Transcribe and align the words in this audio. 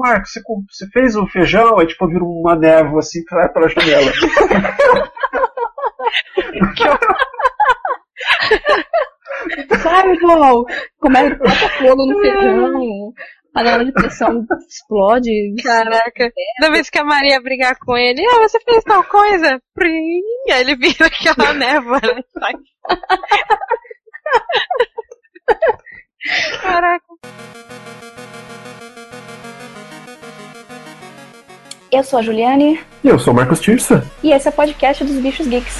Marcos, 0.00 0.32
você, 0.32 0.40
você 0.70 0.86
fez 0.92 1.14
o 1.14 1.26
feijão? 1.26 1.78
Aí 1.78 1.86
tipo, 1.86 2.08
vira 2.08 2.24
uma 2.24 2.56
névoa 2.56 3.00
assim 3.00 3.22
pra, 3.24 3.48
pra 3.48 3.68
janela. 3.68 4.12
Sabe, 9.82 10.18
Val? 10.20 10.64
Como 10.98 11.16
é 11.16 11.30
que 11.30 11.36
bota 11.36 11.68
fogo 11.78 12.04
no 12.06 12.20
feijão? 12.20 13.12
panela 13.52 13.84
de 13.84 13.92
pressão 13.92 14.46
explode. 14.68 15.54
Caraca. 15.62 16.32
Toda 16.60 16.72
vez 16.72 16.90
que 16.90 16.98
a 16.98 17.04
Maria 17.04 17.40
brigar 17.40 17.76
com 17.78 17.96
ele, 17.96 18.20
ah, 18.24 18.40
você 18.40 18.58
fez 18.60 18.82
tal 18.84 19.04
coisa? 19.04 19.60
Prim, 19.74 20.20
aí 20.50 20.60
ele 20.60 20.76
vira 20.76 21.06
aquela 21.06 21.52
névoa, 21.58 22.00
né? 22.00 22.22
Sai. 22.32 22.52
Caraca. 26.62 27.04
Eu 31.90 32.04
sou 32.04 32.18
a 32.20 32.22
Juliane. 32.22 32.78
E 33.02 33.08
eu 33.08 33.18
sou 33.18 33.32
o 33.32 33.36
Marcos 33.36 33.60
Tirsa. 33.60 34.04
E 34.22 34.30
esse 34.30 34.46
é 34.46 34.50
o 34.50 34.54
podcast 34.54 35.02
dos 35.02 35.16
Bichos 35.16 35.48
Geeks. 35.48 35.76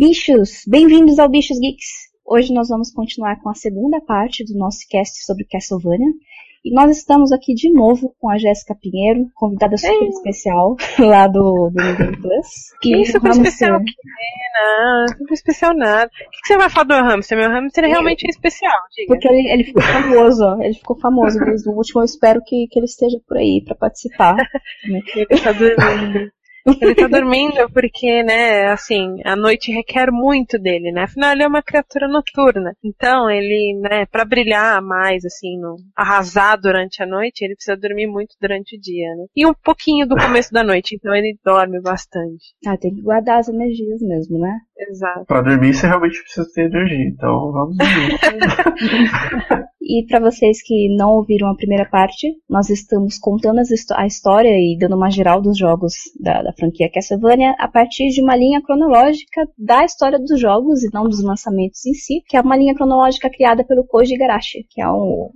Bichos, 0.00 0.62
bem-vindos 0.66 1.18
ao 1.18 1.28
Bichos 1.28 1.58
Geeks. 1.60 2.08
Hoje 2.24 2.54
nós 2.54 2.70
vamos 2.70 2.90
continuar 2.90 3.38
com 3.42 3.50
a 3.50 3.54
segunda 3.54 4.00
parte 4.00 4.42
do 4.46 4.58
nosso 4.58 4.78
cast 4.88 5.22
sobre 5.26 5.44
Castlevania. 5.44 6.08
E 6.64 6.72
nós 6.72 6.96
estamos 6.96 7.30
aqui 7.32 7.52
de 7.52 7.70
novo 7.70 8.16
com 8.18 8.30
a 8.30 8.38
Jéssica 8.38 8.74
Pinheiro, 8.74 9.26
convidada 9.34 9.76
super 9.76 10.00
Ei. 10.00 10.08
especial 10.08 10.74
lá 10.98 11.26
do, 11.26 11.68
do 11.68 11.84
Nintendo 11.84 12.18
Plus. 12.18 12.46
Que 12.80 13.04
super 13.04 13.30
especial 13.30 13.78
que 13.78 13.90
é, 13.90 15.04
não, 15.04 15.08
super 15.18 15.34
especial 15.34 15.76
nada. 15.76 16.06
O 16.06 16.30
que, 16.30 16.40
que, 16.40 16.46
você 16.46 16.56
vai 16.56 16.70
falar 16.70 16.84
do 16.84 16.94
hamster? 16.94 17.36
Meu 17.36 17.50
hamster 17.50 17.84
é 17.84 17.88
realmente 17.88 18.26
é 18.26 18.30
especial, 18.30 18.80
diga. 18.96 19.08
Porque 19.08 19.28
ele, 19.28 19.52
ele 19.52 19.64
ficou 19.64 19.82
famoso, 19.82 20.62
ele 20.62 20.74
ficou 20.76 20.98
famoso 20.98 21.38
desde 21.40 21.68
o 21.68 21.72
último, 21.74 22.00
eu 22.00 22.06
espero 22.06 22.40
que, 22.42 22.66
que 22.70 22.78
ele 22.78 22.86
esteja 22.86 23.18
por 23.28 23.36
aí 23.36 23.62
para 23.62 23.74
participar. 23.74 24.36
né? 24.36 25.00
Ele 25.14 25.42
tá 25.42 25.52
dormindo. 25.52 26.32
Ele 26.66 26.94
tá 26.94 27.06
dormindo 27.06 27.70
porque, 27.72 28.22
né, 28.22 28.66
assim, 28.68 29.20
a 29.24 29.34
noite 29.34 29.72
requer 29.72 30.10
muito 30.10 30.58
dele, 30.58 30.92
né? 30.92 31.04
Afinal, 31.04 31.32
ele 31.32 31.42
é 31.42 31.46
uma 31.46 31.62
criatura 31.62 32.06
noturna. 32.08 32.74
Então, 32.84 33.30
ele, 33.30 33.78
né, 33.80 34.06
para 34.06 34.24
brilhar 34.24 34.80
mais, 34.82 35.24
assim, 35.24 35.58
no, 35.58 35.76
arrasar 35.96 36.60
durante 36.60 37.02
a 37.02 37.06
noite, 37.06 37.42
ele 37.44 37.54
precisa 37.54 37.76
dormir 37.76 38.06
muito 38.06 38.34
durante 38.40 38.76
o 38.76 38.80
dia, 38.80 39.08
né? 39.16 39.26
E 39.34 39.46
um 39.46 39.54
pouquinho 39.54 40.06
do 40.06 40.16
começo 40.16 40.52
da 40.52 40.62
noite, 40.62 40.94
então 40.94 41.14
ele 41.14 41.38
dorme 41.44 41.80
bastante. 41.80 42.54
Ah, 42.66 42.76
tem 42.76 42.94
que 42.94 43.02
guardar 43.02 43.38
as 43.38 43.48
energias 43.48 44.00
mesmo, 44.02 44.38
né? 44.38 44.58
Exato. 44.76 45.24
Pra 45.26 45.42
dormir, 45.42 45.74
você 45.74 45.86
realmente 45.86 46.20
precisa 46.22 46.46
ter 46.54 46.66
energia, 46.66 47.08
então 47.08 47.52
vamos 47.52 47.76
dormir. 47.76 48.18
E 49.90 50.06
para 50.06 50.20
vocês 50.20 50.62
que 50.62 50.88
não 50.94 51.10
ouviram 51.16 51.48
a 51.48 51.56
primeira 51.56 51.84
parte, 51.84 52.28
nós 52.48 52.70
estamos 52.70 53.18
contando 53.18 53.58
a 53.96 54.06
história 54.06 54.50
e 54.50 54.78
dando 54.78 54.94
uma 54.94 55.10
geral 55.10 55.42
dos 55.42 55.58
jogos 55.58 55.94
da, 56.20 56.42
da, 56.44 56.52
franquia 56.52 56.88
Castlevania 56.88 57.56
a 57.58 57.66
partir 57.66 58.08
de 58.10 58.22
uma 58.22 58.36
linha 58.36 58.62
cronológica 58.62 59.48
da 59.58 59.84
história 59.84 60.20
dos 60.20 60.38
jogos 60.38 60.84
e 60.84 60.94
não 60.94 61.08
dos 61.08 61.20
lançamentos 61.24 61.84
em 61.86 61.94
si, 61.94 62.22
que 62.28 62.36
é 62.36 62.40
uma 62.40 62.56
linha 62.56 62.72
cronológica 62.72 63.28
criada 63.28 63.64
pelo 63.64 63.84
Koji 63.84 64.14
Igarashi, 64.14 64.64
que 64.70 64.80
é 64.80 64.88
um, 64.88 65.30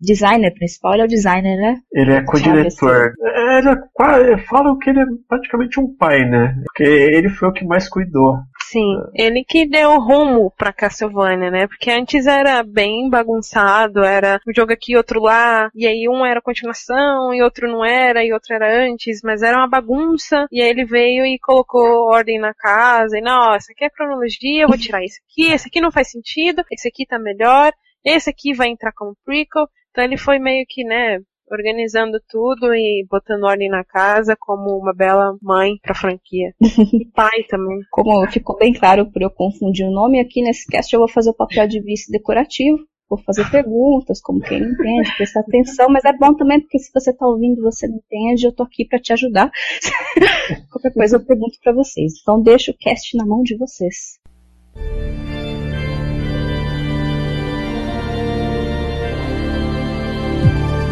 designer 0.00 0.52
principal, 0.52 0.94
ele 0.94 1.02
é 1.02 1.04
o 1.04 1.08
designer, 1.08 1.56
né? 1.56 1.76
Ele 1.92 2.12
é 2.12 2.24
co-diretor. 2.24 3.12
Ele 3.18 4.32
é, 4.32 4.38
falam 4.48 4.78
que 4.78 4.90
ele 4.90 5.00
é 5.00 5.04
praticamente 5.28 5.80
um 5.80 5.94
pai, 5.96 6.24
né? 6.28 6.54
Porque 6.66 6.84
ele 6.84 7.28
foi 7.28 7.48
o 7.48 7.52
que 7.52 7.64
mais 7.64 7.88
cuidou. 7.88 8.38
Sim, 8.70 9.02
ele 9.16 9.42
que 9.44 9.66
deu 9.66 9.98
rumo 9.98 10.52
pra 10.56 10.72
Castlevania, 10.72 11.50
né? 11.50 11.66
Porque 11.66 11.90
antes 11.90 12.24
era 12.28 12.62
bem 12.62 13.10
bagunçado, 13.10 14.04
era 14.04 14.40
um 14.46 14.54
jogo 14.54 14.72
aqui, 14.72 14.96
outro 14.96 15.20
lá, 15.20 15.68
e 15.74 15.88
aí 15.88 16.08
um 16.08 16.24
era 16.24 16.40
continuação, 16.40 17.34
e 17.34 17.42
outro 17.42 17.66
não 17.68 17.84
era, 17.84 18.24
e 18.24 18.32
outro 18.32 18.54
era 18.54 18.86
antes, 18.86 19.22
mas 19.24 19.42
era 19.42 19.56
uma 19.56 19.68
bagunça, 19.68 20.46
e 20.52 20.62
aí 20.62 20.70
ele 20.70 20.84
veio 20.84 21.26
e 21.26 21.36
colocou 21.40 22.06
ordem 22.12 22.38
na 22.38 22.54
casa, 22.54 23.18
e 23.18 23.20
não, 23.20 23.52
essa 23.54 23.72
aqui 23.72 23.84
é 23.84 23.90
cronologia, 23.90 24.62
eu 24.62 24.68
vou 24.68 24.78
tirar 24.78 25.02
esse 25.02 25.20
aqui, 25.28 25.52
esse 25.52 25.66
aqui 25.66 25.80
não 25.80 25.90
faz 25.90 26.08
sentido, 26.08 26.62
esse 26.70 26.86
aqui 26.86 27.04
tá 27.04 27.18
melhor, 27.18 27.72
esse 28.04 28.30
aqui 28.30 28.54
vai 28.54 28.68
entrar 28.68 28.92
como 28.92 29.16
prequel, 29.24 29.66
então 29.90 30.04
ele 30.04 30.16
foi 30.16 30.38
meio 30.38 30.64
que, 30.68 30.84
né, 30.84 31.18
organizando 31.50 32.20
tudo 32.28 32.74
e 32.74 33.06
botando 33.10 33.44
ordem 33.44 33.68
na 33.68 33.84
casa 33.84 34.36
como 34.38 34.78
uma 34.78 34.94
bela 34.94 35.36
mãe 35.42 35.76
pra 35.82 35.94
franquia. 35.94 36.54
e 36.60 37.04
pai 37.06 37.44
também. 37.48 37.80
Como 37.90 38.26
ficou 38.30 38.56
bem 38.56 38.72
claro 38.72 39.10
por 39.10 39.22
eu 39.22 39.30
confundir 39.30 39.86
o 39.86 39.90
nome, 39.90 40.20
aqui 40.20 40.42
nesse 40.42 40.66
cast 40.66 40.92
eu 40.92 41.00
vou 41.00 41.08
fazer 41.08 41.30
o 41.30 41.34
papel 41.34 41.66
de 41.66 41.80
vice 41.80 42.10
decorativo. 42.10 42.78
Vou 43.08 43.18
fazer 43.18 43.50
perguntas, 43.50 44.20
como 44.20 44.40
quem 44.40 44.60
não 44.60 44.70
entende, 44.70 45.16
prestar 45.16 45.40
atenção, 45.40 45.88
mas 45.88 46.04
é 46.04 46.12
bom 46.12 46.32
também 46.32 46.60
porque 46.60 46.78
se 46.78 46.92
você 46.94 47.12
tá 47.12 47.26
ouvindo 47.26 47.60
você 47.60 47.88
não 47.88 47.96
entende, 47.96 48.46
eu 48.46 48.52
tô 48.52 48.62
aqui 48.62 48.84
para 48.84 49.00
te 49.00 49.12
ajudar. 49.12 49.50
Qualquer 50.70 50.92
coisa 50.92 51.16
eu 51.16 51.24
pergunto 51.26 51.58
para 51.60 51.72
vocês. 51.72 52.12
Então 52.22 52.40
deixa 52.40 52.70
o 52.70 52.76
cast 52.78 53.16
na 53.16 53.26
mão 53.26 53.42
de 53.42 53.56
vocês. 53.56 54.20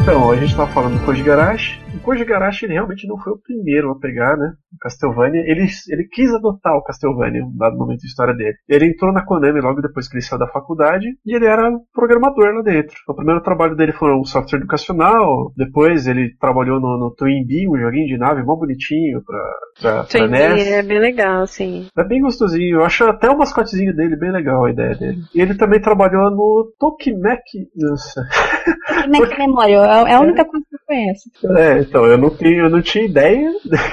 Então, 0.09 0.31
a 0.31 0.37
gente 0.37 0.53
estava 0.53 0.73
falando 0.73 0.99
do 0.99 1.05
Koji 1.05 1.23
Garage, 1.23 1.79
Koji 2.09 2.25
Garashi 2.25 2.65
ele 2.65 2.73
realmente 2.73 3.07
não 3.07 3.19
foi 3.19 3.35
o 3.35 3.39
primeiro 3.39 3.91
a 3.91 3.99
pegar, 3.99 4.35
né? 4.35 4.55
O 4.75 4.79
Castlevania. 4.79 5.43
Ele, 5.43 5.67
ele 5.89 6.05
quis 6.05 6.33
adotar 6.33 6.75
o 6.75 6.83
Castlevania 6.83 7.41
em 7.41 7.45
um 7.45 7.55
dado 7.55 7.77
momento 7.77 8.01
da 8.01 8.07
história 8.07 8.35
dele. 8.35 8.57
Ele 8.67 8.87
entrou 8.87 9.13
na 9.13 9.23
Konami 9.23 9.61
logo 9.61 9.83
depois 9.83 10.09
que 10.09 10.17
ele 10.17 10.25
saiu 10.25 10.39
da 10.39 10.47
faculdade 10.47 11.07
e 11.27 11.37
ele 11.37 11.45
era 11.45 11.71
programador 11.93 12.55
lá 12.55 12.63
dentro. 12.63 12.97
O 13.07 13.15
primeiro 13.15 13.43
trabalho 13.43 13.77
dele 13.77 13.93
foi 13.93 14.11
um 14.15 14.25
software 14.25 14.59
educacional. 14.59 15.53
Depois 15.55 16.07
ele 16.07 16.35
trabalhou 16.41 16.81
no, 16.81 16.99
no 16.99 17.15
Twin 17.15 17.45
Bee, 17.47 17.69
um 17.69 17.79
joguinho 17.79 18.07
de 18.07 18.17
nave 18.17 18.43
mó 18.43 18.57
bonitinho 18.57 19.23
pra, 19.23 19.53
pra, 19.79 20.05
Twin 20.05 20.29
pra 20.29 20.55
NES. 20.55 20.67
é 20.67 20.83
bem 20.83 21.01
legal, 21.01 21.47
sim. 21.47 21.89
É 21.95 22.05
bem 22.05 22.23
gostosinho. 22.23 22.79
Eu 22.79 22.85
acho 22.85 23.05
até 23.05 23.29
o 23.29 23.37
mascotezinho 23.37 23.95
dele 23.95 24.17
bem 24.17 24.33
legal 24.33 24.65
a 24.65 24.71
ideia 24.71 24.95
dele. 24.95 25.19
E 25.35 25.43
ele 25.43 25.55
também 25.55 25.79
trabalhou 25.79 26.31
no 26.31 26.73
Tokimek. 26.79 27.43
Nossa. 27.77 28.27
Tokimek 28.87 29.39
Memória. 29.39 29.77
É 29.77 30.15
a 30.15 30.21
única 30.21 30.45
coisa 30.45 30.65
que 30.69 30.75
eu 30.77 30.81
conheço. 30.87 31.31
É, 31.59 31.81
então. 31.81 32.07
Eu 32.07 32.19
não, 32.19 32.31
tenho, 32.31 32.65
eu 32.65 32.71
não 32.71 32.83
tinha 32.83 33.05
ideia 33.05 33.51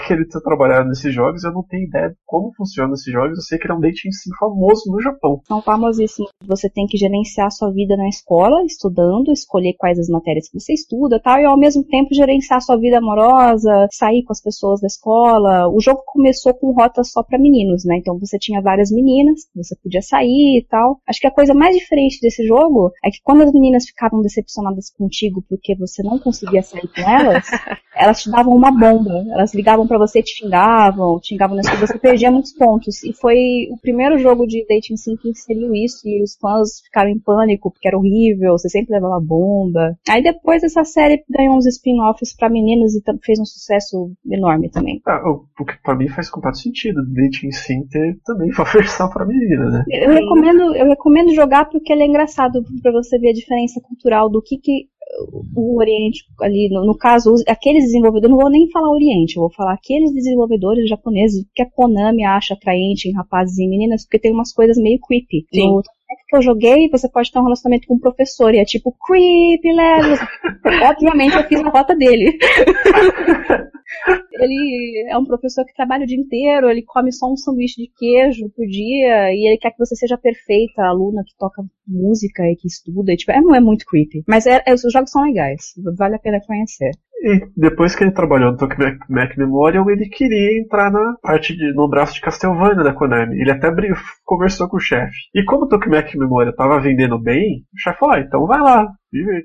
que 0.07 0.13
ele 0.13 0.25
tinha 0.25 0.41
trabalhado 0.41 0.87
nesses 0.87 1.13
jogos, 1.13 1.43
eu 1.43 1.51
não 1.51 1.63
tenho 1.63 1.87
ideia 1.87 2.09
de 2.09 2.15
como 2.25 2.53
funcionam 2.55 2.93
esses 2.93 3.11
jogos. 3.11 3.37
Eu 3.37 3.43
sei 3.43 3.57
que 3.57 3.65
ele 3.65 3.73
é 3.73 3.75
um 3.75 3.79
dating 3.79 4.11
sim 4.11 4.29
famoso 4.39 4.91
no 4.91 5.01
Japão. 5.01 5.41
São 5.47 5.61
famosíssimos. 5.61 6.31
Você 6.45 6.69
tem 6.69 6.85
que 6.85 6.97
gerenciar 6.97 7.47
a 7.47 7.51
sua 7.51 7.71
vida 7.71 7.95
na 7.95 8.07
escola, 8.09 8.63
estudando, 8.65 9.31
escolher 9.31 9.73
quais 9.77 9.99
as 9.99 10.09
matérias 10.09 10.49
que 10.49 10.59
você 10.59 10.73
estuda 10.73 11.19
tal, 11.19 11.39
e 11.39 11.45
ao 11.45 11.57
mesmo 11.57 11.83
tempo 11.83 12.13
gerenciar 12.13 12.57
a 12.57 12.61
sua 12.61 12.77
vida 12.77 12.97
amorosa, 12.97 13.87
sair 13.91 14.23
com 14.23 14.31
as 14.31 14.41
pessoas 14.41 14.81
da 14.81 14.87
escola. 14.87 15.67
O 15.69 15.79
jogo 15.79 16.01
começou 16.05 16.53
com 16.53 16.71
rotas 16.71 17.11
só 17.11 17.23
para 17.23 17.39
meninos, 17.39 17.85
né? 17.85 17.97
Então 17.97 18.17
você 18.19 18.37
tinha 18.37 18.61
várias 18.61 18.91
meninas, 18.91 19.41
você 19.55 19.75
podia 19.81 20.01
sair 20.01 20.59
e 20.59 20.65
tal. 20.69 20.99
Acho 21.07 21.19
que 21.19 21.27
a 21.27 21.33
coisa 21.33 21.53
mais 21.53 21.75
diferente 21.75 22.19
desse 22.21 22.45
jogo 22.45 22.91
é 23.03 23.09
que 23.09 23.19
quando 23.23 23.43
as 23.43 23.51
meninas 23.51 23.85
ficavam 23.85 24.21
decepcionadas 24.21 24.64
contigo 24.95 25.43
porque 25.47 25.75
você 25.75 26.01
não 26.03 26.19
conseguia 26.19 26.61
sair 26.61 26.87
com 26.87 27.01
elas, 27.01 27.45
elas 27.95 28.21
te 28.21 28.29
davam 28.29 28.55
uma 28.55 28.71
bomba. 28.71 29.25
Elas 29.29 29.53
ligavam 29.53 29.87
para 29.87 29.97
você 29.97 30.21
te 30.21 30.37
xingavam, 30.37 31.19
te 31.19 31.29
xingavam 31.29 31.55
nas 31.55 31.65
você 31.79 31.97
perdia 31.97 32.31
muitos 32.31 32.53
pontos. 32.53 33.03
E 33.03 33.13
foi 33.13 33.67
o 33.71 33.77
primeiro 33.77 34.17
jogo 34.17 34.45
de 34.45 34.65
dating 34.67 34.97
sim 34.97 35.15
que 35.15 35.29
inseriu 35.29 35.73
isso 35.73 36.07
e 36.07 36.21
os 36.21 36.35
fãs 36.35 36.81
ficaram 36.83 37.09
em 37.09 37.19
pânico 37.19 37.71
porque 37.71 37.87
era 37.87 37.97
horrível, 37.97 38.53
você 38.53 38.69
sempre 38.69 38.93
levava 38.93 39.19
bomba. 39.19 39.97
Aí 40.07 40.21
depois 40.21 40.63
essa 40.63 40.83
série 40.83 41.23
ganhou 41.29 41.55
uns 41.55 41.65
spin-offs 41.65 42.35
para 42.35 42.49
meninas 42.49 42.93
e 42.95 43.01
fez 43.23 43.39
um 43.39 43.45
sucesso 43.45 44.11
enorme 44.29 44.69
também. 44.69 45.01
Ah, 45.05 45.21
o 45.27 45.65
que 45.65 45.81
para 45.83 45.95
mim 45.95 46.07
faz 46.07 46.29
completo 46.29 46.57
sentido, 46.57 47.01
dating 47.05 47.51
sim 47.51 47.85
ter 47.87 48.17
também 48.25 48.51
uma 48.51 48.65
versão 48.71 49.09
para 49.09 49.25
menina, 49.25 49.69
né? 49.69 49.85
Eu 49.89 50.11
recomendo, 50.11 50.75
eu 50.75 50.85
recomendo 50.87 51.33
jogar 51.33 51.65
porque 51.65 51.91
ele 51.91 52.03
é 52.03 52.07
engraçado 52.07 52.63
para 52.81 52.91
você 52.91 53.17
ver 53.17 53.29
a 53.29 53.33
diferença 53.33 53.81
cultural 53.81 54.29
do 54.29 54.41
que 54.41 54.57
que 54.57 54.87
o 55.55 55.77
Oriente 55.77 56.25
ali, 56.41 56.69
no, 56.69 56.85
no, 56.85 56.97
caso, 56.97 57.33
aqueles 57.47 57.85
desenvolvedores, 57.85 58.31
não 58.31 58.41
vou 58.41 58.49
nem 58.49 58.69
falar 58.69 58.89
Oriente, 58.89 59.35
eu 59.35 59.41
vou 59.41 59.51
falar 59.51 59.73
aqueles 59.73 60.13
desenvolvedores 60.13 60.89
japoneses 60.89 61.45
que 61.53 61.61
a 61.61 61.69
Konami 61.69 62.23
acha 62.23 62.53
atraente 62.53 63.07
em 63.07 63.13
rapazes 63.13 63.57
e 63.57 63.67
meninas, 63.67 64.03
porque 64.03 64.19
tem 64.19 64.31
umas 64.31 64.51
coisas 64.51 64.77
meio 64.77 64.99
creepy. 64.99 65.45
Sim. 65.53 65.67
No 65.67 65.83
que 66.27 66.35
eu 66.35 66.41
joguei, 66.41 66.89
você 66.89 67.09
pode 67.09 67.31
ter 67.31 67.39
um 67.39 67.43
relacionamento 67.43 67.87
com 67.87 67.95
um 67.95 67.99
professor. 67.99 68.53
E 68.53 68.59
é 68.59 68.65
tipo, 68.65 68.95
creepy 69.05 69.73
levels. 69.73 70.19
Obviamente 70.89 71.35
eu 71.35 71.43
fiz 71.43 71.59
a 71.61 71.69
rota 71.69 71.95
dele. 71.95 72.37
ele 74.33 75.07
é 75.09 75.17
um 75.17 75.25
professor 75.25 75.65
que 75.65 75.73
trabalha 75.73 76.03
o 76.03 76.07
dia 76.07 76.17
inteiro, 76.17 76.69
ele 76.69 76.83
come 76.83 77.11
só 77.11 77.31
um 77.31 77.37
sanduíche 77.37 77.81
de 77.81 77.91
queijo 77.95 78.49
por 78.55 78.65
dia, 78.65 79.31
e 79.31 79.47
ele 79.47 79.57
quer 79.57 79.71
que 79.71 79.79
você 79.79 79.95
seja 79.95 80.17
perfeita, 80.17 80.83
aluna 80.83 81.23
que 81.25 81.37
toca 81.37 81.63
música 81.87 82.43
e 82.43 82.55
que 82.55 82.67
estuda. 82.67 83.13
E, 83.13 83.17
tipo, 83.17 83.31
é, 83.31 83.41
não 83.41 83.55
é 83.55 83.59
muito 83.59 83.85
creepy. 83.85 84.23
Mas 84.27 84.45
é, 84.45 84.61
é, 84.65 84.73
os 84.73 84.81
jogos 84.91 85.11
são 85.11 85.23
legais. 85.23 85.73
Vale 85.97 86.15
a 86.15 86.19
pena 86.19 86.41
conhecer. 86.45 86.91
E 87.21 87.47
depois 87.57 87.95
que 87.95 88.03
ele 88.03 88.11
trabalhou 88.11 88.51
no 88.51 88.57
Tokyo 88.57 88.99
Mac 89.09 89.35
Memorial, 89.35 89.89
ele 89.89 90.07
queria 90.07 90.59
entrar 90.61 90.91
na 90.91 91.15
parte 91.23 91.55
de, 91.55 91.73
no 91.73 91.87
braço 91.87 92.13
de 92.13 92.21
Castlevania 92.21 92.83
da 92.83 92.93
Konami. 92.93 93.41
Ele 93.41 93.51
até 93.51 93.71
conversou 94.23 94.67
com 94.67 94.77
o 94.77 94.79
chefe. 94.79 95.15
E 95.33 95.43
como 95.43 95.63
o 95.63 95.67
Tokyo 95.67 95.89
Mac 95.89 96.13
Memorial 96.25 96.51
estava 96.51 96.79
vendendo 96.79 97.19
bem, 97.19 97.63
o 97.73 97.79
chefe 97.79 97.99
falou: 97.99 98.15
ah, 98.15 98.19
então 98.19 98.45
vai 98.45 98.59
lá, 98.59 98.87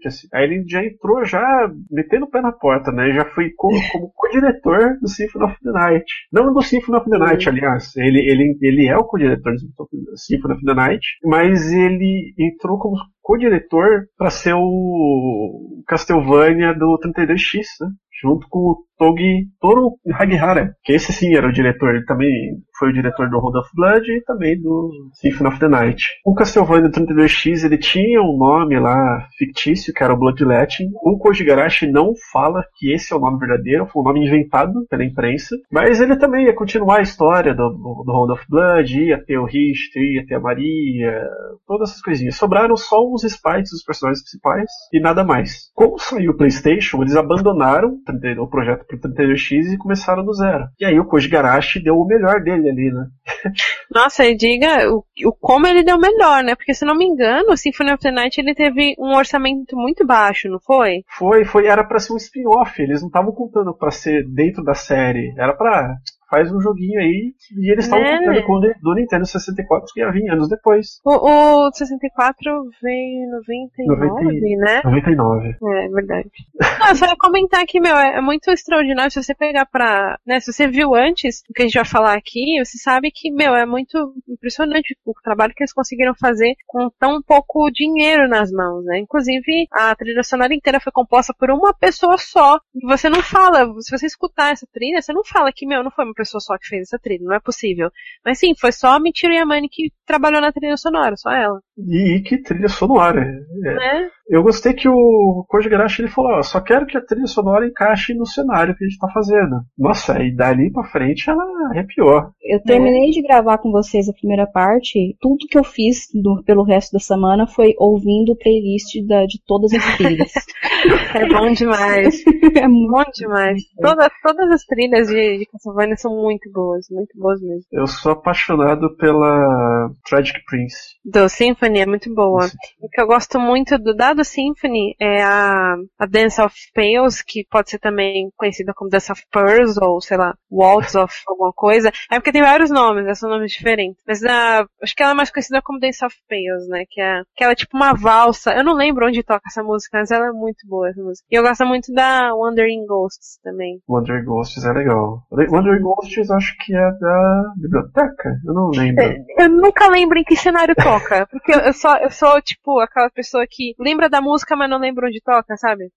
assim. 0.06 0.28
Aí 0.32 0.44
ele 0.44 0.64
já 0.68 0.84
entrou 0.84 1.24
já 1.24 1.70
metendo 1.90 2.24
o 2.24 2.30
pé 2.30 2.40
na 2.40 2.52
porta, 2.52 2.90
né? 2.90 3.12
Já 3.12 3.24
foi 3.26 3.50
como, 3.56 3.76
como 3.92 4.12
co-diretor 4.14 4.98
do 5.00 5.08
Symphony 5.08 5.44
of 5.44 5.56
the 5.62 5.70
Night. 5.70 6.04
Não 6.32 6.52
do 6.52 6.62
Symphony 6.62 6.98
of 6.98 7.10
the 7.10 7.18
Night, 7.18 7.48
aliás. 7.48 7.96
Ele, 7.96 8.18
ele, 8.18 8.58
ele 8.60 8.88
é 8.88 8.96
o 8.96 9.04
co-diretor 9.04 9.54
do 9.54 10.16
Symphony 10.16 10.54
of 10.54 10.64
the 10.64 10.74
Night, 10.74 11.06
mas 11.24 11.72
ele 11.72 12.34
entrou 12.38 12.78
como 12.78 12.96
co-diretor 13.22 14.06
para 14.16 14.30
ser 14.30 14.54
o 14.54 15.82
Castlevania 15.86 16.74
do 16.74 16.98
32X, 16.98 17.62
né? 17.80 17.88
Junto 18.22 18.46
com 18.50 18.58
o 18.58 18.84
Togi 19.00 19.46
Toru 19.58 19.92
Hagihara, 20.12 20.74
que 20.84 20.92
esse 20.92 21.10
sim 21.10 21.34
era 21.34 21.48
o 21.48 21.52
diretor, 21.52 21.94
ele 21.94 22.04
também 22.04 22.30
foi 22.78 22.90
o 22.90 22.92
diretor 22.92 23.30
do 23.30 23.38
Road 23.38 23.58
of 23.58 23.70
Blood 23.74 24.10
e 24.10 24.22
também 24.24 24.60
do 24.60 24.90
Symphony 25.14 25.48
of 25.48 25.58
the 25.58 25.68
Night. 25.68 26.06
O 26.24 26.34
Castlevania 26.34 26.90
32X 26.90 27.64
ele 27.64 27.78
tinha 27.78 28.20
um 28.20 28.36
nome 28.36 28.78
lá 28.78 29.26
fictício, 29.38 29.94
que 29.94 30.04
era 30.04 30.12
o 30.12 30.18
Bloodletting. 30.18 30.90
O 31.02 31.18
Koji 31.18 31.44
Garashi 31.44 31.90
não 31.90 32.12
fala 32.30 32.62
que 32.76 32.92
esse 32.92 33.12
é 33.14 33.16
o 33.16 33.20
nome 33.20 33.38
verdadeiro, 33.38 33.86
foi 33.86 34.02
um 34.02 34.04
nome 34.04 34.26
inventado 34.26 34.86
pela 34.90 35.04
imprensa, 35.04 35.56
mas 35.72 35.98
ele 35.98 36.16
também 36.16 36.44
ia 36.44 36.54
continuar 36.54 36.98
a 36.98 37.02
história 37.02 37.54
do, 37.54 37.70
do 37.70 38.32
of 38.32 38.44
Blood, 38.50 39.02
ia 39.02 39.24
ter 39.24 39.38
o 39.38 39.46
Richter, 39.46 40.02
ia 40.02 40.26
ter 40.26 40.34
a 40.34 40.40
Maria, 40.40 41.26
todas 41.66 41.90
essas 41.90 42.02
coisinhas. 42.02 42.36
Sobraram 42.36 42.76
só 42.76 42.98
os 43.10 43.24
sprites 43.24 43.70
dos 43.72 43.82
personagens 43.82 44.22
principais 44.22 44.70
e 44.92 45.00
nada 45.00 45.24
mais. 45.24 45.70
Como 45.74 45.98
saiu 45.98 46.32
o 46.32 46.36
PlayStation, 46.36 47.00
eles 47.00 47.16
abandonaram 47.16 47.98
o 48.38 48.48
projeto 48.48 48.89
pro 48.98 49.10
32X 49.10 49.72
e 49.72 49.78
começaram 49.78 50.24
do 50.24 50.32
zero. 50.32 50.68
E 50.78 50.84
aí 50.84 50.98
o 50.98 51.04
Koji 51.04 51.28
Garashi 51.28 51.82
deu 51.82 51.96
o 51.96 52.06
melhor 52.06 52.42
dele 52.42 52.68
ali, 52.68 52.90
né? 52.92 53.06
Nossa, 53.92 54.24
e 54.24 54.36
diga 54.36 54.90
o, 54.90 55.04
o 55.24 55.32
como 55.32 55.66
ele 55.66 55.82
deu 55.82 55.98
melhor, 55.98 56.42
né? 56.42 56.54
Porque 56.54 56.74
se 56.74 56.84
não 56.84 56.96
me 56.96 57.04
engano, 57.04 57.52
o 57.52 57.56
Symphony 57.56 57.92
of 57.92 58.02
the 58.02 58.10
Night 58.10 58.40
ele 58.40 58.54
teve 58.54 58.94
um 58.98 59.16
orçamento 59.16 59.76
muito 59.76 60.06
baixo, 60.06 60.48
não 60.48 60.60
foi? 60.60 61.04
Foi, 61.18 61.44
foi, 61.44 61.66
era 61.66 61.84
para 61.84 61.98
ser 61.98 62.12
um 62.12 62.16
spin-off, 62.16 62.80
eles 62.80 63.00
não 63.00 63.08
estavam 63.08 63.32
contando 63.32 63.74
para 63.74 63.90
ser 63.90 64.26
dentro 64.28 64.62
da 64.62 64.74
série, 64.74 65.34
era 65.38 65.52
para 65.54 65.96
faz 66.30 66.50
um 66.52 66.60
joguinho 66.60 67.00
aí 67.00 67.34
e 67.58 67.72
eles 67.72 67.84
estavam 67.84 68.04
né? 68.04 68.42
com 68.42 68.54
o 68.54 68.60
do 68.60 68.94
Nintendo 68.94 69.26
64 69.26 69.92
que 69.92 70.00
ia 70.00 70.10
vir 70.12 70.30
anos 70.30 70.48
depois. 70.48 71.00
O, 71.04 71.66
o 71.66 71.72
64 71.72 72.70
veio 72.80 73.24
em 73.24 73.30
99, 73.30 74.06
90, 74.06 74.30
né? 74.64 74.80
99. 74.84 75.48
É, 75.48 75.86
é 75.86 75.88
verdade. 75.88 76.30
Não, 76.80 76.94
só 76.94 77.06
ia 77.06 77.16
comentar 77.18 77.60
aqui, 77.62 77.80
meu, 77.80 77.96
é, 77.96 78.18
é 78.18 78.20
muito 78.20 78.50
extraordinário 78.50 79.10
se 79.10 79.22
você 79.22 79.34
pegar 79.34 79.66
pra. 79.66 80.16
Né, 80.26 80.38
se 80.40 80.52
você 80.52 80.68
viu 80.68 80.94
antes 80.94 81.42
o 81.50 81.52
que 81.52 81.62
a 81.62 81.64
gente 81.64 81.74
vai 81.74 81.84
falar 81.84 82.14
aqui, 82.14 82.58
você 82.64 82.78
sabe 82.78 83.10
que, 83.12 83.32
meu, 83.32 83.54
é 83.54 83.66
muito 83.66 84.14
impressionante 84.28 84.96
o 85.04 85.12
trabalho 85.22 85.52
que 85.54 85.62
eles 85.62 85.72
conseguiram 85.72 86.14
fazer 86.14 86.54
com 86.66 86.88
tão 86.98 87.20
pouco 87.22 87.70
dinheiro 87.72 88.28
nas 88.28 88.50
mãos, 88.52 88.84
né? 88.84 88.98
Inclusive, 88.98 89.66
a 89.72 89.94
trilha 89.96 90.22
sonora 90.22 90.54
inteira 90.54 90.80
foi 90.80 90.92
composta 90.92 91.34
por 91.36 91.50
uma 91.50 91.74
pessoa 91.74 92.16
só. 92.18 92.58
E 92.74 92.86
você 92.86 93.08
não 93.08 93.22
fala, 93.22 93.66
se 93.80 93.96
você 93.96 94.06
escutar 94.06 94.52
essa 94.52 94.66
trilha, 94.72 95.02
você 95.02 95.12
não 95.12 95.24
fala 95.24 95.50
que, 95.52 95.66
meu, 95.66 95.82
não 95.82 95.90
foi 95.90 96.04
uma 96.04 96.14
pessoa 96.20 96.40
só 96.40 96.58
que 96.58 96.66
fez 96.66 96.82
essa 96.82 96.98
trilha, 96.98 97.24
não 97.24 97.34
é 97.34 97.40
possível. 97.40 97.90
Mas 98.24 98.38
sim, 98.38 98.54
foi 98.58 98.72
só 98.72 98.88
a 98.96 99.00
Michiru 99.00 99.32
Yamane 99.32 99.68
que 99.68 99.92
trabalhou 100.06 100.40
na 100.40 100.52
trilha 100.52 100.76
sonora, 100.76 101.16
só 101.16 101.30
ela. 101.30 101.60
E, 101.88 102.20
que 102.20 102.42
trilha 102.42 102.68
sonora. 102.68 103.20
É. 103.20 103.74
Né? 103.74 104.10
Eu 104.30 104.44
gostei 104.44 104.72
que 104.72 104.88
o 104.88 105.44
Koji 105.48 105.68
Garashi 105.68 106.02
ele 106.02 106.08
falou, 106.08 106.38
ó, 106.38 106.42
só 106.42 106.60
quero 106.60 106.86
que 106.86 106.96
a 106.96 107.04
trilha 107.04 107.26
sonora 107.26 107.66
encaixe 107.66 108.14
no 108.14 108.24
cenário 108.24 108.76
que 108.76 108.84
a 108.84 108.88
gente 108.88 108.98
tá 108.98 109.08
fazendo. 109.12 109.62
Nossa, 109.76 110.22
e 110.22 110.32
dali 110.32 110.70
pra 110.72 110.84
frente 110.84 111.28
ela 111.28 111.42
arrepiou. 111.70 112.30
Eu 112.40 112.62
terminei 112.62 113.08
é. 113.08 113.10
de 113.10 113.22
gravar 113.22 113.58
com 113.58 113.72
vocês 113.72 114.08
a 114.08 114.12
primeira 114.12 114.46
parte, 114.46 115.16
tudo 115.20 115.48
que 115.48 115.58
eu 115.58 115.64
fiz 115.64 116.06
do, 116.14 116.44
pelo 116.44 116.62
resto 116.62 116.92
da 116.92 117.00
semana 117.00 117.46
foi 117.46 117.74
ouvindo 117.76 118.32
o 118.32 118.36
playlist 118.36 119.04
da, 119.04 119.26
de 119.26 119.40
todas 119.44 119.72
as 119.72 119.96
trilhas. 119.96 120.32
é 121.14 121.26
bom 121.26 121.52
demais. 121.52 122.22
é 122.54 122.68
bom 122.68 123.04
demais. 123.12 123.62
Todas, 123.80 124.10
todas 124.22 124.50
as 124.52 124.64
trilhas 124.64 125.08
de, 125.08 125.38
de 125.38 125.46
Castlevania 125.46 125.96
são 125.96 126.14
muito 126.14 126.48
boas, 126.52 126.86
muito 126.88 127.18
boas 127.18 127.40
mesmo. 127.42 127.64
Eu 127.72 127.86
sou 127.88 128.12
apaixonado 128.12 128.94
pela 128.96 129.90
Tragic 130.08 130.38
Prince. 130.46 130.76
Do 131.04 131.28
Symphony 131.28 131.69
é 131.78 131.86
muito 131.86 132.12
boa. 132.14 132.46
O 132.80 132.88
que 132.88 133.00
eu 133.00 133.06
gosto 133.06 133.38
muito 133.38 133.78
do 133.78 133.94
Dado 133.94 134.24
Symphony 134.24 134.94
é 134.98 135.22
a, 135.22 135.76
a 135.98 136.06
Dance 136.06 136.40
of 136.40 136.54
Pails, 136.74 137.22
que 137.22 137.44
pode 137.50 137.70
ser 137.70 137.78
também 137.78 138.30
conhecida 138.36 138.72
como 138.74 138.90
Dance 138.90 139.12
of 139.12 139.22
Pearls, 139.30 139.78
ou 139.80 140.00
sei 140.00 140.16
lá, 140.16 140.34
Waltz 140.50 140.94
of 140.94 141.14
alguma 141.26 141.52
coisa. 141.52 141.90
É 142.10 142.16
porque 142.16 142.32
tem 142.32 142.42
vários 142.42 142.70
nomes, 142.70 143.04
né, 143.04 143.14
são 143.14 143.30
nomes 143.30 143.52
diferentes. 143.52 144.02
Mas 144.06 144.24
a, 144.24 144.66
acho 144.82 144.94
que 144.94 145.02
ela 145.02 145.12
é 145.12 145.14
mais 145.14 145.30
conhecida 145.30 145.60
como 145.62 145.78
Dance 145.78 146.04
of 146.04 146.16
Pails, 146.28 146.68
né? 146.68 146.84
Que 146.88 147.00
é, 147.00 147.22
que 147.36 147.44
ela 147.44 147.52
é 147.52 147.56
tipo 147.56 147.76
uma 147.76 147.92
valsa. 147.94 148.52
Eu 148.52 148.64
não 148.64 148.74
lembro 148.74 149.06
onde 149.06 149.22
toca 149.22 149.42
essa 149.46 149.62
música, 149.62 149.98
mas 149.98 150.10
ela 150.10 150.28
é 150.28 150.32
muito 150.32 150.66
boa 150.66 150.88
essa 150.88 151.02
música. 151.02 151.26
E 151.30 151.34
eu 151.34 151.42
gosto 151.42 151.64
muito 151.64 151.92
da 151.92 152.34
Wandering 152.34 152.86
Ghosts 152.86 153.38
também. 153.42 153.80
Wandering 153.88 154.24
Ghosts 154.24 154.64
é 154.64 154.72
legal. 154.72 155.22
Wandering 155.30 155.82
Ghosts 155.82 156.30
acho 156.30 156.56
que 156.58 156.74
é 156.74 156.90
da 156.92 157.52
biblioteca? 157.56 158.36
Eu 158.46 158.54
não 158.54 158.70
lembro. 158.70 159.04
Eu, 159.04 159.44
eu 159.44 159.48
nunca 159.48 159.88
lembro 159.88 160.18
em 160.18 160.24
que 160.24 160.36
cenário 160.36 160.74
toca. 160.74 161.26
Porque 161.30 161.52
eu 161.66 161.72
só, 161.72 161.96
eu 161.98 162.10
sou, 162.10 162.40
tipo, 162.40 162.80
aquela 162.80 163.10
pessoa 163.10 163.44
que 163.48 163.74
lembra 163.78 164.08
da 164.08 164.20
música, 164.20 164.56
mas 164.56 164.68
não 164.68 164.78
lembra 164.78 165.06
onde 165.06 165.20
toca, 165.22 165.56
sabe? 165.56 165.90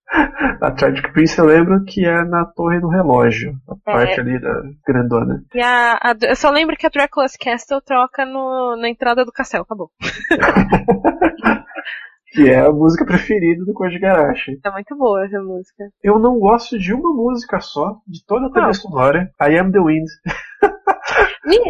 a 0.61 0.71
Tragic 0.71 1.11
Prince 1.11 1.37
eu 1.37 1.45
lembro 1.45 1.83
que 1.85 2.05
é 2.05 2.23
na 2.23 2.45
Torre 2.45 2.79
do 2.79 2.87
Relógio. 2.87 3.53
A 3.67 3.73
é. 3.73 3.93
parte 3.93 4.19
ali 4.19 4.39
da 4.39 4.61
grandona. 4.85 5.43
E 5.53 5.61
a, 5.61 5.93
a, 5.95 6.15
eu 6.21 6.35
só 6.35 6.49
lembro 6.49 6.75
que 6.75 6.85
a 6.85 6.89
Dracula's 6.89 7.35
Castle 7.35 7.81
troca 7.81 8.25
no, 8.25 8.75
na 8.77 8.89
entrada 8.89 9.25
do 9.25 9.31
castelo. 9.31 9.63
Acabou. 9.63 9.89
que 12.33 12.49
é 12.49 12.61
a 12.61 12.71
música 12.71 13.05
preferida 13.05 13.63
do 13.63 13.73
Koji 13.73 13.99
Garashi. 13.99 14.59
É 14.65 14.71
muito 14.71 14.95
boa 14.97 15.23
essa 15.23 15.39
música. 15.39 15.83
Eu 16.03 16.17
não 16.17 16.39
gosto 16.39 16.79
de 16.79 16.93
uma 16.93 17.13
música 17.13 17.59
só, 17.59 17.97
de 18.07 18.25
toda 18.25 18.47
a 18.47 18.49
trilha 18.49 18.73
sonora. 18.73 19.31
I 19.41 19.57
Am 19.57 19.71
The 19.71 19.79
Wind. 19.79 20.07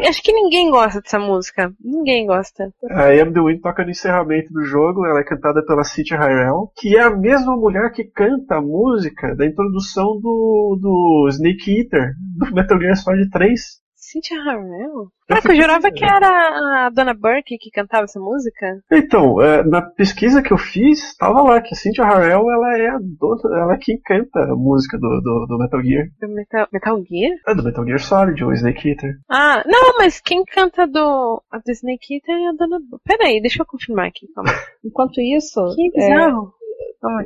Acho 0.08 0.22
que 0.22 0.32
ninguém 0.32 0.70
gosta 0.70 1.02
dessa 1.02 1.18
música. 1.18 1.74
Ninguém 1.84 2.28
gosta. 2.28 2.72
A 2.92 3.10
Am 3.10 3.34
The 3.34 3.42
Wind 3.42 3.62
toca 3.62 3.84
no 3.84 3.90
encerramento 3.90 4.54
do 4.54 4.64
jogo. 4.64 5.06
Ela 5.06 5.22
é 5.22 5.24
cantada 5.24 5.66
pela 5.66 5.84
Cynthia 5.84 6.18
Hyrel, 6.18 6.72
que 6.76 6.96
é 6.96 7.02
a 7.02 7.10
mesma 7.10 7.58
mulher 7.58 7.92
que 7.92 8.04
canta 8.04 8.58
a 8.58 8.62
música 8.62 9.36
da 9.36 9.46
introdução 9.46 10.20
do, 10.20 10.78
do 10.80 11.28
Snake 11.30 11.80
Eater, 11.80 12.14
do 12.38 12.54
Metal 12.54 12.80
Gear 12.80 12.96
Solid 12.96 13.30
3. 13.30 13.83
Cynthia 14.14 14.38
Harrell? 14.44 15.08
Caraca, 15.28 15.52
eu 15.52 15.56
jurava 15.56 15.92
que 15.92 16.06
era 16.06 16.86
a 16.86 16.90
Donna 16.92 17.16
Burke 17.16 17.58
que 17.58 17.72
cantava 17.72 18.04
essa 18.04 18.20
música. 18.20 18.80
Então, 18.92 19.42
é, 19.42 19.64
na 19.64 19.82
pesquisa 19.82 20.44
que 20.44 20.54
eu 20.54 20.58
fiz, 20.58 21.16
tava 21.18 21.42
lá 21.42 21.62
que 21.62 21.74
a 21.74 21.78
Cynthia 21.78 22.06
Harrell, 22.06 22.52
ela 22.52 22.78
é 22.78 22.90
a 22.90 23.00
dona, 23.00 23.58
ela 23.58 23.74
é 23.74 23.78
quem 23.78 24.00
canta 24.00 24.40
a 24.40 24.56
música 24.56 24.98
do, 25.00 25.22
do, 25.22 25.46
do 25.48 25.58
Metal 25.58 25.82
Gear. 25.82 26.06
Do 26.22 26.30
Metal, 26.30 26.68
Metal 26.72 27.04
Gear? 27.10 27.32
É, 27.48 27.56
do 27.56 27.64
Metal 27.64 27.86
Gear 27.86 28.00
Solid, 28.00 28.44
o 28.44 28.54
Snake 28.54 28.90
Eater. 28.90 29.16
Ah, 29.30 29.64
não, 29.66 29.98
mas 29.98 30.22
quem 30.22 30.44
canta 30.46 30.86
do, 30.86 31.42
a 31.50 31.58
do 31.58 31.72
Snake 31.72 32.16
Eater 32.16 32.36
é 32.36 32.50
a 32.50 32.54
Donna 32.54 32.80
Burke. 32.88 33.04
Peraí, 33.06 33.42
deixa 33.42 33.64
eu 33.64 33.66
confirmar 33.66 34.08
aqui, 34.08 34.28
calma. 34.36 34.52
Enquanto 34.86 35.20
isso... 35.20 35.74
Que 35.76 35.90
bizarro. 35.90 36.54
É... 36.60 36.63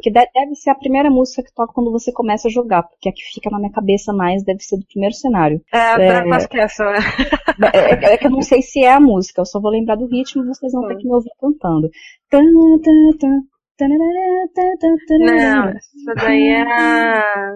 Que 0.02 0.12
deve 0.12 0.56
ser 0.56 0.72
a 0.72 0.76
primeira 0.76 1.10
música 1.10 1.44
que 1.44 1.54
toca 1.54 1.74
quando 1.74 1.92
você 1.92 2.12
começa 2.12 2.48
a 2.48 2.52
jogar, 2.52 2.84
porque 2.84 3.10
a 3.10 3.12
que 3.12 3.22
fica 3.34 3.50
na 3.50 3.60
minha 3.60 3.72
cabeça 3.72 4.12
mais 4.12 4.44
deve 4.44 4.60
ser 4.62 4.78
do 4.78 4.86
primeiro 4.86 5.14
cenário. 5.14 5.62
É, 5.72 5.78
a 5.78 6.02
é, 6.02 6.48
Castle, 6.48 6.92
né? 6.92 6.98
é, 7.74 8.06
é, 8.10 8.14
é 8.14 8.18
que 8.18 8.28
eu 8.28 8.32
não 8.32 8.42
sei 8.42 8.62
se 8.62 8.84
é 8.84 8.92
a 8.92 9.00
música, 9.00 9.42
eu 9.42 9.46
só 9.46 9.60
vou 9.60 9.72
lembrar 9.72 9.96
do 9.96 10.08
ritmo 10.08 10.44
e 10.44 10.48
vocês 10.48 10.72
vão 10.72 10.88
ter 10.88 10.98
que 10.98 11.06
me 11.06 11.14
ouvir 11.14 11.32
cantando. 11.40 11.90
Não, 15.20 15.70
essa 15.70 16.16
daí 16.16 16.48
é, 16.48 16.62
a, 16.62 17.56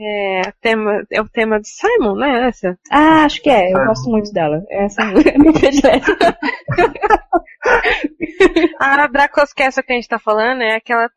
é, 0.00 0.52
tema, 0.60 1.02
é 1.10 1.20
o 1.20 1.28
tema 1.28 1.60
de 1.60 1.68
Simon, 1.68 2.14
né? 2.14 2.48
Essa? 2.48 2.78
Ah, 2.90 3.24
acho 3.24 3.42
que 3.42 3.50
é. 3.50 3.72
Eu 3.72 3.84
gosto 3.86 4.08
muito 4.08 4.32
dela. 4.32 4.64
Essa 4.70 5.02
é 5.02 5.38
minha 5.38 5.52
predileta. 5.58 6.38
a 8.78 9.06
Dracos 9.08 9.52
Castle 9.52 9.84
que 9.84 9.92
a 9.92 9.96
gente 9.96 10.08
tá 10.08 10.18
falando 10.18 10.62
é 10.62 10.76
aquela. 10.76 11.10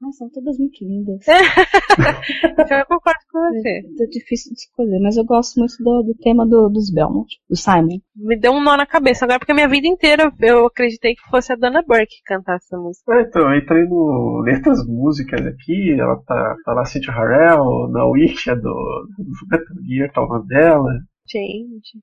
Mas 0.00 0.16
são 0.16 0.30
todas 0.30 0.58
muito 0.58 0.82
lindas. 0.82 1.26
eu 1.28 2.86
concordo 2.86 3.20
com 3.30 3.38
você. 3.38 3.68
É, 3.68 4.04
é, 4.04 4.06
difícil 4.06 4.52
de 4.52 4.60
escolher, 4.60 4.98
mas 5.00 5.16
eu 5.16 5.24
gosto 5.24 5.58
muito 5.58 5.74
do, 5.78 6.02
do 6.02 6.14
tema 6.14 6.46
do, 6.46 6.68
dos 6.68 6.90
Belmont, 6.90 7.28
do 7.48 7.56
Simon. 7.56 8.00
Me 8.16 8.38
deu 8.38 8.52
um 8.52 8.62
nó 8.62 8.76
na 8.76 8.86
cabeça 8.86 9.24
agora, 9.24 9.38
porque 9.38 9.52
a 9.52 9.54
minha 9.54 9.68
vida 9.68 9.79
inteira 9.88 10.32
eu 10.40 10.66
acreditei 10.66 11.14
que 11.14 11.30
fosse 11.30 11.52
a 11.52 11.56
Dana 11.56 11.82
Burke 11.86 12.22
cantasse 12.24 12.66
essa 12.66 12.76
música. 12.76 13.14
É, 13.14 13.22
então, 13.22 13.42
eu 13.42 13.58
entrei 13.58 13.84
no 13.84 14.42
Letras 14.44 14.86
Músicas 14.86 15.46
aqui, 15.46 15.98
ela 15.98 16.16
tá, 16.26 16.56
tá 16.64 16.72
lá 16.72 16.84
Cynthia 16.84 17.12
Harrell, 17.12 17.88
na 17.90 18.04
Wiki, 18.06 18.54
do, 18.54 18.60
do 18.60 19.48
Metal 19.50 19.76
Gear, 19.86 20.12
tá 20.12 20.38
dela. 20.46 20.90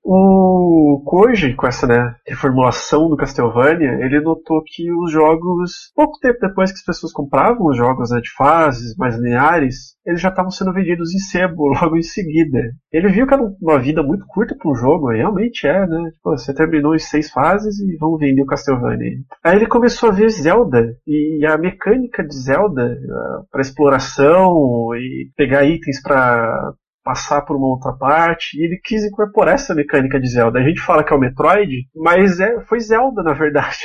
O 0.03 1.01
Koji, 1.05 1.55
com 1.55 1.67
essa 1.67 1.85
né, 1.85 2.15
reformulação 2.25 3.09
do 3.09 3.17
Castlevania, 3.17 3.99
ele 4.01 4.21
notou 4.21 4.63
que 4.65 4.91
os 4.91 5.11
jogos, 5.11 5.91
pouco 5.95 6.17
tempo 6.19 6.39
depois 6.39 6.71
que 6.71 6.77
as 6.77 6.85
pessoas 6.85 7.11
compravam 7.11 7.67
os 7.67 7.77
jogos 7.77 8.11
né, 8.11 8.19
de 8.21 8.31
fases 8.31 8.95
mais 8.95 9.15
lineares, 9.15 9.97
eles 10.05 10.21
já 10.21 10.29
estavam 10.29 10.49
sendo 10.49 10.73
vendidos 10.73 11.13
em 11.13 11.19
sebo 11.19 11.67
logo 11.81 11.97
em 11.97 12.01
seguida. 12.01 12.59
Ele 12.91 13.09
viu 13.09 13.27
que 13.27 13.33
era 13.33 13.43
uma 13.61 13.79
vida 13.79 14.01
muito 14.01 14.25
curta 14.27 14.55
para 14.55 14.71
um 14.71 14.75
jogo, 14.75 15.11
realmente 15.11 15.67
é, 15.67 15.85
né? 15.85 16.09
Tipo, 16.11 16.31
você 16.31 16.53
terminou 16.53 16.95
em 16.95 16.99
seis 16.99 17.29
fases 17.29 17.79
e 17.79 17.97
vão 17.97 18.17
vender 18.17 18.41
o 18.41 18.45
Castlevania. 18.45 19.17
Aí 19.43 19.57
ele 19.57 19.67
começou 19.67 20.09
a 20.09 20.13
ver 20.13 20.29
Zelda 20.29 20.95
e 21.05 21.45
a 21.45 21.57
mecânica 21.57 22.23
de 22.23 22.35
Zelda 22.35 22.97
ah, 23.09 23.41
para 23.51 23.61
exploração 23.61 24.95
e 24.95 25.29
pegar 25.35 25.65
itens 25.65 26.01
para 26.01 26.73
passar 27.07 27.41
por 27.43 27.55
uma 27.55 27.69
outra 27.69 27.93
parte, 27.93 28.59
e 28.59 28.65
ele 28.65 28.77
quis 28.83 29.05
incorporar 29.05 29.55
essa 29.55 29.73
mecânica 29.73 30.19
de 30.19 30.27
Zelda. 30.27 30.59
A 30.59 30.63
gente 30.63 30.81
fala 30.81 31.05
que 31.05 31.13
é 31.13 31.15
o 31.15 31.19
Metroid, 31.19 31.87
mas 31.95 32.41
é, 32.41 32.59
foi 32.65 32.81
Zelda, 32.81 33.23
na 33.23 33.31
verdade, 33.31 33.77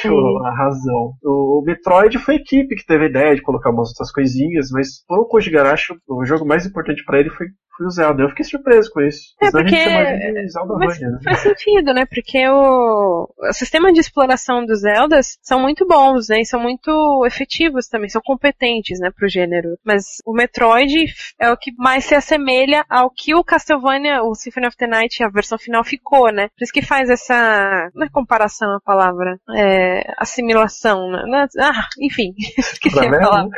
a 0.45 0.57
razão. 0.57 1.13
O, 1.23 1.61
o, 1.61 1.65
Metroid 1.65 2.19
foi 2.19 2.35
a 2.35 2.39
equipe 2.39 2.75
que 2.75 2.85
teve 2.85 3.05
a 3.05 3.09
ideia 3.09 3.37
de 3.37 3.43
colocar 3.43 3.71
umas 3.71 3.91
outras 3.91 4.11
coisinhas, 4.11 4.71
mas 4.73 5.05
por 5.07 5.21
o 5.21 5.27
Koji 5.27 5.53
Garashi, 5.53 5.95
o 6.09 6.25
jogo 6.25 6.45
mais 6.45 6.67
importante 6.67 7.05
para 7.05 7.21
ele 7.21 7.31
foi 7.31 7.47
foi 7.77 7.87
o 7.87 7.91
Zelda. 7.91 8.23
Eu 8.23 8.29
fiquei 8.29 8.45
surpreso 8.45 8.91
com 8.93 9.01
isso. 9.01 9.35
É, 9.41 9.51
porque. 9.51 9.77
Zelda 10.49 10.75
Mas 10.77 11.01
né? 11.01 11.19
Faz 11.25 11.39
sentido, 11.39 11.93
né? 11.93 12.05
Porque 12.07 12.47
o... 12.49 13.29
o 13.39 13.53
sistema 13.53 13.93
de 13.93 14.01
exploração 14.01 14.65
dos 14.65 14.81
Zeldas 14.81 15.39
são 15.43 15.61
muito 15.61 15.87
bons, 15.87 16.29
né? 16.29 16.41
E 16.41 16.47
são 16.47 16.61
muito 16.61 17.25
efetivos 17.27 17.89
também, 17.89 18.09
são 18.09 18.23
competentes, 18.23 19.01
né, 19.01 19.11
pro 19.11 19.29
gênero. 19.29 19.77
Mas 19.85 20.19
o 20.25 20.33
Metroid 20.33 21.13
é 21.41 21.51
o 21.51 21.57
que 21.57 21.73
mais 21.77 22.05
se 22.05 22.15
assemelha 22.15 22.85
ao 22.89 23.11
que 23.17 23.35
o 23.35 23.45
Castlevania, 23.45 24.23
o 24.23 24.35
Symphony 24.35 24.67
of 24.67 24.77
the 24.77 24.87
Night, 24.87 25.23
a 25.23 25.29
versão 25.29 25.59
final 25.59 25.85
ficou, 25.85 26.33
né? 26.33 26.49
Por 26.49 26.65
isso 26.65 26.73
que 26.73 26.83
faz 26.83 27.09
essa. 27.11 27.91
Não 27.95 28.07
é 28.07 28.11
comparação 28.11 28.75
a 28.75 28.81
palavra. 28.81 29.39
É. 29.57 30.03
assimilação, 30.19 31.11
né? 31.11 31.47
Ah, 31.61 31.87
enfim. 32.01 32.35
Esqueci 32.59 32.99
a 32.99 33.11
palavra. 33.11 33.51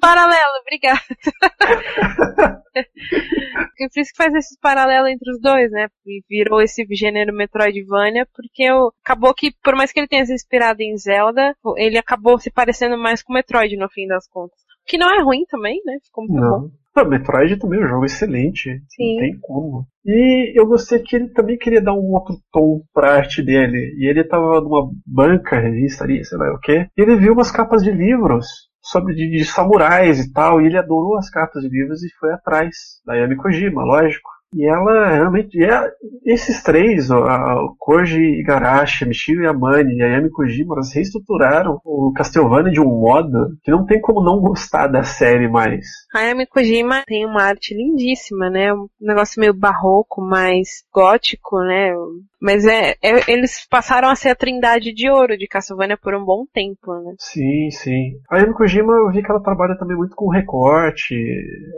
Paralelo, 0.00 0.60
obrigada. 0.62 1.00
por 2.72 4.00
isso 4.00 4.12
que 4.12 4.16
faz 4.16 4.34
esse 4.34 4.58
paralelo 4.58 5.06
entre 5.08 5.30
os 5.30 5.40
dois, 5.40 5.70
né? 5.70 5.88
E 6.06 6.22
virou 6.28 6.60
esse 6.60 6.86
gênero 6.92 7.34
Metroidvania, 7.34 8.26
porque 8.34 8.62
eu, 8.62 8.92
acabou 9.04 9.34
que, 9.34 9.52
por 9.62 9.76
mais 9.76 9.92
que 9.92 10.00
ele 10.00 10.08
tenha 10.08 10.24
se 10.24 10.32
inspirado 10.32 10.80
em 10.82 10.96
Zelda, 10.96 11.54
ele 11.76 11.98
acabou 11.98 12.38
se 12.38 12.50
parecendo 12.50 12.96
mais 12.96 13.22
com 13.22 13.34
Metroid 13.34 13.76
no 13.76 13.88
fim 13.90 14.06
das 14.06 14.26
contas. 14.26 14.58
Que 14.86 14.98
não 14.98 15.10
é 15.14 15.22
ruim 15.22 15.44
também, 15.48 15.80
né? 15.84 15.98
Ficou 16.02 16.24
muito 16.26 16.40
não. 16.40 16.60
bom. 16.62 16.70
O 16.96 17.04
Metroid 17.04 17.56
também 17.58 17.80
é 17.80 17.84
um 17.84 17.88
jogo 17.88 18.04
excelente. 18.04 18.82
Sim. 18.88 19.14
Não 19.14 19.20
tem 19.20 19.38
como. 19.40 19.86
E 20.06 20.58
eu 20.58 20.66
gostei 20.66 21.00
que 21.00 21.16
ele 21.16 21.28
também 21.30 21.58
queria 21.58 21.82
dar 21.82 21.92
um 21.92 22.12
outro 22.12 22.36
tom 22.52 22.82
pra 22.92 23.16
arte 23.16 23.42
dele. 23.42 23.96
E 23.98 24.08
ele 24.08 24.22
tava 24.22 24.60
numa 24.60 24.90
banca, 25.04 25.58
revista 25.58 26.04
ali, 26.04 26.24
sei 26.24 26.38
lá 26.38 26.52
o 26.52 26.60
quê. 26.60 26.86
E 26.96 27.02
ele 27.02 27.16
viu 27.16 27.32
umas 27.32 27.50
capas 27.50 27.82
de 27.82 27.90
livros 27.90 28.46
sobre 28.80 29.14
de, 29.14 29.30
de, 29.30 29.44
samurais 29.44 30.20
e 30.20 30.32
tal, 30.32 30.60
e 30.60 30.66
ele 30.66 30.76
adorou 30.76 31.16
as 31.16 31.30
cartas 31.30 31.62
de 31.62 31.68
livros 31.68 32.02
e 32.04 32.14
foi 32.20 32.32
atrás 32.32 32.76
da 33.06 33.14
Yami 33.14 33.36
Kojima, 33.36 33.82
lógico. 33.82 34.28
E 34.54 34.64
ela 34.64 35.10
realmente. 35.10 35.58
E 35.58 35.64
é, 35.64 35.90
esses 36.24 36.62
três, 36.62 37.10
o 37.10 37.74
Koji 37.78 38.40
Igarashi, 38.40 39.04
Michio 39.04 39.42
Yamane 39.42 39.96
e 39.96 40.02
a 40.02 40.06
Yami 40.06 40.30
Kojima, 40.30 40.74
elas 40.76 40.94
reestruturaram 40.94 41.80
o 41.84 42.12
Castlevania 42.14 42.70
de 42.70 42.80
um 42.80 43.00
modo 43.00 43.56
que 43.62 43.70
não 43.70 43.84
tem 43.84 44.00
como 44.00 44.22
não 44.22 44.40
gostar 44.40 44.86
da 44.86 45.02
série 45.02 45.48
mais. 45.48 45.84
A 46.14 46.20
Yami 46.20 46.46
Kojima 46.46 47.02
tem 47.04 47.26
uma 47.26 47.42
arte 47.42 47.74
lindíssima, 47.74 48.48
né? 48.48 48.72
Um 48.72 48.86
negócio 49.00 49.40
meio 49.40 49.52
barroco, 49.52 50.22
mais 50.22 50.84
gótico, 50.92 51.58
né? 51.58 51.92
Mas 52.40 52.66
é, 52.66 52.90
é, 53.02 53.32
eles 53.32 53.66
passaram 53.68 54.08
a 54.10 54.14
ser 54.14 54.28
a 54.28 54.36
trindade 54.36 54.92
de 54.92 55.08
ouro 55.10 55.36
de 55.36 55.48
Castlevania 55.48 55.96
por 55.96 56.14
um 56.14 56.24
bom 56.24 56.44
tempo, 56.52 56.92
né? 57.02 57.14
Sim, 57.18 57.70
sim. 57.70 58.12
A 58.30 58.38
Yami 58.38 58.54
Kojima, 58.54 58.92
eu 58.92 59.10
vi 59.10 59.22
que 59.22 59.30
ela 59.30 59.42
trabalha 59.42 59.76
também 59.78 59.96
muito 59.96 60.14
com 60.14 60.28
recorte, 60.28 61.14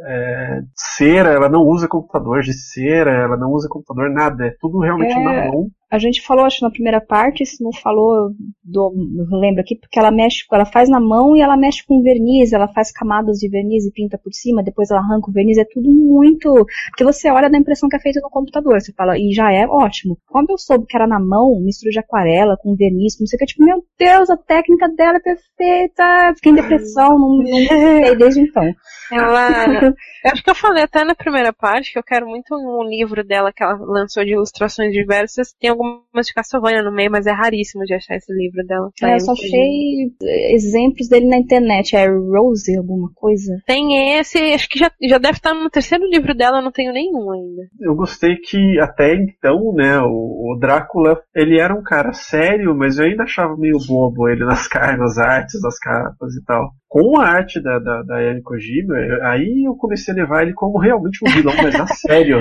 é, 0.06 0.60
cera, 0.74 1.30
ela 1.30 1.48
não 1.48 1.62
usa 1.62 1.88
computador 1.88 2.42
de 2.42 2.52
cera, 2.72 3.12
ela 3.12 3.36
não 3.36 3.50
usa 3.50 3.68
computador, 3.68 4.10
nada, 4.10 4.46
é 4.46 4.56
tudo 4.60 4.80
realmente 4.80 5.12
é... 5.12 5.24
na 5.24 5.46
mão. 5.46 5.68
A 5.90 5.98
gente 5.98 6.20
falou, 6.22 6.44
acho, 6.44 6.64
na 6.64 6.70
primeira 6.70 7.00
parte, 7.00 7.46
se 7.46 7.62
não 7.62 7.72
falou, 7.72 8.32
do, 8.64 8.92
eu 9.30 9.38
lembro 9.38 9.60
aqui, 9.60 9.76
porque 9.76 9.98
ela 9.98 10.10
mexe, 10.10 10.44
ela 10.50 10.66
faz 10.66 10.88
na 10.88 10.98
mão 10.98 11.36
e 11.36 11.40
ela 11.40 11.56
mexe 11.56 11.84
com 11.86 12.02
verniz, 12.02 12.52
ela 12.52 12.66
faz 12.68 12.90
camadas 12.90 13.38
de 13.38 13.48
verniz 13.48 13.84
e 13.84 13.92
pinta 13.92 14.18
por 14.18 14.32
cima, 14.32 14.62
depois 14.62 14.90
ela 14.90 15.00
arranca 15.00 15.30
o 15.30 15.32
verniz, 15.32 15.58
é 15.58 15.64
tudo 15.64 15.88
muito. 15.88 16.52
Porque 16.90 17.04
você 17.04 17.30
olha 17.30 17.48
da 17.48 17.58
impressão 17.58 17.88
que 17.88 17.96
é 17.96 18.00
feita 18.00 18.20
no 18.20 18.30
computador, 18.30 18.80
você 18.80 18.92
fala, 18.92 19.16
e 19.16 19.32
já 19.32 19.52
é 19.52 19.66
ótimo. 19.66 20.18
Quando 20.26 20.50
eu 20.50 20.58
soube 20.58 20.86
que 20.86 20.96
era 20.96 21.06
na 21.06 21.20
mão, 21.20 21.60
mistura 21.60 21.92
de 21.92 22.00
aquarela 22.00 22.56
com 22.56 22.74
verniz, 22.74 23.16
não 23.20 23.26
sei 23.26 23.36
o 23.36 23.38
que, 23.38 23.46
tipo, 23.46 23.64
meu 23.64 23.84
Deus, 23.98 24.28
a 24.28 24.36
técnica 24.36 24.88
dela 24.88 25.18
é 25.18 25.20
perfeita, 25.20 26.34
fiquei 26.34 26.52
em 26.52 26.56
depressão, 26.56 27.18
não, 27.18 27.38
não 27.38 27.66
sei 27.66 28.16
desde 28.16 28.40
então. 28.40 28.74
Ela. 29.12 29.94
Eu 30.26 30.32
acho 30.32 30.42
que 30.42 30.50
eu 30.50 30.56
falei 30.56 30.82
até 30.82 31.04
na 31.04 31.14
primeira 31.14 31.52
parte 31.52 31.92
que 31.92 31.98
eu 32.00 32.02
quero 32.02 32.26
muito 32.26 32.52
um 32.52 32.82
livro 32.82 33.22
dela 33.22 33.52
que 33.52 33.62
ela 33.62 33.78
lançou 33.80 34.24
de 34.24 34.32
ilustrações 34.32 34.92
diversas. 34.92 35.52
Tem 35.52 35.70
algumas 35.76 36.26
de 36.26 36.34
Castlevania 36.34 36.82
no 36.82 36.92
meio, 36.92 37.10
mas 37.10 37.26
é 37.26 37.32
raríssimo 37.32 37.84
de 37.84 37.94
achar 37.94 38.16
esse 38.16 38.32
livro 38.32 38.64
dela. 38.66 38.90
É, 39.02 39.14
eu 39.14 39.20
só 39.20 39.32
achei 39.32 40.12
exemplos 40.54 41.08
dele 41.08 41.26
na 41.26 41.38
internet. 41.38 41.94
É 41.94 42.06
Rose, 42.08 42.76
alguma 42.76 43.10
coisa? 43.14 43.60
Tem 43.66 44.18
esse, 44.18 44.38
acho 44.38 44.68
que 44.68 44.78
já, 44.78 44.90
já 45.02 45.18
deve 45.18 45.36
estar 45.38 45.54
no 45.54 45.70
terceiro 45.70 46.04
livro 46.08 46.34
dela, 46.34 46.58
eu 46.58 46.64
não 46.64 46.72
tenho 46.72 46.92
nenhum 46.92 47.30
ainda. 47.30 47.62
Eu 47.80 47.94
gostei 47.94 48.36
que 48.36 48.78
até 48.80 49.14
então, 49.14 49.72
né, 49.74 50.00
o, 50.00 50.54
o 50.54 50.58
Drácula, 50.58 51.20
ele 51.34 51.60
era 51.60 51.74
um 51.74 51.82
cara 51.82 52.12
sério, 52.12 52.74
mas 52.74 52.98
eu 52.98 53.04
ainda 53.04 53.24
achava 53.24 53.56
meio 53.56 53.78
bobo 53.86 54.28
ele 54.28 54.44
nas, 54.44 54.68
nas 54.98 55.18
artes, 55.18 55.60
nas 55.62 55.78
capas 55.78 56.34
e 56.34 56.44
tal 56.44 56.70
com 56.96 57.18
a 57.18 57.26
arte 57.26 57.60
da, 57.60 57.78
da, 57.78 58.02
da 58.02 58.20
Yami 58.20 58.42
Kojima, 58.42 58.94
aí 59.24 59.64
eu 59.66 59.76
comecei 59.76 60.14
a 60.14 60.16
levar 60.16 60.42
ele 60.42 60.54
como 60.54 60.78
realmente 60.78 61.18
um 61.22 61.30
vilão, 61.30 61.54
mas 61.62 61.74
a 61.74 61.86
sério. 61.94 62.38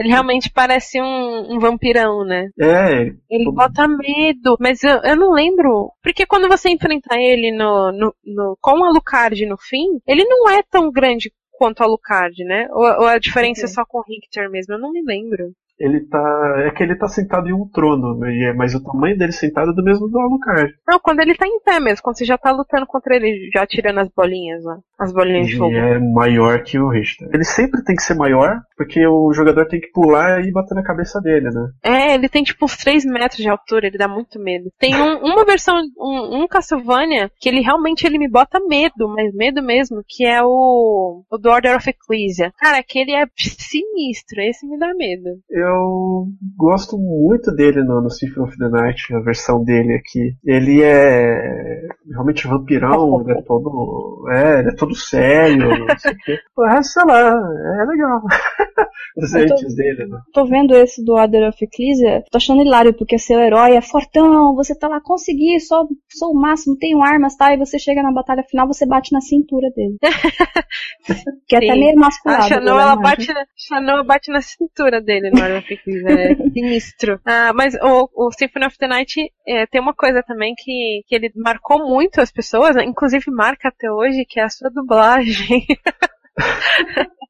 Ele 0.00 0.08
realmente 0.08 0.50
parece 0.50 1.00
um, 1.00 1.54
um 1.54 1.60
vampirão, 1.60 2.24
né? 2.24 2.48
É. 2.60 3.12
Ele 3.30 3.52
bota 3.52 3.86
medo, 3.86 4.56
mas 4.58 4.82
eu, 4.82 5.00
eu 5.04 5.14
não 5.14 5.32
lembro. 5.32 5.92
Porque 6.02 6.26
quando 6.26 6.48
você 6.48 6.68
enfrenta 6.68 7.14
ele 7.16 7.52
no, 7.52 7.92
no, 7.92 8.14
no, 8.24 8.58
com 8.60 8.80
o 8.80 8.84
Alucard 8.84 9.46
no 9.46 9.56
fim, 9.56 10.00
ele 10.04 10.24
não 10.24 10.50
é 10.50 10.60
tão 10.68 10.90
grande 10.90 11.30
quanto 11.52 11.78
o 11.78 11.84
Alucard, 11.84 12.42
né? 12.42 12.66
Ou, 12.72 12.82
ou 12.82 13.06
a 13.06 13.18
diferença 13.18 13.62
é. 13.62 13.64
é 13.64 13.68
só 13.68 13.84
com 13.86 13.98
o 13.98 14.04
Richter 14.04 14.50
mesmo? 14.50 14.74
Eu 14.74 14.80
não 14.80 14.90
me 14.90 15.00
lembro 15.00 15.52
ele 15.78 16.00
tá. 16.06 16.54
É 16.66 16.70
que 16.70 16.82
ele 16.82 16.96
tá 16.96 17.08
sentado 17.08 17.48
em 17.48 17.52
um 17.52 17.68
trono, 17.68 18.18
né? 18.18 18.52
mas 18.52 18.74
o 18.74 18.82
tamanho 18.82 19.18
dele 19.18 19.32
sentado 19.32 19.72
é 19.72 19.74
do 19.74 19.82
mesmo 19.82 20.08
do 20.08 20.18
Alucard. 20.18 20.72
Não, 20.86 20.98
quando 21.00 21.20
ele 21.20 21.34
tá 21.34 21.46
em 21.46 21.60
pé 21.60 21.80
mesmo, 21.80 22.02
quando 22.02 22.18
você 22.18 22.24
já 22.24 22.38
tá 22.38 22.52
lutando 22.52 22.86
contra 22.86 23.16
ele, 23.16 23.50
já 23.52 23.66
tirando 23.66 23.98
as 23.98 24.08
bolinhas 24.08 24.62
lá. 24.64 24.78
As 24.98 25.12
bolinhas 25.12 25.46
ele 25.46 25.52
de 25.52 25.58
fogo. 25.58 25.74
é 25.74 25.98
maior 25.98 26.62
que 26.62 26.78
o 26.78 26.88
Richter. 26.88 27.28
Ele 27.32 27.44
sempre 27.44 27.82
tem 27.84 27.96
que 27.96 28.02
ser 28.02 28.14
maior, 28.14 28.60
porque 28.76 29.06
o 29.06 29.32
jogador 29.32 29.66
tem 29.66 29.80
que 29.80 29.90
pular 29.92 30.44
e 30.44 30.52
bater 30.52 30.74
na 30.74 30.82
cabeça 30.82 31.20
dele, 31.20 31.50
né? 31.50 31.68
É, 31.82 32.14
ele 32.14 32.28
tem 32.28 32.42
tipo 32.42 32.64
uns 32.64 32.76
3 32.76 33.04
metros 33.04 33.42
de 33.42 33.48
altura, 33.48 33.86
ele 33.86 33.98
dá 33.98 34.08
muito 34.08 34.38
medo. 34.40 34.70
Tem 34.78 34.94
um, 34.94 35.18
uma 35.18 35.44
versão, 35.44 35.76
um, 35.98 36.42
um 36.42 36.48
Castlevania, 36.48 37.30
que 37.38 37.48
ele 37.48 37.60
realmente 37.60 38.06
ele 38.06 38.18
me 38.18 38.28
bota 38.28 38.60
medo, 38.60 39.08
mas 39.08 39.34
medo 39.34 39.62
mesmo, 39.62 40.02
que 40.06 40.24
é 40.24 40.42
o, 40.42 41.24
o 41.30 41.38
do 41.38 41.50
Order 41.50 41.76
of 41.76 41.88
Ecclesia. 41.88 42.52
Cara, 42.58 42.78
aquele 42.78 43.12
é 43.12 43.26
sinistro, 43.36 44.40
esse 44.40 44.66
me 44.66 44.78
dá 44.78 44.92
medo. 44.94 45.28
Eu 45.50 45.74
eu 45.74 46.26
gosto 46.56 46.96
muito 46.98 47.52
dele 47.52 47.82
no, 47.82 48.00
no 48.00 48.10
Symphony 48.10 48.46
of 48.46 48.56
the 48.56 48.68
Night, 48.68 49.14
a 49.14 49.20
versão 49.20 49.62
dele 49.62 49.94
aqui. 49.94 50.36
Ele 50.44 50.82
é 50.82 51.88
realmente 52.10 52.46
vampirão, 52.46 53.20
ele 53.22 53.38
é 53.38 53.42
todo. 53.42 54.26
É, 54.30 54.60
ele 54.60 54.68
é 54.70 54.74
todo 54.74 54.83
sério, 54.92 55.86
não 55.86 55.98
sei 55.98 56.12
o 56.12 56.16
quê. 56.16 56.38
Mas, 56.56 56.92
sei 56.92 57.04
lá, 57.04 57.30
é 57.30 57.84
legal. 57.86 58.20
Os 59.16 59.32
entes 59.32 59.76
dele, 59.76 60.06
né? 60.06 60.18
Tô 60.32 60.44
vendo 60.44 60.74
esse 60.74 61.04
do 61.04 61.12
Order 61.12 61.48
of 61.48 61.64
Ecclesia, 61.64 62.24
tô 62.30 62.36
achando 62.36 62.62
hilário, 62.62 62.92
porque 62.92 63.16
seu 63.16 63.38
herói 63.38 63.76
é 63.76 63.80
fortão, 63.80 64.56
você 64.56 64.76
tá 64.76 64.88
lá, 64.88 65.00
consegui, 65.00 65.60
sou, 65.60 65.88
sou 66.10 66.32
o 66.32 66.40
máximo, 66.40 66.76
tenho 66.76 67.00
armas, 67.00 67.36
tá? 67.36 67.54
E 67.54 67.56
você 67.56 67.78
chega 67.78 68.02
na 68.02 68.12
batalha 68.12 68.42
final, 68.42 68.66
você 68.66 68.84
bate 68.84 69.12
na 69.12 69.20
cintura 69.20 69.70
dele. 69.70 69.96
que 71.46 71.54
é 71.54 71.58
até 71.58 71.78
meio 71.78 71.96
masculado. 71.96 72.42
A 72.42 72.48
Chanel, 72.48 72.80
ela 72.80 72.96
bate, 72.96 73.32
na, 73.32 73.44
Chanel 73.56 74.04
bate 74.04 74.32
na 74.32 74.42
cintura 74.42 75.00
dele 75.00 75.30
no 75.30 75.40
hora 75.40 75.62
que 75.62 75.74
é 75.74 76.34
sinistro. 76.52 77.20
Ah, 77.24 77.52
mas 77.54 77.74
o, 77.74 78.08
o 78.14 78.32
Symphony 78.32 78.66
of 78.66 78.78
the 78.78 78.88
Night 78.88 79.32
é, 79.46 79.66
tem 79.66 79.80
uma 79.80 79.94
coisa 79.94 80.22
também 80.22 80.54
que, 80.56 81.02
que 81.06 81.14
ele 81.14 81.30
marcou 81.36 81.86
muito 81.88 82.20
as 82.20 82.32
pessoas, 82.32 82.74
né? 82.74 82.84
inclusive 82.84 83.30
marca 83.30 83.68
até 83.68 83.90
hoje, 83.90 84.24
que 84.28 84.40
é 84.40 84.44
a 84.44 84.48
sua 84.48 84.70
dublagem. 84.74 85.66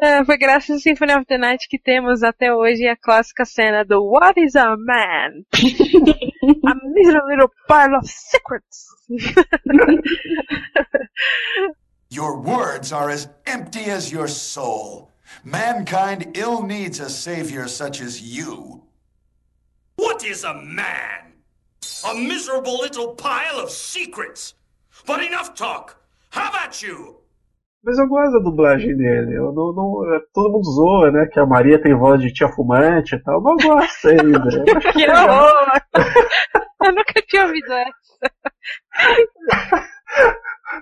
é, 0.00 0.24
foi 0.24 0.36
graças 0.38 0.70
ao 0.70 0.78
Symphony 0.78 1.14
of 1.14 1.24
the 1.26 1.38
Night 1.38 1.66
que 1.68 1.78
temos 1.78 2.22
até 2.22 2.54
hoje 2.54 2.86
a 2.86 2.96
clássica 2.96 3.44
cena 3.44 3.84
do 3.84 4.02
What 4.02 4.40
is 4.40 4.54
a 4.54 4.76
man? 4.76 5.44
a 6.66 6.74
miserable 6.92 7.28
little 7.28 7.50
pile 7.66 7.96
of 7.96 8.06
secrets. 8.08 8.86
your 12.10 12.38
words 12.40 12.92
are 12.92 13.10
as 13.10 13.28
empty 13.46 13.90
as 13.90 14.12
your 14.12 14.28
soul. 14.28 15.10
Mankind 15.42 16.36
ill 16.36 16.62
needs 16.62 17.00
a 17.00 17.10
savior 17.10 17.66
such 17.66 18.00
as 18.00 18.20
you. 18.20 18.82
What 19.96 20.24
is 20.24 20.44
a 20.44 20.54
man? 20.54 21.32
A 22.06 22.14
miserable 22.14 22.78
little 22.78 23.14
pile 23.14 23.58
of 23.58 23.70
secrets. 23.70 24.54
But 25.06 25.22
enough 25.24 25.54
talk. 25.54 26.03
How 26.34 26.48
about 26.48 26.84
you? 26.84 27.24
Mas 27.84 27.98
eu 27.98 28.08
gosto 28.08 28.32
da 28.32 28.38
dublagem 28.38 28.96
dele. 28.96 29.36
Eu 29.36 29.52
não, 29.52 29.72
não, 29.74 30.14
é, 30.14 30.20
todo 30.32 30.50
mundo 30.50 30.64
zoa, 30.64 31.10
né? 31.10 31.26
Que 31.26 31.38
a 31.38 31.44
Maria 31.44 31.80
tem 31.80 31.94
voz 31.94 32.20
de 32.20 32.32
tia 32.32 32.48
fumante 32.48 33.14
e 33.14 33.22
tal, 33.22 33.42
mas 33.42 33.62
eu 33.62 33.70
gosto 33.70 34.08
ainda. 34.08 34.38
Eu 34.38 34.92
que 34.92 35.10
horror! 35.10 35.82
eu 36.82 36.94
nunca 36.94 37.22
tinha 37.26 37.44
ouvido 37.44 37.72
essa. 37.72 37.94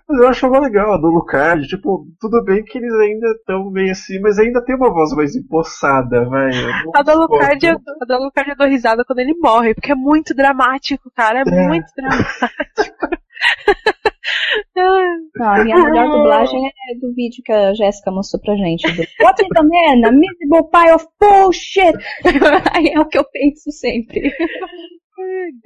Mas 0.09 0.21
eu 0.21 0.29
acho 0.29 0.49
legal 0.49 0.93
a 0.93 0.97
do 0.97 1.09
Lucard, 1.09 1.67
tipo, 1.67 2.07
tudo 2.21 2.43
bem 2.45 2.65
que 2.65 2.79
eles 2.79 2.95
ainda 2.95 3.27
estão 3.33 3.71
meio 3.71 3.91
assim, 3.91 4.21
mas 4.21 4.39
ainda 4.39 4.65
tem 4.65 4.77
uma 4.77 4.91
voz 4.91 5.13
mais 5.13 5.35
empossada, 5.35 6.25
vai. 6.29 6.51
A 6.95 7.03
do 7.03 7.19
Lucard, 7.19 7.67
a 7.67 8.05
do 8.07 8.25
Lucard 8.25 8.51
eu 8.51 8.57
dou 8.57 8.69
risada 8.69 9.05
quando 9.05 9.19
ele 9.19 9.35
morre, 9.39 9.75
porque 9.75 9.93
é 9.93 9.95
muito 9.95 10.35
dramático, 10.35 11.11
cara, 11.15 11.41
é, 11.41 11.43
é. 11.47 11.67
muito 11.67 11.87
dramático. 11.97 12.97
Não, 14.77 14.99
a 15.41 15.65
minha 15.65 15.77
melhor 15.77 16.09
dublagem 16.13 16.67
é 16.67 16.95
do 16.99 17.13
vídeo 17.15 17.43
que 17.45 17.53
a 17.53 17.75
Jéssica 17.75 18.11
mostrou 18.11 18.41
pra 18.43 18.57
gente. 18.57 18.83
Do 18.93 19.03
What 19.21 19.43
is 19.43 19.49
the 19.49 19.63
man? 19.63 20.07
A 20.07 20.13
miserable 20.13 20.69
pile 20.71 20.93
of 20.95 21.07
bullshit! 21.21 21.95
Aí 22.73 22.89
é 22.89 23.01
o 23.01 23.07
que 23.07 23.19
eu 23.19 23.25
penso 23.25 23.71
sempre. 23.73 24.33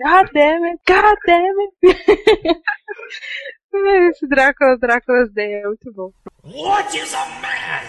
God 0.05 0.29
damn 0.35 0.65
it, 0.65 0.79
God 0.87 1.17
damn 1.27 1.59
it. 1.61 1.73
Esse 4.11 4.27
Drácula, 4.27 4.77
Drácula's 4.79 5.31
Day 5.33 5.55
é 5.55 5.63
muito 5.67 5.93
bom. 5.93 6.11
What 6.45 6.97
is 6.97 7.15
a 7.15 7.27
man? 7.41 7.83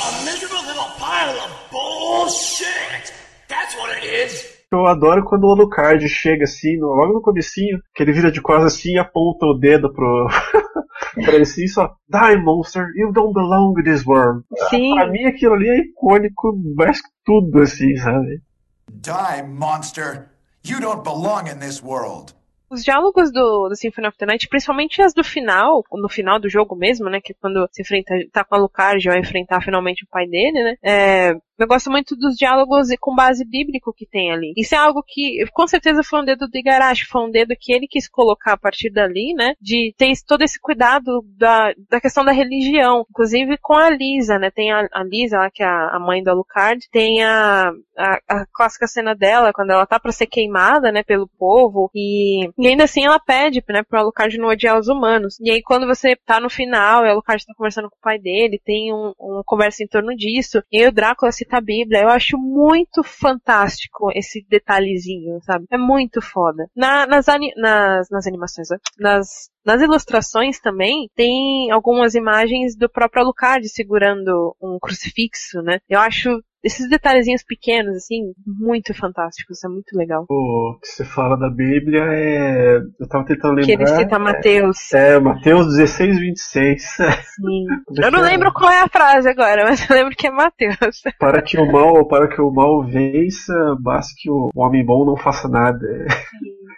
A 0.00 0.12
miserable 0.24 0.62
little 0.62 0.88
pile 0.98 1.36
of 1.40 1.50
bullshit! 1.72 3.12
That's 3.48 3.74
what 3.76 3.90
it 3.96 4.04
is! 4.04 4.57
Eu 4.70 4.86
adoro 4.86 5.24
quando 5.24 5.44
o 5.44 5.50
Alucard 5.50 6.06
chega 6.08 6.44
assim, 6.44 6.76
no, 6.76 6.88
logo 6.88 7.14
no 7.14 7.22
comecinho, 7.22 7.78
que 7.94 8.02
ele 8.02 8.12
vira 8.12 8.30
de 8.30 8.42
costas 8.42 8.74
assim 8.74 8.92
e 8.92 8.98
aponta 8.98 9.46
o 9.46 9.58
dedo 9.58 9.90
pro. 9.92 10.26
pra 11.14 11.32
ele 11.32 11.42
assim, 11.42 11.66
só. 11.66 11.94
Die, 12.06 12.36
monster, 12.36 12.84
you 12.94 13.10
don't 13.12 13.32
belong 13.32 13.74
in 13.80 13.84
this 13.84 14.04
world. 14.06 14.44
Sim. 14.68 14.94
Pra 14.94 15.06
mim 15.06 15.24
aquilo 15.24 15.54
ali 15.54 15.68
é 15.68 15.78
icônico, 15.80 16.54
mais 16.76 17.00
que 17.00 17.08
tudo, 17.24 17.60
assim, 17.62 17.96
sabe? 17.96 18.42
Die, 18.90 19.42
monster, 19.46 20.28
you 20.66 20.80
don't 20.80 21.02
belong 21.02 21.48
in 21.48 21.58
this 21.58 21.82
world. 21.82 22.34
Os 22.70 22.84
diálogos 22.84 23.32
do, 23.32 23.70
do 23.70 23.74
Symphony 23.74 24.08
of 24.08 24.18
the 24.18 24.26
Night, 24.26 24.46
principalmente 24.48 25.00
as 25.00 25.14
do 25.14 25.24
final, 25.24 25.82
no 25.90 26.08
final 26.10 26.38
do 26.38 26.50
jogo 26.50 26.76
mesmo, 26.76 27.08
né? 27.08 27.18
Que 27.22 27.32
é 27.32 27.36
quando 27.40 27.66
se 27.72 27.80
enfrenta, 27.80 28.14
tá 28.30 28.44
com 28.44 28.54
a 28.54 28.58
Alucard 28.58 29.02
vai 29.08 29.18
enfrentar 29.18 29.62
finalmente 29.62 30.04
o 30.04 30.08
pai 30.10 30.26
dele, 30.26 30.62
né? 30.62 30.74
É, 30.82 31.34
eu 31.58 31.66
gosto 31.66 31.90
muito 31.90 32.14
dos 32.16 32.36
diálogos 32.36 32.88
com 33.00 33.14
base 33.14 33.44
bíblico 33.44 33.92
que 33.92 34.06
tem 34.06 34.32
ali. 34.32 34.52
Isso 34.56 34.74
é 34.74 34.78
algo 34.78 35.02
que, 35.06 35.44
com 35.52 35.66
certeza, 35.66 36.02
foi 36.02 36.20
um 36.20 36.24
dedo 36.24 36.46
do 36.46 36.56
Igarashi, 36.56 37.06
foi 37.06 37.22
um 37.22 37.30
dedo 37.30 37.54
que 37.58 37.72
ele 37.72 37.86
quis 37.88 38.08
colocar 38.08 38.52
a 38.52 38.58
partir 38.58 38.90
dali, 38.90 39.34
né? 39.34 39.54
De 39.60 39.94
ter 39.96 40.12
todo 40.26 40.42
esse 40.42 40.60
cuidado 40.60 41.24
da, 41.36 41.72
da 41.88 42.00
questão 42.00 42.24
da 42.24 42.32
religião. 42.32 43.04
Inclusive 43.10 43.56
com 43.58 43.74
a 43.74 43.90
Lisa, 43.90 44.38
né? 44.38 44.50
Tem 44.50 44.70
a, 44.72 44.88
a 44.92 45.02
Lisa, 45.02 45.38
lá, 45.38 45.50
que 45.50 45.62
é 45.62 45.66
a, 45.66 45.98
mãe 45.98 46.22
do 46.22 46.30
Alucard, 46.30 46.88
tem 46.90 47.22
a, 47.24 47.72
a, 47.96 48.18
a, 48.28 48.46
clássica 48.52 48.86
cena 48.86 49.14
dela, 49.14 49.52
quando 49.52 49.70
ela 49.70 49.86
tá 49.86 49.98
pra 49.98 50.12
ser 50.12 50.26
queimada, 50.26 50.92
né, 50.92 51.02
pelo 51.02 51.28
povo, 51.38 51.90
e, 51.94 52.48
e 52.58 52.66
ainda 52.66 52.84
assim 52.84 53.04
ela 53.04 53.18
pede, 53.18 53.62
né, 53.68 53.82
pro 53.82 53.98
Alucard 53.98 54.36
não 54.38 54.48
odiar 54.48 54.78
os 54.78 54.88
humanos. 54.88 55.38
E 55.40 55.50
aí 55.50 55.62
quando 55.62 55.86
você 55.86 56.16
tá 56.16 56.40
no 56.40 56.50
final, 56.50 57.04
e 57.04 57.08
o 57.08 57.12
Alucard 57.12 57.44
tá 57.44 57.54
conversando 57.56 57.88
com 57.90 57.96
o 57.96 58.02
pai 58.02 58.18
dele, 58.18 58.60
tem 58.64 58.92
um, 58.92 59.12
um 59.20 59.42
conversa 59.44 59.82
em 59.82 59.86
torno 59.86 60.14
disso, 60.14 60.62
e 60.70 60.78
aí 60.78 60.88
o 60.88 60.92
Drácula 60.92 61.32
se 61.32 61.44
a 61.56 61.60
Bíblia. 61.60 62.02
Eu 62.02 62.08
acho 62.08 62.36
muito 62.36 63.02
fantástico 63.02 64.10
esse 64.14 64.44
detalhezinho, 64.48 65.38
sabe? 65.42 65.66
É 65.70 65.78
muito 65.78 66.20
foda. 66.20 66.68
Na, 66.76 67.06
nas, 67.06 67.26
nas, 67.56 68.10
nas 68.10 68.26
animações, 68.26 68.68
nas, 68.98 69.50
nas 69.64 69.82
ilustrações 69.82 70.58
também 70.60 71.08
tem 71.14 71.70
algumas 71.70 72.14
imagens 72.14 72.76
do 72.76 72.88
próprio 72.88 73.22
Alucard 73.22 73.68
segurando 73.68 74.56
um 74.62 74.78
crucifixo, 74.80 75.62
né? 75.62 75.78
Eu 75.88 76.00
acho 76.00 76.42
esses 76.62 76.88
detalhezinhos 76.88 77.42
pequenos, 77.42 77.96
assim, 77.96 78.32
muito 78.46 78.92
fantásticos, 78.92 79.62
é 79.64 79.68
muito 79.68 79.96
legal. 79.96 80.26
O 80.28 80.78
que 80.80 80.88
você 80.88 81.04
fala 81.04 81.36
da 81.36 81.48
Bíblia 81.48 82.02
é. 82.02 82.78
Eu 82.98 83.08
tava 83.08 83.24
tentando 83.24 83.54
lembrar. 83.54 83.66
Que 83.66 83.72
ele 83.72 83.86
cita 83.86 84.18
Mateus. 84.18 84.92
É, 84.92 85.14
é 85.14 85.18
Mateus 85.20 85.66
16, 85.68 86.18
26. 86.18 86.82
Sim. 86.82 87.66
eu 88.02 88.10
não 88.10 88.20
lembro 88.20 88.52
qual 88.52 88.70
é 88.70 88.80
a 88.80 88.88
frase 88.88 89.28
agora, 89.28 89.64
mas 89.64 89.88
eu 89.88 89.94
lembro 89.94 90.16
que 90.16 90.26
é 90.26 90.30
Mateus. 90.30 91.02
Para 91.18 91.42
que 91.42 91.58
o 91.58 91.70
mal, 91.70 92.06
para 92.06 92.28
que 92.28 92.40
o 92.40 92.50
mal 92.50 92.84
vença, 92.84 93.76
basta 93.80 94.12
que 94.16 94.30
o 94.30 94.50
homem 94.54 94.84
bom 94.84 95.04
não 95.04 95.16
faça 95.16 95.48
nada. 95.48 95.78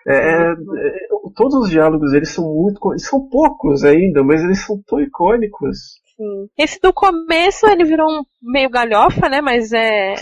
É, 0.06 0.14
é, 0.14 0.52
é, 0.52 0.56
todos 1.34 1.54
os 1.54 1.70
diálogos 1.70 2.12
eles 2.12 2.30
são 2.30 2.44
muito. 2.44 2.92
Eles 2.92 3.06
são 3.06 3.28
poucos 3.28 3.84
ainda, 3.84 4.22
mas 4.22 4.42
eles 4.42 4.64
são 4.64 4.80
tão 4.86 5.00
icônicos. 5.00 6.00
Sim. 6.20 6.50
Esse 6.59 6.78
do 6.78 6.92
começo 6.92 7.66
ele 7.66 7.83
virou 7.83 8.06
um 8.06 8.22
meio 8.42 8.68
galhofa, 8.68 9.26
né? 9.30 9.40
Mas 9.40 9.72
é. 9.72 10.14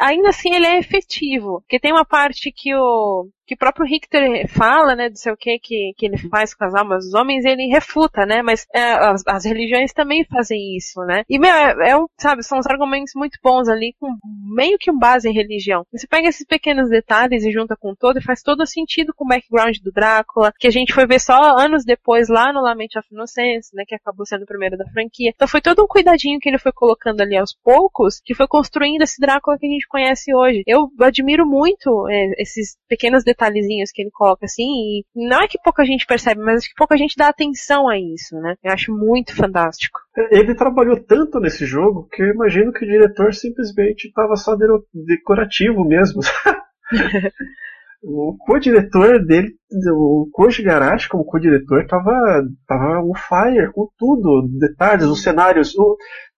Ainda 0.00 0.30
assim 0.30 0.54
ele 0.54 0.66
é 0.66 0.78
efetivo. 0.78 1.60
Porque 1.60 1.78
tem 1.78 1.92
uma 1.92 2.04
parte 2.04 2.50
que 2.50 2.74
o 2.74 3.28
que 3.46 3.54
o 3.54 3.58
próprio 3.58 3.86
Richter 3.86 4.48
fala, 4.48 4.96
né, 4.96 5.08
do 5.08 5.18
sei 5.18 5.32
o 5.32 5.36
que 5.36 5.58
que, 5.58 5.94
ele 6.02 6.18
faz 6.28 6.54
com 6.54 6.64
as 6.64 6.74
almas 6.74 7.04
dos 7.04 7.14
homens, 7.14 7.44
ele 7.44 7.66
refuta, 7.66 8.24
né, 8.26 8.42
mas 8.42 8.66
é, 8.74 8.92
as, 8.92 9.22
as, 9.26 9.44
religiões 9.44 9.92
também 9.92 10.24
fazem 10.24 10.76
isso, 10.76 11.00
né, 11.02 11.22
e, 11.28 11.38
meu, 11.38 11.50
é, 11.50 11.90
é 11.90 12.04
sabe, 12.18 12.42
são 12.42 12.58
uns 12.58 12.66
argumentos 12.66 13.12
muito 13.14 13.38
bons 13.42 13.68
ali, 13.68 13.94
com 14.00 14.08
meio 14.54 14.78
que 14.78 14.90
um 14.90 14.98
base 14.98 15.28
em 15.28 15.32
religião. 15.32 15.84
Você 15.92 16.06
pega 16.06 16.28
esses 16.28 16.46
pequenos 16.46 16.88
detalhes 16.88 17.44
e 17.44 17.52
junta 17.52 17.76
com 17.76 17.94
todo, 17.94 18.18
e 18.18 18.22
faz 18.22 18.42
todo 18.42 18.66
sentido 18.66 19.12
com 19.14 19.24
o 19.24 19.28
background 19.28 19.76
do 19.78 19.92
Drácula, 19.92 20.52
que 20.58 20.66
a 20.66 20.70
gente 20.70 20.92
foi 20.92 21.06
ver 21.06 21.20
só 21.20 21.58
anos 21.58 21.84
depois, 21.84 22.28
lá 22.28 22.52
no 22.52 22.62
Lament 22.62 22.96
of 22.96 23.06
Innocence, 23.12 23.74
né, 23.74 23.84
que 23.86 23.94
acabou 23.94 24.26
sendo 24.26 24.42
o 24.42 24.46
primeiro 24.46 24.76
da 24.76 24.86
franquia. 24.86 25.32
Então 25.34 25.48
foi 25.48 25.60
todo 25.60 25.82
um 25.82 25.86
cuidadinho 25.86 26.38
que 26.40 26.48
ele 26.48 26.58
foi 26.58 26.72
colocando 26.72 27.20
ali 27.20 27.36
aos 27.36 27.54
poucos, 27.62 28.20
que 28.24 28.34
foi 28.34 28.46
construindo 28.46 29.02
esse 29.02 29.20
Drácula 29.20 29.58
que 29.58 29.66
a 29.66 29.70
gente 29.70 29.86
conhece 29.86 30.34
hoje. 30.34 30.62
Eu 30.66 30.90
admiro 31.00 31.46
muito 31.46 32.08
é, 32.08 32.32
esses 32.38 32.76
pequenos 32.88 33.22
detalhes 33.22 33.33
detalhezinhos 33.34 33.90
que 33.90 34.02
ele 34.02 34.10
coloca 34.10 34.46
assim, 34.46 34.62
e 34.64 35.04
não 35.14 35.42
é 35.42 35.48
que 35.48 35.58
pouca 35.62 35.84
gente 35.84 36.06
percebe, 36.06 36.40
mas 36.40 36.58
acho 36.58 36.68
que 36.68 36.74
pouca 36.76 36.96
gente 36.96 37.16
dá 37.16 37.28
atenção 37.28 37.88
a 37.88 37.98
isso, 37.98 38.36
né? 38.36 38.54
Eu 38.62 38.72
acho 38.72 38.92
muito 38.92 39.34
fantástico. 39.34 39.98
Ele 40.30 40.54
trabalhou 40.54 40.96
tanto 40.96 41.40
nesse 41.40 41.66
jogo 41.66 42.08
que 42.10 42.22
eu 42.22 42.28
imagino 42.28 42.72
que 42.72 42.84
o 42.84 42.88
diretor 42.88 43.34
simplesmente 43.34 44.06
estava 44.06 44.36
só 44.36 44.56
decorativo 44.92 45.84
mesmo. 45.84 46.20
o 48.04 48.36
co-diretor 48.38 49.24
dele, 49.24 49.54
o 49.92 50.28
Koji 50.32 50.62
Garashi 50.62 51.08
como 51.08 51.24
co-diretor 51.24 51.86
tava, 51.86 52.44
tava 52.66 53.00
on 53.02 53.14
fire 53.14 53.72
com 53.72 53.88
tudo, 53.98 54.46
detalhes, 54.58 55.06
os 55.06 55.22
cenários, 55.22 55.74
o, 55.76 55.96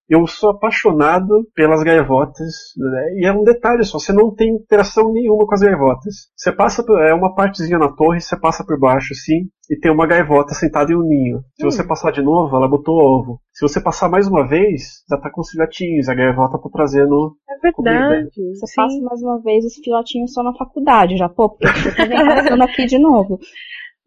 eu 0.08 0.26
sou 0.26 0.50
apaixonado 0.50 1.46
pelas 1.54 1.82
gaivotas, 1.82 2.52
né? 2.76 3.14
e 3.16 3.26
é 3.26 3.32
um 3.32 3.42
detalhe 3.42 3.84
só, 3.84 3.98
você 3.98 4.12
não 4.12 4.32
tem 4.34 4.54
interação 4.54 5.12
nenhuma 5.12 5.46
com 5.46 5.54
as 5.54 5.60
gaivotas. 5.60 6.14
Você 6.36 6.52
passa 6.52 6.84
por, 6.84 7.00
é 7.00 7.12
uma 7.12 7.34
partezinha 7.34 7.78
na 7.78 7.92
torre, 7.92 8.20
você 8.20 8.38
passa 8.38 8.64
por 8.64 8.78
baixo 8.78 9.12
assim, 9.12 9.48
e 9.68 9.78
tem 9.78 9.90
uma 9.90 10.06
gaivota 10.06 10.54
sentada 10.54 10.92
em 10.92 10.96
um 10.96 11.02
ninho. 11.02 11.40
Se 11.58 11.66
hum. 11.66 11.70
você 11.70 11.84
passar 11.84 12.12
de 12.12 12.22
novo, 12.22 12.54
ela 12.56 12.68
botou 12.68 12.94
ovo. 12.94 13.40
Se 13.52 13.66
você 13.66 13.80
passar 13.80 14.08
mais 14.08 14.28
uma 14.28 14.46
vez, 14.46 15.02
já 15.10 15.18
tá 15.18 15.28
com 15.30 15.40
os 15.40 15.50
filhotinhos, 15.50 16.08
a 16.08 16.14
gaivota 16.14 16.58
tá 16.58 16.68
trazendo. 16.72 17.36
É 17.48 17.58
verdade. 17.58 17.74
Comida. 17.74 18.30
Você 18.54 18.66
Sim. 18.66 18.76
passa 18.76 19.02
mais 19.02 19.22
uma 19.22 19.40
vez, 19.42 19.64
os 19.64 19.74
filhotinhos 19.74 20.32
são 20.32 20.44
na 20.44 20.54
faculdade 20.54 21.16
já, 21.16 21.28
pô, 21.28 21.50
porque 21.50 21.66
você 21.66 21.90
tá 21.92 22.06
passando 22.06 22.62
aqui 22.62 22.86
de 22.86 22.98
novo. 22.98 23.38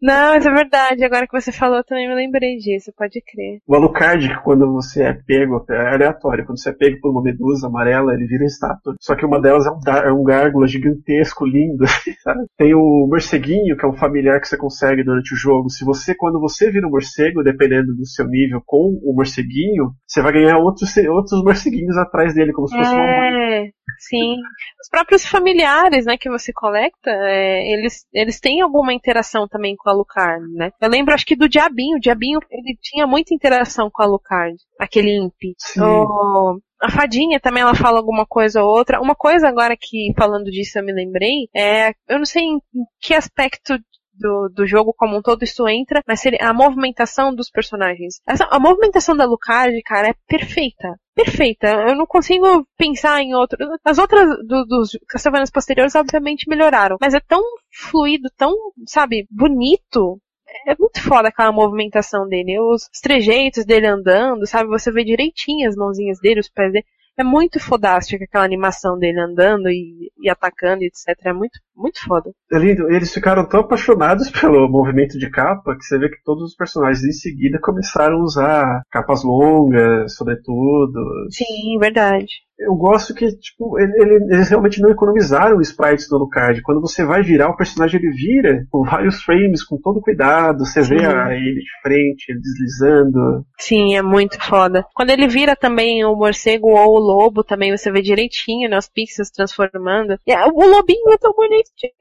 Não, 0.00 0.32
mas 0.34 0.46
é 0.46 0.50
verdade. 0.50 1.04
Agora 1.04 1.26
que 1.26 1.38
você 1.38 1.52
falou, 1.52 1.78
eu 1.78 1.84
também 1.84 2.08
me 2.08 2.14
lembrei 2.14 2.56
disso. 2.56 2.92
Pode 2.96 3.20
crer. 3.20 3.60
O 3.66 3.74
Alucard, 3.74 4.42
quando 4.42 4.72
você 4.72 5.02
é 5.02 5.12
pego, 5.12 5.64
é 5.68 5.94
aleatório. 5.94 6.46
Quando 6.46 6.58
você 6.58 6.70
é 6.70 6.72
pego 6.72 7.00
por 7.00 7.10
uma 7.10 7.22
medusa 7.22 7.66
amarela, 7.66 8.14
ele 8.14 8.26
vira 8.26 8.44
estátua. 8.44 8.94
Só 9.00 9.14
que 9.14 9.26
uma 9.26 9.40
delas 9.40 9.66
é 9.66 9.70
um, 9.70 10.08
é 10.08 10.12
um 10.12 10.24
gárgula 10.24 10.66
gigantesco, 10.66 11.44
lindo. 11.44 11.84
Sabe? 12.24 12.46
Tem 12.56 12.74
o 12.74 13.06
morceguinho, 13.08 13.76
que 13.76 13.84
é 13.84 13.88
um 13.88 13.96
familiar 13.96 14.40
que 14.40 14.48
você 14.48 14.56
consegue 14.56 15.04
durante 15.04 15.34
o 15.34 15.36
jogo. 15.36 15.68
Se 15.68 15.84
você, 15.84 16.14
quando 16.14 16.40
você 16.40 16.70
vira 16.70 16.86
um 16.86 16.90
morcego, 16.90 17.42
dependendo 17.42 17.94
do 17.94 18.06
seu 18.06 18.26
nível 18.26 18.62
com 18.64 18.98
o 19.02 19.14
morceguinho, 19.14 19.92
você 20.06 20.22
vai 20.22 20.32
ganhar 20.32 20.56
outros, 20.58 20.96
outros 20.96 21.42
morceguinhos 21.44 21.96
atrás 21.98 22.34
dele, 22.34 22.52
como 22.52 22.68
se 22.68 22.76
fosse 22.76 22.90
é, 22.90 22.94
uma 22.94 23.06
mãe. 23.06 23.72
Sim. 23.98 24.36
Os 24.80 24.88
próprios 24.88 25.26
familiares, 25.26 26.06
né, 26.06 26.16
que 26.18 26.30
você 26.30 26.52
coleta, 26.52 27.10
é, 27.10 27.72
eles, 27.72 28.06
eles 28.12 28.40
têm 28.40 28.62
alguma 28.62 28.94
interação 28.94 29.46
também 29.46 29.76
com 29.76 29.89
a 29.90 29.92
Alucard, 29.92 30.46
né? 30.54 30.72
Eu 30.80 30.88
lembro, 30.88 31.14
acho 31.14 31.26
que 31.26 31.36
do 31.36 31.48
Diabinho. 31.48 31.96
O 31.96 32.00
Diabinho, 32.00 32.38
ele 32.50 32.78
tinha 32.80 33.06
muita 33.06 33.34
interação 33.34 33.90
com 33.90 34.02
a 34.02 34.06
Alucard. 34.06 34.56
Aquele 34.78 35.16
imp. 35.16 35.34
O, 35.78 36.60
a 36.80 36.90
fadinha 36.90 37.38
também 37.38 37.62
ela 37.62 37.74
fala 37.74 37.98
alguma 37.98 38.24
coisa 38.24 38.62
ou 38.62 38.68
outra. 38.68 39.00
Uma 39.00 39.14
coisa 39.14 39.48
agora 39.48 39.76
que 39.78 40.12
falando 40.16 40.50
disso 40.50 40.78
eu 40.78 40.84
me 40.84 40.92
lembrei 40.92 41.48
é, 41.54 41.90
eu 42.08 42.18
não 42.18 42.24
sei 42.24 42.42
em 42.42 42.58
que 43.00 43.14
aspecto 43.14 43.78
do, 44.20 44.48
do 44.50 44.66
jogo 44.66 44.94
como 44.96 45.16
um 45.16 45.22
todo 45.22 45.42
isso 45.42 45.66
entra, 45.66 46.02
mas 46.06 46.20
seria 46.20 46.38
a 46.42 46.52
movimentação 46.52 47.34
dos 47.34 47.50
personagens. 47.50 48.20
Essa, 48.28 48.44
a 48.44 48.60
movimentação 48.60 49.16
da 49.16 49.24
Lucard, 49.24 49.80
cara, 49.82 50.08
é 50.08 50.14
perfeita. 50.28 50.99
Perfeita. 51.14 51.68
Eu 51.88 51.94
não 51.96 52.06
consigo 52.06 52.66
pensar 52.76 53.20
em 53.22 53.34
outro. 53.34 53.58
As 53.84 53.98
outras 53.98 54.28
do, 54.46 54.64
dos 54.64 54.90
Castlevanias 55.08 55.50
posteriores, 55.50 55.94
obviamente, 55.94 56.48
melhoraram. 56.48 56.96
Mas 57.00 57.14
é 57.14 57.20
tão 57.20 57.42
fluido, 57.70 58.30
tão, 58.36 58.52
sabe, 58.86 59.26
bonito 59.30 60.20
é 60.66 60.74
muito 60.78 61.00
foda 61.02 61.28
aquela 61.28 61.52
movimentação 61.52 62.28
dele. 62.28 62.58
Os, 62.60 62.88
os 62.92 63.00
trejeitos 63.00 63.64
dele 63.64 63.86
andando, 63.86 64.46
sabe? 64.46 64.68
Você 64.68 64.90
vê 64.90 65.04
direitinho 65.04 65.68
as 65.68 65.76
mãozinhas 65.76 66.18
dele, 66.20 66.40
os 66.40 66.48
pés 66.48 66.72
dele. 66.72 66.84
É 67.18 67.24
muito 67.24 67.60
fodástica 67.60 68.24
aquela 68.24 68.44
animação 68.44 68.98
dele 68.98 69.20
andando 69.20 69.68
e, 69.68 70.10
e 70.18 70.30
atacando, 70.30 70.82
etc. 70.82 71.08
É 71.24 71.32
muito, 71.32 71.58
muito 71.76 72.00
foda. 72.04 72.30
É 72.52 72.58
lindo. 72.58 72.90
Eles 72.90 73.12
ficaram 73.12 73.46
tão 73.46 73.60
apaixonados 73.60 74.30
pelo 74.40 74.68
movimento 74.68 75.18
de 75.18 75.30
capa 75.30 75.76
que 75.76 75.84
você 75.84 75.98
vê 75.98 76.08
que 76.08 76.22
todos 76.24 76.44
os 76.44 76.56
personagens 76.56 77.04
em 77.04 77.12
seguida 77.12 77.58
começaram 77.60 78.18
a 78.18 78.22
usar 78.22 78.82
capas 78.90 79.22
longas, 79.22 80.14
sobretudo. 80.14 81.00
Sim, 81.30 81.78
verdade 81.78 82.49
eu 82.60 82.74
gosto 82.74 83.14
que, 83.14 83.26
tipo, 83.38 83.78
ele, 83.80 83.92
ele, 83.96 84.34
eles 84.34 84.50
realmente 84.50 84.82
não 84.82 84.90
economizaram 84.90 85.60
sprites 85.62 86.08
do 86.08 86.16
Alucard. 86.16 86.60
Quando 86.62 86.80
você 86.80 87.04
vai 87.04 87.22
virar, 87.22 87.48
o 87.48 87.56
personagem 87.56 87.98
ele 87.98 88.12
vira 88.12 88.66
com 88.70 88.84
vários 88.84 89.22
frames, 89.22 89.64
com 89.64 89.78
todo 89.78 90.00
cuidado. 90.00 90.66
Você 90.66 90.84
Sim. 90.84 90.96
vê 90.96 91.06
a, 91.06 91.34
ele 91.34 91.60
de 91.60 91.80
frente, 91.82 92.28
ele 92.28 92.40
deslizando. 92.40 93.46
Sim, 93.58 93.96
é 93.96 94.02
muito 94.02 94.38
foda. 94.44 94.84
Quando 94.94 95.08
ele 95.08 95.26
vira 95.26 95.56
também 95.56 96.04
o 96.04 96.14
morcego 96.14 96.68
ou 96.68 96.96
o 96.96 96.98
lobo, 96.98 97.42
também 97.42 97.74
você 97.74 97.90
vê 97.90 98.02
direitinho, 98.02 98.68
né, 98.68 98.76
os 98.76 98.88
pixels 98.88 99.30
transformando. 99.30 100.18
E, 100.26 100.34
o 100.36 100.66
lobinho 100.66 101.12
é 101.12 101.16
tão 101.16 101.32
bonitinho. 101.32 101.92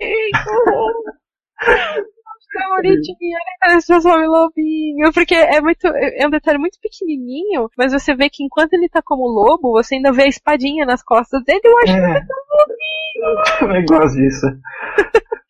bonitinho, 2.75 3.17
ele 3.21 3.57
parece 3.59 3.87
transforma 3.87 4.23
em 4.23 4.27
lobinho. 4.27 5.13
Porque 5.13 5.35
é 5.35 5.61
muito. 5.61 5.87
É 5.87 6.25
um 6.25 6.29
detalhe 6.29 6.57
muito 6.57 6.79
pequenininho, 6.81 7.69
mas 7.77 7.91
você 7.91 8.15
vê 8.15 8.29
que 8.29 8.43
enquanto 8.43 8.73
ele 8.73 8.89
tá 8.89 9.01
como 9.01 9.27
lobo, 9.27 9.71
você 9.71 9.95
ainda 9.95 10.11
vê 10.11 10.23
a 10.23 10.27
espadinha 10.27 10.85
nas 10.85 11.03
costas 11.03 11.43
dele. 11.43 11.61
Eu 11.63 11.77
acho 11.79 11.93
é. 11.93 11.95
que 11.95 12.05
ele 12.05 12.27
tão 12.27 12.37
lobinho. 12.57 12.79
Eu 13.19 13.59
também 13.59 13.85
gosto 13.85 14.15
disso. 14.15 14.45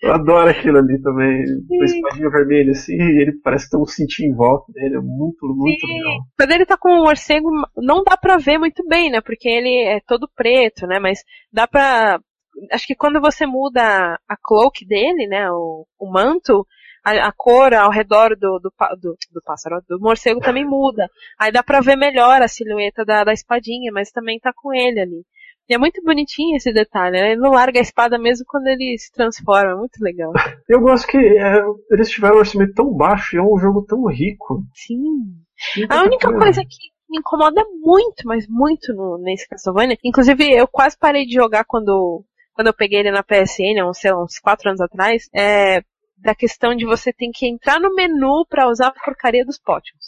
Eu 0.02 0.14
adoro 0.14 0.50
aquilo 0.50 0.78
ali 0.78 1.02
também. 1.02 1.44
Com 1.68 1.82
a 1.82 1.86
espadinha 1.86 2.30
vermelha, 2.30 2.72
assim, 2.72 2.94
ele 2.94 3.34
parece 3.44 3.70
ter 3.70 3.78
um 3.78 3.86
cintinho 3.86 4.32
em 4.32 4.36
volta 4.36 4.72
dele. 4.72 4.96
É 4.96 5.00
muito, 5.00 5.46
muito 5.48 5.86
Sim. 5.86 5.94
legal. 5.94 6.20
Quando 6.38 6.52
ele 6.52 6.66
tá 6.66 6.78
com 6.78 6.90
o 6.90 7.04
morcego, 7.04 7.50
não 7.76 8.04
dá 8.04 8.16
pra 8.16 8.38
ver 8.38 8.58
muito 8.58 8.86
bem, 8.88 9.12
né? 9.12 9.20
Porque 9.22 9.50
ele 9.50 9.84
é 9.84 10.00
todo 10.08 10.30
preto, 10.34 10.88
né? 10.88 11.00
Mas 11.00 11.24
dá 11.52 11.68
pra. 11.68 12.20
Acho 12.72 12.88
que 12.88 12.96
quando 12.96 13.20
você 13.22 13.46
muda 13.46 14.18
a 14.28 14.36
cloak 14.42 14.86
dele, 14.86 15.28
né? 15.28 15.52
O, 15.52 15.86
o 16.00 16.12
manto, 16.12 16.66
a, 17.04 17.28
a 17.28 17.32
cor 17.32 17.74
ao 17.74 17.90
redor 17.90 18.36
do, 18.36 18.60
do, 18.60 18.72
do, 19.00 19.18
do, 19.32 19.42
pássaro, 19.44 19.82
do 19.88 20.00
morcego 20.00 20.40
também 20.40 20.66
muda. 20.66 21.10
Aí 21.38 21.52
dá 21.52 21.64
pra 21.64 21.82
ver 21.82 21.96
melhor 21.96 22.42
a 22.42 22.48
silhueta 22.48 23.06
da, 23.06 23.24
da 23.24 23.34
espadinha, 23.34 23.92
mas 23.92 24.12
também 24.12 24.40
tá 24.40 24.52
com 24.56 24.74
ele 24.74 25.00
ali. 25.00 25.26
E 25.70 25.76
é 25.76 25.78
muito 25.78 26.02
bonitinho 26.02 26.58
esse 26.58 26.74
detalhe, 26.74 27.22
né? 27.22 27.32
Ele 27.32 27.42
não 27.42 27.52
larga 27.52 27.80
a 27.80 27.82
espada 27.82 28.18
mesmo 28.18 28.44
quando 28.48 28.66
ele 28.66 28.98
se 28.98 29.12
transforma, 29.12 29.74
é 29.74 29.76
muito 29.76 29.98
legal. 30.02 30.34
Eu 30.68 30.82
gosto 30.82 31.08
que 31.08 31.18
é, 31.18 31.62
eles 31.92 32.10
tiveram 32.10 32.38
um 32.38 32.40
orçamento 32.40 32.74
tão 32.74 32.92
baixo 32.92 33.36
e 33.36 33.40
é 33.40 33.42
um 33.42 33.58
jogo 33.60 33.86
tão 33.86 34.04
rico. 34.08 34.64
Sim. 34.74 34.98
a 35.88 36.04
única 36.04 36.34
coisa 36.34 36.62
que 36.64 36.90
me 37.08 37.20
incomoda 37.20 37.64
muito, 37.82 38.24
mas 38.26 38.48
muito 38.48 38.94
no, 38.94 39.20
nesse 39.20 39.48
Castlevania, 39.48 39.98
inclusive 40.04 40.52
eu 40.52 40.68
quase 40.68 40.98
parei 40.98 41.26
de 41.26 41.34
jogar 41.34 41.64
quando 41.66 42.24
quando 42.54 42.68
eu 42.68 42.74
peguei 42.74 43.00
ele 43.00 43.12
na 43.12 43.24
PSN, 43.24 43.88
uns, 43.88 44.00
sei 44.00 44.12
lá, 44.12 44.22
uns 44.22 44.38
4 44.38 44.68
anos 44.68 44.82
atrás, 44.82 45.30
é, 45.34 45.82
da 46.22 46.36
questão 46.36 46.76
de 46.76 46.86
você 46.86 47.14
ter 47.14 47.30
que 47.34 47.48
entrar 47.48 47.80
no 47.80 47.94
menu 47.94 48.46
para 48.50 48.70
usar 48.70 48.88
a 48.88 48.92
porcaria 48.92 49.46
dos 49.46 49.58
pótimos. 49.58 50.06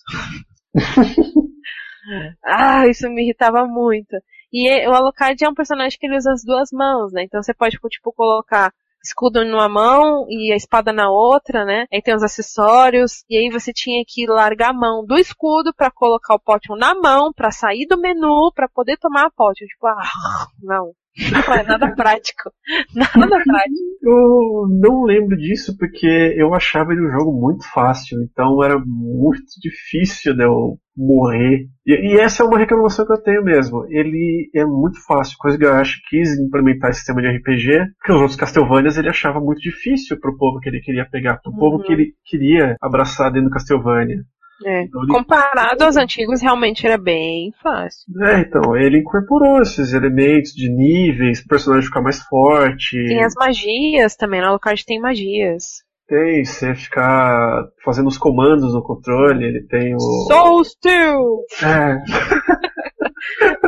ah, 2.43 2.87
isso 2.87 3.09
me 3.09 3.23
irritava 3.23 3.65
muito. 3.65 4.15
E 4.51 4.87
o 4.87 4.93
Alucard 4.93 5.43
é 5.43 5.49
um 5.49 5.53
personagem 5.53 5.97
que 5.97 6.05
ele 6.05 6.17
usa 6.17 6.31
as 6.33 6.43
duas 6.43 6.69
mãos, 6.71 7.13
né? 7.13 7.23
Então 7.23 7.41
você 7.41 7.53
pode, 7.53 7.77
tipo, 7.77 8.11
colocar 8.11 8.73
escudo 9.03 9.43
numa 9.43 9.67
mão 9.67 10.25
e 10.29 10.51
a 10.51 10.55
espada 10.55 10.93
na 10.93 11.09
outra, 11.09 11.65
né? 11.65 11.85
Aí 11.91 12.01
tem 12.01 12.13
os 12.15 12.21
acessórios 12.21 13.23
e 13.29 13.37
aí 13.37 13.49
você 13.49 13.73
tinha 13.73 14.03
que 14.07 14.27
largar 14.27 14.69
a 14.69 14.73
mão 14.73 15.03
do 15.05 15.17
escudo 15.17 15.73
para 15.73 15.89
colocar 15.89 16.35
o 16.35 16.39
potion 16.39 16.75
na 16.75 16.93
mão, 16.93 17.33
para 17.33 17.51
sair 17.51 17.87
do 17.87 17.99
menu, 17.99 18.51
para 18.53 18.67
poder 18.69 18.97
tomar 18.97 19.25
a 19.25 19.31
potion. 19.31 19.65
Tipo, 19.65 19.87
ah, 19.87 20.47
não. 20.61 20.93
Não 21.31 21.53
é 21.53 21.63
nada 21.63 21.93
prático. 21.93 22.51
Nada 22.95 23.27
prático. 23.27 23.91
Eu 24.01 24.67
não 24.69 25.03
lembro 25.03 25.35
disso 25.35 25.75
porque 25.77 26.07
eu 26.37 26.53
achava 26.53 26.93
ele 26.93 27.05
um 27.05 27.11
jogo 27.11 27.33
muito 27.33 27.69
fácil, 27.69 28.17
então 28.23 28.63
era 28.63 28.79
muito 28.79 29.43
difícil 29.61 30.33
de 30.33 30.43
eu 30.43 30.77
morrer. 30.95 31.67
E, 31.85 32.13
e, 32.13 32.19
essa 32.19 32.43
é 32.43 32.45
uma 32.45 32.57
reclamação 32.57 33.05
que 33.05 33.13
eu 33.13 33.21
tenho 33.21 33.43
mesmo. 33.43 33.85
Ele 33.89 34.49
é 34.55 34.65
muito 34.65 35.03
fácil, 35.05 35.35
coisa 35.37 35.57
que 35.57 35.65
eu 35.65 35.73
acho 35.73 36.01
que 36.03 36.17
quis 36.17 36.39
implementar 36.39 36.89
esse 36.89 36.99
sistema 36.99 37.21
de 37.21 37.27
RPG, 37.27 37.91
que 38.03 38.11
os 38.11 38.21
outros 38.21 38.37
Castlevanias 38.37 38.97
ele 38.97 39.09
achava 39.09 39.39
muito 39.39 39.61
difícil 39.61 40.19
pro 40.19 40.37
povo 40.37 40.59
que 40.59 40.69
ele 40.69 40.79
queria 40.79 41.07
pegar, 41.09 41.37
pro 41.37 41.51
uhum. 41.51 41.57
povo 41.57 41.83
que 41.83 41.91
ele 41.91 42.13
queria 42.25 42.75
abraçar 42.81 43.31
dentro 43.31 43.49
do 43.49 43.53
Castlevania. 43.53 44.23
É. 44.65 44.83
Então, 44.83 45.01
Comparado 45.07 45.83
aos 45.83 45.97
antigos, 45.97 46.41
realmente 46.41 46.85
era 46.85 46.97
bem 46.97 47.51
fácil. 47.61 48.03
É, 48.23 48.41
então, 48.41 48.75
ele 48.75 48.99
incorporou 48.99 49.61
esses 49.61 49.93
elementos 49.93 50.51
de 50.51 50.69
níveis, 50.69 51.39
o 51.39 51.47
personagem 51.47 51.87
ficar 51.87 52.01
mais 52.01 52.19
forte. 52.19 52.97
Tem 53.07 53.23
as 53.23 53.33
magias 53.35 54.15
também, 54.15 54.41
no 54.41 54.47
Alucard 54.47 54.85
tem 54.85 54.99
magias. 54.99 55.83
Tem, 56.07 56.43
você 56.43 56.75
ficar 56.75 57.63
fazendo 57.85 58.07
os 58.07 58.17
comandos 58.17 58.73
no 58.73 58.83
controle, 58.83 59.45
ele 59.45 59.65
tem 59.67 59.95
o. 59.95 59.99
Soul 59.99 60.63
Still! 60.65 61.45
É. 61.63 61.97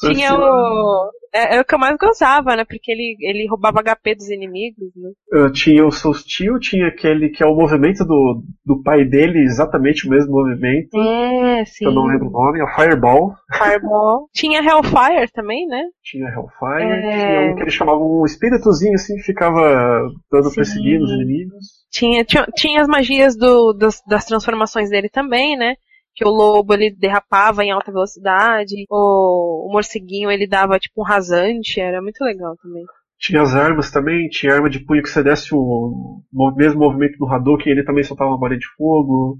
Tinha 0.00 0.34
o. 0.34 1.10
É, 1.32 1.56
é, 1.56 1.60
o 1.60 1.64
que 1.64 1.74
eu 1.74 1.78
mais 1.78 1.96
gostava, 1.98 2.56
né? 2.56 2.64
Porque 2.64 2.90
ele, 2.90 3.16
ele 3.20 3.46
roubava 3.46 3.82
HP 3.82 4.14
dos 4.14 4.30
inimigos, 4.30 4.90
né? 4.96 5.10
Eu 5.30 5.52
tinha 5.52 5.84
o 5.84 5.90
Solstio, 5.90 6.58
tinha 6.58 6.86
aquele 6.86 7.28
que 7.28 7.42
é 7.42 7.46
o 7.46 7.54
movimento 7.54 8.04
do, 8.04 8.42
do 8.64 8.82
pai 8.82 9.04
dele, 9.04 9.40
exatamente 9.40 10.06
o 10.06 10.10
mesmo 10.10 10.32
movimento. 10.32 10.96
É, 10.98 11.64
sim. 11.66 11.84
Eu 11.84 11.92
não 11.92 12.06
lembro 12.06 12.28
o 12.28 12.30
nome, 12.30 12.60
é 12.60 12.64
o 12.64 12.74
Fireball. 12.74 13.34
Fireball. 13.52 14.28
tinha 14.34 14.60
Hellfire 14.60 15.30
também, 15.32 15.66
né? 15.66 15.82
Tinha 16.02 16.28
Hellfire, 16.28 16.90
é... 16.90 17.26
tinha 17.26 17.52
um 17.52 17.54
que 17.56 17.62
eles 17.62 17.74
chamavam 17.74 18.20
um 18.20 18.24
espíritozinho 18.24 18.94
assim 18.94 19.16
que 19.16 19.22
ficava 19.22 20.08
dando 20.30 20.54
perseguindo 20.54 21.04
os 21.04 21.10
inimigos. 21.10 21.66
Tinha, 21.90 22.24
tinha, 22.24 22.46
tinha 22.54 22.80
as 22.80 22.88
magias 22.88 23.36
do, 23.36 23.72
das, 23.72 24.02
das 24.06 24.24
transformações 24.24 24.90
dele 24.90 25.08
também, 25.08 25.56
né? 25.56 25.76
Que 26.16 26.26
o 26.26 26.30
lobo 26.30 26.72
ele 26.72 26.90
derrapava 26.90 27.62
em 27.62 27.70
alta 27.70 27.92
velocidade, 27.92 28.86
o, 28.88 29.68
o 29.68 29.70
morceguinho 29.70 30.30
ele 30.30 30.46
dava 30.48 30.78
tipo 30.78 31.02
um 31.02 31.04
rasante, 31.04 31.78
era 31.78 32.00
muito 32.00 32.24
legal 32.24 32.56
também. 32.56 32.82
Tinha 33.18 33.42
as 33.42 33.54
armas 33.54 33.90
também, 33.90 34.28
tinha 34.28 34.54
arma 34.54 34.70
de 34.70 34.80
punho 34.80 35.02
que 35.02 35.10
você 35.10 35.22
desse 35.22 35.54
o, 35.54 36.22
mesmo 36.56 36.80
movimento 36.80 37.18
do 37.18 37.26
Hadouken, 37.26 37.70
ele 37.70 37.84
também 37.84 38.02
soltava 38.02 38.30
uma 38.30 38.38
bola 38.38 38.56
de 38.56 38.66
fogo. 38.76 39.38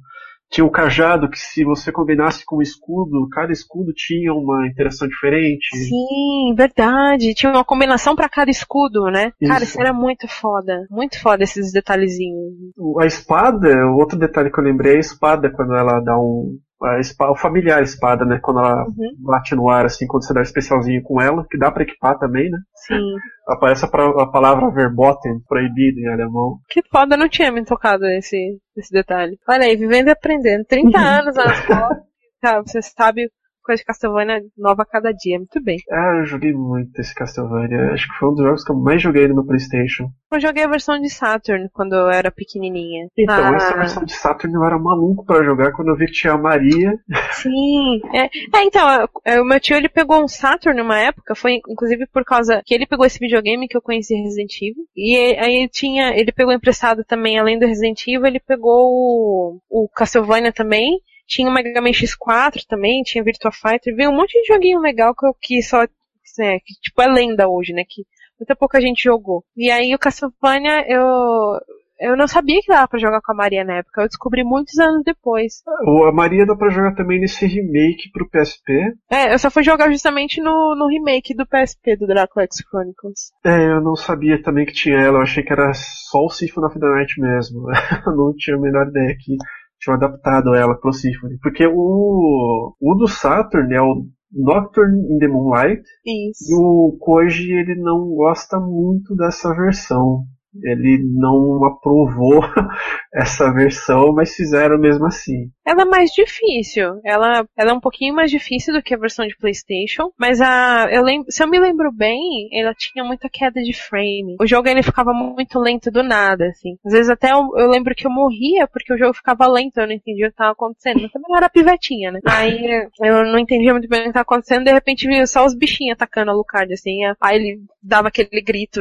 Tinha 0.49 0.65
o 0.65 0.71
cajado 0.71 1.29
que 1.29 1.39
se 1.39 1.65
você 1.65 1.91
combinasse 1.91 2.45
com 2.45 2.57
o 2.57 2.62
escudo, 2.62 3.29
cada 3.31 3.53
escudo 3.53 3.93
tinha 3.93 4.33
uma 4.33 4.67
interação 4.69 5.09
diferente. 5.09 5.77
Sim, 5.77 6.55
verdade. 6.57 7.35
Tinha 7.35 7.51
uma 7.51 7.65
combinação 7.65 8.15
para 8.15 8.29
cada 8.29 8.51
escudo, 8.51 9.07
né? 9.07 9.33
Isso. 9.41 9.51
Cara, 9.51 9.65
isso 9.65 9.81
era 9.81 9.93
muito 9.93 10.29
foda. 10.29 10.87
Muito 10.89 11.21
foda 11.21 11.43
esses 11.43 11.73
detalhezinhos. 11.73 12.55
A 13.01 13.07
espada, 13.07 13.69
o 13.89 13.97
outro 13.97 14.17
detalhe 14.17 14.51
que 14.51 14.59
eu 14.59 14.65
lembrei 14.65 14.95
é 14.95 14.97
a 14.97 15.01
espada 15.01 15.51
quando 15.51 15.75
ela 15.75 16.01
dá 16.01 16.17
um 16.17 16.57
a 16.83 17.01
espada, 17.01 17.33
o 17.33 17.37
familiar 17.37 17.83
espada, 17.83 18.25
né? 18.25 18.39
Quando 18.43 18.61
ela 18.61 18.85
Uhum. 18.85 19.15
bate 19.19 19.55
no 19.55 19.69
ar, 19.69 19.87
assim, 19.87 20.07
quando 20.07 20.27
você 20.27 20.35
dá 20.35 20.43
especialzinho 20.43 21.03
com 21.03 21.21
ela, 21.21 21.47
que 21.51 21.59
dá 21.59 21.71
pra 21.71 21.83
equipar 21.83 22.19
também, 22.19 22.51
né? 22.51 22.59
Sim. 22.87 23.01
Aparece 23.49 23.85
a, 23.85 23.89
a 23.89 24.27
palavra 24.27 24.71
verboten, 24.71 25.41
proibido 25.49 26.01
em 26.01 26.09
alemão. 26.09 26.59
Que 26.69 26.83
foda, 26.91 27.17
não 27.17 27.29
tinha 27.29 27.51
me 27.53 27.65
tocado 27.65 28.05
nesse, 28.05 28.59
nesse 28.77 28.93
detalhe. 28.93 29.39
Olha 29.49 29.65
aí, 29.65 29.77
vivendo 29.77 30.09
e 30.09 30.11
aprendendo. 30.11 30.65
30 30.65 30.99
anos 30.99 31.37
na 31.37 31.45
escola, 31.47 31.97
tá, 32.41 32.61
você 32.61 32.83
sabe 32.83 33.31
coisa 33.66 33.81
de 33.81 33.85
Castlevania 33.85 34.40
nova 34.57 34.83
a 34.83 34.87
cada 34.87 35.12
dia. 35.12 35.38
Muito 35.38 35.62
bem. 35.62 35.76
Ah, 35.90 36.18
eu 36.20 36.24
joguei 36.26 36.52
muito 36.52 36.98
esse 37.00 37.14
Castlevania. 37.14 37.92
Acho 37.92 38.09
que 38.09 38.18
foi 38.18 38.29
um 38.31 38.35
dos 38.35 38.44
jogos 38.44 38.64
que 38.64 38.72
eu 38.72 38.76
mais 38.76 39.02
joguei 39.02 39.26
no 39.29 39.35
meu 39.35 39.44
Playstation. 39.44 40.09
Eu 40.33 40.40
joguei 40.40 40.64
a 40.64 40.68
versão 40.68 40.98
de 41.00 41.09
Saturn 41.11 41.68
quando 41.72 41.94
eu 41.94 42.09
era 42.09 42.31
pequenininha. 42.31 43.09
Então, 43.16 43.35
Ah, 43.35 43.57
essa 43.57 43.76
versão 43.76 44.05
de 44.05 44.12
Saturn 44.14 44.55
eu 44.55 44.64
era 44.64 44.79
maluco 44.79 45.24
pra 45.24 45.42
jogar 45.42 45.72
quando 45.72 45.88
eu 45.88 45.96
vi 45.96 46.07
que 46.07 46.12
tinha 46.12 46.33
a 46.33 46.38
Maria. 46.38 46.92
Sim. 47.33 48.00
É, 48.14 48.24
é, 48.24 48.64
então, 48.64 49.09
é, 49.24 49.40
o 49.40 49.44
meu 49.44 49.61
tio 49.61 49.76
ele 49.76 49.88
pegou 49.88 50.22
um 50.22 50.29
Saturn 50.29 50.81
numa 50.81 50.98
época, 50.98 51.35
foi 51.35 51.61
inclusive 51.68 52.07
por 52.12 52.24
causa 52.24 52.62
que 52.64 52.74
ele 52.74 52.87
pegou 52.87 53.05
esse 53.07 53.18
videogame 53.18 53.68
que 53.68 53.76
eu 53.76 53.83
conheci 53.83 54.14
Resident 54.14 54.52
Evil. 54.61 54.85
E 54.96 55.16
ele- 55.16 55.38
aí 55.38 55.68
tinha, 55.68 56.16
ele 56.16 56.33
pegou 56.33 56.52
emprestado 56.52 57.05
também, 57.05 57.38
além 57.38 57.59
do 57.59 57.66
Resident 57.66 58.00
Evil, 58.07 58.26
ele 58.26 58.40
pegou 58.40 58.87
o, 58.90 59.59
o 59.70 59.88
Castlevania 59.88 60.52
também. 60.52 60.98
Tinha 61.27 61.49
o 61.49 61.53
Mega 61.53 61.81
Man 61.81 61.91
X4 61.91 62.65
também, 62.69 63.03
tinha 63.03 63.25
Virtua 63.25 63.51
Fighter, 63.51 63.95
veio 63.95 64.11
um 64.11 64.17
monte 64.17 64.41
de 64.41 64.47
joguinho 64.47 64.81
legal 64.81 65.15
que 65.41 65.62
só, 65.62 65.83
é, 65.83 66.59
que 66.61 66.75
tipo 66.81 67.03
é 67.03 67.07
lenda 67.07 67.49
hoje, 67.49 67.73
né, 67.73 67.83
que 67.87 68.05
muita 68.39 68.55
pouca 68.55 68.81
gente 68.81 69.03
jogou. 69.03 69.45
E 69.57 69.71
aí 69.71 69.95
o 69.95 69.99
Castlevania, 69.99 70.85
eu, 70.89 71.59
eu 71.99 72.17
não 72.17 72.29
sabia 72.29 72.61
que 72.61 72.69
dava 72.69 72.87
pra 72.87 72.99
jogar 72.99 73.21
com 73.23 73.33
a 73.33 73.35
Maria 73.35 73.65
na 73.65 73.79
época, 73.79 74.03
eu 74.03 74.09
descobri 74.09 74.45
muitos 74.45 74.79
anos 74.79 75.03
depois. 75.05 75.62
A 76.07 76.12
Maria 76.12 76.47
dá 76.47 76.55
pra 76.55 76.69
jogar 76.69 76.95
também 76.95 77.21
nesse 77.21 77.47
remake 77.47 78.11
pro 78.12 78.29
PSP. 78.29 78.95
É, 79.11 79.33
eu 79.33 79.39
só 79.39 79.51
fui 79.51 79.62
jogar 79.62 79.91
justamente 79.91 80.41
no, 80.41 80.77
no 80.77 80.87
remake 80.89 81.35
do 81.35 81.47
PSP 81.47 81.97
do 81.97 82.07
Dracula 82.07 82.45
X 82.45 82.59
Chronicles. 82.69 83.33
É, 83.45 83.71
eu 83.73 83.81
não 83.81 83.97
sabia 83.97 84.41
também 84.43 84.67
que 84.67 84.73
tinha 84.73 84.99
ela, 84.99 85.19
eu 85.19 85.23
achei 85.23 85.43
que 85.43 85.53
era 85.53 85.73
só 85.75 86.25
o 86.25 86.31
Symphony 86.31 86.67
of 86.67 86.79
the 86.79 86.87
Night 86.87 87.21
mesmo. 87.21 87.67
eu 88.07 88.17
não 88.17 88.35
tinha 88.37 88.57
a 88.57 88.61
menor 88.61 88.89
ideia 88.89 89.17
que 89.19 89.37
tinham 89.79 89.97
adaptado 89.97 90.55
ela 90.55 90.75
pro 90.75 90.93
Symphony. 90.93 91.39
Porque 91.41 91.67
o, 91.67 92.75
o 92.81 92.95
do 92.95 93.07
Saturn 93.09 93.75
é 93.75 93.81
o 93.81 94.07
Nocturne 94.33 94.99
in 95.12 95.19
the 95.19 95.29
Moonlight, 95.29 95.83
e 96.05 96.31
Isso. 96.31 96.55
o 96.55 96.97
Koji 96.99 97.53
ele 97.53 97.77
não 97.77 98.09
gosta 98.15 98.59
muito 98.59 99.15
dessa 99.15 99.55
versão. 99.55 100.25
Ele 100.62 101.03
não 101.05 101.64
aprovou 101.64 102.40
essa 103.14 103.53
versão, 103.53 104.12
mas 104.12 104.35
fizeram 104.35 104.79
mesmo 104.79 105.07
assim. 105.07 105.51
Ela 105.64 105.83
é 105.83 105.85
mais 105.85 106.11
difícil. 106.11 107.01
Ela, 107.05 107.47
ela 107.57 107.71
é 107.71 107.75
um 107.75 107.81
pouquinho 107.81 108.14
mais 108.14 108.31
difícil 108.31 108.75
do 108.75 108.83
que 108.83 108.95
a 108.95 108.99
versão 108.99 109.27
de 109.27 109.37
PlayStation, 109.37 110.11
mas 110.19 110.40
a, 110.40 110.88
eu 110.90 111.03
lembro, 111.03 111.31
se 111.31 111.42
eu 111.42 111.49
me 111.49 111.59
lembro 111.59 111.90
bem, 111.92 112.49
ela 112.53 112.75
tinha 112.75 113.05
muita 113.05 113.29
queda 113.29 113.62
de 113.62 113.73
frame. 113.73 114.37
O 114.40 114.47
jogo 114.47 114.69
ele 114.69 114.83
ficava 114.83 115.12
muito 115.12 115.59
lento 115.59 115.90
do 115.90 116.03
nada, 116.03 116.47
assim. 116.47 116.77
Às 116.85 116.92
vezes 116.92 117.11
até 117.11 117.33
eu, 117.33 117.49
eu 117.57 117.69
lembro 117.69 117.95
que 117.95 118.07
eu 118.07 118.11
morria 118.11 118.66
porque 118.66 118.92
o 118.92 118.99
jogo 118.99 119.14
ficava 119.14 119.47
lento, 119.47 119.79
eu 119.79 119.87
não 119.87 119.95
entendia 119.95 120.27
o 120.27 120.29
que 120.29 120.35
estava 120.35 120.53
acontecendo. 120.53 121.03
Mas 121.03 121.12
também 121.12 121.31
eu 121.31 121.37
era 121.37 121.49
pivetinha, 121.49 122.12
né? 122.12 122.21
Aí 122.27 122.88
eu 123.01 123.25
não 123.25 123.38
entendia 123.38 123.73
muito 123.73 123.88
bem 123.88 124.01
o 124.01 124.03
que 124.05 124.09
estava 124.09 124.23
acontecendo, 124.23 124.64
de 124.64 124.73
repente 124.73 125.07
vinha 125.07 125.27
só 125.27 125.45
os 125.45 125.55
bichinhos 125.55 125.95
atacando 125.95 126.31
a 126.31 126.35
Lucard, 126.35 126.73
assim. 126.73 126.99
Aí 127.21 127.37
ele 127.37 127.61
dava 127.83 128.09
aquele 128.09 128.40
grito 128.42 128.81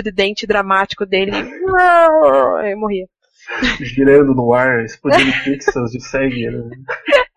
estridente 0.00 0.46
dramático 0.46 1.06
dele. 1.06 1.32
Eu 1.32 2.78
morria. 2.78 3.06
Girando 3.80 4.34
no 4.34 4.52
ar, 4.52 4.84
explodindo 4.84 5.32
pixels 5.44 5.90
de 5.90 6.00
sangue. 6.00 6.50
Né? 6.50 6.70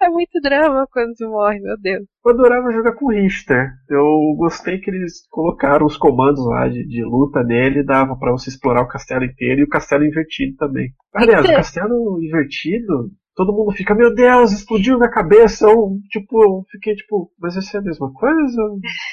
É 0.02 0.10
muito 0.10 0.40
drama 0.42 0.86
quando 0.92 1.16
você 1.16 1.26
morre, 1.26 1.60
meu 1.60 1.78
Deus. 1.78 2.04
Eu 2.26 2.32
adorava 2.32 2.72
jogar 2.72 2.94
com 2.94 3.06
o 3.06 3.12
Richter. 3.12 3.70
Eu 3.90 4.36
gostei 4.38 4.80
que 4.80 4.92
eles 4.92 5.26
colocaram 5.30 5.86
os 5.86 5.98
comandos 5.98 6.46
lá 6.46 6.68
de, 6.68 6.86
de 6.86 7.04
luta 7.04 7.44
nele, 7.44 7.84
dava 7.84 8.16
pra 8.18 8.32
você 8.32 8.50
explorar 8.50 8.82
o 8.82 8.88
castelo 8.88 9.24
inteiro 9.24 9.62
e 9.62 9.64
o 9.64 9.70
castelo 9.70 10.06
invertido 10.06 10.56
também. 10.58 10.92
Aliás, 11.16 11.46
o 11.46 11.54
castelo 11.54 12.22
invertido, 12.22 13.10
todo 13.36 13.54
mundo 13.54 13.72
fica, 13.76 13.96
meu 13.96 14.14
Deus, 14.14 14.52
explodiu 14.52 14.98
minha 14.98 15.10
cabeça. 15.10 15.66
Eu, 15.68 15.98
tipo, 16.10 16.44
eu 16.44 16.64
fiquei 16.72 16.96
tipo, 16.96 17.32
mas 17.40 17.56
isso 17.56 17.76
é 17.76 17.80
a 17.80 17.84
mesma 17.84 18.12
coisa? 18.14 18.62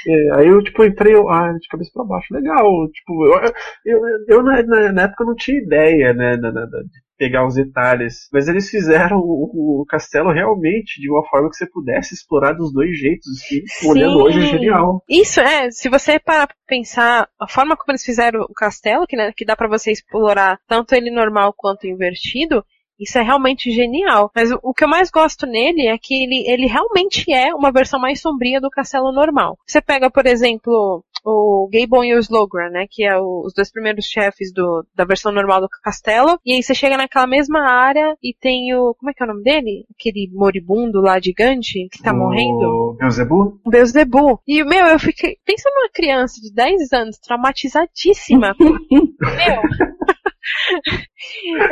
É, 0.06 0.38
aí 0.38 0.48
eu, 0.48 0.62
tipo, 0.62 0.84
entrei, 0.84 1.14
ah, 1.14 1.52
de 1.52 1.68
cabeça 1.68 1.90
pra 1.94 2.04
baixo, 2.04 2.32
legal. 2.32 2.66
Tipo, 2.92 3.26
eu, 3.26 3.52
eu, 3.86 4.00
eu 4.28 4.42
na, 4.42 4.92
na- 4.92 5.02
época 5.02 5.24
não 5.24 5.34
tinha 5.34 5.58
ideia, 5.58 6.12
né, 6.12 6.36
na- 6.36 6.52
na- 6.52 6.66
de 6.66 7.00
pegar 7.18 7.46
os 7.46 7.54
detalhes. 7.54 8.28
Mas 8.32 8.48
eles 8.48 8.70
fizeram 8.70 9.18
o, 9.18 9.82
o 9.82 9.84
castelo 9.86 10.32
realmente 10.32 11.00
de 11.00 11.10
uma 11.10 11.22
forma 11.28 11.50
que 11.50 11.56
você 11.56 11.66
pudesse 11.70 12.14
explorar 12.14 12.54
dos 12.54 12.72
dois 12.72 12.98
jeitos. 12.98 13.26
Assim, 13.42 13.60
olhando 13.90 14.18
hoje 14.20 14.38
é 14.38 14.46
genial. 14.46 15.02
Isso 15.08 15.38
é, 15.40 15.70
se 15.70 15.90
você 15.90 16.18
parar 16.18 16.46
pra 16.46 16.56
pensar 16.66 17.28
a 17.38 17.46
forma 17.46 17.76
como 17.76 17.92
eles 17.92 18.04
fizeram 18.04 18.40
o 18.40 18.54
castelo, 18.54 19.06
que, 19.06 19.16
né, 19.16 19.32
que 19.36 19.44
dá 19.44 19.54
pra 19.54 19.68
você 19.68 19.92
explorar 19.92 20.58
tanto 20.66 20.94
ele 20.94 21.10
normal 21.10 21.52
quanto 21.54 21.86
invertido, 21.86 22.64
isso 23.00 23.18
é 23.18 23.22
realmente 23.22 23.70
genial. 23.70 24.30
Mas 24.34 24.50
o, 24.52 24.60
o 24.62 24.74
que 24.74 24.84
eu 24.84 24.88
mais 24.88 25.10
gosto 25.10 25.46
nele 25.46 25.86
é 25.86 25.96
que 25.98 26.22
ele, 26.22 26.44
ele 26.46 26.66
realmente 26.66 27.32
é 27.32 27.54
uma 27.54 27.72
versão 27.72 27.98
mais 27.98 28.20
sombria 28.20 28.60
do 28.60 28.70
castelo 28.70 29.10
normal. 29.12 29.56
Você 29.66 29.80
pega, 29.80 30.10
por 30.10 30.26
exemplo, 30.26 31.02
o 31.24 31.68
Gabon 31.72 32.04
e 32.04 32.14
o 32.14 32.18
Slogran, 32.18 32.70
né, 32.70 32.86
que 32.88 33.04
é 33.04 33.16
o- 33.18 33.42
os 33.44 33.52
dois 33.52 33.70
primeiros 33.70 34.06
chefes 34.06 34.52
do, 34.52 34.84
da 34.94 35.04
versão 35.04 35.30
normal 35.32 35.60
do 35.60 35.68
castelo, 35.82 36.38
e 36.46 36.52
aí 36.54 36.62
você 36.62 36.74
chega 36.74 36.96
naquela 36.96 37.26
mesma 37.26 37.60
área 37.60 38.16
e 38.22 38.34
tem 38.38 38.74
o, 38.74 38.94
como 38.94 39.10
é 39.10 39.14
que 39.14 39.22
é 39.22 39.26
o 39.26 39.28
nome 39.28 39.42
dele? 39.42 39.84
Aquele 39.98 40.30
moribundo 40.32 41.00
lá 41.00 41.20
gigante 41.20 41.88
que 41.92 42.02
tá 42.02 42.12
morrendo. 42.14 42.64
O 42.64 42.96
Beuzebu? 42.98 43.60
Beuzebu. 43.66 44.40
E, 44.46 44.64
meu, 44.64 44.86
eu 44.86 44.98
fiquei. 44.98 45.36
Pensa 45.44 45.68
numa 45.74 45.90
criança 45.92 46.40
de 46.40 46.52
10 46.52 46.92
anos 46.92 47.18
traumatizadíssima. 47.18 48.54
meu. 48.60 49.62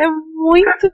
É 0.01 0.09
muito. 0.35 0.93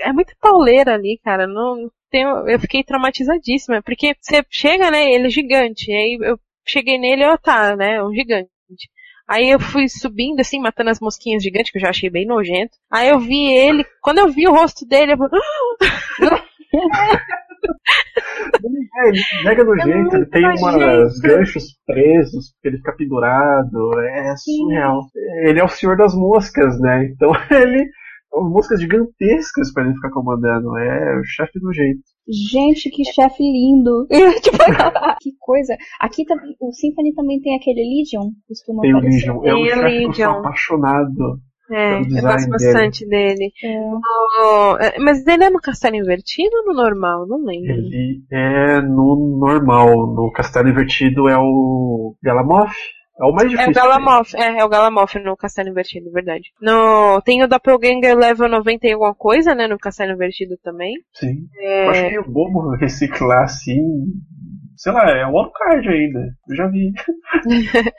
É 0.00 0.12
muito 0.12 0.34
pauleira 0.40 0.94
ali, 0.94 1.20
cara. 1.24 1.46
Não 1.46 1.90
tenho, 2.10 2.48
eu 2.48 2.58
fiquei 2.58 2.82
traumatizadíssima. 2.84 3.82
Porque 3.82 4.14
você 4.20 4.44
chega, 4.50 4.90
né? 4.90 5.10
Ele 5.12 5.26
é 5.26 5.30
gigante. 5.30 5.90
E 5.90 5.94
aí 5.94 6.18
eu 6.20 6.38
cheguei 6.66 6.98
nele, 6.98 7.24
ó, 7.24 7.36
tá, 7.36 7.76
né? 7.76 8.02
Um 8.02 8.14
gigante. 8.14 8.50
Aí 9.26 9.50
eu 9.50 9.60
fui 9.60 9.88
subindo, 9.88 10.40
assim, 10.40 10.58
matando 10.58 10.88
as 10.90 11.00
mosquinhas 11.00 11.42
gigantes, 11.42 11.70
que 11.70 11.76
eu 11.76 11.82
já 11.82 11.90
achei 11.90 12.08
bem 12.08 12.26
nojento. 12.26 12.76
Aí 12.90 13.10
eu 13.10 13.18
vi 13.18 13.52
ele, 13.52 13.84
quando 14.00 14.18
eu 14.18 14.28
vi 14.28 14.48
o 14.48 14.52
rosto 14.52 14.86
dele, 14.86 15.12
eu 15.12 15.18
falei, 15.18 15.40
É, 18.98 19.08
ele 19.08 19.20
mega 19.44 19.64
nojento, 19.64 20.16
ele 20.16 20.26
tem 20.26 20.44
umas 20.44 20.60
nojento. 20.60 21.20
ganchos 21.22 21.64
presos, 21.86 22.52
porque 22.52 22.68
ele 22.68 22.78
fica 22.78 22.96
pendurado, 22.96 24.00
é 24.00 24.34
surreal. 24.36 25.02
Ele 25.44 25.60
é 25.60 25.64
o 25.64 25.68
senhor 25.68 25.96
das 25.96 26.14
moscas, 26.14 26.78
né? 26.80 27.04
Então 27.06 27.30
ele. 27.50 27.88
Moscas 28.30 28.78
gigantescas 28.78 29.72
pra 29.72 29.84
ele 29.84 29.94
ficar 29.94 30.10
comandando. 30.10 30.76
É 30.76 31.18
o 31.18 31.24
chefe 31.24 31.58
do 31.58 31.72
jeito. 31.72 32.00
Gente, 32.28 32.90
que 32.90 33.02
chefe 33.04 33.42
lindo. 33.42 34.06
tipo, 34.42 34.58
que 35.22 35.30
coisa. 35.40 35.74
Aqui 35.98 36.26
também, 36.26 36.54
o 36.60 36.70
Symphony 36.70 37.14
também 37.14 37.40
tem 37.40 37.56
aquele 37.56 37.80
Legion, 37.80 38.30
costuma 38.46 38.82
Tem 38.82 38.92
o 38.92 38.98
aparecer. 38.98 39.32
Legion. 39.32 39.46
É 39.46 39.54
um 39.54 39.64
chefe 39.64 39.98
que 39.98 40.22
eu 40.22 40.30
sou 40.30 40.38
apaixonado. 40.40 41.40
É, 41.70 41.98
eu 42.00 42.22
gosto 42.22 42.50
dele. 42.50 42.50
bastante 42.50 43.06
dele. 43.06 43.52
É. 43.62 43.80
Oh, 44.42 44.76
é, 44.80 44.98
mas 44.98 45.26
ele 45.26 45.44
é 45.44 45.50
no 45.50 45.60
castelo 45.60 45.96
invertido 45.96 46.56
ou 46.58 46.66
no 46.66 46.74
normal? 46.82 47.26
Não 47.26 47.44
lembro. 47.44 47.72
Ele 47.72 48.22
é 48.32 48.80
no 48.80 49.38
normal. 49.38 49.88
No 50.14 50.30
castelo 50.32 50.68
invertido 50.68 51.28
é 51.28 51.36
o 51.38 52.14
Galamoth. 52.22 52.72
É 53.20 53.24
o 53.24 53.32
mais 53.32 53.48
É 53.48 53.48
difícil. 53.48 53.70
o 53.72 53.74
Galamoth, 53.74 54.34
é, 54.36 54.60
é 54.60 54.64
o 54.64 54.68
Galamoth 54.68 55.16
no 55.16 55.36
Castelo 55.36 55.70
Invertido, 55.70 56.08
verdade. 56.12 56.52
No, 56.62 57.20
tem 57.22 57.42
o 57.42 57.48
Doppelganger 57.48 58.16
level 58.16 58.48
90 58.48 58.86
e 58.86 58.92
alguma 58.92 59.12
coisa, 59.12 59.56
né, 59.56 59.66
no 59.66 59.76
Castelo 59.76 60.12
Invertido 60.12 60.56
também. 60.62 60.92
Sim. 61.14 61.34
Eu 61.60 61.90
acho 61.90 62.00
É, 62.04 62.08
meio 62.10 62.24
bobo 62.30 62.70
reciclar 62.78 63.42
assim. 63.42 63.76
Sei 64.76 64.92
lá, 64.92 65.02
é 65.10 65.26
o 65.26 65.36
Alucard 65.36 65.88
ainda. 65.88 66.20
Eu 66.48 66.54
já 66.56 66.68
vi. 66.68 66.92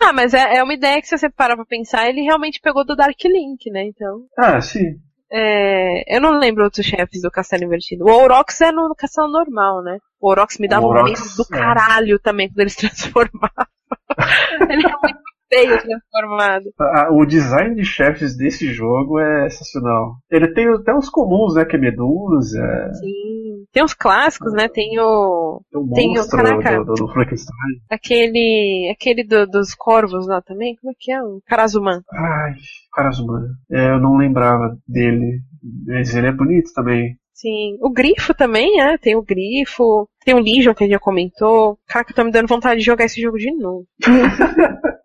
ah, 0.00 0.12
mas 0.12 0.34
é, 0.34 0.56
é 0.56 0.62
uma 0.62 0.74
ideia 0.74 1.00
que 1.00 1.08
se 1.08 1.16
você 1.16 1.30
parar 1.30 1.56
pra 1.56 1.64
pensar, 1.64 2.08
ele 2.08 2.22
realmente 2.22 2.60
pegou 2.60 2.84
do 2.84 2.96
Dark 2.96 3.22
Link, 3.24 3.70
né, 3.70 3.84
então... 3.84 4.26
Ah, 4.38 4.60
sim. 4.60 4.98
É, 5.30 6.16
eu 6.16 6.20
não 6.20 6.38
lembro 6.38 6.64
outros 6.64 6.86
chefes 6.86 7.20
do 7.20 7.30
Castelo 7.30 7.64
Invertido. 7.64 8.04
O 8.04 8.10
Aurox 8.10 8.60
é 8.60 8.70
no 8.70 8.94
Castelo 8.96 9.28
Normal, 9.28 9.82
né? 9.82 9.98
O 10.20 10.28
Aurox 10.28 10.56
me 10.58 10.68
dava 10.68 10.86
O 10.86 10.90
um 10.90 11.02
medo 11.02 11.20
do 11.36 11.42
é. 11.52 11.58
caralho 11.58 12.18
também 12.20 12.48
quando 12.48 12.60
ele 12.60 12.70
se 12.70 12.78
transformava. 12.86 13.68
ele 14.70 14.86
é 14.86 14.92
muito 15.02 15.35
feio 15.48 15.78
transformado. 15.80 16.64
Ah, 16.80 17.08
O 17.12 17.24
design 17.26 17.74
de 17.74 17.84
chefes 17.84 18.36
desse 18.36 18.72
jogo 18.72 19.18
é 19.18 19.48
sensacional. 19.50 20.14
Ele 20.30 20.52
tem 20.54 20.66
até 20.68 20.94
os 20.94 21.08
comuns, 21.08 21.54
né? 21.54 21.64
Que 21.64 21.76
é 21.76 21.78
Medusa, 21.78 22.90
Sim. 22.94 23.64
Tem 23.72 23.82
os 23.84 23.92
clássicos, 23.94 24.52
né? 24.52 24.68
Tem 24.68 24.98
o. 25.00 25.60
tem 25.72 25.80
o 25.82 25.92
Tem 25.94 26.18
o- 26.20 26.28
caraca. 26.28 26.84
do, 26.84 26.94
do, 26.94 27.08
Frankenstein. 27.08 27.54
Aquele. 27.90 28.90
Aquele 28.94 29.24
do- 29.24 29.46
dos 29.46 29.74
corvos 29.74 30.26
lá 30.26 30.40
também. 30.40 30.76
Como 30.76 30.92
é 30.92 30.94
que 30.98 31.12
é? 31.12 31.22
O 31.22 31.40
Karazuman. 31.46 32.00
Ai, 32.12 32.54
Karasuma. 32.94 33.46
É, 33.70 33.90
eu 33.90 34.00
não 34.00 34.16
lembrava 34.16 34.76
dele. 34.88 35.40
Mas 35.86 36.14
ele 36.14 36.28
é 36.28 36.32
bonito 36.32 36.70
também. 36.74 37.16
Sim. 37.34 37.76
O 37.82 37.90
Grifo 37.92 38.32
também, 38.34 38.80
é. 38.80 38.96
Tem 38.96 39.14
o 39.16 39.22
Grifo. 39.22 40.08
Tem 40.24 40.34
o 40.34 40.38
Legion 40.38 40.72
que 40.72 40.84
a 40.84 40.86
gente 40.86 40.94
já 40.94 41.00
comentou. 41.00 41.76
Caraca, 41.86 42.14
tá 42.14 42.24
me 42.24 42.30
dando 42.30 42.48
vontade 42.48 42.80
de 42.80 42.86
jogar 42.86 43.04
esse 43.04 43.20
jogo 43.20 43.36
de 43.36 43.52
novo. 43.54 43.84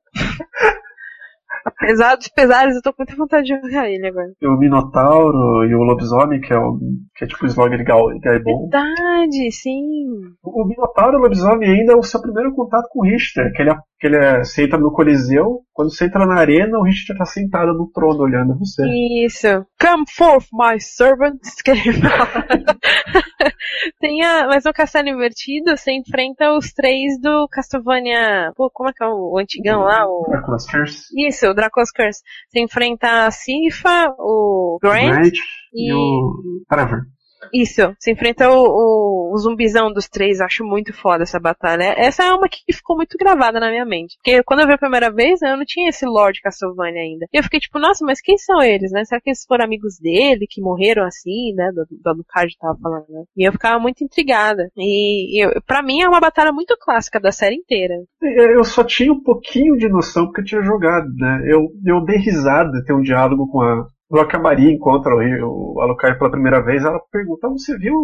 Apesar 1.66 2.16
dos 2.16 2.28
pesares, 2.28 2.76
eu 2.76 2.82
tô 2.82 2.92
com 2.92 3.04
muita 3.04 3.16
vontade 3.16 3.44
de 3.44 3.60
jogar 3.62 3.90
ele 3.90 4.08
agora. 4.08 4.32
Tem 4.40 4.50
o 4.50 4.58
Minotauro 4.58 5.66
e 5.66 5.76
o 5.76 5.84
Lobisomem, 5.84 6.40
que 6.42 6.54
é, 6.54 6.58
o, 6.58 6.78
que 7.16 7.26
é 7.26 7.28
tipo 7.28 7.44
o 7.44 7.48
Slogger 7.48 7.84
Gaibon. 7.84 8.70
Verdade, 8.70 9.52
sim. 9.52 9.82
O 10.44 10.66
Minotauro 10.66 11.18
e 11.18 11.20
o 11.20 11.22
Lobisomem 11.22 11.70
ainda 11.70 11.94
é 11.94 11.96
o 11.96 12.04
seu 12.04 12.22
primeiro 12.22 12.54
contato 12.54 12.88
com 12.90 13.00
o 13.00 13.04
Richter, 13.04 13.52
que 13.54 13.62
ele, 13.62 13.72
é, 13.72 13.76
que 14.00 14.08
ele 14.08 14.18
é, 14.18 14.40
você 14.40 14.64
entra 14.64 14.80
no 14.80 14.92
Coliseu, 14.92 15.62
quando 15.74 15.94
você 15.94 16.06
entra 16.06 16.26
na 16.26 16.36
arena, 16.36 16.78
o 16.78 16.84
Richter 16.84 17.18
tá 17.18 17.26
sentado 17.26 17.74
no 17.74 17.90
trono 17.92 18.22
olhando 18.22 18.58
você. 18.58 18.84
Isso. 19.26 19.48
Come 19.80 20.04
forth, 20.16 20.48
my 20.54 20.80
servants, 20.80 21.56
que 21.64 21.72
ele 21.72 21.94
fala. 21.94 22.46
Tem 24.00 24.24
a, 24.24 24.48
mas 24.48 24.64
no 24.64 24.74
Castelo 24.74 25.10
Invertido, 25.10 25.76
você 25.76 25.92
enfrenta 25.92 26.54
os 26.54 26.72
três 26.74 27.20
do 27.20 27.48
Castlevania. 27.50 28.52
Pô, 28.56 28.70
como 28.72 28.90
é 28.90 28.94
que 28.94 29.04
é 29.04 29.08
o, 29.08 29.34
o 29.34 29.40
antigão 29.40 29.82
lá? 29.82 30.06
O... 30.06 30.26
Dracula's 30.30 30.70
Curse. 30.70 31.06
Isso, 31.18 31.51
o 31.52 31.54
Draco's 31.54 31.92
Curse. 31.92 32.22
Você 32.50 32.60
enfrenta 32.60 33.26
a 33.26 33.32
Sifa, 33.32 34.14
o 34.18 34.78
Grant, 34.82 35.10
Grant 35.14 35.34
e- 35.74 35.90
e 35.90 35.94
o 35.94 36.64
Trevor. 36.70 37.02
Isso, 37.54 37.82
você 38.00 38.12
enfrenta 38.12 38.50
o, 38.50 38.54
o, 38.54 39.34
o 39.34 39.38
zumbizão 39.38 39.92
dos 39.92 40.08
três, 40.08 40.42
acho 40.42 40.64
muito 40.64 40.94
foda 40.94 41.24
essa 41.24 41.40
batalha. 41.40 41.94
Essa 41.98 42.24
é 42.24 42.34
uma 42.34 42.48
que 42.48 42.62
ficou 42.72 42.96
muito 42.96 43.18
gravada 43.18 43.60
na 43.60 43.70
minha 43.70 43.86
mente. 43.86 44.18
Porque 44.18 44.44
quando 44.44 44.62
eu 44.62 44.68
vi 44.68 44.74
a 44.74 44.78
primeira 44.78 45.12
vez, 45.12 45.40
né, 45.42 45.52
eu 45.52 45.58
não 45.58 45.66
tinha 45.66 45.90
esse 45.90 46.06
Lord 46.06 46.40
Castlevania 46.42 47.02
ainda. 47.02 47.26
E 47.32 47.38
eu 47.38 47.44
fiquei 47.44 47.60
tipo, 47.60 47.80
nossa, 47.80 48.06
mas 48.06 48.22
quem 48.22 48.38
são 48.38 48.62
eles, 48.62 48.92
né? 48.92 49.04
Será 49.06 49.20
que 49.20 49.30
eles 49.30 49.46
foram 49.46 49.66
amigos 49.66 49.98
dele, 50.00 50.48
que 50.50 50.62
morreram 50.62 51.04
assim, 51.04 51.54
né? 51.54 51.72
Do, 51.72 51.86
do 51.90 52.10
Alucard 52.10 52.56
tava 52.58 52.78
falando, 52.82 53.06
né? 53.10 53.24
E 53.36 53.48
eu 53.48 53.52
ficava 53.52 53.80
muito 53.80 54.04
intrigada. 54.04 54.70
E 54.78 55.44
eu, 55.44 55.62
pra 55.66 55.82
mim 55.82 56.02
é 56.02 56.08
uma 56.08 56.20
batalha 56.20 56.52
muito 56.52 56.78
clássica 56.80 57.20
da 57.20 57.32
série 57.32 57.56
inteira. 57.56 57.96
Eu 58.22 58.64
só 58.64 58.84
tinha 58.84 59.12
um 59.12 59.22
pouquinho 59.22 59.78
de 59.78 59.90
noção 59.90 60.26
porque 60.26 60.42
eu 60.42 60.46
tinha 60.46 60.62
jogado, 60.62 61.08
né? 61.16 61.44
Eu, 61.46 61.70
eu 61.86 62.04
dei 62.04 62.18
risada, 62.18 62.84
tem 62.86 62.96
um 62.96 63.02
diálogo 63.02 63.48
com 63.48 63.62
a. 63.62 63.86
Logo 64.12 64.30
a 64.36 64.40
Maria 64.40 64.70
encontra 64.70 65.16
o, 65.16 65.80
Alucard 65.82 66.20
pela 66.20 66.30
primeira 66.30 66.62
vez, 66.62 66.84
ela 66.84 67.00
pergunta: 67.10 67.48
"Ah, 67.48 67.52
Você 67.52 67.78
viu 67.78 67.96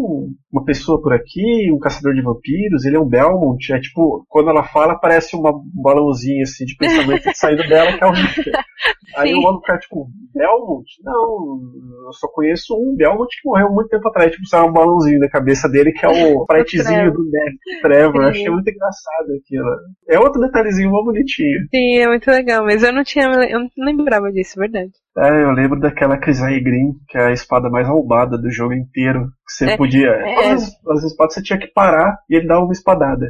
uma 0.52 0.64
pessoa 0.64 1.02
por 1.02 1.14
aqui, 1.14 1.70
um 1.72 1.80
caçador 1.80 2.14
de 2.14 2.22
vampiros? 2.22 2.86
Ele 2.86 2.96
é 2.96 3.00
um 3.00 3.08
Belmont? 3.08 3.74
É 3.74 3.80
tipo, 3.80 4.26
quando 4.30 4.50
ela 4.50 4.64
fala, 4.64 4.98
parece 4.98 5.36
uma, 5.36 5.52
um 5.52 5.82
balãozinho 5.84 6.44
assim 6.44 6.64
de 6.64 6.78
pensamento 6.78 7.24
saindo 7.36 7.68
dela, 7.68 7.92
que 7.92 8.04
é 8.04 8.08
o 8.08 8.12
Richter. 8.12 8.54
Aí 9.18 9.34
o 9.34 9.48
Alucard, 9.48 9.82
tipo, 9.82 10.08
Belmont? 10.34 10.86
Não, 11.04 11.60
eu 12.06 12.14
só 12.14 12.28
conheço 12.30 12.74
um 12.76 12.96
Belmont 12.96 13.28
que 13.30 13.48
morreu 13.48 13.70
muito 13.72 13.90
tempo 13.90 14.08
atrás. 14.08 14.32
Tipo, 14.32 14.48
saiu 14.48 14.70
um 14.70 14.74
balãozinho 14.74 15.20
da 15.20 15.30
cabeça 15.30 15.68
dele, 15.68 15.92
que 15.92 16.06
é 16.06 16.10
o 16.10 16.44
spritezinho 16.48 17.12
do 17.12 17.24
Neto, 17.30 17.82
Trevor. 17.82 18.22
Eu 18.22 18.30
achei 18.30 18.50
muito 18.50 18.70
engraçado 18.70 19.34
aquilo. 19.42 19.68
É 20.08 20.20
outro 20.20 20.40
detalhezinho 20.40 20.90
mó 20.90 21.04
bonitinho. 21.04 21.68
Sim, 21.70 21.98
é 21.98 22.08
muito 22.08 22.30
legal, 22.30 22.64
mas 22.64 22.82
eu 22.82 22.94
não 22.94 23.04
tinha, 23.04 23.26
eu 23.26 23.60
não 23.60 23.86
lembrava 23.86 24.32
disso, 24.32 24.60
verdade. 24.60 24.92
É, 25.18 25.44
eu 25.44 25.52
lembro 25.52 25.80
daquela 25.80 26.18
Crisai 26.18 26.60
Green, 26.60 26.94
que 27.10 27.18
é 27.18 27.28
a 27.28 27.32
espada 27.34 27.70
mais 27.70 27.88
roubada 27.88 28.38
do 28.38 28.52
jogo 28.52 28.74
inteiro. 28.74 29.26
Que 29.48 29.54
você 29.54 29.70
É, 29.72 29.78
podia. 29.78 30.10
é. 30.10 30.52
As, 30.52 30.70
as 30.90 31.04
espadas 31.04 31.34
você 31.34 31.42
tinha 31.42 31.58
que 31.60 31.68
parar 31.68 32.20
e 32.30 32.36
ele 32.38 32.48
dava 32.48 32.62
uma 32.64 32.74
espadada. 32.74 33.28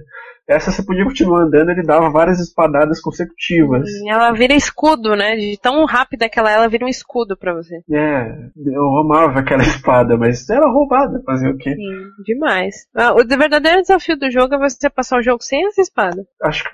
Essa 0.50 0.71
você 0.71 0.82
podia 0.82 1.04
continuar 1.04 1.41
andando, 1.41 1.71
ele 1.71 1.84
dava 1.84 2.10
várias 2.10 2.39
espadadas 2.39 3.02
consecutivas. 3.02 3.86
E 3.89 4.10
ela 4.10 4.32
vira 4.32 4.54
escudo, 4.54 5.13
né? 5.13 5.36
De 5.36 5.58
tão 5.62 5.84
rápida 5.86 6.30
que 6.30 6.39
ela 6.39 6.50
é, 6.50 6.56
ela 6.56 6.69
vira 6.69 6.86
um 6.86 6.89
escudo 6.89 7.38
pra 7.38 7.54
você. 7.54 7.82
É, 7.91 8.32
eu 8.65 8.97
amava 8.97 9.39
aquela 9.39 9.62
espada, 9.63 10.15
mas 10.17 10.50
era 10.50 10.65
roubada, 10.69 11.21
fazer 11.26 11.50
o 11.50 11.58
quê? 11.58 11.76
Sim, 11.76 12.23
demais. 12.26 12.76
Ah, 12.95 13.13
O 13.13 13.26
verdadeiro 13.28 13.82
desafio 13.82 14.17
do 14.17 14.32
jogo 14.32 14.56
é 14.56 14.60
você 14.69 14.89
passar 14.89 15.19
o 15.19 15.23
jogo 15.23 15.43
sem 15.43 15.65
essa 15.67 15.82
espada. 15.82 16.23
Acho 16.41 16.63
que 16.63 16.69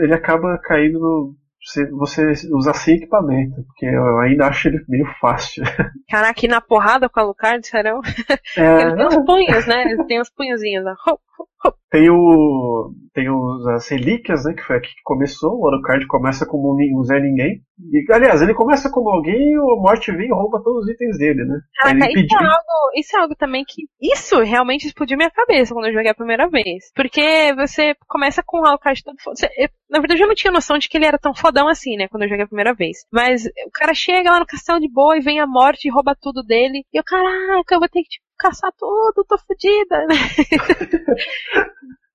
ele 0.00 0.14
acaba 0.14 0.58
caindo 0.58 0.98
no. 0.98 1.34
Você, 1.64 1.90
você 1.90 2.32
usar 2.52 2.74
sem 2.74 2.96
equipamento, 2.96 3.62
porque 3.64 3.86
eu 3.86 4.18
ainda 4.20 4.46
acho 4.46 4.68
ele 4.68 4.84
meio 4.86 5.06
fácil. 5.18 5.64
Caraca, 6.10 6.44
e 6.44 6.48
na 6.48 6.60
porrada 6.60 7.08
com 7.08 7.20
a 7.20 7.22
Lucard, 7.22 7.66
serão? 7.66 8.00
É, 8.56 8.82
Ele 8.82 8.94
tem 8.96 9.06
os 9.06 9.24
punhos, 9.24 9.66
né? 9.66 9.82
Ele 9.82 10.04
tem 10.04 10.20
os 10.20 10.30
punhozinhos 10.30 10.84
lá. 10.84 10.94
Tem 11.90 12.10
o. 12.10 12.92
Tem 13.14 13.30
os, 13.30 13.66
as 13.68 13.88
relíquias, 13.88 14.44
né? 14.44 14.52
Que 14.54 14.62
foi 14.62 14.76
aqui 14.76 14.88
que 14.88 15.02
começou. 15.04 15.60
O 15.60 15.68
Alucard 15.68 16.04
começa 16.08 16.44
como 16.44 16.74
um, 16.74 17.04
Zé 17.04 17.20
Ninguém. 17.20 17.62
E, 17.92 18.12
aliás, 18.12 18.42
ele 18.42 18.52
começa 18.52 18.90
como 18.90 19.08
alguém 19.08 19.52
e 19.52 19.58
o 19.58 19.76
Morte 19.80 20.10
vem 20.12 20.26
e 20.26 20.32
rouba 20.32 20.60
todos 20.62 20.84
os 20.84 20.90
itens 20.90 21.16
dele, 21.18 21.44
né? 21.44 21.60
Caraca, 21.76 22.06
ele 22.10 22.26
isso 22.26 22.34
é, 22.34 22.44
algo, 22.44 22.98
isso 22.98 23.16
é 23.16 23.20
algo 23.20 23.34
também 23.36 23.64
que. 23.66 23.82
Isso 24.02 24.40
realmente 24.42 24.86
explodiu 24.86 25.16
minha 25.16 25.30
cabeça 25.30 25.72
quando 25.72 25.86
eu 25.86 25.92
joguei 25.92 26.10
a 26.10 26.14
primeira 26.14 26.48
vez. 26.48 26.90
Porque 26.94 27.54
você 27.54 27.94
começa 28.08 28.42
com 28.44 28.60
o 28.60 28.66
Alucard 28.66 29.02
todo 29.04 29.16
foda. 29.22 29.36
Você- 29.36 29.50
eu- 29.56 29.68
Na 29.88 30.00
verdade, 30.00 30.20
eu 30.22 30.26
não 30.28 30.34
tinha 30.34 30.52
noção 30.52 30.76
de 30.76 30.88
que 30.88 30.96
ele 30.98 31.06
era 31.06 31.18
tão 31.18 31.32
fodão 31.34 31.68
assim, 31.68 31.96
né? 31.96 32.08
Quando 32.08 32.24
eu 32.24 32.28
joguei 32.28 32.44
a 32.44 32.48
primeira 32.48 32.74
vez. 32.74 32.98
Mas 33.12 33.44
o 33.46 33.70
cara 33.72 33.94
chega 33.94 34.30
lá 34.32 34.40
no 34.40 34.46
castelo 34.46 34.80
de 34.80 34.90
boa 34.90 35.16
e 35.16 35.20
vem 35.20 35.38
a 35.38 35.46
morte 35.46 35.86
e 35.86 35.90
rouba 35.90 36.16
tudo 36.20 36.42
dele. 36.42 36.84
E 36.92 36.98
eu, 36.98 37.04
caraca, 37.04 37.74
eu 37.74 37.78
vou 37.78 37.88
ter 37.88 38.02
que 38.02 38.08
tipo, 38.08 38.23
caçar 38.38 38.72
tudo, 38.78 39.24
tô 39.28 39.36
fodida, 39.38 40.06
né? 40.06 40.14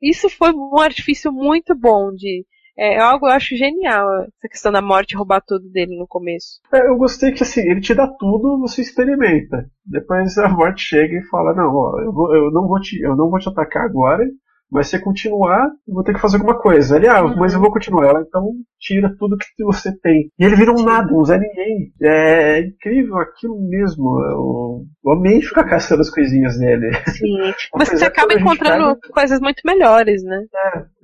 Isso 0.02 0.30
foi 0.30 0.52
um 0.54 0.78
artifício 0.80 1.32
muito 1.32 1.76
bom 1.76 2.12
de. 2.14 2.46
É 2.78 2.98
algo 2.98 3.28
eu 3.28 3.32
acho 3.34 3.58
genial, 3.58 4.08
essa 4.22 4.48
questão 4.50 4.72
da 4.72 4.82
morte 4.82 5.14
roubar 5.14 5.42
tudo 5.46 5.70
dele 5.70 5.98
no 6.00 6.08
começo. 6.08 6.62
É, 6.74 6.88
eu 6.88 6.96
gostei 6.96 7.34
que 7.34 7.44
assim, 7.44 7.60
ele 7.60 7.82
te 7.82 7.94
dá 7.94 8.08
tudo, 8.08 8.58
você 8.62 8.82
experimenta. 8.82 9.70
Depois 9.86 10.38
a 10.38 10.48
morte 10.48 10.84
chega 10.84 11.18
e 11.18 11.28
fala, 11.28 11.54
não, 11.54 11.76
ó, 11.76 12.00
eu, 12.02 12.14
vou- 12.14 12.34
eu 12.34 12.50
não 12.52 12.66
vou 12.70 12.80
te, 12.80 12.98
eu 13.02 13.18
não 13.18 13.30
vou 13.30 13.38
te 13.38 13.50
atacar 13.50 13.84
agora, 13.84 14.24
mas 14.72 14.88
se 14.88 14.98
você 14.98 15.04
continuar, 15.04 15.66
eu 15.88 15.94
vou 15.94 16.04
ter 16.04 16.14
que 16.14 16.20
fazer 16.20 16.38
alguma 16.38 16.58
coisa. 16.60 16.96
Ele, 16.96 17.08
ah, 17.08 17.24
Uhum. 17.24 17.36
mas 17.38 17.54
eu 17.54 17.60
vou 17.60 17.72
continuar. 17.72 18.08
Ela, 18.08 18.22
então 18.28 18.52
tira 18.80 19.14
tudo 19.18 19.38
que 19.38 19.64
você 19.64 19.92
tem. 20.00 20.30
E 20.40 20.44
ele 20.46 20.56
vira 20.56 20.72
um 20.72 20.84
nada, 20.84 21.14
um 21.14 21.24
Zé 21.26 21.38
Ninguém. 21.38 21.92
É 22.02 22.60
incrível 22.62 23.18
aquilo 23.18 23.60
mesmo. 23.68 24.20
Eu, 24.32 24.84
eu 25.06 25.12
amei 25.12 25.42
ficar 25.42 25.64
caçando 25.66 26.02
as 26.02 26.10
coisinhas 26.10 26.58
dele. 26.58 26.92
Sim. 27.08 27.36
Apesar 27.74 27.98
Você 27.98 28.06
acaba 28.06 28.34
encontrando 28.34 28.98
coisas 29.14 29.40
muito 29.40 29.62
melhores, 29.66 30.24
né? 30.24 30.44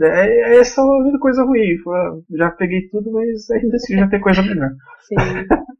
É, 0.01 0.07
é, 0.07 0.57
essa 0.59 0.81
é 0.81 0.83
a 0.83 0.87
única 0.87 1.19
coisa 1.19 1.43
ruim. 1.43 1.77
Fala, 1.83 2.17
Já 2.37 2.51
peguei 2.51 2.87
tudo, 2.89 3.11
mas 3.11 3.49
ainda 3.51 3.75
assim 3.75 3.97
já 3.97 4.07
tem 4.07 4.21
coisa 4.21 4.41
melhor. 4.41 4.69
Sim. 5.07 5.15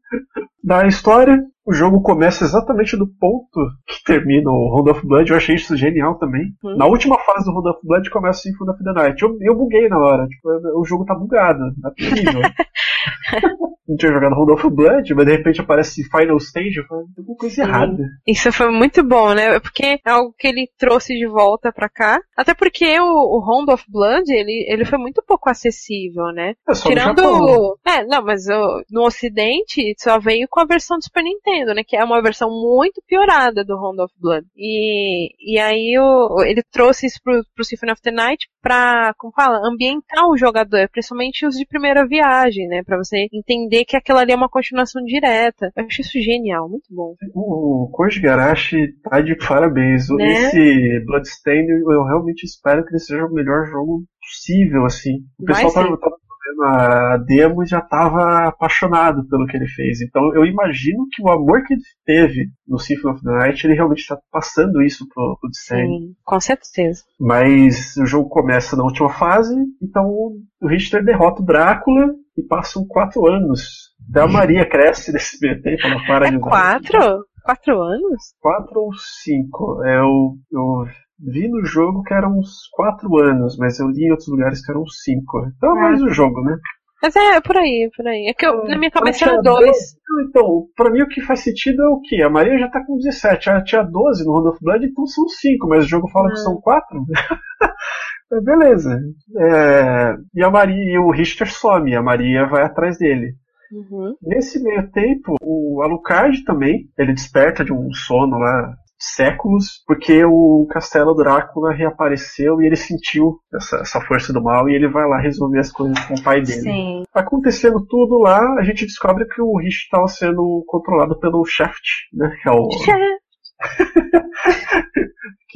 Da 0.66 0.84
história, 0.84 1.40
o 1.64 1.72
jogo 1.72 2.02
começa 2.02 2.42
exatamente 2.42 2.96
do 2.96 3.06
ponto 3.06 3.70
que 3.86 4.02
termina 4.04 4.50
o 4.50 4.74
Round 4.74 4.90
of 4.90 5.06
Blood. 5.06 5.30
Eu 5.30 5.36
achei 5.36 5.54
isso 5.54 5.76
genial 5.76 6.18
também. 6.18 6.42
Hum. 6.64 6.76
Na 6.76 6.86
última 6.86 7.16
fase 7.20 7.44
do 7.44 7.52
Round 7.52 7.68
of 7.68 7.78
Blood 7.84 8.10
começa 8.10 8.40
o 8.40 8.42
Symphony 8.42 8.70
of 8.70 8.82
the 8.82 8.92
Night. 8.92 9.22
Eu, 9.22 9.38
eu 9.42 9.54
buguei 9.54 9.88
na 9.88 9.96
hora. 9.96 10.26
Tipo, 10.26 10.48
o 10.76 10.84
jogo 10.84 11.04
tá 11.04 11.14
bugado. 11.14 11.60
Não 11.78 11.88
é 11.88 11.94
possível. 11.94 12.40
Não 13.88 13.96
tinha 13.96 14.12
jogado 14.12 14.34
of 14.52 14.70
Blood, 14.70 15.14
mas 15.14 15.26
de 15.26 15.32
repente 15.32 15.60
aparece 15.60 16.04
Final 16.04 16.36
Stage. 16.38 16.78
Eu 16.78 16.84
falei, 16.86 17.04
tem 17.04 17.14
alguma 17.18 17.36
coisa 17.36 17.54
Sim. 17.54 17.60
errada. 17.62 18.04
Isso 18.26 18.52
foi 18.52 18.70
muito 18.70 19.02
bom, 19.02 19.34
né? 19.34 19.60
Porque 19.60 20.00
é 20.04 20.10
algo 20.10 20.34
que 20.36 20.48
ele 20.48 20.68
trouxe 20.78 21.14
de 21.14 21.26
volta 21.26 21.72
pra 21.72 21.88
cá. 21.88 22.20
Até 22.36 22.54
porque 22.54 22.98
o, 23.00 23.04
o 23.04 23.40
Round 23.40 23.70
of 23.70 23.84
Blood, 23.88 24.30
ele, 24.32 24.66
ele 24.68 24.84
foi 24.84 24.98
muito 24.98 25.22
pouco 25.26 25.48
acessível, 25.48 26.26
né? 26.32 26.54
É 26.68 26.74
só 26.74 26.88
Tirando. 26.88 27.22
Japão. 27.22 27.76
É, 27.86 28.04
não, 28.04 28.22
mas 28.24 28.48
ó, 28.48 28.82
no 28.90 29.04
ocidente 29.04 29.94
só 29.98 30.18
veio 30.18 30.46
com 30.48 30.60
a 30.60 30.64
versão 30.66 30.98
do 30.98 31.04
Super 31.04 31.22
Nintendo, 31.22 31.74
né? 31.74 31.82
Que 31.86 31.96
é 31.96 32.04
uma 32.04 32.20
versão 32.22 32.50
muito 32.50 33.02
piorada 33.06 33.64
do 33.64 33.76
Round 33.76 34.00
of 34.00 34.14
Blood. 34.18 34.46
E, 34.56 35.30
e 35.40 35.58
aí 35.58 35.96
o, 35.98 36.42
ele 36.42 36.62
trouxe 36.72 37.06
isso 37.06 37.20
pro, 37.22 37.42
pro 37.54 37.64
Symphony 37.64 37.92
of 37.92 38.02
the 38.02 38.10
Night 38.10 38.48
pra, 38.66 39.14
como 39.16 39.32
fala, 39.32 39.60
ambientar 39.64 40.28
o 40.28 40.36
jogador, 40.36 40.88
principalmente 40.90 41.46
os 41.46 41.56
de 41.56 41.64
primeira 41.64 42.04
viagem, 42.04 42.66
né? 42.66 42.82
Pra 42.84 42.96
você 42.96 43.28
entender 43.32 43.84
que 43.84 43.96
aquilo 43.96 44.18
ali 44.18 44.32
é 44.32 44.36
uma 44.36 44.48
continuação 44.48 45.02
direta. 45.04 45.70
Eu 45.76 45.84
acho 45.84 46.00
isso 46.00 46.20
genial, 46.20 46.68
muito 46.68 46.86
bom. 46.90 47.14
O 47.32 47.88
Koji 47.92 48.20
Garashi 48.20 48.88
tá 49.04 49.20
de 49.20 49.36
parabéns. 49.36 50.08
Né? 50.10 50.32
Esse 50.32 51.04
Bloodstained, 51.06 51.68
eu 51.68 52.04
realmente 52.04 52.42
espero 52.42 52.84
que 52.84 52.90
ele 52.90 52.98
seja 52.98 53.24
o 53.24 53.32
melhor 53.32 53.66
jogo 53.66 54.02
possível, 54.20 54.84
assim. 54.84 55.18
O 55.38 55.44
pessoal 55.44 55.72
tava, 55.72 55.88
ser. 55.88 56.25
A 56.64 57.16
demo 57.18 57.64
já 57.66 57.80
tava 57.80 58.46
apaixonado 58.48 59.26
pelo 59.28 59.46
que 59.46 59.56
ele 59.56 59.66
fez. 59.68 60.00
Então 60.00 60.34
eu 60.34 60.44
imagino 60.44 61.06
que 61.12 61.22
o 61.22 61.28
amor 61.30 61.62
que 61.64 61.74
ele 61.74 61.82
teve 62.04 62.48
no 62.66 62.78
Symphony 62.78 63.14
of 63.14 63.22
the 63.24 63.30
Night, 63.30 63.66
ele 63.66 63.74
realmente 63.74 64.00
está 64.00 64.18
passando 64.30 64.82
isso 64.82 65.06
pro, 65.12 65.36
pro 65.40 65.50
Descend. 65.50 65.86
Sim, 65.88 66.14
com 66.24 66.40
certeza. 66.40 67.02
Mas 67.20 67.96
o 67.96 68.06
jogo 68.06 68.28
começa 68.28 68.76
na 68.76 68.84
última 68.84 69.10
fase, 69.10 69.54
então 69.82 70.04
o 70.06 70.38
Richter 70.68 71.04
derrota 71.04 71.42
o 71.42 71.44
Drácula 71.44 72.06
e 72.36 72.42
passam 72.42 72.86
quatro 72.86 73.26
anos. 73.26 73.90
Até 74.10 74.20
a 74.20 74.28
Maria 74.28 74.68
cresce 74.68 75.12
nesse 75.12 75.38
meio 75.44 75.60
tempo, 75.62 75.86
ela 75.86 76.04
para 76.06 76.28
de 76.28 76.34
É 76.36 76.38
usar. 76.38 76.48
quatro? 76.50 77.24
Quatro 77.44 77.80
anos? 77.82 78.22
quatro 78.40 78.80
ou 78.80 78.90
cinco. 79.22 79.82
É, 79.84 79.96
Eu, 79.98 80.34
eu 80.52 80.84
vi 81.18 81.48
no 81.48 81.64
jogo 81.64 82.02
que 82.02 82.14
eram 82.14 82.38
uns 82.38 82.68
quatro 82.72 83.16
anos, 83.18 83.56
mas 83.58 83.78
eu 83.80 83.88
li 83.88 84.06
em 84.06 84.10
outros 84.10 84.28
lugares 84.28 84.64
que 84.64 84.70
eram 84.70 84.86
cinco. 84.86 85.46
Então 85.56 85.70
é 85.76 85.78
Ah. 85.78 85.82
mais 85.82 86.02
o 86.02 86.08
jogo, 86.08 86.40
né? 86.42 86.56
Mas 87.02 87.14
é, 87.14 87.40
por 87.42 87.56
aí, 87.56 87.90
por 87.94 88.06
aí. 88.06 88.26
É 88.28 88.32
que 88.34 88.46
eu, 88.46 88.64
na 88.64 88.78
minha 88.78 88.90
cabeça 88.90 89.24
Ela 89.24 89.34
era 89.34 89.42
tinha 89.42 89.52
dois. 89.54 89.66
12. 89.66 89.96
Então, 90.28 90.64
pra 90.74 90.90
mim 90.90 91.02
o 91.02 91.08
que 91.08 91.20
faz 91.20 91.40
sentido 91.40 91.82
é 91.82 91.88
o 91.88 92.00
quê? 92.00 92.22
A 92.22 92.30
Maria 92.30 92.58
já 92.58 92.68
tá 92.70 92.82
com 92.84 92.96
17, 92.96 93.50
ela 93.50 93.62
tinha 93.62 93.82
12 93.82 94.24
no 94.24 94.32
Round 94.32 94.48
of 94.48 94.58
Blood, 94.62 94.86
então 94.86 95.06
são 95.06 95.28
5, 95.28 95.68
mas 95.68 95.84
o 95.84 95.88
jogo 95.88 96.08
fala 96.08 96.28
que 96.28 96.40
Ah. 96.40 96.42
são 96.44 96.58
4. 96.60 97.04
Beleza. 98.42 98.98
É, 99.38 100.14
e 100.34 100.42
a 100.42 100.50
Maria 100.50 100.94
e 100.94 100.98
o 100.98 101.10
Richter 101.10 101.50
some, 101.52 101.94
a 101.94 102.02
Maria 102.02 102.46
vai 102.46 102.62
atrás 102.64 102.98
dele. 102.98 103.34
Uhum. 103.72 104.14
Nesse 104.22 104.62
meio 104.62 104.90
tempo, 104.90 105.34
o 105.42 105.82
Alucard 105.82 106.44
também, 106.44 106.88
ele 106.98 107.12
desperta 107.12 107.64
de 107.64 107.72
um 107.72 107.92
sono 107.92 108.38
lá 108.38 108.74
séculos, 108.98 109.82
porque 109.86 110.24
o 110.24 110.66
Castelo 110.70 111.14
Drácula 111.14 111.72
reapareceu 111.72 112.60
e 112.60 112.66
ele 112.66 112.76
sentiu 112.76 113.38
essa, 113.54 113.76
essa 113.78 114.00
força 114.00 114.32
do 114.32 114.42
mal 114.42 114.68
e 114.68 114.74
ele 114.74 114.88
vai 114.88 115.06
lá 115.06 115.20
resolver 115.20 115.60
as 115.60 115.70
coisas 115.70 115.98
com 116.06 116.14
o 116.14 116.22
pai 116.22 116.40
dele. 116.40 116.62
Sim. 116.62 117.02
Acontecendo 117.14 117.84
tudo 117.86 118.18
lá, 118.18 118.40
a 118.58 118.62
gente 118.62 118.86
descobre 118.86 119.26
que 119.26 119.42
o 119.42 119.58
Rich 119.58 119.84
estava 119.84 120.08
sendo 120.08 120.64
controlado 120.66 121.18
pelo 121.18 121.44
Shaft, 121.44 122.08
né? 122.12 122.34
Que 122.42 122.48
é 122.48 122.52
o, 122.52 122.68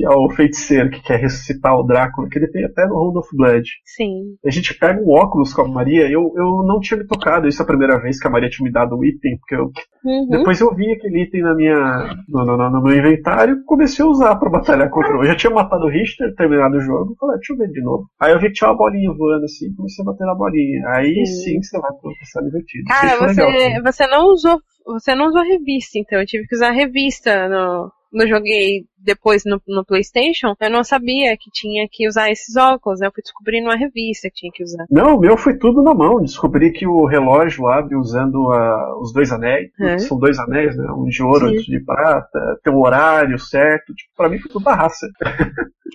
que 0.01 0.07
é 0.07 0.09
o 0.09 0.30
feiticeiro 0.30 0.88
que 0.90 1.03
quer 1.03 1.20
ressuscitar 1.20 1.76
o 1.76 1.82
Drácula, 1.82 2.28
que 2.30 2.38
ele 2.38 2.48
tem 2.48 2.64
até 2.64 2.86
no 2.86 2.98
Round 2.98 3.18
of 3.18 3.28
Blood. 3.36 3.68
Sim. 3.84 4.34
A 4.44 4.51
gente 4.51 4.72
pega 4.78 4.98
um 5.01 5.11
óculos 5.11 5.53
com 5.53 5.62
a 5.62 5.68
Maria, 5.68 6.11
eu, 6.11 6.32
eu 6.36 6.62
não 6.66 6.80
tinha 6.80 6.98
me 6.98 7.07
tocado 7.07 7.46
isso 7.46 7.62
a 7.62 7.66
primeira 7.66 8.01
vez 8.01 8.18
que 8.18 8.26
a 8.26 8.30
Maria 8.30 8.48
tinha 8.48 8.64
me 8.64 8.72
dado 8.72 8.96
o 8.96 9.05
item, 9.05 9.36
porque 9.38 9.55
eu, 9.55 9.70
Uhum. 10.03 10.28
depois 10.30 10.59
eu 10.62 10.74
vi 10.74 10.90
aquele 10.92 11.24
item 11.24 11.42
na 11.42 11.55
minha, 11.55 12.14
no, 12.26 12.44
no, 12.46 12.70
no 12.70 12.82
meu 12.82 12.96
inventário 12.96 13.57
e 13.57 13.64
comecei 13.64 14.03
a 14.03 14.09
usar 14.09 14.36
pra 14.36 14.48
batalhar 14.48 14.88
contra 14.88 15.14
o. 15.14 15.20
Eu 15.20 15.26
já 15.26 15.36
tinha 15.36 15.53
matado 15.53 15.84
o 15.84 15.90
Richter, 15.90 16.34
terminado 16.36 16.76
o 16.76 16.80
jogo, 16.80 17.14
falei, 17.20 17.34
"Ah, 17.34 17.38
deixa 17.38 17.53
eu 17.53 17.59
ver 17.59 17.68
de 17.68 17.82
novo. 17.82 18.07
Aí 18.18 18.32
eu 18.32 18.40
vi 18.40 18.46
que 18.46 18.55
tinha 18.55 18.70
uma 18.70 18.76
bolinha 18.78 19.12
voando 19.12 19.44
assim, 19.44 19.74
comecei 19.74 20.03
a 20.03 20.07
bater 20.07 20.24
na 20.24 20.34
bolinha. 20.34 20.88
Aí 20.88 21.26
Sim. 21.26 21.61
sim 21.61 21.62
você 21.62 21.78
vai 21.78 21.90
castelo 22.18 22.46
divertido. 22.46 22.84
Cara, 22.88 23.28
você, 23.28 23.42
legal, 23.44 23.82
você 23.82 24.07
não 24.07 24.24
usou. 24.28 24.59
Você 24.86 25.14
não 25.14 25.26
usou 25.26 25.42
revista, 25.42 25.98
então 25.98 26.18
eu 26.18 26.24
tive 26.26 26.46
que 26.46 26.57
usar 26.57 26.70
revista 26.70 27.46
no. 27.51 27.90
No 28.12 28.26
joguei 28.26 28.84
depois 28.98 29.42
no, 29.46 29.61
no 29.68 29.84
Playstation, 29.84 30.54
eu 30.61 30.70
não 30.70 30.82
sabia 30.84 31.36
que 31.36 31.50
tinha 31.52 31.86
que 31.90 32.06
usar 32.08 32.30
esses 32.30 32.54
óculos, 32.56 33.00
né? 33.00 33.06
Eu 33.06 33.12
fui 33.12 33.22
descobrindo 33.22 33.66
uma 33.68 33.76
revista 33.76 34.28
que 34.28 34.34
tinha 34.34 34.52
que 34.52 34.62
usar. 34.62 34.84
Não, 34.90 35.16
o 35.16 35.20
meu 35.20 35.36
foi 35.36 35.56
tudo 35.56 35.82
na 35.82 35.94
mão. 35.94 36.20
Descobri 36.20 36.72
que 36.72 36.86
o 36.86 37.06
relógio 37.06 37.66
abre 37.68 37.94
usando 37.96 38.50
a- 38.52 38.98
os 39.00 39.12
dois 39.12 39.30
anéis. 39.32 39.70
É. 39.80 39.98
São 39.98 40.18
dois 40.18 40.38
anéis, 40.38 40.76
né? 40.76 40.86
Um 40.92 41.04
de 41.06 41.22
ouro, 41.22 41.48
Sim. 41.48 41.56
outro 41.56 41.62
de 41.70 41.80
prata. 41.84 42.58
Tem 42.64 42.72
um 42.72 42.80
horário 42.80 43.38
certo. 43.38 43.94
Tipo, 43.94 44.11
pra 44.16 44.28
mim 44.28 44.38
foi 44.38 44.50
tudo 44.50 44.64
da 44.64 44.74
raça. 44.74 45.06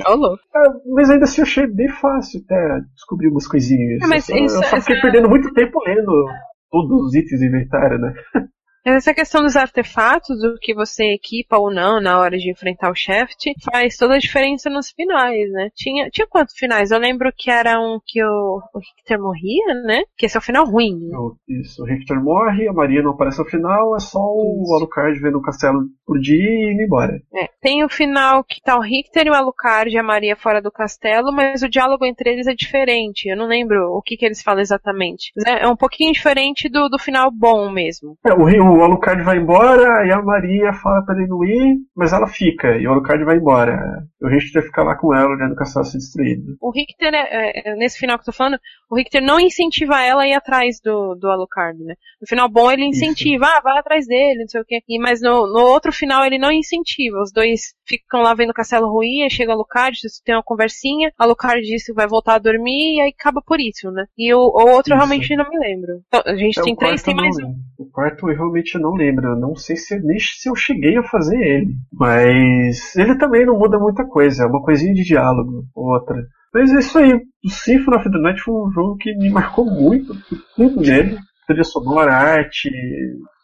Ô, 0.07 0.16
louco. 0.16 0.39
Ah, 0.55 0.74
Mas 0.88 1.09
ainda 1.09 1.26
assim 1.26 1.41
eu 1.41 1.45
achei 1.45 1.68
bem 1.68 1.89
fácil 1.89 2.41
até 2.45 2.80
descobrir 2.95 3.28
umas 3.28 3.45
coisinhas. 3.47 4.01
É, 4.01 4.07
mas 4.07 4.28
eu, 4.30 4.36
só, 4.36 4.39
eu 4.39 4.45
isso- 4.45 4.55
só 4.70 4.78
fiquei 4.80 4.95
essa- 4.95 5.01
perdendo 5.01 5.30
muito 5.30 5.53
tempo 5.53 5.80
lendo 5.86 6.26
todos 6.72 7.01
os 7.07 7.13
itens 7.13 7.39
do 7.41 7.45
inventário, 7.45 7.99
né? 7.99 8.13
Mas 8.86 8.96
essa 8.98 9.14
questão 9.14 9.42
dos 9.42 9.56
artefatos, 9.56 10.40
do 10.40 10.56
que 10.62 10.74
você 10.74 11.06
equipa 11.14 11.58
ou 11.58 11.74
não 11.74 12.00
na 12.02 12.20
hora 12.20 12.38
de 12.38 12.52
enfrentar 12.52 12.92
o 12.92 12.96
Shaft, 12.96 13.44
faz 13.72 13.98
toda 13.98 14.16
a 14.16 14.20
diferença 14.20 14.70
nos 14.70 14.92
finais, 14.92 15.50
né? 15.52 15.70
Tinha, 15.76 16.10
tinha 16.10 16.28
quantos 16.28 16.56
finais? 16.56 16.92
Eu 16.92 17.00
lembro 17.00 17.32
que 17.36 17.50
era 17.50 17.80
um 17.80 18.00
que 18.06 18.24
o, 18.24 18.62
o 18.74 18.80
Richter 18.80 19.20
morria, 19.20 19.74
né? 19.86 20.04
Que 20.18 20.26
esse 20.28 20.38
é 20.38 20.40
o 20.40 20.44
final 20.44 20.66
ruim. 20.66 20.96
né? 21.00 21.18
Isso, 21.62 21.82
o 21.82 21.86
Richter 21.86 22.22
morre, 22.22 22.68
a 22.68 22.74
Maria 22.74 23.02
não 23.02 23.12
aparece 23.12 23.40
no 23.40 23.46
final, 23.46 23.96
é 23.96 24.00
só 24.00 24.20
o 24.20 24.62
Isso. 24.64 24.74
Alucard 24.76 25.20
vendo 25.20 25.38
o 25.38 25.42
castelo 25.42 25.80
por 26.06 26.20
dia 26.20 26.36
e 26.38 26.74
indo 26.74 26.84
embora. 26.84 27.14
É, 27.34 27.50
tem 27.62 27.84
o 27.84 27.90
final 27.90 28.44
que 28.44 28.62
tá 28.62 28.78
o 28.78 28.82
Richter 28.82 29.26
e 29.26 29.30
o 29.30 29.34
Alucard 29.34 29.92
e 29.94 29.98
a 29.98 30.04
Maria 30.04 30.36
fora 30.36 30.62
do 30.62 30.72
castelo, 30.72 31.32
mas 31.32 31.64
o 31.64 31.70
diálogo 31.70 32.06
entre 32.06 32.30
eles 32.32 32.46
é 32.48 32.54
diferente. 32.54 33.28
Eu 33.30 33.38
não 33.38 33.48
lembro 33.48 33.92
o 33.94 34.02
que, 34.02 34.16
que 34.16 34.26
eles 34.26 34.42
falam 34.44 34.62
exatamente. 34.62 35.32
É, 35.46 35.64
é 35.66 35.68
um 35.68 35.76
pouquinho 35.76 36.14
diferente 36.14 36.70
do, 36.70 36.88
do 36.90 37.00
final 37.00 37.32
bom 37.32 37.72
mesmo. 37.72 38.16
É, 38.26 38.34
o, 38.34 38.44
Ri- 38.44 38.60
o 38.76 38.84
Alucard 38.84 39.24
vai 39.24 39.38
embora, 39.38 40.06
e 40.06 40.12
a 40.12 40.22
Maria 40.22 40.74
fala 40.74 41.04
pra 41.06 41.16
ele 41.16 41.28
não 41.28 41.44
ir, 41.44 41.78
mas 41.96 42.14
ela 42.14 42.28
fica, 42.28 42.78
e 42.78 42.88
o 42.88 42.92
Alucard 42.92 43.24
vai 43.24 43.38
embora. 43.38 44.04
O 44.22 44.28
Richter 44.28 44.64
fica 44.64 44.84
lá 44.84 44.96
com 44.96 45.14
ela, 45.14 45.30
olhando 45.30 45.54
o 45.54 45.56
castelo 45.56 45.86
ser 45.86 45.98
destruído. 45.98 46.56
O 46.62 46.72
Richter, 46.72 47.14
é, 47.14 47.28
é, 47.30 47.70
é, 47.70 47.76
nesse 47.76 47.98
final 47.98 48.18
que 48.18 48.24
eu 48.24 48.26
tô 48.26 48.32
falando, 48.32 48.60
o 48.90 48.96
Richter 48.96 49.22
não 49.22 49.40
incentiva 49.40 50.02
ela 50.02 50.24
a 50.24 50.28
ir 50.28 50.34
atrás 50.34 50.80
do, 50.84 51.16
do 51.16 51.30
Alucard, 51.30 51.84
né? 51.84 51.96
No 52.22 52.28
final 52.28 52.50
bom 52.50 52.72
ele 52.72 52.86
incentiva, 52.86 53.46
ah, 53.46 53.62
vai 53.62 53.78
atrás 53.78 54.08
dele, 54.08 54.40
não 54.40 54.48
sei 54.48 54.62
o 54.62 54.66
quê. 54.66 54.82
E, 54.88 55.00
mas 55.00 55.22
no, 55.22 55.48
no 55.48 55.62
outro 55.62 55.92
final 55.92 56.26
ele 56.26 56.38
não 56.38 56.52
incentiva. 56.52 57.22
Os 57.22 57.32
dois 57.32 57.74
ficam 57.86 58.22
lá 58.22 58.34
vendo 58.34 58.50
o 58.50 58.54
castelo 58.54 58.90
ruir, 58.90 59.24
aí 59.24 59.30
chega 59.30 59.52
o 59.52 59.54
Alucard, 59.54 59.98
tem 60.24 60.36
uma 60.36 60.44
conversinha, 60.44 61.12
Alucard 61.18 61.62
diz 61.62 61.86
que 61.86 61.94
vai 61.94 62.08
voltar 62.08 62.36
a 62.36 62.40
dormir 62.40 62.96
e 62.96 63.02
aí 63.02 63.14
acaba 63.18 63.42
por 63.42 63.60
isso, 63.60 63.92
né? 63.92 64.06
E 64.18 64.34
o, 64.34 64.40
o 64.40 64.72
outro 64.72 64.94
eu 64.94 64.98
Isso. 64.98 65.08
realmente 65.08 65.36
não 65.36 65.50
me 65.50 65.58
lembro. 65.60 66.02
Então, 66.08 66.22
a 66.26 66.36
gente 66.36 66.60
É, 66.60 66.64
tem 66.64 66.74
o 66.74 66.78
três, 66.78 67.04
tem 67.04 67.16
mais 67.16 67.36
um. 67.38 67.56
O 67.78 67.86
quarto 67.92 68.30
eu 68.30 68.36
realmente 68.36 68.64
não 68.74 68.93
lembro. 68.93 69.30
Eu 69.30 69.36
não 69.36 69.55
sei 69.55 69.76
se 69.76 69.99
nem 69.99 70.18
se 70.20 70.49
eu 70.49 70.55
cheguei 70.55 70.97
a 70.97 71.03
fazer 71.03 71.38
ele. 71.38 71.74
Mas 71.93 72.95
ele 72.95 73.18
também 73.18 73.45
não 73.45 73.57
muda 73.57 73.80
muita 73.80 74.05
coisa. 74.05 74.43
É 74.43 74.47
uma 74.47 74.63
coisinha 74.63 74.93
de 74.93 75.03
diálogo, 75.03 75.63
outra. 75.76 76.18
Mas 76.53 76.74
é 76.74 76.80
isso 76.80 76.97
aí. 76.97 77.13
O 77.13 77.49
Symphony 77.49 77.97
of 77.97 78.09
the 78.09 78.18
Night 78.18 78.41
foi 78.41 78.53
um 78.53 78.72
jogo 78.72 78.97
que 78.97 79.13
me 79.16 79.30
marcou 79.30 79.66
muito. 79.66 80.13
Tudo 80.55 80.82
nele. 80.82 81.18
Trilha 81.47 81.63
sonora, 81.63 82.11
arte, 82.11 82.72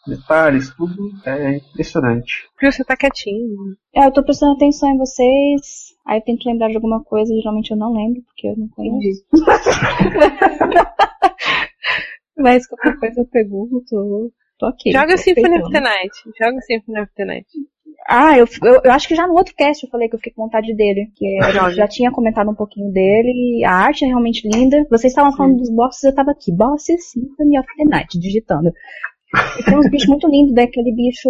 detalhes, 0.07 0.73
tudo 0.75 1.11
é 1.25 1.57
impressionante. 1.57 2.49
Viu, 2.59 2.71
você 2.71 2.83
tá 2.83 2.97
quietinho. 2.97 3.75
É, 3.93 4.05
eu 4.05 4.11
tô 4.11 4.23
prestando 4.23 4.53
atenção 4.53 4.89
em 4.89 4.97
vocês. 4.97 5.91
Aí 6.05 6.17
eu 6.17 6.23
tento 6.23 6.47
lembrar 6.47 6.69
de 6.69 6.75
alguma 6.75 7.03
coisa, 7.03 7.35
geralmente 7.35 7.71
eu 7.71 7.77
não 7.77 7.93
lembro, 7.93 8.21
porque 8.23 8.47
eu 8.47 8.57
não 8.57 8.67
conheço. 8.69 9.23
Mas 12.37 12.65
qualquer 12.65 12.97
coisa 12.97 13.21
eu 13.21 13.27
pergunto, 13.27 14.31
tô 14.61 14.67
aqui. 14.67 14.91
Joga 14.91 15.17
Symphony 15.17 15.59
of 15.59 15.71
the 15.71 15.79
Night. 15.79 16.11
Joga 16.39 16.61
Symphony 16.61 17.01
of 17.01 17.11
the 17.17 17.25
Night. 17.25 17.47
Ah, 18.07 18.37
eu, 18.37 18.45
eu, 18.63 18.81
eu 18.83 18.91
acho 18.91 19.07
que 19.07 19.15
já 19.15 19.27
no 19.27 19.33
outro 19.33 19.53
cast 19.55 19.83
eu 19.83 19.89
falei 19.89 20.09
que 20.09 20.15
eu 20.15 20.19
fiquei 20.19 20.33
com 20.33 20.43
vontade 20.43 20.73
dele. 20.75 21.11
Que 21.15 21.39
gente 21.41 21.75
já 21.75 21.87
tinha 21.87 22.11
comentado 22.11 22.49
um 22.49 22.55
pouquinho 22.55 22.91
dele. 22.91 23.63
A 23.65 23.73
arte 23.73 24.05
é 24.05 24.07
realmente 24.07 24.47
linda. 24.47 24.85
Vocês 24.89 25.11
estavam 25.11 25.35
falando 25.35 25.57
dos 25.57 25.69
bosses, 25.69 26.03
eu 26.03 26.13
tava 26.13 26.31
aqui. 26.31 26.51
Bosses 26.51 27.11
Symphony 27.11 27.59
of 27.59 27.67
the 27.77 27.85
Night, 27.85 28.19
digitando. 28.19 28.71
E 29.59 29.63
tem 29.63 29.77
uns 29.77 29.89
bichos 29.89 30.07
muito 30.09 30.27
lindos, 30.27 30.53
daquele 30.53 30.93
bicho. 30.93 31.29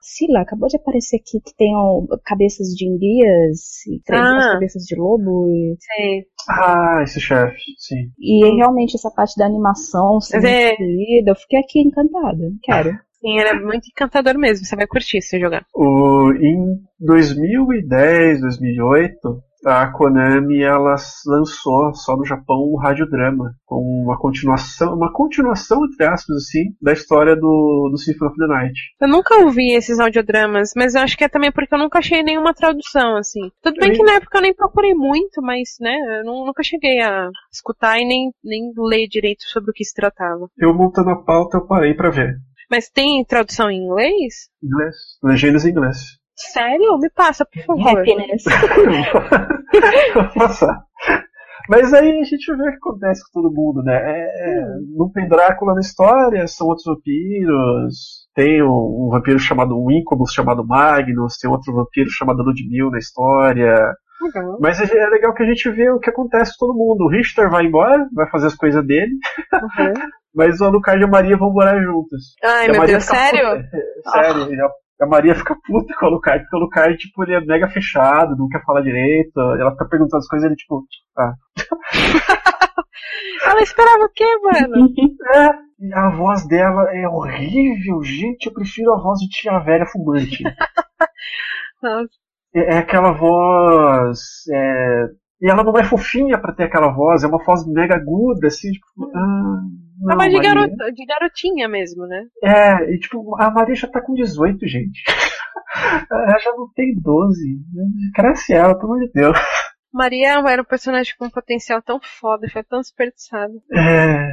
Sila, 0.00 0.40
acabou 0.40 0.68
de 0.68 0.76
aparecer 0.76 1.16
aqui 1.16 1.40
que 1.44 1.54
tem 1.56 1.74
ó, 1.76 2.02
cabeças 2.24 2.68
de 2.68 2.86
enguias 2.86 3.86
e 3.86 4.00
três 4.04 4.22
Ah. 4.22 4.52
cabeças 4.54 4.82
de 4.84 4.96
lobo. 4.96 5.48
E, 5.50 5.76
Sei. 5.78 6.24
Ah, 6.48 7.00
esse 7.02 7.20
chefe, 7.20 7.58
sim. 7.78 8.10
e 8.18 8.56
realmente 8.56 8.94
essa 8.96 9.10
parte 9.10 9.36
da 9.36 9.44
animação, 9.46 10.18
ser 10.20 10.36
Mas 10.36 10.44
é- 10.44 10.74
eu 11.26 11.34
fiquei 11.34 11.58
aqui 11.58 11.80
encantada. 11.80 12.50
Quero. 12.62 12.90
Sim, 13.20 13.36
ele 13.38 13.48
é 13.48 13.60
muito 13.60 13.88
encantador 13.88 14.38
mesmo. 14.38 14.64
Você 14.64 14.76
vai 14.76 14.86
curtir 14.86 15.20
se 15.20 15.38
jogar. 15.40 15.64
O, 15.74 16.32
em 16.32 16.76
2010, 17.00 18.40
2008, 18.40 19.42
a 19.64 19.90
Konami 19.92 20.62
ela 20.62 20.94
lançou 21.26 21.94
só 21.94 22.16
no 22.16 22.24
Japão 22.24 22.56
um 22.72 22.76
radiodrama 22.76 23.54
com 23.66 23.76
uma 24.04 24.18
continuação, 24.18 24.94
uma 24.94 25.12
continuação 25.12 25.84
entre 25.84 26.04
aspas 26.06 26.36
assim, 26.36 26.64
da 26.80 26.92
história 26.92 27.34
do, 27.34 27.88
do 27.90 27.98
Symphony 27.98 28.30
of 28.30 28.38
the 28.38 28.46
Night. 28.46 28.74
Eu 29.00 29.08
nunca 29.08 29.36
ouvi 29.44 29.72
esses 29.72 29.98
audiodramas, 29.98 30.70
mas 30.76 30.94
eu 30.94 31.02
acho 31.02 31.16
que 31.16 31.24
é 31.24 31.28
também 31.28 31.50
porque 31.52 31.74
eu 31.74 31.78
nunca 31.78 31.98
achei 31.98 32.22
nenhuma 32.22 32.54
tradução, 32.54 33.16
assim. 33.16 33.50
Tudo 33.62 33.78
bem 33.80 33.92
que 33.92 34.02
na 34.02 34.12
época 34.14 34.38
eu 34.38 34.42
nem 34.42 34.54
procurei 34.54 34.94
muito, 34.94 35.42
mas, 35.42 35.70
né, 35.80 35.96
eu 36.20 36.24
nu- 36.24 36.46
nunca 36.46 36.62
cheguei 36.62 37.00
a 37.00 37.28
escutar 37.52 37.98
e 37.98 38.06
nem, 38.06 38.30
nem 38.44 38.72
ler 38.76 39.06
direito 39.08 39.42
sobre 39.44 39.70
o 39.70 39.74
que 39.74 39.84
se 39.84 39.94
tratava. 39.94 40.48
Eu 40.56 40.74
montando 40.74 41.10
a 41.10 41.16
pauta 41.22 41.58
eu 41.58 41.66
parei 41.66 41.94
pra 41.94 42.10
ver. 42.10 42.36
Mas 42.70 42.90
tem 42.90 43.24
tradução 43.24 43.70
em 43.70 43.82
inglês? 43.82 44.50
Inglês, 44.62 44.94
legendas 45.22 45.64
em 45.64 45.70
inglês. 45.70 46.17
Sério? 46.52 46.98
Me 46.98 47.10
passa, 47.10 47.44
por 47.44 47.62
favor. 47.64 47.98
Happiness. 48.00 48.44
Vou 50.14 50.28
passar. 50.34 50.82
Mas 51.68 51.92
aí 51.92 52.20
a 52.20 52.24
gente 52.24 52.46
vê 52.56 52.62
o 52.62 52.70
que 52.70 52.76
acontece 52.78 53.22
com 53.30 53.42
todo 53.42 53.54
mundo, 53.54 53.82
né? 53.82 53.94
É, 53.94 54.50
é, 54.50 54.64
não 54.96 55.10
tem 55.10 55.28
Drácula 55.28 55.74
na 55.74 55.80
história, 55.80 56.46
são 56.46 56.66
outros 56.66 56.86
vampiros. 56.86 58.26
Tem 58.34 58.62
um, 58.62 59.06
um 59.06 59.08
vampiro 59.10 59.38
chamado 59.38 59.76
um 59.76 59.90
Incubus 59.90 60.32
chamado 60.32 60.66
Magnus, 60.66 61.36
tem 61.36 61.50
outro 61.50 61.74
vampiro 61.74 62.08
chamado 62.10 62.42
Ludmil 62.42 62.90
na 62.90 62.98
história. 62.98 63.74
Legal. 64.20 64.58
Mas 64.60 64.80
é 64.80 64.98
é 64.98 65.06
legal 65.10 65.34
que 65.34 65.42
a 65.42 65.46
gente 65.46 65.70
vê 65.70 65.90
o 65.90 65.98
que 65.98 66.10
acontece 66.10 66.52
com 66.58 66.66
todo 66.66 66.76
mundo. 66.76 67.04
O 67.04 67.08
Richter 67.08 67.50
vai 67.50 67.66
embora, 67.66 68.08
vai 68.14 68.28
fazer 68.30 68.46
as 68.46 68.54
coisas 68.54 68.84
dele, 68.86 69.12
Uhum. 69.52 69.92
mas 70.34 70.60
o 70.60 70.64
Alucard 70.64 71.00
e 71.00 71.04
a 71.04 71.08
Maria 71.08 71.36
vão 71.36 71.52
morar 71.52 71.78
juntos. 71.82 72.34
Ai, 72.42 72.68
E 72.68 72.72
meu 72.72 72.86
Deus, 72.86 73.04
sério? 73.04 73.62
Sério, 74.10 74.52
e 74.52 74.56
a, 75.00 75.06
Maria 75.06 75.34
fica 75.34 75.56
puta 75.64 75.94
com 75.98 76.06
o 76.06 76.08
Alucard, 76.08 76.42
porque 76.42 76.56
o 76.56 76.58
Alucard, 76.60 76.96
tipo, 76.96 77.22
ele 77.22 77.34
é 77.34 77.40
mega 77.40 77.68
fechado, 77.68 78.36
não 78.36 78.48
quer 78.48 78.62
falar 78.64 78.82
direito, 78.82 79.38
ela 79.38 79.72
fica 79.72 79.88
perguntando 79.88 80.18
as 80.18 80.28
coisas 80.28 80.44
e 80.44 80.48
ele, 80.48 80.56
tipo, 80.56 80.84
ah. 81.16 81.34
Ela 83.44 83.62
esperava 83.62 84.04
o 84.04 84.10
quê, 84.10 84.26
mano? 84.42 84.88
É, 85.34 85.50
e 85.80 85.94
a 85.94 86.08
voz 86.10 86.46
dela 86.48 86.84
é 86.92 87.06
horrível, 87.06 88.02
gente, 88.02 88.46
eu 88.46 88.52
prefiro 88.52 88.94
a 88.94 89.00
voz 89.00 89.20
de 89.20 89.28
tia 89.28 89.58
velha 89.58 89.86
fumante. 89.86 90.42
Nossa. 91.82 92.08
é, 92.54 92.74
é 92.74 92.78
aquela 92.78 93.12
voz. 93.12 94.18
é, 94.50 95.06
e 95.40 95.48
ela 95.48 95.62
não 95.62 95.76
é 95.78 95.84
fofinha 95.84 96.38
pra 96.40 96.52
ter 96.52 96.64
aquela 96.64 96.88
voz, 96.88 97.22
é 97.22 97.28
uma 97.28 97.42
voz 97.44 97.64
mega 97.66 97.94
aguda, 97.94 98.48
assim, 98.48 98.72
tipo, 98.72 98.86
ah, 99.14 99.60
Não, 100.00 100.16
Tava 100.16 100.30
de, 100.30 100.40
garota, 100.40 100.92
de 100.92 101.04
garotinha 101.04 101.68
mesmo, 101.68 102.06
né? 102.06 102.24
É, 102.42 102.94
e 102.94 102.98
tipo, 102.98 103.34
a 103.40 103.50
Maria 103.50 103.74
já 103.74 103.88
tá 103.88 104.00
com 104.00 104.14
18, 104.14 104.66
gente. 104.66 105.02
ela 106.10 106.38
já 106.38 106.52
não 106.52 106.68
tem 106.74 106.94
12. 106.94 107.60
Cresce 108.14 108.52
ela, 108.52 108.78
pelo 108.78 108.92
amor 108.92 109.06
de 109.06 109.12
Deus. 109.12 109.38
Maria 109.92 110.40
era 110.46 110.62
um 110.62 110.64
personagem 110.64 111.14
com 111.18 111.26
um 111.26 111.30
potencial 111.30 111.82
tão 111.82 111.98
foda, 112.00 112.48
foi 112.48 112.62
tão 112.62 112.80
desperdiçado. 112.80 113.54
É. 113.74 114.28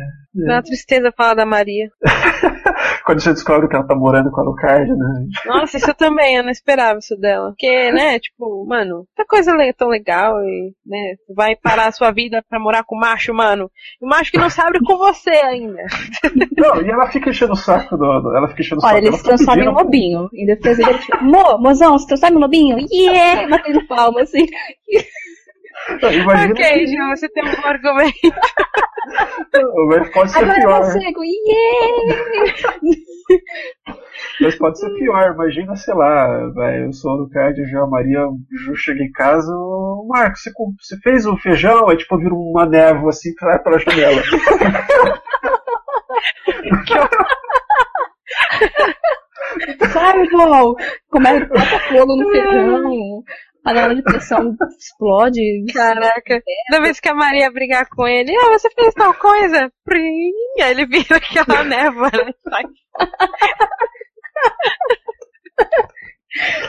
Dá 0.45 0.55
uma 0.55 0.63
tristeza 0.63 1.13
falar 1.15 1.33
da 1.33 1.45
Maria. 1.45 1.89
Quando 3.05 3.19
você 3.21 3.33
descobre 3.33 3.67
que 3.67 3.75
ela 3.75 3.85
tá 3.87 3.95
morando 3.95 4.31
com 4.31 4.41
a 4.41 4.43
Alucard, 4.43 4.89
né? 4.89 5.25
Nossa, 5.45 5.77
isso 5.77 5.89
eu 5.89 5.93
também, 5.93 6.37
eu 6.37 6.43
não 6.43 6.49
esperava 6.49 6.97
isso 6.97 7.15
dela. 7.17 7.49
Porque, 7.49 7.91
né, 7.91 8.19
tipo, 8.19 8.65
mano, 8.67 9.05
que 9.15 9.23
coisa 9.25 9.53
tão 9.77 9.89
legal 9.89 10.41
e, 10.43 10.73
né, 10.85 11.15
vai 11.35 11.55
parar 11.55 11.87
a 11.87 11.91
sua 11.91 12.11
vida 12.11 12.43
pra 12.49 12.59
morar 12.59 12.83
com 12.83 12.95
macho, 12.97 13.33
mano. 13.33 13.69
E 14.01 14.05
o 14.05 14.09
macho 14.09 14.31
que 14.31 14.37
não 14.39 14.49
sabe 14.49 14.79
com 14.83 14.97
você 14.97 15.29
ainda. 15.29 15.83
Não, 16.57 16.81
e 16.81 16.89
ela 16.89 17.07
fica 17.11 17.29
enchendo 17.29 17.53
o 17.53 17.57
saco 17.57 17.95
do. 17.95 18.35
ela 18.35 18.47
fica 18.47 18.61
enchendo 18.61 18.81
o 18.81 18.85
Olha, 18.85 18.93
saco. 18.93 18.97
ele 18.97 19.07
ela 19.07 19.17
se 19.17 19.23
fica 19.23 19.35
transforma 19.35 19.61
em 19.61 19.65
pedindo- 19.65 19.83
lobinho. 19.83 20.29
Em 20.33 20.45
defesa 20.47 20.83
dele, 20.85 20.97
tipo, 20.99 21.23
Mo, 21.23 21.57
mozão, 21.59 21.97
se 21.99 22.07
transforma 22.07 22.37
em 22.37 22.41
lobinho? 22.41 22.77
Yeah! 22.91 23.47
Batendo 23.49 23.85
palma, 23.87 24.21
assim. 24.21 24.45
Imagina 26.13 26.53
ok, 26.53 26.87
Gil, 26.87 27.07
você 27.09 27.29
tem 27.29 27.43
um 27.43 27.65
argumento. 27.65 28.15
Mas 29.87 30.09
pode 30.09 30.31
ser 30.31 30.39
Agora 30.39 30.57
eu 30.57 30.61
pior. 30.67 30.81
consigo, 30.81 31.21
yeah! 31.23 32.15
Mas 34.41 34.55
pode 34.55 34.79
ser 34.79 34.89
pior. 34.95 35.33
Imagina, 35.33 35.75
sei 35.75 35.93
lá, 35.93 36.27
eu 36.79 36.91
sou 36.93 37.11
o 37.11 37.13
Alucard, 37.15 37.63
já 37.69 37.81
a 37.81 37.87
Maria, 37.87 38.21
Ju 38.51 38.75
chega 38.75 39.03
em 39.03 39.11
casa, 39.11 39.51
Marcos, 40.07 40.41
você, 40.41 40.51
você 40.79 40.97
fez 41.01 41.25
o 41.25 41.37
feijão? 41.37 41.89
Aí 41.89 41.97
tipo, 41.97 42.17
vira 42.17 42.33
uma 42.33 42.65
névoa 42.65 43.09
assim 43.09 43.33
pra, 43.35 43.59
pela 43.59 43.77
janela. 43.79 44.21
Sabe, 49.91 50.19
irmão? 50.25 50.75
Começa 51.09 51.45
bota 51.45 51.79
fogo 51.89 52.15
no 52.15 52.27
feijão. 52.31 53.23
Panela 53.65 53.95
de 53.95 54.01
pressão 54.03 54.55
explode. 54.79 55.41
Caraca, 55.73 56.41
toda 56.69 56.81
vez 56.83 56.99
que 56.99 57.09
a 57.09 57.15
Maria 57.15 57.51
brigar 57.51 57.87
com 57.89 58.07
ele, 58.07 58.31
ah, 58.37 58.49
você 58.57 58.69
fez 58.69 58.93
tal 58.93 59.13
coisa? 59.15 59.69
Prim, 59.83 60.31
aí 60.61 60.71
ele 60.71 60.85
vira 60.85 61.17
aquela 61.17 61.63
névoa, 61.63 62.09
né? 62.11 62.31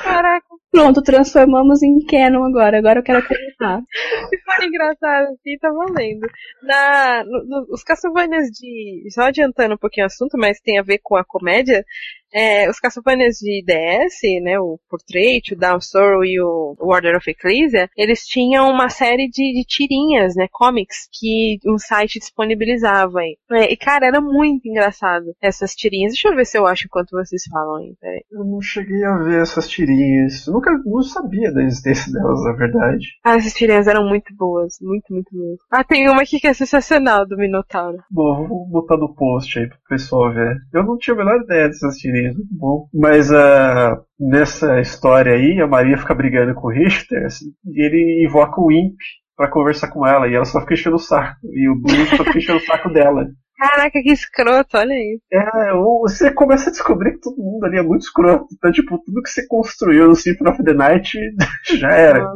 Caraca, 0.03 0.47
Pronto, 0.71 1.03
transformamos 1.03 1.83
em 1.83 1.99
Canon 2.07 2.45
agora. 2.45 2.79
Agora 2.79 3.01
eu 3.01 3.03
quero 3.03 3.19
acreditar. 3.19 3.81
se 4.29 4.39
for 4.43 4.63
engraçado 4.65 5.25
assim, 5.33 5.59
tá 5.61 5.71
valendo. 5.73 6.29
Na, 6.63 7.25
no- 7.25 7.45
no- 7.45 7.67
os 7.71 7.83
Castlevanias 7.83 8.47
de. 8.51 9.09
Só 9.11 9.23
adiantando 9.23 9.75
um 9.75 9.79
pouquinho 9.79 10.05
o 10.05 10.07
assunto, 10.07 10.37
mas 10.39 10.61
tem 10.61 10.79
a 10.79 10.83
ver 10.83 11.01
com 11.03 11.17
a 11.17 11.25
comédia. 11.25 11.85
É, 12.33 12.69
os 12.69 12.79
Castlevanias 12.79 13.37
de 13.37 13.65
DS, 13.65 14.43
né, 14.43 14.59
o 14.59 14.79
Portrait, 14.89 15.53
o 15.53 15.57
Down 15.57 15.81
Sorrow 15.81 16.25
e 16.25 16.41
o 16.41 16.77
Order 16.79 17.17
of 17.17 17.31
Ecclesia, 17.31 17.89
eles 17.97 18.27
tinham 18.27 18.71
uma 18.71 18.89
série 18.89 19.29
de, 19.29 19.55
de 19.55 19.65
tirinhas, 19.67 20.35
né, 20.35 20.47
comics, 20.51 21.09
que 21.13 21.59
um 21.67 21.79
site 21.79 22.19
disponibilizava 22.19 23.21
aí. 23.21 23.37
É, 23.53 23.73
e 23.73 23.77
cara, 23.77 24.07
era 24.07 24.21
muito 24.21 24.69
engraçado 24.69 25.35
essas 25.41 25.75
tirinhas. 25.75 26.13
Deixa 26.13 26.29
eu 26.29 26.37
ver 26.37 26.45
se 26.45 26.59
eu 26.59 26.67
acho 26.67 26.87
enquanto 26.87 27.11
vocês 27.11 27.43
falam 27.51 27.77
aí, 27.77 27.95
peraí. 28.01 28.25
Eu 28.31 28.45
não 28.45 28.61
cheguei 28.61 29.05
a 29.05 29.17
ver 29.17 29.43
essas 29.43 29.69
tirinhas. 29.69 30.47
Eu 30.47 30.55
nunca 30.55 30.71
não 30.85 31.03
sabia 31.03 31.53
da 31.53 31.63
existência 31.63 32.13
delas, 32.13 32.43
na 32.45 32.53
verdade. 32.53 33.07
Ah, 33.25 33.37
essas 33.37 33.55
tirinhas 33.55 33.87
eram 33.87 34.09
muito 34.09 34.35
boas, 34.35 34.75
muito, 34.81 35.13
muito 35.13 35.31
boas. 35.33 35.59
Ah, 35.71 35.85
tem 35.85 36.09
uma 36.09 36.23
aqui 36.23 36.41
que 36.41 36.47
é 36.47 36.55
sensacional 36.55 37.27
do 37.27 37.37
Minotauro. 37.37 37.99
Bom, 38.11 38.47
vou 38.47 38.67
botar 38.69 38.97
no 38.97 39.15
post 39.15 39.59
aí 39.59 39.69
pro 39.69 39.79
pessoal 39.89 40.33
ver. 40.33 40.57
Eu 40.73 40.85
não 40.85 40.97
tinha 40.99 41.15
a 41.15 41.19
menor 41.19 41.43
ideia 41.43 41.69
dessas 41.69 41.97
tirinhas, 41.97 42.16
muito 42.25 42.49
bom. 42.53 42.89
Mas 42.93 43.33
ah, 43.33 43.99
nessa 44.19 44.81
história 44.81 45.33
aí, 45.33 45.61
a 45.61 45.67
Maria 45.67 45.99
fica 45.99 46.15
brigando 46.15 46.55
com 46.55 46.69
o 46.69 46.71
Richter 46.71 47.27
assim, 47.27 47.47
e 47.67 47.85
ele 47.85 48.27
invoca 48.27 48.61
o 48.61 48.71
Imp 48.71 48.97
pra 49.37 49.51
conversar 49.51 49.89
com 49.89 50.07
ela 50.07 50.29
e 50.29 50.35
ela 50.35 50.45
só 50.45 50.61
fica 50.61 50.75
enchendo 50.75 50.97
o 50.97 51.01
saco. 51.01 51.39
E 51.53 51.69
o 51.69 51.75
Imp 51.75 52.17
só 52.17 52.25
fica 52.25 52.39
enchendo 52.39 52.59
o 52.59 52.67
saco 52.67 52.89
dela. 52.91 53.27
Caraca, 53.59 54.03
que 54.03 54.13
escroto, 54.13 54.77
olha 54.77 54.95
isso. 54.95 55.23
É, 55.33 55.73
você 56.01 56.31
começa 56.31 56.69
a 56.69 56.73
descobrir 56.73 57.13
que 57.13 57.21
todo 57.21 57.43
mundo 57.43 57.65
ali 57.65 57.79
é 57.79 57.83
muito 57.83 58.03
escroto. 58.03 58.47
Então, 58.53 58.71
tipo, 58.71 58.99
tudo 58.99 59.23
que 59.23 59.31
você 59.31 59.47
construiu 59.47 60.09
no 60.09 60.15
Symphony 60.17 60.51
of 60.51 60.63
the 60.63 60.75
Night 60.75 61.19
já 61.79 61.91
era. 61.91 62.27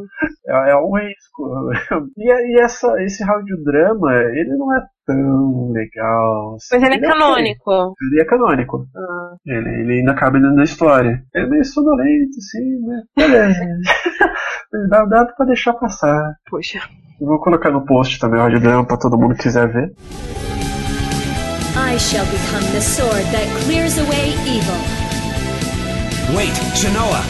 É, 0.46 0.70
é 0.70 0.76
um 0.76 0.96
risco. 0.96 1.70
E, 2.16 2.56
e 2.56 2.60
essa, 2.60 3.02
esse 3.02 3.24
drama 3.64 4.12
ele 4.32 4.56
não 4.56 4.74
é 4.74 4.82
tão 5.06 5.72
legal. 5.72 6.54
assim. 6.54 6.68
Mas 6.72 6.82
ele 6.82 6.94
é 6.94 6.98
ok. 6.98 7.08
canônico. 7.08 7.94
Ele 8.02 8.20
é 8.20 8.24
canônico. 8.24 8.86
Ah. 8.96 9.34
Ele, 9.46 9.68
ele 9.80 9.92
ainda 10.00 10.14
cabe 10.14 10.40
dentro 10.40 10.56
da 10.56 10.64
história. 10.64 11.22
Ele 11.34 11.46
é 11.46 11.48
meio 11.48 11.64
sonolento, 11.64 12.36
assim, 12.38 12.86
né? 12.86 13.02
Beleza. 13.16 13.60
dá, 14.88 15.04
dá 15.04 15.24
pra 15.26 15.46
deixar 15.46 15.74
passar. 15.74 16.34
Poxa. 16.48 16.80
Vou 17.20 17.38
colocar 17.40 17.70
no 17.70 17.84
post 17.84 18.18
também 18.18 18.40
o 18.40 18.42
audiodrama 18.44 18.86
pra 18.86 18.96
todo 18.96 19.18
mundo 19.18 19.34
que 19.34 19.42
quiser 19.42 19.68
ver. 19.68 19.92
I 21.76 21.96
shall 21.98 22.26
become 22.26 22.64
the 22.72 22.80
sword 22.80 23.24
that 23.32 23.46
clears 23.62 23.98
away 23.98 24.34
evil. 24.46 24.80
Wait, 26.36 26.54
Shanoa! 26.74 27.22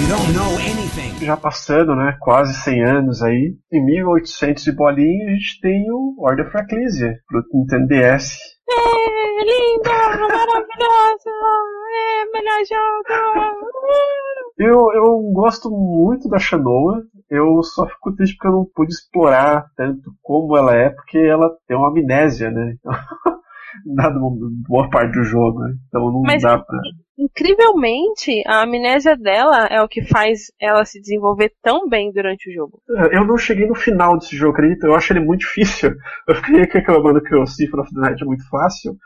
You 0.00 0.08
don't 0.08 0.32
know 0.34 0.58
anything. 0.58 1.24
Já 1.24 1.36
passando, 1.36 1.94
né? 1.94 2.16
Quase 2.20 2.52
100 2.54 2.84
anos 2.84 3.22
aí. 3.22 3.54
Em 3.72 3.84
1800 3.84 4.66
e 4.66 4.72
bolinha 4.72 5.26
a 5.26 5.30
gente 5.30 5.60
tem 5.60 5.90
o 5.90 6.14
Order 6.18 6.46
of 6.46 6.56
Ecclesia 6.58 7.14
pro 7.26 7.42
Nintendo 7.52 7.86
DS. 7.88 8.36
É 8.68 9.44
linda, 9.44 9.90
maravilhosa, 10.18 11.30
é 11.92 12.24
melhor 12.32 12.60
jogo. 12.68 13.66
Eu, 14.58 14.92
eu 14.92 15.18
gosto 15.32 15.70
muito 15.70 16.28
da 16.28 16.38
Shanoa. 16.38 17.02
Eu 17.30 17.62
só 17.62 17.86
fico 17.86 18.14
triste 18.14 18.36
porque 18.36 18.48
eu 18.48 18.52
não 18.52 18.66
pude 18.74 18.92
explorar 18.92 19.66
tanto 19.76 20.12
como 20.22 20.56
ela 20.56 20.74
é, 20.74 20.90
porque 20.90 21.18
ela 21.18 21.50
tem 21.66 21.76
uma 21.76 21.88
amnésia, 21.88 22.50
né? 22.50 22.74
Nada 23.86 24.18
boa 24.68 24.90
parte 24.90 25.12
do 25.16 25.22
jogo, 25.22 25.60
né? 25.60 25.74
Então 25.88 26.10
não 26.12 26.22
Mas- 26.22 26.42
dá 26.42 26.58
pra. 26.58 26.78
Incrivelmente, 27.18 28.42
a 28.46 28.62
amnésia 28.62 29.16
dela 29.16 29.66
é 29.70 29.80
o 29.80 29.88
que 29.88 30.02
faz 30.02 30.52
ela 30.60 30.84
se 30.84 31.00
desenvolver 31.00 31.52
tão 31.62 31.88
bem 31.88 32.12
durante 32.12 32.50
o 32.50 32.52
jogo. 32.52 32.82
Eu 32.88 33.24
não 33.24 33.38
cheguei 33.38 33.66
no 33.66 33.74
final 33.74 34.18
desse 34.18 34.36
jogo, 34.36 34.52
acredita? 34.52 34.86
Eu 34.86 34.94
acho 34.94 35.12
ele 35.12 35.20
muito 35.20 35.40
difícil. 35.40 35.92
Eu 36.28 36.34
fiquei 36.36 36.64
reclamando 36.64 37.22
que 37.22 37.34
o 37.34 37.46
Symphony 37.46 37.82
of 37.82 37.94
the 37.94 38.00
Night 38.00 38.22
é 38.22 38.26
muito 38.26 38.48
fácil. 38.48 38.96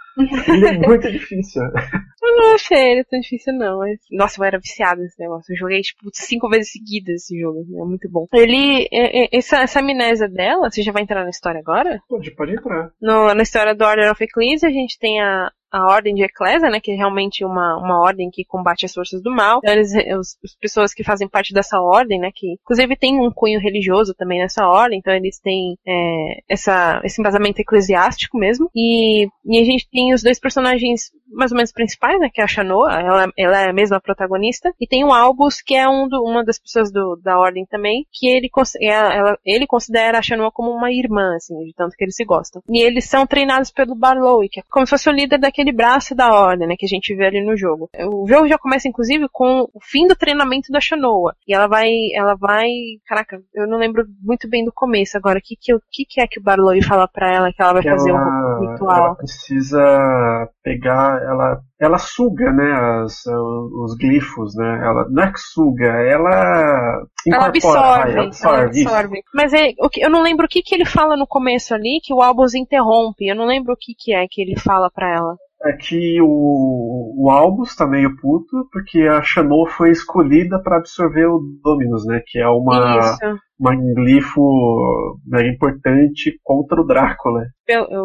Ele 0.49 0.67
é 0.67 0.79
muito 0.79 1.11
difícil. 1.13 1.63
Eu 1.63 2.37
não 2.37 2.55
achei 2.55 2.93
ele 2.93 3.05
tão 3.05 3.21
difícil, 3.21 3.53
não. 3.55 3.79
Mas... 3.79 3.99
Nossa, 4.11 4.41
eu 4.41 4.45
era 4.45 4.59
viciada 4.59 5.01
nesse 5.01 5.19
negócio. 5.21 5.53
Eu 5.53 5.57
joguei, 5.57 5.81
tipo, 5.81 6.11
cinco 6.13 6.49
vezes 6.49 6.73
seguidas 6.73 7.23
esse 7.23 7.39
jogo. 7.39 7.61
É 7.61 7.85
muito 7.85 8.11
bom. 8.11 8.27
Ele. 8.33 8.89
Essa, 9.33 9.59
essa 9.59 9.81
amnésia 9.81 10.29
dela, 10.29 10.71
você 10.71 10.83
já 10.83 10.93
vai 10.93 11.03
entrar 11.03 11.23
na 11.23 11.31
história 11.31 11.61
agora? 11.61 12.01
Pode, 12.09 12.31
pode 12.33 12.53
entrar. 12.53 12.91
No, 13.01 13.33
na 13.35 13.43
história 13.43 13.75
do 13.75 13.85
Order 13.85 14.11
of 14.11 14.23
Ecclesia, 14.23 14.69
a 14.69 14.73
gente 14.73 14.99
tem 14.99 15.21
a, 15.21 15.51
a 15.71 15.85
Ordem 15.87 16.15
de 16.15 16.23
Ecclesia, 16.23 16.69
né? 16.69 16.81
Que 16.81 16.93
é 16.93 16.95
realmente 16.95 17.45
uma, 17.45 17.77
uma 17.77 18.01
ordem 18.01 18.31
que 18.31 18.45
combate 18.45 18.87
as 18.87 18.93
forças 18.93 19.23
do 19.23 19.31
mal. 19.31 19.59
Então, 19.59 19.73
eles, 19.73 19.93
os, 20.19 20.37
as 20.45 20.55
pessoas 20.61 20.95
que 20.95 21.05
fazem 21.05 21.29
parte 21.29 21.53
dessa 21.53 21.81
ordem, 21.81 22.19
né? 22.19 22.31
Que 22.35 22.55
inclusive 22.55 22.97
tem 22.97 23.19
um 23.21 23.31
cunho 23.31 23.61
religioso 23.61 24.15
também 24.15 24.41
nessa 24.41 24.67
ordem. 24.67 24.99
Então, 24.99 25.13
eles 25.15 25.39
têm 25.39 25.77
é, 25.87 26.41
essa, 26.49 27.01
esse 27.05 27.21
embasamento 27.21 27.61
eclesiástico 27.61 28.39
mesmo. 28.39 28.71
E, 28.75 29.27
e 29.45 29.61
a 29.61 29.65
gente 29.65 29.89
tem 29.91 30.13
os 30.13 30.23
dois 30.23 30.39
personagens 30.39 31.11
mais 31.31 31.53
ou 31.53 31.57
menos 31.57 31.73
principais, 31.73 32.19
né? 32.21 32.29
Que 32.33 32.41
é 32.41 32.45
a 32.45 32.49
Shanoa, 32.49 32.93
ela, 32.93 33.33
ela 33.37 33.61
é 33.63 33.71
a 33.71 33.73
mesma 33.73 34.01
protagonista. 34.01 34.73
E 34.81 34.87
tem 34.87 35.05
o 35.05 35.13
Albus, 35.13 35.61
que 35.61 35.75
é 35.75 35.89
um 35.89 36.09
do, 36.09 36.23
uma 36.23 36.45
das 36.45 36.59
pessoas 36.59 36.93
do, 36.93 37.19
da 37.23 37.39
ordem 37.39 37.65
também, 37.67 38.07
que 38.13 38.29
ele, 38.29 38.51
é, 38.81 38.89
ela, 38.89 39.39
ele 39.45 39.67
considera 39.67 40.19
a 40.19 40.23
Shanoa 40.23 40.51
como 40.53 40.71
uma 40.71 40.91
irmã, 40.93 41.35
assim, 41.37 41.57
de 41.65 41.73
tanto 41.75 41.97
que 41.97 42.05
eles 42.05 42.17
se 42.17 42.25
gostam. 42.25 42.63
E 42.69 42.83
eles 42.83 43.09
são 43.09 43.27
treinados 43.27 43.71
pelo 43.71 43.95
Barlow, 43.95 44.41
que 44.51 44.61
é 44.61 44.63
como 44.71 44.87
se 44.87 44.91
fosse 44.91 45.09
o 45.09 45.13
líder 45.13 45.39
daquele 45.39 45.73
braço 45.73 46.15
da 46.15 46.33
ordem, 46.33 46.67
né? 46.67 46.75
Que 46.79 46.87
a 46.87 46.89
gente 46.89 47.15
vê 47.15 47.27
ali 47.27 47.45
no 47.45 47.57
jogo. 47.57 47.89
O 47.99 48.27
jogo 48.29 48.49
já 48.49 48.59
começa, 48.59 48.89
inclusive, 48.89 49.29
com 49.31 49.69
o 49.73 49.81
fim 49.83 50.07
do 50.07 50.17
treinamento 50.17 50.73
da 50.73 50.81
Shanoa. 50.81 51.35
E 51.47 51.55
ela 51.55 51.67
vai, 51.67 51.91
ela 52.15 52.35
vai, 52.35 52.69
caraca, 53.07 53.41
eu 53.55 53.67
não 53.67 53.79
lembro 53.79 54.05
muito 54.23 54.49
bem 54.49 54.65
do 54.65 54.73
começo 54.73 55.17
agora. 55.17 55.39
O 55.39 55.43
que 55.43 55.57
que, 55.57 55.73
que, 55.91 56.05
que 56.05 56.21
é 56.21 56.27
que 56.27 56.41
o 56.41 56.43
Barlow 56.43 56.81
fala 56.83 57.07
pra 57.07 57.33
ela 57.33 57.53
que 57.53 57.63
ela 57.63 57.73
vai 57.75 57.83
Que 57.83 57.91
fazer 57.91 58.11
ela, 58.11 58.19
um 58.21 58.65
ela 58.65 58.73
ritual? 58.73 59.17
precisa 59.17 60.49
pegar, 60.63 61.20
ela, 61.23 61.61
ela 61.81 61.99
suga, 61.99 62.53
né, 62.53 62.73
as, 63.03 63.25
os 63.27 63.97
glifos, 63.97 64.55
né? 64.57 64.81
Ela 64.85 65.07
não 65.11 65.23
é 65.23 65.33
que 65.33 65.41
suga, 65.41 65.87
ela 65.87 67.03
Ela 67.27 67.47
absorve, 67.47 68.13
ela 68.13 68.27
absorve, 68.27 68.81
isso. 68.81 68.89
absorve. 68.89 69.23
Mas 69.35 69.53
é, 69.53 69.73
eu 69.99 70.11
não 70.11 70.23
lembro 70.23 70.47
o 70.47 70.49
que, 70.49 70.63
que 70.63 70.75
ele 70.75 70.85
fala 70.85 71.17
no 71.17 71.27
começo 71.27 71.75
ali, 71.75 72.01
que 72.03 72.15
o 72.15 72.23
Albus 72.23 72.55
interrompe. 72.55 73.27
Eu 73.27 73.37
não 73.37 73.47
lembro 73.47 73.73
o 73.73 73.77
que, 73.77 73.95
que 73.99 74.13
é 74.13 74.27
que 74.29 74.41
ele 74.41 74.59
fala 74.59 74.91
pra 74.91 75.09
ela. 75.09 75.37
É 75.63 75.73
que 75.73 76.19
o, 76.23 77.15
o 77.19 77.31
Albus 77.31 77.77
tá 77.77 77.87
meio 77.87 78.17
puto, 78.17 78.67
porque 78.73 79.03
a 79.03 79.21
Shano 79.21 79.67
foi 79.67 79.91
escolhida 79.91 80.59
para 80.63 80.79
absorver 80.79 81.27
o 81.27 81.39
Dominus, 81.63 82.07
né? 82.07 82.23
Que 82.27 82.39
é 82.39 82.49
uma, 82.49 82.99
Isso. 82.99 83.41
Um 83.61 83.95
glifo 83.95 85.19
mega 85.27 85.49
importante 85.49 86.39
contra 86.43 86.81
o 86.81 86.87
Drácula. 86.87 87.43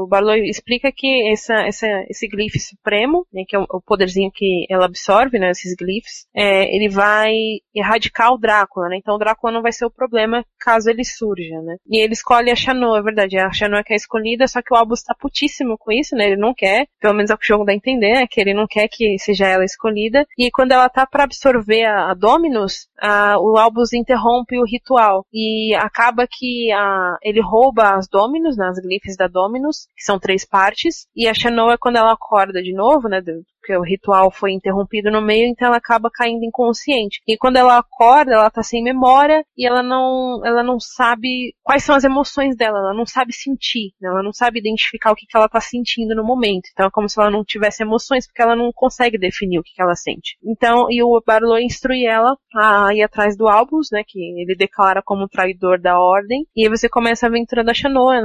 O 0.02 0.08
Barlow 0.08 0.36
explica 0.36 0.92
que 0.96 1.32
essa, 1.32 1.56
essa, 1.66 1.88
esse 2.08 2.28
glife 2.28 2.60
supremo, 2.60 3.26
né, 3.34 3.44
que 3.48 3.56
é 3.56 3.60
o 3.60 3.82
poderzinho 3.82 4.30
que 4.34 4.66
ela 4.70 4.86
absorve, 4.86 5.40
né, 5.40 5.50
esses 5.50 5.76
glifes, 5.76 6.28
é, 6.36 6.76
ele 6.76 6.88
vai 6.88 7.34
erradicar 7.74 8.32
o 8.32 8.38
Drácula, 8.38 8.90
né? 8.90 8.98
Então 8.98 9.16
o 9.16 9.18
Drácula 9.18 9.54
não 9.54 9.62
vai 9.62 9.72
ser 9.72 9.86
o 9.86 9.92
problema 9.92 10.46
caso 10.60 10.90
ele 10.90 11.04
surja, 11.04 11.62
né? 11.64 11.78
E 11.88 12.04
ele 12.04 12.14
escolhe 12.14 12.52
a 12.52 12.56
Chanô, 12.56 12.96
é 12.96 13.02
verdade. 13.02 13.38
A 13.38 13.52
Chanô 13.52 13.78
é 13.78 13.84
que 13.84 13.94
é 13.94 13.96
escolhida, 13.96 14.48
só 14.48 14.62
que 14.62 14.74
o 14.74 14.78
Albus 14.78 15.02
tá 15.02 15.16
putíssimo 15.20 15.78
com 15.80 15.92
isso, 15.92 16.16
né? 16.16 16.26
Ele 16.26 16.38
não 16.38 16.54
quer, 16.54 16.86
pelo 17.00 17.16
menos 17.16 17.32
é 17.32 17.34
o 17.34 17.38
que 17.38 17.46
o 17.46 17.48
jogo 17.48 17.66
dá 17.66 17.72
a 17.72 17.76
entender, 17.76 18.24
é 18.24 18.28
que 18.28 18.40
ele 18.40 18.54
não 18.54 18.68
quer 18.68 18.88
que 18.88 19.18
seja 19.18 19.48
ela 19.48 19.66
escolhida. 19.66 20.26
E 20.38 20.52
quando 20.52 20.74
ela 20.74 20.90
tá 20.90 21.06
para 21.08 21.24
absorver 21.24 21.86
a, 21.86 22.12
a 22.12 22.14
Dominus, 22.14 22.88
a, 23.00 23.40
o 23.40 23.58
Albus 23.58 23.94
interrompe 23.94 24.60
o 24.60 24.66
ritual. 24.66 25.26
E 25.34 25.45
acaba 25.76 26.28
que 26.30 26.72
a, 26.72 27.18
ele 27.22 27.42
rouba 27.42 27.96
as 27.96 28.08
Dominus, 28.08 28.58
né, 28.58 28.68
as 28.68 28.80
glifes 28.80 29.16
da 29.16 29.28
Dominus, 29.28 29.88
que 29.96 30.04
são 30.04 30.20
três 30.20 30.46
partes. 30.46 31.08
E 31.16 31.28
a 31.28 31.34
Chanô 31.34 31.72
é 31.72 31.78
quando 31.78 31.98
ela 31.98 32.14
acorda 32.14 32.62
de 32.62 32.74
novo, 32.74 33.08
né? 33.08 33.22
Porque 33.66 33.76
o 33.76 33.82
ritual 33.82 34.30
foi 34.30 34.52
interrompido 34.52 35.10
no 35.10 35.22
meio, 35.22 35.48
então 35.48 35.68
ela 35.68 35.78
acaba 35.78 36.12
caindo 36.14 36.46
inconsciente. 36.46 37.20
E 37.28 37.36
quando 37.36 37.58
ela 37.58 37.80
acorda, 37.80 38.34
ela 38.34 38.52
tá 38.52 38.62
sem 38.62 38.84
memória 38.84 39.44
e 39.58 39.68
ela 39.68 39.82
não, 39.82 40.46
ela 40.46 40.62
não 40.62 40.80
sabe 40.80 41.56
quais 41.64 41.84
são 41.84 41.96
as 41.96 42.04
emoções 42.04 42.56
dela, 42.56 42.78
ela 42.78 42.94
não 42.94 43.08
sabe 43.08 43.34
sentir, 43.34 43.94
né? 44.00 44.10
ela 44.10 44.22
não 44.22 44.32
sabe 44.32 44.60
identificar 44.60 45.12
o 45.12 45.16
que, 45.16 45.26
que 45.26 45.36
ela 45.36 45.50
tá 45.50 45.60
sentindo 45.60 46.14
no 46.14 46.24
momento. 46.24 46.70
Então 46.72 46.86
é 46.86 46.92
como 46.92 47.10
se 47.10 47.20
ela 47.20 47.32
não 47.32 47.44
tivesse 47.44 47.82
emoções, 47.82 48.28
porque 48.28 48.42
ela 48.42 48.56
não 48.56 48.72
consegue 48.72 49.18
definir 49.18 49.58
o 49.58 49.64
que, 49.64 49.74
que 49.74 49.82
ela 49.82 49.96
sente. 49.96 50.38
Então, 50.44 50.86
e 50.92 51.02
o 51.02 51.22
Barlow 51.26 51.58
instrui 51.58 52.06
ela 52.06 52.38
a 52.56 52.94
ir 52.94 53.02
atrás 53.02 53.36
do 53.36 53.48
Albus, 53.48 53.90
né, 53.92 54.04
que 54.06 54.20
ele 54.20 54.56
declara 54.56 55.02
como 55.04 55.28
traidor 55.28 55.82
da 55.82 56.00
ordem, 56.00 56.46
e 56.56 56.64
aí 56.64 56.70
você 56.70 56.88
começa 56.88 57.26
a 57.26 57.30
aventura 57.30 57.64
da 57.64 57.74
Shanoa, 57.74 58.16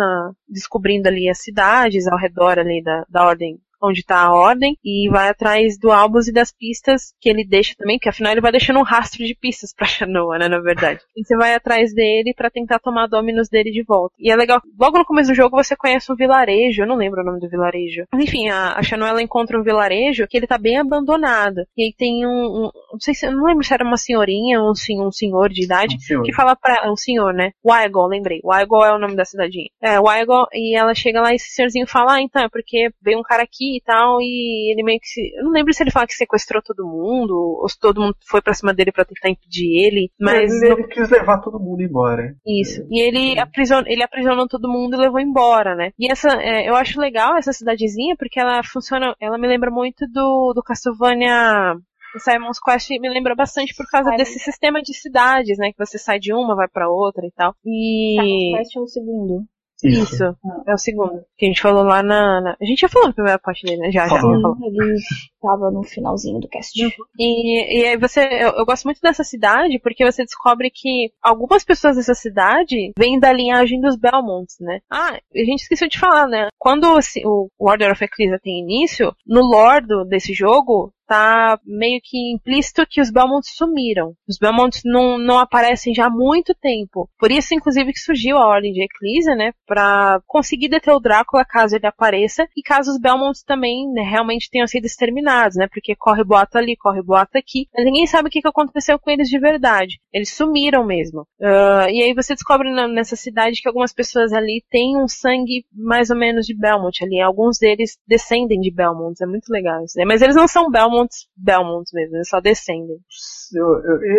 descobrindo 0.47 1.09
ali 1.09 1.31
as 1.31 1.39
cidades 1.39 2.07
ao 2.07 2.19
redor 2.19 2.59
ali 2.59 2.83
da, 2.83 3.07
da 3.09 3.25
ordem 3.25 3.59
onde 3.83 4.01
está 4.01 4.21
a 4.21 4.33
ordem, 4.33 4.77
e 4.85 5.09
vai 5.11 5.29
atrás 5.29 5.79
do 5.79 5.91
Albus 5.91 6.29
e 6.29 6.33
das 6.33 6.53
pistas 6.53 7.15
que 7.21 7.29
ele 7.29 7.45
deixa 7.45 7.75
também, 7.77 7.99
que 7.99 8.09
afinal 8.09 8.33
ele 8.33 8.41
vai 8.41 8.53
deixando 8.53 8.79
um 8.79 8.85
rastro 8.85 9.25
de 9.25 9.35
pistas 9.35 9.73
pra 9.75 9.87
Shanoa, 9.87 10.39
né, 10.39 10.49
na 10.49 10.61
verdade. 10.61 11.01
E 11.17 11.25
você 11.25 11.37
vai 11.37 11.55
atrás 11.55 11.95
dele 11.95 12.33
para 12.35 12.51
tentar 12.51 12.79
tomar 12.79 13.07
Dominus 13.07 13.49
dele 13.49 13.71
de 13.71 13.83
volta. 13.83 14.15
E 14.19 14.31
é 14.31 14.37
legal, 14.37 14.61
logo 14.79 14.99
no 14.99 15.05
começo 15.05 15.31
do 15.31 15.35
jogo 15.35 15.57
você 15.57 15.77
conhece 15.77 16.13
um 16.13 16.17
vilarejo, 16.17 16.83
eu 16.83 16.87
não 16.87 16.97
lembro 16.97 17.23
o 17.23 17.25
nome 17.25 17.41
do 17.41 17.49
vilarejo. 17.49 18.05
Enfim, 18.15 18.49
a, 18.49 18.75
a 18.75 18.83
Shanoa 18.83 19.09
ela 19.09 19.23
encontra 19.23 19.59
um 19.59 19.63
vilarejo 19.63 20.27
que 20.29 20.37
ele 20.37 20.47
tá 20.47 20.59
bem 20.59 20.79
abandonado. 20.79 21.65
E 21.77 21.85
aí 21.85 21.95
tem 21.97 22.27
um, 22.27 22.67
um 22.67 22.71
não 22.93 23.01
sei 23.01 23.15
se, 23.15 23.29
não 23.31 23.45
lembro 23.45 23.65
se 23.65 23.73
era 23.73 23.85
uma 23.85 23.97
senhorinha 23.97 24.61
ou 24.61 24.69
um, 24.71 25.07
um 25.07 25.13
senhor 25.13 25.49
de 25.49 25.65
idade, 25.65 25.97
um 25.97 26.01
senhor. 26.01 26.23
que 26.23 26.33
fala 26.33 26.57
pra, 26.57 26.91
um 26.91 26.97
senhor, 26.97 27.33
né, 27.33 27.53
Wygol, 27.65 28.09
lembrei. 28.09 28.41
Wygol 28.45 28.85
é 28.85 28.95
o 28.95 28.99
nome 28.99 29.17
da 29.17 29.25
cidadinha. 29.25 29.69
É, 29.83 29.99
Wygol, 29.99 30.47
e 30.53 30.77
ela 30.77 30.95
chega 30.95 31.21
lá 31.21 31.33
e 31.33 31.37
esse 31.37 31.51
senhorzinho 31.51 31.87
fala, 31.87 32.15
ah, 32.15 32.23
então, 32.23 32.43
é 32.43 32.49
porque 32.49 32.91
veio 33.03 33.19
um 33.19 33.23
cara 33.23 33.43
aqui 33.43 33.70
e 33.77 33.83
tal, 33.83 34.21
e 34.21 34.73
ele 34.73 34.83
meio 34.83 35.01
que 35.01 35.07
se. 35.07 35.33
Eu 35.37 35.45
não 35.45 35.53
lembro 35.53 35.73
se 35.73 35.83
ele 35.83 35.91
fala 35.91 36.07
que 36.07 36.15
sequestrou 36.15 36.63
todo 36.63 36.87
mundo, 36.87 37.59
ou 37.61 37.69
se 37.69 37.79
todo 37.79 38.01
mundo 38.01 38.17
foi 38.29 38.41
pra 38.41 38.55
cima 38.55 38.73
dele 38.75 38.93
para 38.93 39.05
tentar 39.05 39.31
impedir 39.31 39.85
ele, 39.85 40.11
mas. 40.19 40.51
Ele, 40.63 40.73
ele 40.73 40.89
quis 40.89 41.09
levar 41.11 41.39
todo 41.39 41.61
mundo 41.61 41.83
embora. 41.83 42.35
Isso. 42.47 42.87
E 42.91 43.01
ele, 43.01 43.39
aprisiona, 43.39 43.85
ele 43.89 44.03
aprisionou 44.03 44.49
todo 44.49 44.71
mundo 44.71 44.97
e 44.97 45.01
levou 45.01 45.21
embora, 45.21 45.75
né? 45.75 45.93
E 45.99 46.11
essa, 46.11 46.31
é, 46.41 46.69
eu 46.69 46.75
acho 46.75 47.01
legal 47.01 47.37
essa 47.37 47.53
cidadezinha, 47.53 48.17
porque 48.17 48.41
ela 48.41 48.63
funciona, 48.63 49.15
ela 49.21 49.39
me 49.39 49.49
lembra 49.49 49.71
muito 49.71 50.07
do, 50.09 50.53
do 50.55 50.63
Castlevania 50.63 51.77
o 52.15 52.19
Simon's 52.19 52.59
Quest 52.59 52.91
me 52.91 53.09
lembra 53.09 53.35
bastante 53.35 53.75
por 53.75 53.87
causa 53.87 54.11
desse 54.17 54.39
sistema 54.39 54.83
de 54.83 54.93
cidades, 54.95 55.59
né? 55.59 55.71
Que 55.73 55.79
você 55.79 55.97
sai 55.99 56.19
de 56.19 56.33
uma, 56.33 56.57
vai 56.57 56.69
para 56.69 56.91
outra 56.91 57.25
e 57.27 57.31
tal. 57.31 57.55
E. 57.65 58.17
Simon's 58.19 58.59
Quest 58.59 58.77
é 58.77 58.81
o 58.81 58.87
segundo. 58.87 59.47
Isso. 59.89 60.15
Isso. 60.15 60.37
É 60.67 60.75
o 60.75 60.79
segundo. 60.79 61.25
Que 61.37 61.47
a 61.47 61.49
gente 61.49 61.61
falou 61.61 61.83
lá 61.83 62.03
na. 62.03 62.41
na... 62.41 62.57
A 62.61 62.65
gente 62.65 62.81
já 62.81 62.89
falou 62.89 63.09
na 63.09 63.15
primeira 63.15 63.39
parte 63.39 63.65
dele, 63.65 63.79
né? 63.79 63.91
Já, 63.91 64.07
já. 64.07 64.21
Falou. 64.21 64.57
Ele 64.63 64.97
tava 65.41 65.71
no 65.71 65.83
finalzinho 65.83 66.41
do 66.41 66.49
cast. 66.49 66.85
Uhum. 66.85 66.91
E, 67.19 67.81
e 67.81 67.87
aí 67.87 67.97
você. 67.97 68.21
Eu, 68.21 68.51
eu, 68.51 68.67
gosto 68.67 68.85
muito 68.85 69.01
dessa 69.01 69.25
cidade 69.25 69.79
porque 69.81 70.05
você 70.05 70.25
descobre 70.25 70.71
que 70.71 71.11
algumas 71.23 71.65
pessoas 71.65 71.97
dessa 71.97 72.15
cidade 72.15 72.93
vêm 72.99 73.19
da 73.19 73.33
linhagem 73.33 73.81
dos 73.81 73.97
Belmonts, 73.97 74.57
né? 74.61 74.81
Ah, 74.91 75.19
a 75.35 75.39
gente 75.39 75.63
esqueceu 75.63 75.89
de 75.89 75.99
falar, 75.99 76.27
né? 76.27 76.49
Quando 76.59 76.85
o, 77.25 77.49
o 77.59 77.71
Order 77.71 77.93
of 77.93 78.05
Ecclesia 78.05 78.39
tem 78.43 78.61
início, 78.61 79.15
no 79.27 79.41
lore 79.41 79.87
desse 80.09 80.35
jogo, 80.35 80.93
tá 81.11 81.59
meio 81.67 82.01
que 82.01 82.33
implícito 82.33 82.87
que 82.89 83.01
os 83.01 83.11
Belmonts 83.11 83.57
sumiram. 83.57 84.15
Os 84.29 84.39
Belmonts 84.39 84.83
não, 84.85 85.19
não 85.19 85.41
aparecem 85.41 85.93
já 85.93 86.07
há 86.07 86.11
muito 86.11 86.55
tempo. 86.55 87.11
Por 87.19 87.33
isso, 87.33 87.53
inclusive, 87.53 87.93
que 87.93 87.99
surgiu 87.99 88.39
a 88.39 88.47
Ordem 88.47 88.73
de 88.73 88.85
Eclísia, 88.85 89.35
né? 89.35 89.51
Pra 89.67 90.21
conseguir 90.25 90.69
deter 90.69 90.95
o 90.95 91.01
Drácula 91.01 91.45
caso 91.45 91.75
ele 91.75 91.87
apareça 91.87 92.47
e 92.57 92.63
caso 92.63 92.93
os 92.93 93.01
Belmonts 93.01 93.43
também 93.43 93.91
né, 93.93 94.03
realmente 94.03 94.49
tenham 94.49 94.69
sido 94.69 94.85
exterminados, 94.85 95.57
né? 95.57 95.67
Porque 95.67 95.97
corre 95.97 96.23
boato 96.23 96.57
ali, 96.57 96.77
corre 96.77 97.03
boato 97.03 97.37
aqui. 97.37 97.67
Mas 97.75 97.85
ninguém 97.85 98.07
sabe 98.07 98.29
o 98.29 98.31
que 98.31 98.47
aconteceu 98.47 98.97
com 98.97 99.11
eles 99.11 99.29
de 99.29 99.39
verdade. 99.41 99.99
Eles 100.13 100.35
sumiram 100.35 100.85
mesmo. 100.85 101.23
Uh, 101.41 101.89
e 101.91 102.03
aí 102.03 102.15
você 102.15 102.35
descobre 102.35 102.71
na, 102.73 102.89
nessa 102.89 103.17
cidade 103.17 103.61
que 103.61 103.69
algumas 103.69 103.93
pessoas 103.93 104.33
ali 104.33 104.63
têm 104.71 104.97
um 104.97 105.09
sangue 105.09 105.65
mais 105.73 106.11
ou 106.11 106.17
menos 106.17 106.47
de 106.47 106.57
Belmont 106.57 107.03
ali. 107.03 107.21
Alguns 107.21 107.59
deles 107.59 107.97
descendem 108.07 108.61
de 108.61 108.73
Belmonts. 108.73 109.21
É 109.21 109.27
muito 109.27 109.49
legal 109.51 109.85
isso. 109.85 109.99
Né? 109.99 110.05
Mas 110.05 110.23
eles 110.23 110.37
não 110.37 110.49
são 110.49 110.71
Belmonts 110.71 111.29
Belmonts, 111.37 111.93
mesmo, 111.93 112.17
eles 112.17 112.29
só 112.29 112.41
descendem. 112.41 112.99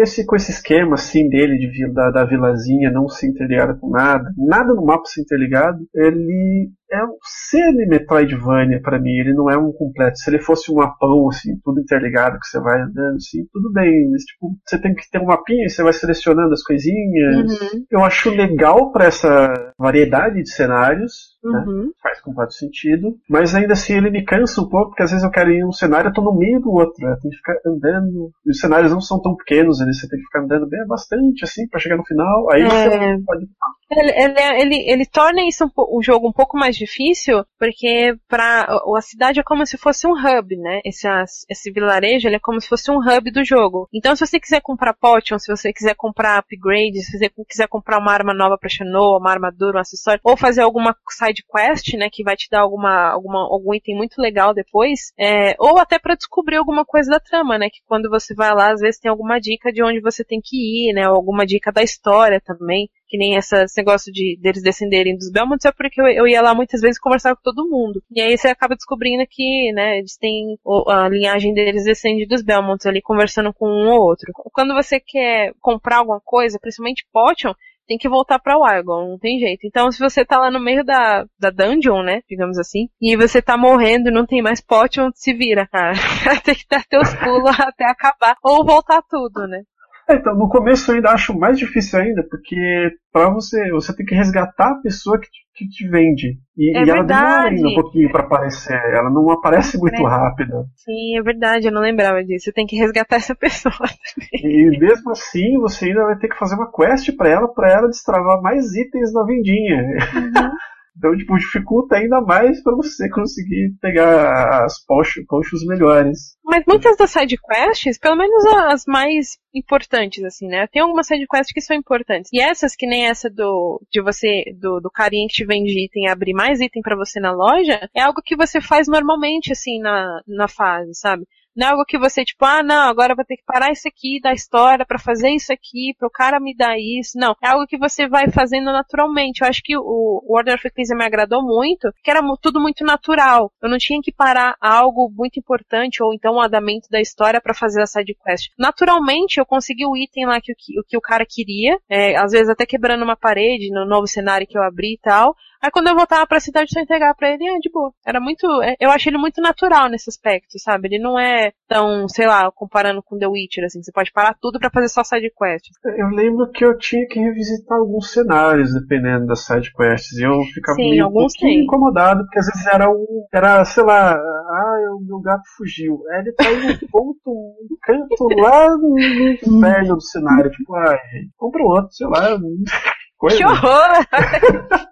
Esse, 0.02 0.26
com 0.26 0.36
esse 0.36 0.52
esquema 0.52 0.96
assim 0.96 1.30
dele 1.30 1.58
de, 1.58 1.94
da, 1.94 2.12
da 2.12 2.26
vilazinha 2.26 2.92
não 2.92 3.08
se 3.08 3.28
interligar 3.28 3.78
com 3.80 3.90
nada, 3.90 4.30
nada 4.38 4.74
no 4.74 4.86
mapa 4.86 5.06
se 5.06 5.22
interligado, 5.22 5.80
ele 5.94 6.70
é 6.92 7.04
um 7.04 7.18
semi-Metroidvania 7.24 8.82
para 8.82 9.00
mim, 9.00 9.12
ele 9.12 9.34
não 9.34 9.50
é 9.50 9.58
um 9.58 9.72
completo. 9.72 10.18
Se 10.18 10.30
ele 10.30 10.40
fosse 10.40 10.72
um 10.72 10.76
mapão, 10.76 11.30
assim, 11.30 11.58
tudo 11.64 11.80
interligado, 11.80 12.38
que 12.38 12.48
você 12.48 12.60
vai 12.60 12.82
andando, 12.82 13.16
assim, 13.16 13.46
tudo 13.52 13.72
bem, 13.72 14.10
mas 14.12 14.24
tipo, 14.24 14.56
você 14.66 14.80
tem 14.80 14.94
que 14.94 15.10
ter 15.10 15.20
um 15.20 15.26
mapinha 15.26 15.66
e 15.66 15.70
você 15.70 15.82
vai 15.84 15.94
selecionando 15.94 16.54
as 16.54 16.64
coisinhas. 16.64 17.62
Uhum. 17.62 17.86
Eu 17.90 18.04
acho 18.04 18.30
legal 18.30 18.92
para 18.92 19.06
essa 19.06 19.74
variedade 19.78 20.44
de 20.44 20.52
cenários, 20.52 21.38
né? 21.44 21.64
uhum. 21.66 21.86
né? 21.86 21.92
faz 22.02 22.20
completo 22.22 22.54
sentido, 22.54 23.16
mas 23.30 23.56
ainda 23.56 23.74
assim 23.74 23.94
ele 23.94 24.10
me 24.10 24.24
cansa 24.24 24.62
um 24.62 24.68
pouco, 24.68 24.90
porque 24.90 25.04
às 25.04 25.12
vezes 25.12 25.24
eu 25.24 25.32
quero 25.32 25.52
ir 25.52 25.60
em 25.60 25.66
um 25.66 25.72
cenário 25.72 26.10
eu 26.10 26.14
tô 26.14 26.22
no 26.22 26.38
meio 26.38 26.60
do 26.60 26.72
outro, 26.72 26.94
né? 27.00 27.16
tem 27.22 27.32
que 27.32 27.38
ficar 27.38 27.56
andando, 27.66 28.32
e 28.46 28.52
os 28.52 28.60
cenários 28.60 28.92
não 28.92 29.02
são 29.02 29.22
tão 29.22 29.36
pequenos, 29.36 29.80
né? 29.80 29.92
você 29.92 30.08
tem 30.10 30.20
que 30.20 30.26
ficar 30.26 30.42
andando 30.42 30.68
bem 30.68 30.86
bastante, 30.86 31.44
assim, 31.44 31.68
para 31.68 31.80
chegar 31.80 31.98
no 31.98 32.06
final, 32.06 32.52
aí 32.52 32.62
é. 32.62 32.68
você 32.68 33.24
pode... 33.26 33.48
Ele, 33.92 34.12
ele, 34.12 34.62
ele, 34.62 34.92
ele 34.92 35.06
torna 35.06 35.42
isso 35.48 35.66
um, 35.66 35.98
um 35.98 36.02
jogo 36.02 36.30
um 36.30 36.34
pouco 36.34 36.58
mais 36.58 36.78
difícil, 36.86 37.46
porque 37.58 38.16
pra, 38.28 38.64
a 38.66 39.02
cidade 39.02 39.40
é 39.40 39.44
como 39.44 39.66
se 39.66 39.78
fosse 39.78 40.08
um 40.08 40.14
hub, 40.14 40.56
né? 40.58 40.82
Esse, 40.84 41.08
esse 41.50 41.72
vilarejo 41.72 42.28
ele 42.28 42.36
é 42.36 42.40
como 42.40 42.60
se 42.60 42.68
fosse 42.68 42.92
um 42.92 42.98
hub 42.98 43.32
do 43.32 43.44
jogo. 43.44 43.88
Então, 43.94 44.16
se 44.16 44.26
você 44.26 44.40
quiser 44.40 44.62
comprar 44.62 44.94
potion, 44.94 45.38
se 45.38 45.52
você 45.54 45.72
quiser 45.72 45.96
comprar 45.96 46.38
upgrade, 46.38 47.02
se 47.02 47.18
você 47.18 47.32
quiser 47.48 47.68
comprar 47.68 48.00
uma 48.00 48.12
arma 48.12 48.34
nova 48.34 48.58
pra 48.58 48.70
Xenon, 48.70 49.18
uma 49.18 49.32
armadura, 49.32 49.78
um 49.78 49.82
acessório, 49.82 50.20
ou 50.24 50.36
fazer 50.36 50.62
alguma 50.62 50.96
side 51.10 51.44
quest, 51.44 51.94
né? 51.94 52.10
Que 52.12 52.24
vai 52.24 52.36
te 52.36 52.48
dar 52.50 52.62
alguma, 52.62 53.12
alguma, 53.12 53.40
algum 53.40 53.74
item 53.74 53.96
muito 53.96 54.22
legal 54.22 54.54
depois, 54.54 55.14
é, 55.20 55.56
ou 55.60 55.78
até 55.78 56.00
para 56.00 56.16
descobrir 56.16 56.58
alguma 56.58 56.86
coisa 56.86 57.12
da 57.12 57.20
trama, 57.20 57.58
né? 57.58 57.70
Que 57.70 57.82
quando 57.86 58.10
você 58.10 58.34
vai 58.34 58.54
lá, 58.54 58.72
às 58.72 58.82
vezes 58.82 59.00
tem 59.00 59.10
alguma 59.10 59.40
dica 59.40 59.72
de 59.72 59.84
onde 59.84 60.00
você 60.00 60.24
tem 60.24 60.40
que 60.44 60.90
ir, 60.90 60.94
né? 60.94 61.10
Ou 61.10 61.16
alguma 61.16 61.46
dica 61.46 61.72
da 61.72 61.84
história 61.84 62.42
também 62.42 62.90
que 63.12 63.18
nem 63.18 63.36
essa, 63.36 63.64
esse 63.64 63.78
negócio 63.78 64.10
de 64.10 64.38
deles 64.40 64.64
descenderem 64.64 65.18
dos 65.18 65.30
Belmonts, 65.30 65.66
é 65.66 65.72
porque 65.74 66.00
eu, 66.00 66.08
eu, 66.08 66.26
ia 66.26 66.42
lá 66.42 66.56
muitas 66.56 66.80
vezes 66.80 66.98
conversar 66.98 67.36
com 67.36 67.42
todo 67.44 67.70
mundo. 67.70 68.02
E 68.10 68.22
aí 68.22 68.38
você 68.38 68.48
acaba 68.48 68.74
descobrindo 68.74 69.26
que, 69.30 69.74
né, 69.74 69.98
eles 70.00 70.16
têm, 70.16 70.58
a 70.88 71.10
linhagem 71.10 71.54
deles 71.54 71.84
descende 71.84 72.26
dos 72.26 72.42
Belmonts 72.42 72.86
ali 72.86 73.02
conversando 73.02 73.54
com 73.54 73.68
um 73.68 73.92
ou 73.92 74.02
outro. 74.02 74.32
Quando 74.54 74.74
você 74.74 74.98
quer 74.98 75.52
comprar 75.60 75.98
alguma 75.98 76.22
coisa, 76.24 76.58
principalmente 76.58 77.06
potion, 77.12 77.54
tem 77.86 77.98
que 77.98 78.08
voltar 78.08 78.40
pra 78.40 78.58
Wygon, 78.58 79.10
não 79.10 79.20
tem 79.20 79.38
jeito. 79.40 79.68
Então, 79.68 79.92
se 79.92 80.00
você 80.00 80.24
tá 80.24 80.40
lá 80.40 80.50
no 80.50 80.62
meio 80.62 80.82
da, 80.82 81.26
da 81.38 81.50
dungeon, 81.50 82.04
né, 82.04 82.22
digamos 82.30 82.58
assim, 82.58 82.88
e 83.02 83.18
você 83.18 83.42
tá 83.42 83.58
morrendo 83.58 84.10
não 84.10 84.26
tem 84.26 84.42
mais 84.42 84.62
potion, 84.62 85.12
se 85.14 85.34
vira, 85.34 85.68
cara. 85.68 85.92
tem 86.46 86.56
que 86.56 86.66
dar 86.70 86.86
teus 86.86 87.14
pulos 87.16 87.52
até 87.60 87.84
acabar, 87.84 88.38
ou 88.42 88.64
voltar 88.64 89.02
tudo, 89.02 89.46
né. 89.50 89.64
É, 90.12 90.16
então, 90.16 90.36
no 90.36 90.50
começo 90.50 90.92
eu 90.92 90.96
ainda 90.96 91.12
acho 91.12 91.38
mais 91.38 91.58
difícil 91.58 92.00
ainda, 92.00 92.22
porque 92.30 92.92
para 93.14 93.30
você, 93.30 93.72
você 93.72 93.96
tem 93.96 94.06
que 94.06 94.14
resgatar 94.14 94.72
a 94.72 94.82
pessoa 94.82 95.18
que 95.18 95.28
te, 95.28 95.40
que 95.56 95.70
te 95.70 95.88
vende. 95.88 96.38
E, 96.58 96.78
é 96.78 96.84
e 96.84 96.90
ela 96.90 97.04
demora 97.04 97.50
ainda 97.50 97.70
um 97.70 97.76
pouquinho 97.76 98.12
para 98.12 98.24
aparecer. 98.24 98.76
Ela 98.94 99.10
não 99.10 99.30
aparece 99.32 99.78
muito 99.78 99.96
é. 99.96 100.10
rápida. 100.10 100.66
Sim, 100.76 101.18
é 101.18 101.22
verdade, 101.22 101.68
eu 101.68 101.72
não 101.72 101.82
lembrava 101.82 102.24
disso. 102.24 102.46
Você 102.46 102.52
tem 102.52 102.66
que 102.66 102.76
resgatar 102.76 103.16
essa 103.16 103.34
pessoa 103.36 103.74
também. 103.74 104.30
E 104.44 104.80
mesmo 104.80 105.12
assim, 105.12 105.58
você 105.60 105.86
ainda 105.86 106.04
vai 106.04 106.18
ter 106.18 106.28
que 106.28 106.38
fazer 106.38 106.56
uma 106.56 106.72
quest 106.72 107.16
para 107.16 107.30
ela, 107.30 107.48
para 107.48 107.72
ela 107.72 107.88
destravar 107.88 108.42
mais 108.42 108.76
itens 108.76 109.14
na 109.14 109.24
vendinha. 109.24 109.82
Uhum. 110.14 110.52
Então, 110.98 111.16
tipo, 111.16 111.38
dificulta 111.38 111.96
ainda 111.96 112.22
mais 112.22 112.62
pra 112.62 112.76
você 112.76 113.10
conseguir 113.10 113.74
pegar 113.82 114.66
as 114.66 114.84
pochos, 114.86 115.66
melhores. 115.66 116.36
Mas 116.44 116.64
muitas 116.68 116.98
das 116.98 117.12
side 117.12 117.38
quests, 117.38 117.98
pelo 117.98 118.18
menos 118.18 118.46
as 118.46 118.86
mais 118.86 119.38
importantes, 119.54 120.24
assim, 120.24 120.48
né? 120.48 120.68
Tem 120.68 120.82
algumas 120.82 121.08
side 121.08 121.26
quests 121.28 121.54
que 121.54 121.62
são 121.62 121.76
importantes. 121.76 122.30
E 122.34 122.42
essas, 122.42 122.76
que 122.76 122.86
nem 122.86 123.08
essa 123.08 123.30
do 123.30 123.82
de 123.90 124.02
você, 124.02 124.44
do, 124.60 124.80
do 124.80 124.92
carinha 124.92 125.28
que 125.28 125.34
te 125.34 125.46
vende 125.46 125.86
item 125.86 126.08
abrir 126.08 126.34
mais 126.34 126.60
item 126.60 126.82
para 126.82 126.96
você 126.96 127.20
na 127.20 127.32
loja, 127.32 127.90
é 127.96 128.02
algo 128.02 128.22
que 128.24 128.36
você 128.36 128.60
faz 128.60 128.88
normalmente, 128.88 129.52
assim, 129.52 129.80
na, 129.80 130.22
na 130.28 130.48
fase, 130.48 130.94
sabe? 130.94 131.26
Não 131.56 131.68
é 131.68 131.72
algo 131.72 131.86
que 131.86 131.98
você, 131.98 132.24
tipo, 132.24 132.46
ah, 132.46 132.64
não, 132.64 132.90
agora 132.90 133.16
vou 133.16 133.26
ter 133.26 133.38
que 133.38 133.44
parar 133.46 133.72
isso 133.72 133.88
aqui 133.88 134.20
da 134.22 134.32
história 134.32 134.86
para 134.86 135.00
fazer 135.00 135.30
isso 135.30 135.52
aqui, 135.52 135.94
pro 135.98 136.10
cara 136.10 136.40
me 136.40 136.56
dar 136.56 136.78
isso. 136.78 137.18
Não. 137.18 137.36
É 137.44 137.48
algo 137.50 137.68
que 137.68 137.78
você 137.78 138.08
vai 138.08 138.30
fazendo 138.32 138.66
naturalmente. 138.66 139.42
Eu 139.42 139.48
acho 139.48 139.62
que 139.64 139.78
o, 139.78 139.82
o 139.82 140.36
Order 140.36 140.56
of 140.56 140.68
Ecclesia 140.68 140.96
me 140.96 141.06
agradou 141.06 141.44
muito, 141.44 141.92
que 142.04 142.10
era 142.10 142.22
tudo 142.42 142.60
muito 142.60 142.84
natural. 142.86 143.52
Eu 143.62 143.70
não 143.70 143.78
tinha 143.78 144.00
que 144.02 144.12
parar 144.12 144.56
algo 144.62 145.12
muito 145.14 145.40
importante, 145.40 146.02
ou 146.02 146.14
então 146.14 146.36
um 146.36 146.42
andamento 146.42 146.88
da 146.90 147.02
história 147.02 147.42
para 147.42 147.54
fazer 147.54 147.82
a 147.82 147.88
side 147.88 148.16
quest. 148.24 148.50
Naturalmente, 148.58 149.40
eu 149.40 149.46
consegui 149.46 149.86
o 149.86 149.96
item 149.96 150.26
lá 150.26 150.40
que, 150.40 150.54
que, 150.56 150.74
que 150.88 150.98
o 150.98 151.02
cara 151.02 151.26
queria, 151.28 151.78
é, 151.90 152.16
às 152.16 152.32
vezes 152.32 152.50
até 152.50 152.66
quebrando 152.66 153.04
uma 153.04 153.16
parede 153.16 153.70
no 153.72 153.86
novo 153.86 154.08
cenário 154.08 154.48
que 154.48 154.58
eu 154.58 154.64
abri 154.64 154.94
e 154.94 155.00
tal. 155.00 155.36
Aí 155.62 155.70
quando 155.70 155.88
eu 155.88 155.96
voltava 155.96 156.26
pra 156.26 156.40
cidade, 156.40 156.74
só 156.74 156.80
entregar 156.80 157.14
pra 157.14 157.32
ele, 157.32 157.48
é, 157.48 157.60
de 157.60 157.70
boa. 157.70 157.94
Era 158.06 158.20
muito, 158.20 158.48
é, 158.64 158.76
eu 158.80 158.90
achei 158.90 159.12
ele 159.12 159.20
muito 159.20 159.40
natural 159.42 159.90
nesse 159.90 160.10
aspecto, 160.10 160.58
sabe? 160.58 160.88
Ele 160.88 161.00
não 161.00 161.20
é 161.20 161.41
tão, 161.68 162.08
sei 162.08 162.28
lá, 162.28 162.52
comparando 162.52 163.02
com 163.04 163.18
The 163.18 163.28
Witcher, 163.28 163.66
assim, 163.66 163.82
você 163.82 163.92
pode 163.92 164.12
parar 164.12 164.36
tudo 164.40 164.60
para 164.60 164.70
fazer 164.70 164.90
só 164.90 165.04
side 165.04 165.32
quests. 165.38 165.76
Eu 165.84 166.08
lembro 166.08 166.50
que 166.52 166.64
eu 166.64 166.78
tinha 166.78 167.08
que 167.08 167.20
revisitar 167.20 167.78
alguns 167.78 168.12
cenários, 168.12 168.74
dependendo 168.74 169.26
das 169.26 169.46
side 169.46 169.72
quests, 169.74 170.18
e 170.18 170.24
eu 170.24 170.40
ficava 170.54 170.76
Sim, 170.76 170.90
meio 170.92 171.06
alguns 171.06 171.34
incomodado, 171.42 172.24
porque 172.26 172.40
às 172.40 172.46
vezes 172.48 172.68
era 172.68 172.90
um, 172.90 173.26
era, 173.34 173.66
sei 173.66 173.84
lá, 173.84 174.14
ah, 174.14 174.96
o 174.98 175.06
meu 175.06 175.20
gato 175.20 175.44
fugiu. 175.58 176.00
Aí 176.12 176.20
ele 176.20 176.34
tá 176.34 176.52
em 176.52 176.72
um 176.72 176.78
ponto, 176.92 177.32
um 177.32 177.78
canto 177.82 178.28
lá 178.40 178.70
no 178.78 179.00
inferno 179.00 179.96
do 179.96 180.02
cenário, 180.02 180.52
tipo, 180.52 180.76
ai, 180.76 180.98
compra 181.38 181.64
um 181.64 181.68
outro, 181.68 181.92
sei 181.92 182.08
lá, 182.08 182.38
coisa. 183.18 183.38
Que 183.38 183.46
horror! 183.46 184.06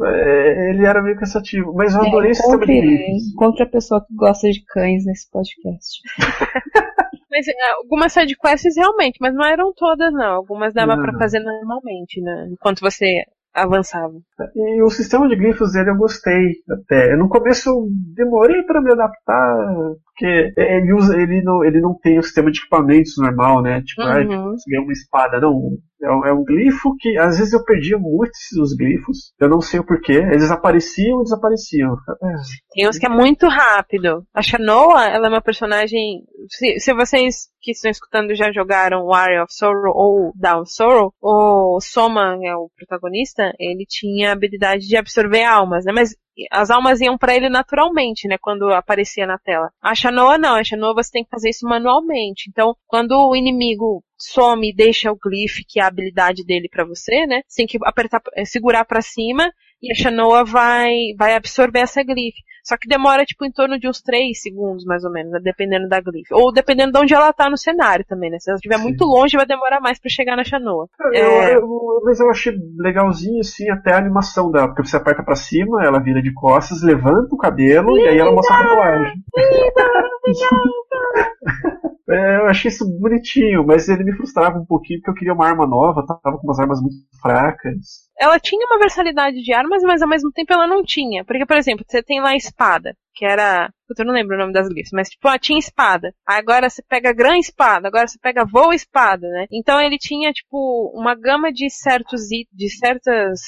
É, 0.00 0.70
ele 0.70 0.84
era 0.86 1.02
meio 1.02 1.16
cansativo, 1.16 1.72
mas 1.74 1.94
eu 1.94 2.02
É, 2.02 2.08
adorei 2.08 2.30
esse 2.30 2.40
sistema 2.42 2.66
de 2.66 2.80
grifos. 2.80 3.32
encontre 3.32 3.62
a 3.62 3.68
pessoa 3.68 4.04
que 4.06 4.14
gosta 4.14 4.50
de 4.50 4.64
cães 4.66 5.04
nesse 5.04 5.30
podcast. 5.30 6.00
Mas 7.30 7.46
é, 7.46 7.52
algumas 7.82 8.12
side 8.14 8.34
quests 8.36 8.74
realmente, 8.74 9.18
mas 9.20 9.34
não 9.34 9.44
eram 9.44 9.70
todas 9.76 10.10
não. 10.14 10.36
Algumas 10.36 10.72
dava 10.72 10.96
não. 10.96 11.18
fazer 11.18 11.40
normalmente, 11.40 12.22
né? 12.22 12.48
Enquanto 12.50 12.80
você 12.80 13.22
avançava. 13.54 14.14
E 14.56 14.82
o 14.82 14.88
sistema 14.88 15.28
de 15.28 15.36
grifos 15.36 15.72
dele 15.72 15.90
eu 15.90 15.96
gostei 15.96 16.52
até. 16.70 17.14
No 17.16 17.28
começo 17.28 17.68
eu 17.68 17.86
demorei 18.16 18.62
para 18.62 18.80
me 18.80 18.90
adaptar, 18.92 19.74
porque 20.06 20.52
ele 20.56 20.92
usa, 20.94 21.20
ele 21.20 21.42
não, 21.42 21.62
ele 21.62 21.80
não 21.82 21.94
tem 22.00 22.18
o 22.18 22.22
sistema 22.22 22.50
de 22.50 22.60
equipamentos 22.60 23.12
normal, 23.18 23.62
né? 23.62 23.82
Tipo, 23.82 24.02
Uhum. 24.02 24.52
você 24.52 24.70
ganha 24.70 24.82
uma 24.82 24.92
espada, 24.92 25.38
não. 25.38 25.60
É 26.02 26.10
um, 26.10 26.26
é 26.26 26.32
um 26.32 26.44
glifo 26.44 26.94
que 26.98 27.18
às 27.18 27.38
vezes 27.38 27.52
eu 27.52 27.64
perdia 27.64 27.98
muito 27.98 28.30
os 28.60 28.74
glifos. 28.76 29.32
Eu 29.40 29.48
não 29.48 29.60
sei 29.60 29.80
o 29.80 29.84
porquê. 29.84 30.14
Eles 30.14 30.50
apareciam 30.50 31.20
e 31.20 31.24
desapareciam. 31.24 31.96
É, 32.22 32.34
Tem 32.72 32.88
uns 32.88 32.98
que 32.98 33.06
é 33.06 33.08
muito 33.08 33.48
rápido. 33.48 34.24
A 34.32 34.42
Shanoa, 34.42 35.06
ela 35.06 35.26
é 35.26 35.30
uma 35.30 35.42
personagem. 35.42 36.22
Se, 36.48 36.78
se 36.78 36.94
vocês 36.94 37.48
que 37.60 37.72
estão 37.72 37.90
escutando 37.90 38.34
já 38.34 38.52
jogaram 38.52 39.06
Warrior 39.06 39.44
of 39.44 39.52
Sorrow 39.52 39.92
ou 39.94 40.32
Down 40.36 40.64
Sorrow, 40.64 41.12
o 41.20 41.80
Soma 41.80 42.38
é 42.44 42.54
o 42.54 42.70
protagonista, 42.76 43.52
ele 43.58 43.84
tinha 43.88 44.30
a 44.30 44.32
habilidade 44.32 44.86
de 44.86 44.96
absorver 44.96 45.42
almas, 45.42 45.84
né? 45.84 45.92
Mas 45.92 46.14
as 46.50 46.70
almas 46.70 47.00
iam 47.00 47.18
pra 47.18 47.34
ele 47.34 47.48
naturalmente, 47.48 48.28
né? 48.28 48.36
Quando 48.38 48.72
aparecia 48.72 49.26
na 49.26 49.38
tela. 49.38 49.70
A 49.82 49.94
Shanoa 49.94 50.38
não, 50.38 50.54
a 50.54 50.64
Shanoa 50.64 50.94
você 50.94 51.10
tem 51.10 51.24
que 51.24 51.30
fazer 51.30 51.50
isso 51.50 51.66
manualmente. 51.66 52.48
Então, 52.48 52.76
quando 52.86 53.12
o 53.12 53.34
inimigo 53.34 54.02
some 54.18 54.68
e 54.68 54.74
deixa 54.74 55.12
o 55.12 55.16
glyph, 55.16 55.64
que 55.68 55.80
é 55.80 55.82
a 55.82 55.86
habilidade 55.86 56.44
dele 56.44 56.68
pra 56.68 56.84
você, 56.84 57.26
né? 57.26 57.42
Você 57.46 57.62
tem 57.62 57.66
que 57.66 57.78
apertar, 57.84 58.20
eh, 58.34 58.44
segurar 58.44 58.84
pra 58.84 59.00
cima 59.00 59.50
e 59.82 59.92
a 59.92 59.94
Shanoa 59.94 60.44
vai, 60.44 60.92
vai 61.16 61.34
absorver 61.34 61.80
essa 61.80 62.02
glyph. 62.02 62.34
Só 62.64 62.76
que 62.76 62.88
demora, 62.88 63.24
tipo, 63.24 63.46
em 63.46 63.52
torno 63.52 63.78
de 63.78 63.88
uns 63.88 64.02
3 64.02 64.38
segundos, 64.42 64.84
mais 64.84 65.02
ou 65.02 65.10
menos, 65.10 65.32
né? 65.32 65.38
dependendo 65.42 65.88
da 65.88 66.00
glyph. 66.00 66.30
Ou 66.32 66.52
dependendo 66.52 66.92
de 66.92 66.98
onde 66.98 67.14
ela 67.14 67.32
tá 67.32 67.48
no 67.48 67.56
cenário 67.56 68.04
também, 68.06 68.30
né? 68.30 68.36
Se 68.38 68.50
ela 68.50 68.56
estiver 68.56 68.76
Sim. 68.76 68.82
muito 68.82 69.04
longe, 69.04 69.36
vai 69.36 69.46
demorar 69.46 69.80
mais 69.80 69.98
pra 69.98 70.10
chegar 70.10 70.36
na 70.36 70.44
Shanoa. 70.44 70.86
É. 71.14 71.54
eu- 71.56 72.00
mas 72.04 72.20
eu 72.20 72.28
achei 72.30 72.52
legalzinho 72.78 73.40
assim 73.40 73.70
até 73.70 73.92
a 73.94 73.98
animação 73.98 74.50
dela, 74.50 74.68
porque 74.68 74.86
você 74.86 74.96
aperta 74.96 75.22
pra 75.22 75.36
cima, 75.36 75.82
ela 75.84 76.02
vira 76.02 76.20
de 76.20 76.32
costas, 76.34 76.82
levanta 76.82 77.34
o 77.34 77.38
cabelo 77.38 77.96
e 77.96 78.08
aí 78.08 78.18
ela 78.18 78.32
mostra 78.32 78.54
a 78.56 78.62
tatuagem. 78.62 79.14
É, 82.10 82.36
eu 82.38 82.46
achei 82.46 82.70
isso 82.70 82.88
bonitinho, 82.98 83.66
mas 83.66 83.86
ele 83.86 84.02
me 84.02 84.16
frustrava 84.16 84.58
um 84.58 84.64
pouquinho 84.64 84.98
porque 85.00 85.10
eu 85.10 85.14
queria 85.14 85.34
uma 85.34 85.46
arma 85.46 85.66
nova, 85.66 86.06
tava 86.06 86.38
com 86.38 86.46
umas 86.46 86.58
armas 86.58 86.80
muito 86.80 86.96
fracas. 87.20 88.07
Ela 88.18 88.38
tinha 88.38 88.66
uma 88.66 88.78
versalidade 88.78 89.42
de 89.42 89.52
armas, 89.52 89.82
mas 89.82 90.02
ao 90.02 90.08
mesmo 90.08 90.30
tempo 90.32 90.52
ela 90.52 90.66
não 90.66 90.82
tinha. 90.82 91.24
Porque, 91.24 91.46
por 91.46 91.56
exemplo, 91.56 91.84
você 91.86 92.02
tem 92.02 92.20
lá 92.20 92.30
a 92.30 92.36
espada, 92.36 92.94
que 93.14 93.24
era. 93.24 93.70
Eu 93.98 94.04
não 94.04 94.12
lembro 94.12 94.36
o 94.36 94.38
nome 94.38 94.52
das 94.52 94.68
glyphs, 94.68 94.90
mas 94.92 95.08
tipo, 95.08 95.26
ela 95.26 95.38
tinha 95.38 95.58
espada. 95.58 96.12
Agora 96.26 96.68
você 96.68 96.82
pega 96.86 97.12
grã 97.12 97.38
espada, 97.38 97.88
agora 97.88 98.06
você 98.06 98.18
pega 98.20 98.44
voa 98.44 98.74
espada, 98.74 99.26
né? 99.28 99.46
Então 99.50 99.80
ele 99.80 99.96
tinha, 99.98 100.30
tipo, 100.30 100.92
uma 100.94 101.14
gama 101.14 101.50
de 101.50 101.70
certos 101.70 102.20
de 102.52 102.68
certas. 102.70 103.40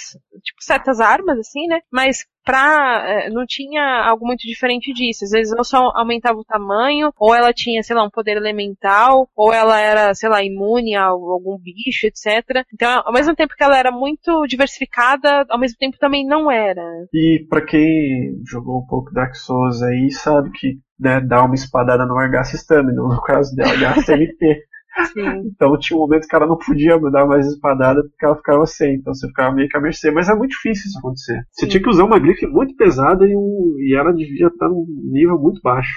Tipo, 0.43 0.63
certas 0.63 0.99
armas, 1.01 1.39
assim, 1.39 1.67
né? 1.67 1.81
Mas 1.93 2.25
pra. 2.45 3.05
eh, 3.27 3.31
não 3.31 3.45
tinha 3.47 3.83
algo 4.07 4.27
muito 4.27 4.41
diferente 4.41 4.93
disso. 4.93 5.25
Às 5.25 5.31
vezes 5.31 5.53
ou 5.57 5.63
só 5.65 5.91
aumentava 5.95 6.39
o 6.39 6.45
tamanho, 6.45 7.13
ou 7.19 7.35
ela 7.35 7.53
tinha, 7.53 7.83
sei 7.83 7.95
lá, 7.95 8.03
um 8.03 8.11
poder 8.11 8.37
elemental, 8.37 9.29
ou 9.37 9.53
ela 9.53 9.79
era, 9.79 10.15
sei 10.15 10.29
lá, 10.29 10.43
imune 10.43 10.97
a 10.97 11.05
algum 11.05 11.59
bicho, 11.59 12.07
etc. 12.07 12.65
Então, 12.73 13.03
ao 13.05 13.13
mesmo 13.13 13.35
tempo 13.35 13.55
que 13.55 13.63
ela 13.63 13.79
era 13.79 13.93
muito 13.93 14.47
diversificada, 14.65 15.47
ao 15.49 15.59
mesmo 15.59 15.77
tempo 15.79 15.97
também 15.99 16.27
não 16.27 16.51
era. 16.51 16.83
E 17.13 17.45
pra 17.49 17.65
quem 17.65 18.41
jogou 18.49 18.81
um 18.83 18.87
pouco 18.87 19.13
Dark 19.13 19.35
Souls 19.35 19.83
aí, 19.83 20.11
sabe 20.11 20.51
que 20.53 20.79
né, 20.99 21.21
dar 21.21 21.45
uma 21.45 21.55
espadada 21.55 22.05
não 22.07 22.19
ar 22.19 22.31
gasta 22.31 22.57
stamina, 22.57 23.03
no 23.03 23.23
caso 23.23 23.55
dela 23.57 23.75
gasta 23.77 24.13
MP. 24.15 24.63
Sim. 25.13 25.43
Então 25.55 25.79
tinha 25.79 25.97
um 25.97 26.01
momento 26.01 26.27
que 26.27 26.35
ela 26.37 26.47
não 26.49 26.59
podia 26.59 26.99
dar 27.13 27.25
mais 27.25 27.47
espadada 27.47 28.03
porque 28.03 28.27
ela 28.27 28.37
ficava 28.37 28.67
sem, 28.67 28.97
então 28.97 29.15
você 29.15 29.27
ficava 29.29 29.55
meio 29.55 29.69
que 29.69 29.77
à 29.77 29.81
mercê. 29.81 30.11
Mas 30.11 30.29
é 30.29 30.35
muito 30.35 30.51
difícil 30.51 30.89
isso 30.89 30.99
acontecer. 30.99 31.41
Você 31.53 31.65
Sim. 31.65 31.69
tinha 31.71 31.83
que 31.83 31.89
usar 31.89 32.05
uma 32.05 32.19
grife 32.19 32.47
muito 32.47 32.75
pesada 32.77 33.25
e, 33.25 33.35
um, 33.37 33.77
e 33.79 33.97
ela 33.97 34.13
devia 34.13 34.49
estar 34.49 34.69
num 34.69 34.85
nível 35.13 35.39
muito 35.39 35.61
baixo. 35.63 35.93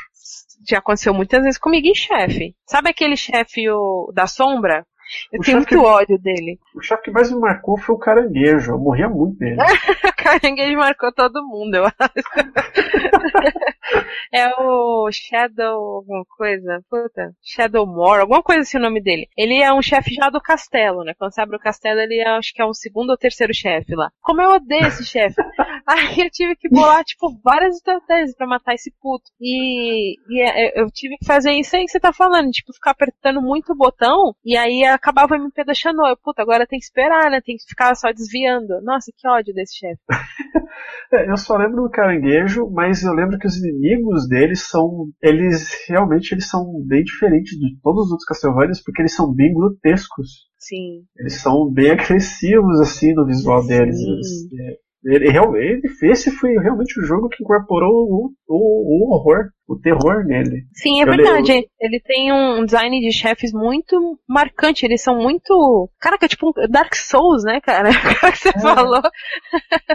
Já 0.69 0.77
aconteceu 0.77 1.13
muitas 1.13 1.41
vezes 1.43 1.57
comigo 1.59 1.87
em 1.87 1.95
chefe. 1.95 2.53
Sabe 2.69 2.89
aquele 2.89 3.17
chefe 3.17 3.69
o- 3.69 4.09
da 4.15 4.27
sombra? 4.27 4.85
Eu 5.31 5.39
O 5.39 5.43
tenho 5.43 5.57
muito 5.57 5.69
que- 5.69 5.77
ódio 5.77 6.17
dele. 6.17 6.59
O 6.75 6.81
chefe 6.81 7.03
que 7.03 7.11
mais 7.11 7.31
me 7.31 7.39
marcou 7.39 7.77
foi 7.77 7.95
o 7.95 7.99
caranguejo, 7.99 8.71
eu 8.71 8.79
morria 8.79 9.09
muito 9.09 9.37
dele. 9.37 9.57
O 10.23 10.23
caranguejo 10.23 10.77
marcou 10.77 11.11
todo 11.11 11.43
mundo, 11.45 11.75
eu 11.75 11.85
acho. 11.85 11.93
é 14.31 14.49
o 14.59 15.09
Shadow 15.11 15.95
alguma 15.95 16.25
coisa. 16.25 16.81
Puta. 16.89 17.33
Shadowmore, 17.41 18.21
alguma 18.21 18.41
coisa 18.41 18.61
assim 18.61 18.77
o 18.77 18.81
nome 18.81 19.01
dele. 19.01 19.27
Ele 19.37 19.61
é 19.61 19.73
um 19.73 19.81
chefe 19.81 20.13
já 20.13 20.29
do 20.29 20.41
castelo, 20.41 21.03
né? 21.03 21.13
Quando 21.17 21.33
você 21.33 21.41
abre 21.41 21.57
o 21.57 21.59
castelo, 21.59 21.99
ele 21.99 22.19
é, 22.19 22.29
acho 22.29 22.53
que 22.53 22.61
é 22.61 22.65
o 22.65 22.73
segundo 22.73 23.11
ou 23.11 23.17
terceiro 23.17 23.53
chefe 23.53 23.95
lá. 23.95 24.09
Como 24.21 24.41
eu 24.41 24.51
odeio 24.51 24.87
esse 24.87 25.05
chefe. 25.05 25.35
Aí 25.85 26.19
eu 26.19 26.29
tive 26.29 26.55
que 26.55 26.69
bolar, 26.69 27.03
tipo, 27.03 27.27
várias 27.43 27.75
estratégias 27.75 28.35
pra 28.35 28.47
matar 28.47 28.73
esse 28.73 28.91
puto. 29.01 29.25
E, 29.39 30.15
e 30.29 30.41
é, 30.41 30.81
eu 30.81 30.89
tive 30.89 31.17
que 31.17 31.25
fazer 31.25 31.51
isso 31.51 31.75
aí 31.75 31.83
que 31.83 31.91
você 31.91 31.99
tá 31.99 32.13
falando, 32.13 32.49
tipo, 32.51 32.71
ficar 32.73 32.91
apertando 32.91 33.41
muito 33.41 33.73
o 33.73 33.75
botão, 33.75 34.33
e 34.45 34.55
aí 34.55 34.85
acabava 34.85 35.33
o 35.33 35.37
MP 35.37 35.65
da 35.65 35.73
Xanô. 35.73 36.07
Eu, 36.07 36.15
puta, 36.15 36.41
agora 36.41 36.65
tem 36.65 36.79
que 36.79 36.85
esperar, 36.85 37.29
né? 37.29 37.41
Tem 37.41 37.57
que 37.57 37.65
ficar 37.67 37.93
só 37.95 38.13
desviando. 38.13 38.81
Nossa, 38.81 39.11
que 39.15 39.27
ódio 39.27 39.53
desse 39.53 39.77
chefe. 39.77 40.01
É, 41.11 41.29
eu 41.29 41.37
só 41.37 41.55
lembro 41.55 41.83
do 41.83 41.91
caranguejo, 41.91 42.67
mas 42.71 43.03
eu 43.03 43.13
lembro 43.13 43.37
que 43.37 43.45
os 43.45 43.55
inimigos 43.55 43.82
deles 44.27 44.61
são. 44.69 45.07
Eles 45.21 45.69
realmente 45.89 46.33
eles 46.33 46.49
são 46.49 46.65
bem 46.85 47.03
diferentes 47.03 47.57
de 47.57 47.77
todos 47.81 48.05
os 48.05 48.11
outros 48.11 48.25
Castlevanias, 48.27 48.81
porque 48.81 49.01
eles 49.01 49.13
são 49.15 49.33
bem 49.33 49.53
grotescos. 49.53 50.47
Sim. 50.57 51.03
Eles 51.17 51.41
são 51.41 51.69
bem 51.71 51.91
agressivos, 51.91 52.79
assim, 52.79 53.13
no 53.13 53.25
visual 53.25 53.61
Sim. 53.61 53.67
deles. 53.67 53.99
Eles- 53.99 54.53
é, 54.53 54.77
Ele, 55.05 55.29
realmente, 55.29 55.87
esse 56.03 56.31
foi 56.31 56.53
realmente 56.57 56.99
o 56.99 57.03
jogo 57.03 57.27
que 57.27 57.43
incorporou 57.43 57.91
o, 57.91 58.31
o, 58.47 59.09
o 59.09 59.13
horror, 59.13 59.49
o 59.67 59.77
terror 59.77 60.23
nele. 60.25 60.63
Sim, 60.73 60.99
é 60.99 61.03
Eu 61.03 61.07
verdade. 61.07 61.67
Ele 61.79 61.99
tem 61.99 62.31
um 62.31 62.63
design 62.65 62.99
de 63.01 63.11
chefes 63.11 63.51
muito 63.51 64.17
marcante. 64.27 64.85
Eles 64.85 65.01
são 65.01 65.15
muito. 65.17 65.89
Caraca, 65.99 66.27
tipo 66.27 66.47
um 66.49 66.67
Dark 66.69 66.95
Souls, 66.95 67.43
né, 67.43 67.59
cara? 67.61 67.89
Agora 67.91 68.31
que 68.31 68.37
você 68.37 68.49
É. 68.49 68.59
falou. 68.59 69.01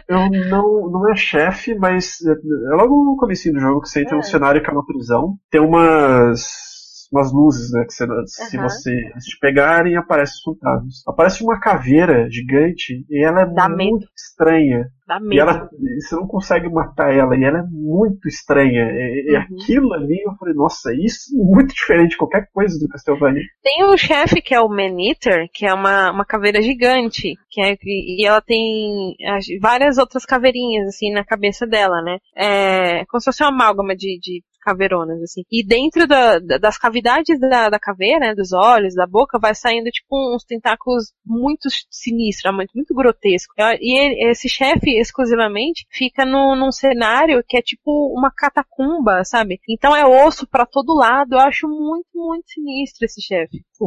Eu 0.09 0.31
não, 0.51 0.91
não 0.91 1.11
é 1.11 1.17
chefe, 1.17 1.75
mas 1.75 2.17
é, 2.27 2.33
é 2.33 2.77
logo 2.77 2.95
no 3.05 3.17
começo 3.17 3.51
do 3.53 3.59
jogo 3.61 3.81
que 3.81 3.89
você 3.89 4.03
entra 4.03 4.15
É. 4.15 4.17
num 4.17 4.23
cenário 4.23 4.63
que 4.63 4.69
é 4.69 4.73
uma 4.73 4.85
prisão. 4.87 5.37
Tem 5.51 5.61
umas 5.61 6.78
umas 7.11 7.33
luzes, 7.33 7.71
né? 7.73 7.85
Que 7.85 7.93
você, 7.93 8.07
se 8.27 8.57
você 8.59 9.13
se 9.19 9.39
pegarem, 9.41 9.97
aparecem 9.97 10.35
os 10.35 10.43
fantasmas. 10.43 10.95
Aparece 11.07 11.43
uma 11.43 11.59
caveira 11.61 12.29
gigante 12.31 13.05
e 13.09 13.25
ela 13.25 13.43
é 13.43 13.47
Dá 13.47 13.69
muito 13.69 14.07
estranha. 14.17 14.87
Dá 15.07 15.17
E 15.17 15.21
medo. 15.21 15.41
ela, 15.41 15.71
você 16.01 16.15
não 16.17 16.27
consegue 16.27 16.69
matar 16.69 17.11
ela, 17.15 17.35
e 17.35 17.43
ela 17.43 17.61
é 17.61 17.63
muito 17.71 18.29
estranha. 18.29 18.91
E, 18.93 19.31
e 19.31 19.37
Uhum. 19.37 19.43
aquilo 19.43 19.95
ali, 19.95 20.23
eu 20.23 20.35
falei, 20.39 20.53
nossa, 20.55 20.91
isso 20.95 21.35
é 21.35 21.43
muito 21.43 21.73
diferente 21.75 22.11
de 22.11 22.19
qualquer 22.19 22.47
coisa 22.53 22.79
do 22.79 22.87
Castlevania. 22.89 23.43
Tem 23.63 23.85
o 23.85 23.97
chefe 23.97 24.43
que 24.43 24.55
é 24.55 24.61
o 24.61 24.69
Man-Eater, 24.69 25.47
que 25.55 25.65
é 25.65 25.73
uma, 25.73 26.11
uma 26.11 26.27
caveira 26.27 26.61
gigante, 26.61 27.35
que 27.49 27.61
é, 27.63 27.75
e 27.83 28.27
ela 28.27 28.43
tem 28.43 29.15
as- 29.35 29.47
várias 29.63 29.97
outras 29.97 30.27
caveirinhas, 30.27 30.89
assim, 30.89 31.11
na 31.11 31.25
cabeça 31.25 31.67
dela, 31.67 32.03
né? 32.03 32.19
É 32.37 33.05
como 33.07 33.19
se 33.21 33.25
fosse 33.27 33.43
uma 33.43 33.49
amálgama 33.49 33.97
de, 33.97 34.19
de 34.21 34.43
caveironas, 34.61 35.23
assim. 35.23 35.43
E 35.51 35.65
dentro 35.67 36.07
da- 36.07 36.39
da- 36.39 36.59
das 36.59 36.77
cavidades 36.79 37.39
da, 37.41 37.69
da 37.69 37.79
caveira, 37.79 38.19
né, 38.21 38.35
dos 38.35 38.53
olhos, 38.53 38.95
da 38.95 39.07
boca, 39.07 39.39
vai 39.39 39.55
saindo, 39.55 39.91
tipo, 39.91 40.35
uns 40.35 40.45
tentáculos 40.45 41.13
muito 41.25 41.69
sinistros, 41.91 42.55
muito, 42.55 42.71
muito 42.75 42.95
grotescos. 42.95 43.55
E 43.81 43.99
ele- 43.99 44.31
esse 44.31 44.49
chefe, 44.49 44.99
exclusivamente, 44.99 45.87
fica 45.91 46.25
no, 46.25 46.55
num 46.57 46.73
cenário 46.73 47.43
que 47.47 47.57
é 47.57 47.63
tipo 47.63 48.13
uma 48.17 48.31
catacumba, 48.31 49.25
sabe? 49.25 49.59
Então 49.69 49.95
é 49.95 50.05
osso 50.27 50.47
pra 50.49 50.67
todo 50.67 50.95
lado. 50.95 51.35
Eu 51.35 51.41
acho 51.41 51.67
muito, 51.69 52.07
muito 52.15 52.45
sinistro 52.49 53.05
esse 53.05 53.21
chefe. 53.23 53.63
O, 53.81 53.87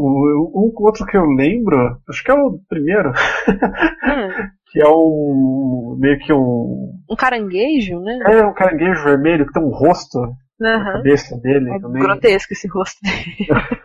o 0.80 0.86
outro 0.86 1.05
que 1.05 1.17
eu 1.17 1.26
lembro, 1.26 1.78
acho 2.09 2.24
que 2.24 2.32
é 2.32 2.34
o 2.34 2.59
primeiro, 2.69 3.09
Hum, 3.09 3.13
que 4.72 4.82
é 4.82 4.88
um. 4.88 5.97
meio 5.99 6.17
que 6.19 6.32
um. 6.34 6.93
um 7.09 7.15
caranguejo, 7.15 7.99
né? 7.99 8.17
É 8.26 8.45
um 8.45 8.53
caranguejo 8.53 9.03
vermelho 9.03 9.45
que 9.45 9.53
tem 9.53 9.61
um 9.63 9.69
rosto 9.69 10.19
na 10.62 10.76
Aham. 10.76 10.93
cabeça 10.93 11.38
dele 11.38 11.72
É 11.72 11.80
também. 11.80 12.01
grotesco 12.03 12.53
esse 12.53 12.68
rosto 12.68 12.99
dele. 13.01 13.47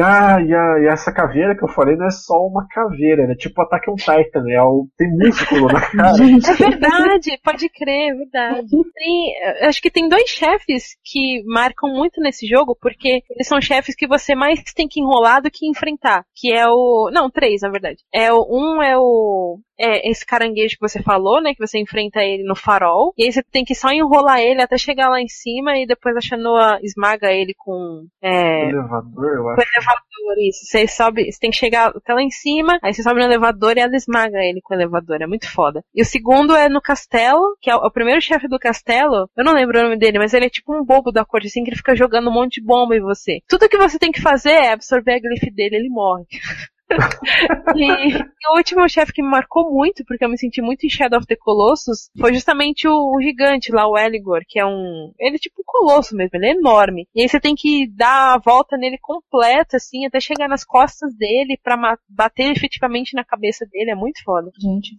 Ah, 0.00 0.40
e, 0.40 0.54
a- 0.54 0.78
e 0.82 0.86
essa 0.86 1.12
caveira 1.12 1.56
que 1.56 1.64
eu 1.64 1.68
falei 1.68 1.96
não 1.96 2.06
é 2.06 2.10
só 2.10 2.34
uma 2.46 2.66
caveira, 2.68 3.22
é 3.30 3.34
tipo 3.34 3.60
Attack 3.62 3.90
on 3.90 3.94
Titan, 3.96 4.44
é 4.50 4.62
o, 4.62 4.86
tem 4.96 5.08
músculo 5.10 5.66
na 5.66 5.80
cara. 5.90 6.16
É 6.22 6.70
verdade, 6.70 7.38
pode 7.42 7.68
crer, 7.68 8.12
é 8.12 8.14
verdade. 8.14 8.68
Tem, 8.94 9.34
acho 9.68 9.80
que 9.82 9.90
tem 9.90 10.08
dois 10.08 10.28
chefes 10.28 10.96
que 11.04 11.42
marcam 11.46 11.90
muito 11.92 12.20
nesse 12.20 12.46
jogo, 12.46 12.76
porque 12.80 13.22
eles 13.30 13.46
são 13.46 13.60
chefes 13.60 13.94
que 13.94 14.06
você 14.06 14.34
mais 14.34 14.62
tem 14.74 14.88
que 14.88 15.00
enrolar 15.00 15.42
do 15.42 15.50
que 15.50 15.66
enfrentar. 15.68 16.24
Que 16.34 16.52
é 16.52 16.66
o. 16.68 17.10
Não, 17.12 17.30
três, 17.30 17.62
na 17.62 17.68
verdade. 17.70 17.98
É 18.12 18.32
o, 18.32 18.46
um 18.50 18.82
é 18.82 18.96
o. 18.98 19.58
É 19.82 20.10
esse 20.10 20.26
caranguejo 20.26 20.74
que 20.76 20.86
você 20.86 21.02
falou, 21.02 21.40
né? 21.40 21.54
Que 21.54 21.66
você 21.66 21.78
enfrenta 21.78 22.20
ele 22.22 22.42
no 22.44 22.54
farol. 22.54 23.14
E 23.16 23.24
aí 23.24 23.32
você 23.32 23.42
tem 23.42 23.64
que 23.64 23.74
só 23.74 23.90
enrolar 23.90 24.38
ele 24.38 24.60
até 24.60 24.76
chegar 24.76 25.08
lá 25.08 25.20
em 25.22 25.28
cima 25.28 25.78
e 25.78 25.86
depois 25.86 26.14
a 26.16 26.20
Shanoa 26.20 26.78
esmaga 26.82 27.32
ele 27.32 27.54
com. 27.56 28.04
É, 28.22 28.68
elevador, 28.68 29.34
eu 29.36 29.42
com 29.42 29.48
acho. 29.50 29.56
Elevador, 29.90 30.48
isso. 30.48 30.64
Você 30.64 30.86
sobe, 30.86 31.30
você 31.30 31.38
tem 31.38 31.50
que 31.50 31.56
chegar 31.56 31.88
até 31.88 32.14
lá 32.14 32.22
em 32.22 32.30
cima, 32.30 32.78
aí 32.82 32.92
você 32.92 33.02
sobe 33.02 33.20
no 33.20 33.26
elevador 33.26 33.76
e 33.76 33.80
ela 33.80 33.94
esmaga 33.96 34.38
ele 34.38 34.60
com 34.62 34.74
o 34.74 34.76
elevador. 34.76 35.22
É 35.22 35.26
muito 35.26 35.50
foda. 35.50 35.82
E 35.94 36.02
o 36.02 36.04
segundo 36.04 36.54
é 36.54 36.68
no 36.68 36.80
castelo, 36.80 37.56
que 37.60 37.70
é 37.70 37.76
o, 37.76 37.78
o 37.78 37.90
primeiro 37.90 38.20
chefe 38.20 38.48
do 38.48 38.58
castelo. 38.58 39.28
Eu 39.36 39.44
não 39.44 39.54
lembro 39.54 39.78
o 39.78 39.82
nome 39.82 39.98
dele, 39.98 40.18
mas 40.18 40.34
ele 40.34 40.46
é 40.46 40.50
tipo 40.50 40.74
um 40.74 40.84
bobo 40.84 41.10
da 41.10 41.24
corte, 41.24 41.46
assim, 41.46 41.64
que 41.64 41.70
ele 41.70 41.76
fica 41.76 41.96
jogando 41.96 42.28
um 42.28 42.32
monte 42.32 42.60
de 42.60 42.66
bomba 42.66 42.96
em 42.96 43.00
você. 43.00 43.40
Tudo 43.48 43.68
que 43.68 43.78
você 43.78 43.98
tem 43.98 44.12
que 44.12 44.20
fazer 44.20 44.50
é 44.50 44.72
absorver 44.72 45.14
a 45.14 45.20
glife 45.20 45.50
dele, 45.50 45.76
ele 45.76 45.88
morre. 45.88 46.24
e, 47.76 47.84
e 48.18 48.48
o 48.52 48.56
último 48.56 48.88
chefe 48.88 49.12
que 49.12 49.22
me 49.22 49.28
marcou 49.28 49.70
muito, 49.72 50.04
porque 50.06 50.24
eu 50.24 50.28
me 50.28 50.38
senti 50.38 50.60
muito 50.60 50.84
em 50.84 50.90
Shadow 50.90 51.18
of 51.18 51.26
the 51.26 51.36
Colossus, 51.36 52.10
foi 52.18 52.32
justamente 52.34 52.86
o, 52.88 52.92
o 52.92 53.20
gigante 53.20 53.72
lá, 53.72 53.86
o 53.88 53.96
Eligor, 53.98 54.40
que 54.48 54.58
é 54.58 54.66
um. 54.66 55.12
Ele 55.18 55.36
é 55.36 55.38
tipo 55.38 55.56
um 55.60 55.64
colosso 55.64 56.16
mesmo, 56.16 56.30
ele 56.34 56.46
é 56.46 56.50
enorme. 56.52 57.06
E 57.14 57.22
aí 57.22 57.28
você 57.28 57.38
tem 57.40 57.54
que 57.54 57.88
dar 57.96 58.34
a 58.34 58.38
volta 58.38 58.76
nele 58.76 58.98
completa, 59.00 59.76
assim, 59.76 60.06
até 60.06 60.20
chegar 60.20 60.48
nas 60.48 60.64
costas 60.64 61.14
dele 61.16 61.58
pra 61.62 61.76
bater 62.08 62.50
efetivamente 62.50 63.14
na 63.14 63.24
cabeça 63.24 63.66
dele. 63.70 63.90
É 63.90 63.94
muito 63.94 64.22
foda. 64.24 64.50
Gente. 64.60 64.94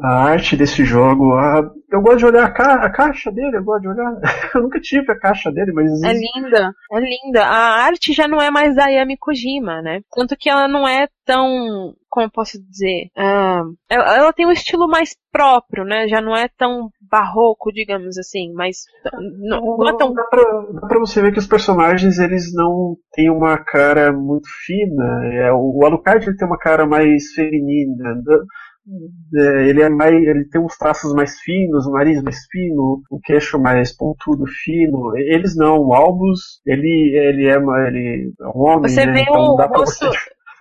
A, 0.00 0.08
a 0.08 0.24
arte 0.24 0.56
desse 0.56 0.84
jogo, 0.84 1.32
a- 1.34 1.70
eu 1.90 2.00
gosto 2.00 2.18
de 2.18 2.26
olhar 2.26 2.44
a, 2.44 2.50
ca- 2.50 2.84
a 2.86 2.90
caixa 2.90 3.30
dele, 3.30 3.56
eu 3.56 3.64
gosto 3.64 3.82
de 3.82 3.88
olhar. 3.88 4.12
Eu 4.54 4.62
nunca 4.62 4.78
tive 4.80 5.10
a 5.10 5.18
caixa 5.18 5.50
dele, 5.50 5.72
mas 5.72 6.02
É 6.02 6.12
linda, 6.12 6.74
é 6.92 7.00
linda. 7.00 7.42
A 7.44 7.84
arte 7.84 8.12
já 8.12 8.28
não 8.28 8.40
é 8.40 8.50
mais 8.50 8.74
da 8.76 8.86
Yami 8.88 9.16
Kojima, 9.16 9.80
né? 9.80 10.00
Tanto 10.14 10.36
que 10.36 10.50
ela 10.50 10.68
não 10.68 10.86
é 10.86 10.91
tão, 11.24 11.94
como 12.08 12.26
eu 12.26 12.30
posso 12.30 12.62
dizer, 12.62 13.08
ah, 13.16 13.62
ela, 13.88 14.16
ela 14.16 14.32
tem 14.32 14.46
um 14.46 14.52
estilo 14.52 14.88
mais 14.88 15.16
próprio, 15.30 15.84
né? 15.84 16.08
Já 16.08 16.20
não 16.20 16.36
é 16.36 16.48
tão 16.48 16.90
barroco, 17.00 17.72
digamos 17.72 18.18
assim, 18.18 18.52
mas 18.54 18.78
não, 19.38 19.76
não 19.78 19.88
é 19.88 19.96
tão 19.96 20.12
Dá 20.12 20.24
pra, 20.24 20.42
dá 20.72 20.86
pra 20.86 20.98
você 20.98 21.22
ver 21.22 21.32
que 21.32 21.38
os 21.38 21.46
personagens 21.46 22.18
eles 22.18 22.52
não 22.54 22.96
têm 23.12 23.30
uma 23.30 23.58
cara 23.58 24.12
muito 24.12 24.48
fina. 24.66 25.24
É, 25.34 25.52
o, 25.52 25.84
Alucard 25.84 26.26
ele 26.26 26.36
tem 26.36 26.46
uma 26.46 26.58
cara 26.58 26.86
mais 26.86 27.32
feminina. 27.34 28.22
É, 29.34 29.68
ele 29.68 29.80
é 29.80 29.88
mais, 29.88 30.14
ele 30.14 30.44
tem 30.48 30.60
uns 30.60 30.76
traços 30.76 31.14
mais 31.14 31.38
finos, 31.40 31.86
o 31.86 31.92
nariz 31.92 32.20
mais 32.22 32.44
fino, 32.50 33.00
o 33.10 33.20
queixo 33.20 33.58
mais 33.58 33.96
pontudo, 33.96 34.44
fino. 34.46 35.16
Eles 35.16 35.56
não, 35.56 35.78
o 35.78 35.94
Albus, 35.94 36.60
ele, 36.66 37.16
ele 37.16 37.46
é 37.46 37.56
ele 37.56 38.32
é 38.40 38.46
um 38.48 38.60
homem, 38.60 38.90
Você 38.90 39.06
né? 39.06 39.12
vê 39.12 39.20
então 39.20 39.54
o 39.54 39.56
rosto- 39.56 40.10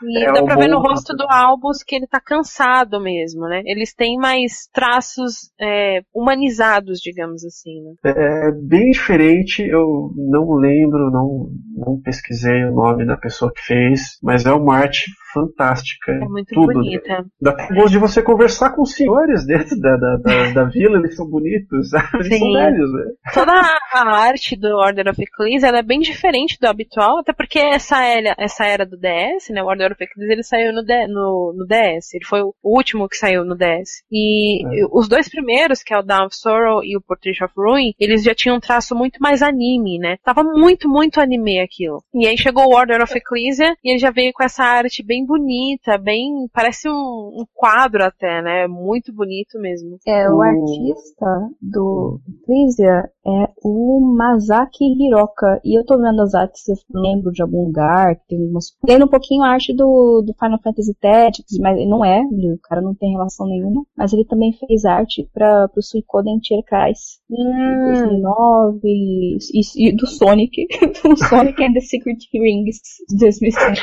E 0.03 0.23
É 0.23 0.31
dá 0.31 0.41
um 0.41 0.45
pra 0.45 0.55
ver 0.55 0.69
bom 0.69 0.75
no 0.75 0.81
rosto 0.81 1.15
do 1.15 1.25
Albus 1.29 1.83
que 1.83 1.95
ele 1.95 2.07
tá 2.07 2.19
cansado 2.19 2.99
mesmo, 2.99 3.47
né? 3.47 3.61
Eles 3.65 3.93
têm 3.93 4.17
mais 4.17 4.67
traços 4.73 5.51
é, 5.59 6.01
humanizados, 6.13 6.99
digamos 6.99 7.43
assim, 7.43 7.81
né? 7.81 7.93
É 8.03 8.51
bem 8.51 8.91
diferente, 8.91 9.61
eu 9.61 10.11
não 10.15 10.53
lembro, 10.55 11.11
não, 11.11 11.49
não 11.75 12.01
pesquisei 12.01 12.65
o 12.65 12.73
nome 12.73 13.05
da 13.05 13.17
pessoa 13.17 13.51
que 13.53 13.61
fez, 13.61 14.17
mas 14.21 14.45
é 14.45 14.51
uma 14.51 14.77
arte 14.77 15.11
fantástica. 15.33 16.11
É 16.11 16.19
muito 16.19 16.53
tudo. 16.53 16.73
bonita. 16.73 17.25
Dá 17.41 17.51
até 17.51 17.73
gosto 17.73 17.91
de 17.91 17.97
você 17.97 18.21
conversar 18.21 18.71
com 18.71 18.81
os 18.83 18.93
senhores 18.93 19.45
dentro 19.45 19.79
da, 19.79 19.95
da, 19.97 20.17
da, 20.17 20.51
da 20.53 20.63
vila, 20.65 20.97
eles 20.97 21.15
são 21.15 21.27
bonitos, 21.29 21.89
eles 22.15 22.39
são 22.39 22.53
velhos, 22.53 22.93
né? 22.93 23.03
Toda 23.33 23.51
a 23.53 24.15
arte 24.17 24.55
do 24.55 24.67
Order 24.77 25.07
of 25.09 25.21
Ecclesia 25.21 25.69
ela 25.69 25.79
é 25.79 25.83
bem 25.83 25.99
diferente 25.99 26.57
do 26.59 26.67
habitual, 26.67 27.19
até 27.19 27.33
porque 27.33 27.59
essa 27.59 28.03
era, 28.03 28.35
essa 28.37 28.65
era 28.65 28.85
do 28.85 28.97
DS, 28.97 29.49
né? 29.51 29.61
O 29.63 29.67
Order 29.67 29.91
of 29.91 30.03
Ecclesia 30.03 30.33
ele 30.33 30.43
saiu 30.43 30.73
no, 30.73 30.83
D- 30.83 31.07
no, 31.07 31.53
no 31.57 31.65
DS, 31.65 32.13
ele 32.13 32.25
foi 32.25 32.41
o 32.41 32.53
último 32.63 33.07
que 33.07 33.17
saiu 33.17 33.43
no 33.45 33.55
DS. 33.55 34.03
E 34.11 34.61
É. 34.65 34.85
os 34.91 35.07
dois 35.07 35.29
primeiros, 35.29 35.83
que 35.83 35.93
é 35.93 35.97
o 35.99 36.03
Dawn 36.03 36.25
of 36.27 36.35
Sorrow 36.35 36.83
e 36.83 36.95
o 36.97 37.01
Portrait 37.01 37.43
of 37.43 37.53
Ruin, 37.57 37.93
eles 37.99 38.23
já 38.23 38.33
tinham 38.33 38.57
um 38.57 38.59
traço 38.59 38.95
muito 38.95 39.17
mais 39.19 39.41
anime, 39.41 39.97
né? 39.99 40.17
Tava 40.23 40.43
muito, 40.43 40.87
muito 40.89 41.19
anime 41.19 41.59
aquilo. 41.59 42.03
E 42.13 42.27
aí 42.27 42.37
chegou 42.37 42.65
o 42.65 42.75
Order 42.75 43.01
of 43.01 43.15
Ecclesia 43.17 43.75
e 43.83 43.91
ele 43.91 43.99
já 43.99 44.11
veio 44.11 44.31
com 44.33 44.43
essa 44.43 44.63
arte 44.63 45.03
bem 45.03 45.20
bonita, 45.25 45.97
bem. 45.97 46.47
parece 46.53 46.89
um, 46.89 46.93
um 47.41 47.45
quadro 47.53 48.03
até, 48.03 48.41
né? 48.41 48.67
Muito 48.67 49.13
bonito 49.13 49.59
mesmo. 49.59 49.97
É, 50.07 50.29
o 50.29 50.37
O- 50.37 50.41
artista 50.41 51.25
do 51.61 52.19
Ecclesia 52.41 53.09
é 53.25 53.49
o 53.63 53.99
Masaki 54.17 54.83
Hiroka. 54.83 55.59
E 55.63 55.77
eu 55.77 55.85
tô 55.85 55.97
vendo 55.97 56.21
as 56.21 56.33
artes, 56.33 56.67
eu 56.67 56.75
lembro 56.93 57.31
de 57.31 57.41
algum 57.41 57.65
lugar, 57.65 58.15
que 58.15 58.27
tem 58.29 58.39
umas. 58.49 58.65
Lendo 58.87 59.05
um 59.05 59.09
pouquinho 59.09 59.43
a 59.43 59.49
arte 59.49 59.73
do, 59.73 60.21
do 60.25 60.33
Final 60.33 60.59
Fantasy 60.61 60.93
Tactics, 60.99 61.57
mas 61.59 61.77
ele 61.77 61.89
não 61.89 62.03
é, 62.03 62.19
ele- 62.31 62.53
o 62.53 62.59
cara 62.61 62.81
não 62.81 62.93
tem 62.95 63.11
relação 63.11 63.47
nenhuma. 63.47 63.83
Mas 63.97 64.13
ele 64.13 64.25
também 64.25 64.51
fez 64.53 64.85
arte 64.85 65.27
para 65.33 65.67
pro 65.69 65.81
Suicoden 65.81 66.39
Tierkais. 66.39 67.19
Hum, 67.29 67.85
2009 67.85 68.79
e, 68.83 69.37
e- 69.53 69.89
e 69.89 69.95
do 69.95 70.07
Sonic, 70.07 70.67
do 71.03 71.15
Sonic 71.17 71.63
and 71.63 71.73
the 71.73 71.79
Secret 71.81 72.17
Rings 72.33 72.77
de 73.09 73.17
2007. 73.17 73.81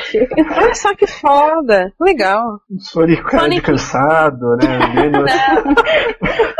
olha 0.57 0.75
só 0.75 0.95
que 0.95 1.07
foda! 1.07 1.28
Legal. 1.99 2.59
O 2.69 2.79
Sonic, 2.79 3.21
cara 3.23 3.37
de 3.43 3.49
Sonic- 3.55 3.61
cansado, 3.65 4.55
né? 4.57 5.01
Menos- 5.01 5.31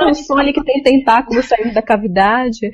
o 0.10 0.14
Sonic 0.14 0.64
tem 0.64 0.82
tentáculos 0.82 1.46
saindo 1.46 1.74
da 1.74 1.82
cavidade. 1.82 2.70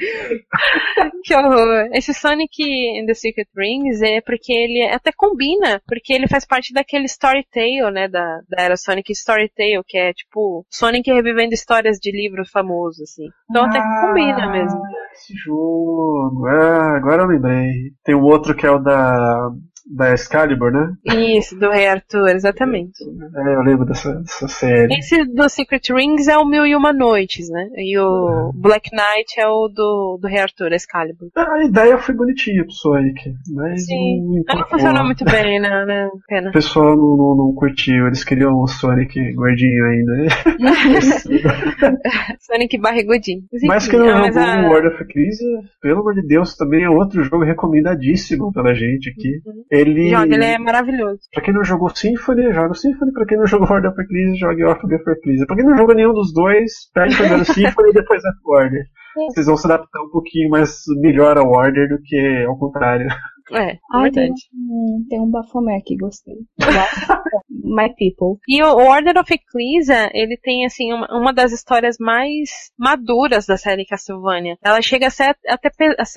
Que 1.24 1.36
horror. 1.36 1.89
Esse 1.93 2.14
Sonic 2.14 2.62
and 3.00 3.06
the 3.08 3.14
Secret 3.14 3.48
Rings 3.56 4.02
é 4.02 4.22
porque 4.22 4.54
ele 4.54 4.84
até 4.93 5.12
combina, 5.16 5.82
porque 5.88 6.14
ele 6.14 6.28
faz 6.28 6.46
parte 6.46 6.74
daquele 6.74 7.06
Storytale, 7.06 7.91
né, 7.91 8.08
da, 8.08 8.39
da 8.50 8.62
era 8.64 8.78
Sonic 8.78 9.12
Storytale, 9.12 9.82
que 9.88 9.98
é 9.98 10.14
tipo 10.14 10.66
Sonic 10.70 11.12
revivendo 11.12 11.54
histórias 11.54 11.98
de 11.98 12.12
livro 12.12 12.43
famoso, 12.52 13.02
assim. 13.04 13.26
Então 13.50 13.66
até 13.66 13.80
que 13.80 14.08
combina 14.08 14.52
mesmo. 14.52 14.80
Esse 15.14 15.34
jogo, 15.36 16.46
ah, 16.48 16.96
agora 16.98 17.24
eu 17.24 17.28
lembrei. 17.28 17.72
Tem 18.04 18.14
um 18.16 18.24
outro 18.24 18.54
que 18.56 18.66
é 18.66 18.72
o 18.72 18.80
da 18.80 19.50
da 19.88 20.13
Excalibur, 20.13 20.71
né? 20.71 20.93
Isso, 21.38 21.57
do 21.59 21.69
Rei 21.69 21.88
Arthur, 21.88 22.29
exatamente. 22.29 23.03
É, 23.03 23.55
eu 23.55 23.61
lembro 23.61 23.86
dessa, 23.86 24.13
dessa 24.15 24.47
série. 24.47 24.93
Esse 24.97 25.23
do 25.25 25.47
Secret 25.47 25.81
Rings 25.93 26.27
é 26.27 26.38
o 26.38 26.45
Mil 26.45 26.65
e 26.65 26.75
Uma 26.75 26.91
Noites, 26.91 27.49
né? 27.49 27.69
E 27.75 27.97
o 27.99 28.51
Black 28.55 28.89
Knight 28.91 29.39
é 29.39 29.47
o 29.47 29.67
do, 29.67 30.17
do 30.21 30.27
Rei 30.27 30.39
Arthur, 30.39 30.71
Excalibur. 30.73 31.29
A 31.36 31.63
ideia 31.63 31.97
foi 31.97 32.15
bonitinha 32.15 32.63
pro 32.63 32.71
Sonic, 32.73 33.21
mas 33.53 33.86
Sim. 33.86 34.21
não 34.47 34.57
Não 34.59 34.67
funcionou 34.67 35.05
muito 35.05 35.23
bem, 35.25 35.59
né? 35.59 35.86
né? 35.86 36.09
Pena. 36.27 36.49
O 36.49 36.53
pessoal 36.53 36.95
não, 36.97 37.15
não, 37.17 37.36
não 37.36 37.53
curtiu, 37.53 38.07
eles 38.07 38.23
queriam 38.23 38.53
o 38.59 38.67
Sonic 38.67 39.33
gordinho 39.33 39.86
ainda. 39.86 40.13
Sonic 42.41 42.77
barrigudinho. 42.79 43.41
Mas 43.67 43.88
que 43.88 43.97
não 43.97 44.09
ah, 44.09 44.19
mas 44.19 44.33
jogou 44.36 44.49
a- 44.49 44.67
World 44.69 44.88
of 44.88 45.03
Ecclesia, 45.03 45.59
pelo 45.81 45.99
amor 46.01 46.13
de 46.15 46.25
Deus, 46.27 46.55
também 46.55 46.83
é 46.83 46.89
outro 46.89 47.23
jogo 47.23 47.43
recomendadíssimo 47.43 48.51
pela 48.51 48.73
gente 48.73 49.09
aqui. 49.09 49.41
Ele, 49.76 50.09
Joga, 50.09 50.34
ele 50.36 50.45
é 50.45 50.57
maravilhoso. 50.57 51.19
pra 51.34 51.43
quem 51.43 51.53
não 51.53 51.63
jogou 51.63 51.89
Symphony, 51.89 52.51
joga 52.53 52.71
o 52.71 52.76
Symphony. 52.76 53.11
Pra 53.11 53.26
quem 53.26 53.38
não 53.38 53.45
jogou 53.47 53.67
World 53.67 53.88
of 53.88 54.01
Ecclesia, 54.01 54.36
joga 54.36 54.65
World 54.65 54.95
of 54.95 55.11
Ecclesia. 55.11 55.45
Pra 55.45 55.55
quem 55.55 55.65
não 55.65 55.78
jogou 55.78 55.95
nenhum 55.95 56.13
dos 56.13 56.34
dois, 56.34 56.71
pega 56.93 57.15
primeiro 57.15 57.41
o 57.41 57.45
Symphony 57.53 57.89
e 57.89 57.93
depois 57.93 58.21
a 58.26 58.30
Order. 58.45 58.84
Vocês 59.30 59.45
vão 59.45 59.55
se 59.55 59.65
adaptar 59.65 60.01
um 60.01 60.09
pouquinho 60.09 60.49
mais 60.49 60.82
melhor 60.99 61.38
ao 61.38 61.49
Order 61.49 61.88
do 61.88 61.97
que 62.03 62.45
ao 62.47 62.57
contrário. 62.57 63.07
É, 63.52 63.72
é 63.74 63.80
Ai, 63.91 64.12
tem 64.12 64.24
verdade. 64.24 64.41
um, 64.54 65.06
tem 65.10 65.22
um 65.22 65.30
Baphomet 65.30 65.78
aqui, 65.78 65.96
gostei. 65.98 66.36
My 67.50 67.89
People. 67.89 68.39
E 68.48 68.62
o 68.64 68.76
Order 68.76 69.18
of 69.18 69.34
Ecclesia, 69.34 70.10
ele 70.14 70.38
tem, 70.38 70.66
assim, 70.66 70.93
uma, 70.93 71.08
uma 71.12 71.34
das 71.34 71.52
histórias 71.52 71.98
mais 72.00 72.72
maduras 72.78 73.46
da 73.46 73.58
série 73.58 73.86
Castlevania. 73.86 74.58
Ela 74.64 74.82
chega 74.82 75.08
a 75.08 75.10
ser, 75.10 75.36
até 75.48 75.70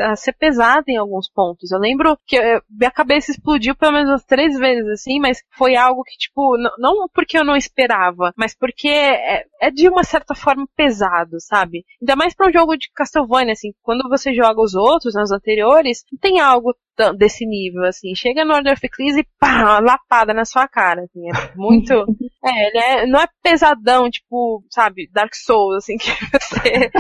a 0.03 0.17
ser 0.17 0.33
pesada 0.35 0.85
em 0.89 0.97
alguns 0.97 1.31
pontos. 1.31 1.71
Eu 1.71 1.79
lembro 1.79 2.19
que 2.27 2.37
eh, 2.37 2.61
minha 2.69 2.91
cabeça 2.91 3.31
explodiu 3.31 3.75
pelo 3.75 3.93
menos 3.93 4.11
umas 4.11 4.25
três 4.25 4.59
vezes, 4.59 4.89
assim, 4.89 5.21
mas 5.21 5.43
foi 5.57 5.77
algo 5.77 6.03
que, 6.05 6.17
tipo, 6.17 6.57
não 6.79 7.09
porque 7.13 7.39
eu 7.39 7.45
não 7.45 7.57
esperava, 7.57 8.33
mas 8.37 8.55
porque 8.57 8.89
é, 8.89 9.45
é 9.61 9.71
de 9.71 9.89
uma 9.89 10.05
certa 10.05 10.35
forma 10.35 10.67
pesado, 10.77 11.41
sabe? 11.41 11.85
Ainda 12.01 12.17
mais 12.17 12.35
pra 12.35 12.49
um 12.49 12.53
jogo 12.53 12.77
de 12.77 12.91
Castlevania, 12.95 13.53
assim, 13.53 13.73
quando 13.83 14.09
você 14.09 14.35
joga 14.35 14.61
os 14.61 14.75
outros, 14.75 15.15
nos 15.15 15.33
anteriores, 15.33 16.05
não 16.13 16.19
tem 16.19 16.41
algo 16.41 16.75
desse 17.17 17.47
nível, 17.47 17.85
assim. 17.85 18.15
Chega 18.15 18.45
no 18.45 18.55
Order 18.55 18.73
of 18.73 18.87
Ecclesia 18.87 19.21
e 19.21 19.27
pá, 19.39 19.63
uma 19.63 19.81
lapada 19.81 20.35
na 20.35 20.45
sua 20.45 20.67
cara, 20.69 21.03
assim. 21.03 21.29
É 21.29 21.57
muito... 21.57 21.93
é, 22.45 22.69
ele 22.69 22.79
é, 22.79 23.07
não 23.07 23.21
é 23.21 23.27
pesadão, 23.43 24.11
tipo, 24.11 24.65
sabe, 24.71 25.09
Dark 25.13 25.35
Souls, 25.35 25.77
assim, 25.77 25.97
que 25.99 26.11
você... 26.11 26.91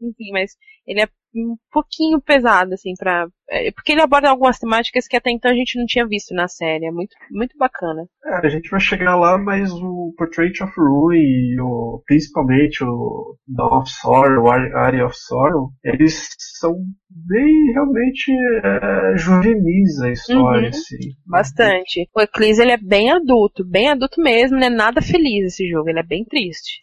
Enfim, 0.00 0.32
mas 0.32 0.56
ele 0.86 1.00
é 1.02 1.08
um 1.38 1.54
pouquinho 1.70 2.18
pesado, 2.18 2.72
assim, 2.72 2.94
pra... 2.98 3.26
é, 3.50 3.70
porque 3.70 3.92
ele 3.92 4.00
aborda 4.00 4.30
algumas 4.30 4.58
temáticas 4.58 5.06
que 5.06 5.16
até 5.18 5.30
então 5.30 5.50
a 5.50 5.54
gente 5.54 5.78
não 5.78 5.84
tinha 5.84 6.06
visto 6.06 6.34
na 6.34 6.48
série. 6.48 6.86
É 6.86 6.90
muito, 6.90 7.14
muito 7.30 7.54
bacana. 7.58 8.06
É, 8.24 8.46
a 8.46 8.48
gente 8.48 8.70
vai 8.70 8.80
chegar 8.80 9.16
lá, 9.16 9.36
mas 9.36 9.70
o 9.70 10.14
Portrait 10.16 10.62
of 10.62 10.72
Ruin 10.78 11.18
e 11.18 11.60
o, 11.60 12.00
principalmente 12.06 12.82
o 12.82 13.36
Dawn 13.46 13.80
of 13.80 13.90
Sorrow, 13.90 14.44
o 14.44 14.50
Area 14.50 15.04
of 15.04 15.14
Sorrow, 15.14 15.68
eles 15.84 16.26
são 16.58 16.72
bem 17.10 17.72
realmente 17.74 18.32
é, 18.64 19.18
juvenis 19.18 20.00
a 20.02 20.10
história, 20.12 20.62
Uhum. 20.62 20.68
assim. 20.68 21.10
Bastante. 21.26 22.08
O 22.16 22.20
Eclipse, 22.22 22.62
ele 22.62 22.72
é 22.72 22.78
bem 22.78 23.10
adulto, 23.10 23.62
bem 23.62 23.90
adulto 23.90 24.22
mesmo, 24.22 24.58
não 24.58 24.66
é 24.66 24.70
nada 24.70 25.02
feliz 25.02 25.52
esse 25.52 25.68
jogo, 25.68 25.90
ele 25.90 26.00
é 26.00 26.06
bem 26.06 26.24
triste. 26.24 26.78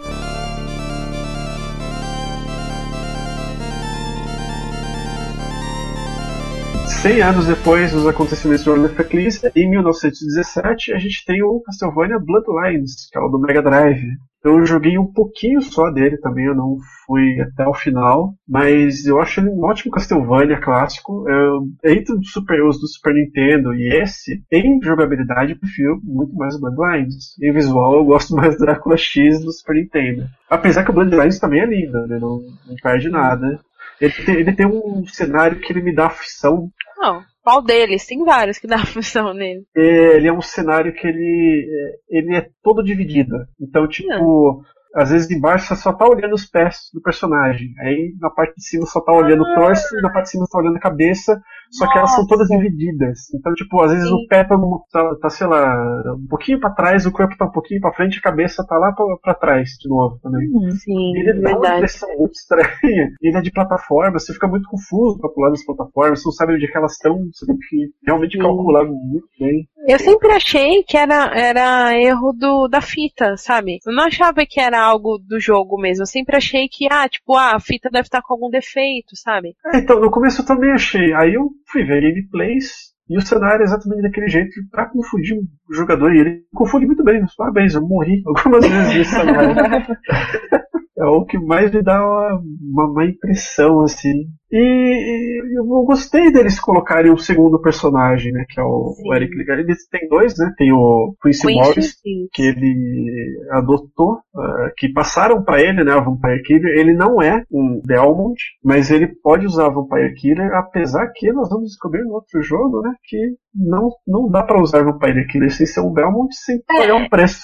Cem 7.03 7.21
anos 7.21 7.47
depois 7.47 7.91
dos 7.91 8.07
acontecimentos 8.07 8.63
de 8.63 9.01
Ecclesia, 9.01 9.51
em 9.53 9.69
1917, 9.69 10.93
a 10.93 10.97
gente 10.97 11.25
tem 11.25 11.43
o 11.43 11.59
Castlevania 11.59 12.17
Bloodlines, 12.17 13.09
que 13.11 13.17
é 13.17 13.21
o 13.21 13.27
do 13.27 13.41
Mega 13.41 13.61
Drive. 13.61 14.05
Eu 14.41 14.65
joguei 14.65 14.97
um 14.97 15.11
pouquinho 15.11 15.61
só 15.61 15.91
dele 15.91 16.15
também, 16.15 16.45
eu 16.45 16.55
não 16.55 16.77
fui 17.05 17.41
até 17.41 17.67
o 17.67 17.73
final, 17.73 18.33
mas 18.47 19.05
eu 19.05 19.19
acho 19.19 19.41
ele 19.41 19.49
um 19.49 19.65
ótimo 19.65 19.91
Castlevania 19.91 20.61
clássico. 20.61 21.25
Eu, 21.27 21.63
entre 21.83 22.15
os 22.15 22.31
super, 22.31 22.63
os 22.63 22.79
do 22.79 22.87
Super 22.87 23.13
Nintendo 23.15 23.75
e 23.75 24.01
esse, 24.01 24.41
em 24.49 24.81
jogabilidade 24.81 25.51
eu 25.51 25.59
prefiro 25.59 25.99
muito 26.01 26.33
mais 26.35 26.55
o 26.55 26.61
Bloodlines. 26.61 27.37
Em 27.43 27.51
visual 27.51 27.97
eu 27.97 28.05
gosto 28.05 28.33
mais 28.33 28.55
do 28.55 28.63
Drácula 28.63 28.95
X 28.95 29.43
do 29.43 29.51
Super 29.51 29.75
Nintendo. 29.75 30.23
Apesar 30.49 30.85
que 30.85 30.91
o 30.91 30.93
Bloodlines 30.93 31.37
também 31.37 31.59
é 31.59 31.65
lindo, 31.65 32.07
né? 32.07 32.17
não, 32.17 32.39
não 32.65 32.75
perde 32.81 33.09
nada. 33.09 33.59
Ele 33.99 34.13
tem, 34.13 34.35
ele 34.35 34.53
tem 34.53 34.65
um 34.65 35.05
cenário 35.05 35.59
que 35.59 35.71
ele 35.71 35.81
me 35.81 35.93
dá 35.93 36.07
aflição 36.07 36.69
Não, 37.03 37.21
qual 37.43 37.61
deles? 37.61 38.05
Tem 38.05 38.23
vários 38.23 38.57
que 38.57 38.67
dá 38.67 38.79
função 38.85 39.33
nele. 39.33 39.63
é, 39.75 40.15
ele 40.15 40.27
é 40.27 40.33
um 40.33 40.41
cenário 40.41 40.93
que 40.93 41.05
ele, 41.05 41.69
é, 42.09 42.17
ele 42.17 42.35
é 42.37 42.47
todo 42.63 42.83
dividido. 42.83 43.35
Então, 43.59 43.85
tipo, 43.87 44.63
às 44.95 45.09
vezes 45.09 45.29
embaixo 45.29 45.67
você 45.67 45.75
só 45.75 45.91
tá 45.91 46.07
olhando 46.07 46.33
os 46.33 46.45
pés 46.45 46.89
do 46.93 47.01
personagem. 47.01 47.73
Aí 47.79 48.13
na 48.19 48.29
parte 48.29 48.55
de 48.55 48.63
cima 48.63 48.85
só 48.85 49.01
tá 49.01 49.11
olhando 49.11 49.43
o 49.43 49.55
torso 49.55 49.97
e 49.97 50.01
na 50.01 50.11
parte 50.11 50.25
de 50.25 50.31
cima 50.31 50.45
só 50.45 50.57
tá 50.57 50.63
olhando 50.63 50.77
a 50.77 50.81
cabeça. 50.81 51.41
Só 51.73 51.91
que 51.91 51.97
elas 51.97 52.13
são 52.13 52.25
todas 52.27 52.47
divididas. 52.47 53.33
Então, 53.33 53.53
tipo, 53.53 53.81
às 53.81 53.91
vezes 53.91 54.07
Sim. 54.07 54.13
o 54.13 54.27
pé 54.27 54.43
tá, 54.43 54.55
tá, 54.91 55.15
tá, 55.21 55.29
sei 55.29 55.47
lá, 55.47 56.13
um 56.15 56.27
pouquinho 56.27 56.59
pra 56.59 56.69
trás, 56.69 57.05
o 57.05 57.11
corpo 57.11 57.35
tá 57.37 57.45
um 57.45 57.51
pouquinho 57.51 57.81
pra 57.81 57.93
frente, 57.93 58.19
a 58.19 58.21
cabeça 58.21 58.65
tá 58.67 58.77
lá 58.77 58.91
pra, 58.91 59.05
pra 59.21 59.33
trás 59.33 59.69
de 59.79 59.89
novo 59.89 60.19
também. 60.21 60.47
Sim, 60.71 61.17
Ele 61.17 61.33
dá 61.33 61.49
uma 61.49 61.59
verdade. 61.59 61.75
impressão 61.77 62.09
muito 62.17 62.33
estranha. 62.37 63.09
Ele 63.21 63.37
é 63.37 63.41
de 63.41 63.51
plataforma, 63.51 64.19
você 64.19 64.33
fica 64.33 64.47
muito 64.47 64.69
confuso 64.69 65.19
pra 65.19 65.29
pular 65.29 65.49
das 65.49 65.65
plataformas, 65.65 66.21
você 66.21 66.27
não 66.27 66.33
sabe 66.33 66.53
onde 66.53 66.65
é 66.65 66.67
que 66.71 66.77
elas 66.77 66.93
estão, 66.93 67.17
você 67.33 67.45
tem 67.45 67.57
que 67.57 67.89
realmente 68.05 68.33
Sim. 68.33 68.43
calcular 68.43 68.85
muito 68.85 69.27
bem. 69.39 69.67
Eu 69.87 69.99
sempre 69.99 70.31
achei 70.31 70.83
que 70.83 70.95
era, 70.95 71.31
era 71.37 71.97
erro 71.99 72.31
do, 72.33 72.67
da 72.67 72.81
fita, 72.81 73.35
sabe? 73.35 73.79
Eu 73.85 73.93
não 73.93 74.03
achava 74.03 74.45
que 74.47 74.59
era 74.59 74.81
algo 74.81 75.17
do 75.17 75.39
jogo 75.39 75.77
mesmo. 75.79 76.03
Eu 76.03 76.07
sempre 76.07 76.37
achei 76.37 76.67
que, 76.69 76.87
ah, 76.89 77.09
tipo, 77.09 77.35
ah, 77.35 77.55
a 77.55 77.59
fita 77.59 77.89
deve 77.91 78.05
estar 78.05 78.21
com 78.21 78.33
algum 78.33 78.49
defeito, 78.49 79.15
sabe? 79.15 79.55
É, 79.73 79.79
então, 79.79 79.99
no 79.99 80.11
começo 80.11 80.41
eu 80.41 80.45
também 80.45 80.71
achei. 80.71 81.13
Aí 81.13 81.33
eu 81.33 81.49
fui 81.73 81.83
ver 81.83 82.01
gameplays 82.01 82.93
e 83.09 83.17
o 83.17 83.21
cenário 83.21 83.63
é 83.63 83.65
exatamente 83.65 84.03
daquele 84.03 84.29
jeito 84.29 84.51
pra 84.71 84.85
confundir 84.85 85.35
o 85.37 85.73
jogador. 85.73 86.13
E 86.13 86.19
ele 86.19 86.43
confunde 86.53 86.85
muito 86.85 87.03
bem. 87.03 87.21
Parabéns, 87.35 87.73
eu 87.73 87.81
morri 87.81 88.21
algumas 88.27 88.65
vezes 88.65 88.95
nesse 88.95 89.11
cenário. 89.11 89.55
É 91.03 91.07
o 91.07 91.25
que 91.25 91.37
mais 91.37 91.69
me 91.69 91.83
dá 91.83 92.01
uma, 92.01 92.41
uma 92.61 92.93
má 92.93 93.05
impressão, 93.05 93.81
assim. 93.81 94.25
E, 94.49 94.57
e 94.57 95.59
eu 95.59 95.65
gostei 95.83 96.31
deles 96.31 96.59
colocarem 96.59 97.11
um 97.11 97.17
segundo 97.17 97.61
personagem, 97.61 98.31
né? 98.31 98.45
Que 98.47 98.59
é 98.59 98.63
o, 98.63 98.93
o 99.03 99.13
Eric 99.13 99.35
Ligar. 99.35 99.59
Eles 99.59 99.85
têm 99.89 100.07
dois, 100.07 100.37
né? 100.37 100.53
Tem 100.57 100.71
o 100.71 101.13
Quincy 101.21 101.47
Quincy, 101.47 101.59
Morris, 101.59 101.95
que 102.31 102.41
ele 102.41 103.37
adotou, 103.51 104.19
ah, 104.33 104.71
que 104.77 104.93
passaram 104.93 105.43
pra 105.43 105.61
ele, 105.61 105.83
né, 105.83 105.91
a 105.91 105.99
Vampire 105.99 106.41
Killer. 106.43 106.77
Ele 106.77 106.93
não 106.93 107.21
é 107.21 107.43
um 107.51 107.81
Belmont, 107.85 108.39
mas 108.63 108.89
ele 108.89 109.07
pode 109.07 109.45
usar 109.45 109.65
a 109.65 109.73
Vampire 109.73 110.13
Killer, 110.15 110.53
apesar 110.53 111.11
que 111.13 111.33
nós 111.33 111.49
vamos 111.49 111.69
descobrir 111.69 112.03
no 112.03 112.13
outro 112.13 112.41
jogo, 112.41 112.81
né, 112.81 112.93
que 113.03 113.35
não, 113.53 113.89
não 114.07 114.29
dá 114.29 114.43
pra 114.43 114.61
usar 114.61 114.83
Vampire 114.83 115.27
Killer 115.27 115.51
sem 115.51 115.65
ser 115.65 115.81
um 115.81 115.91
Belmont 115.91 116.33
sem 116.33 116.61
pagar 116.65 116.95
um 116.95 117.09
preço. 117.09 117.41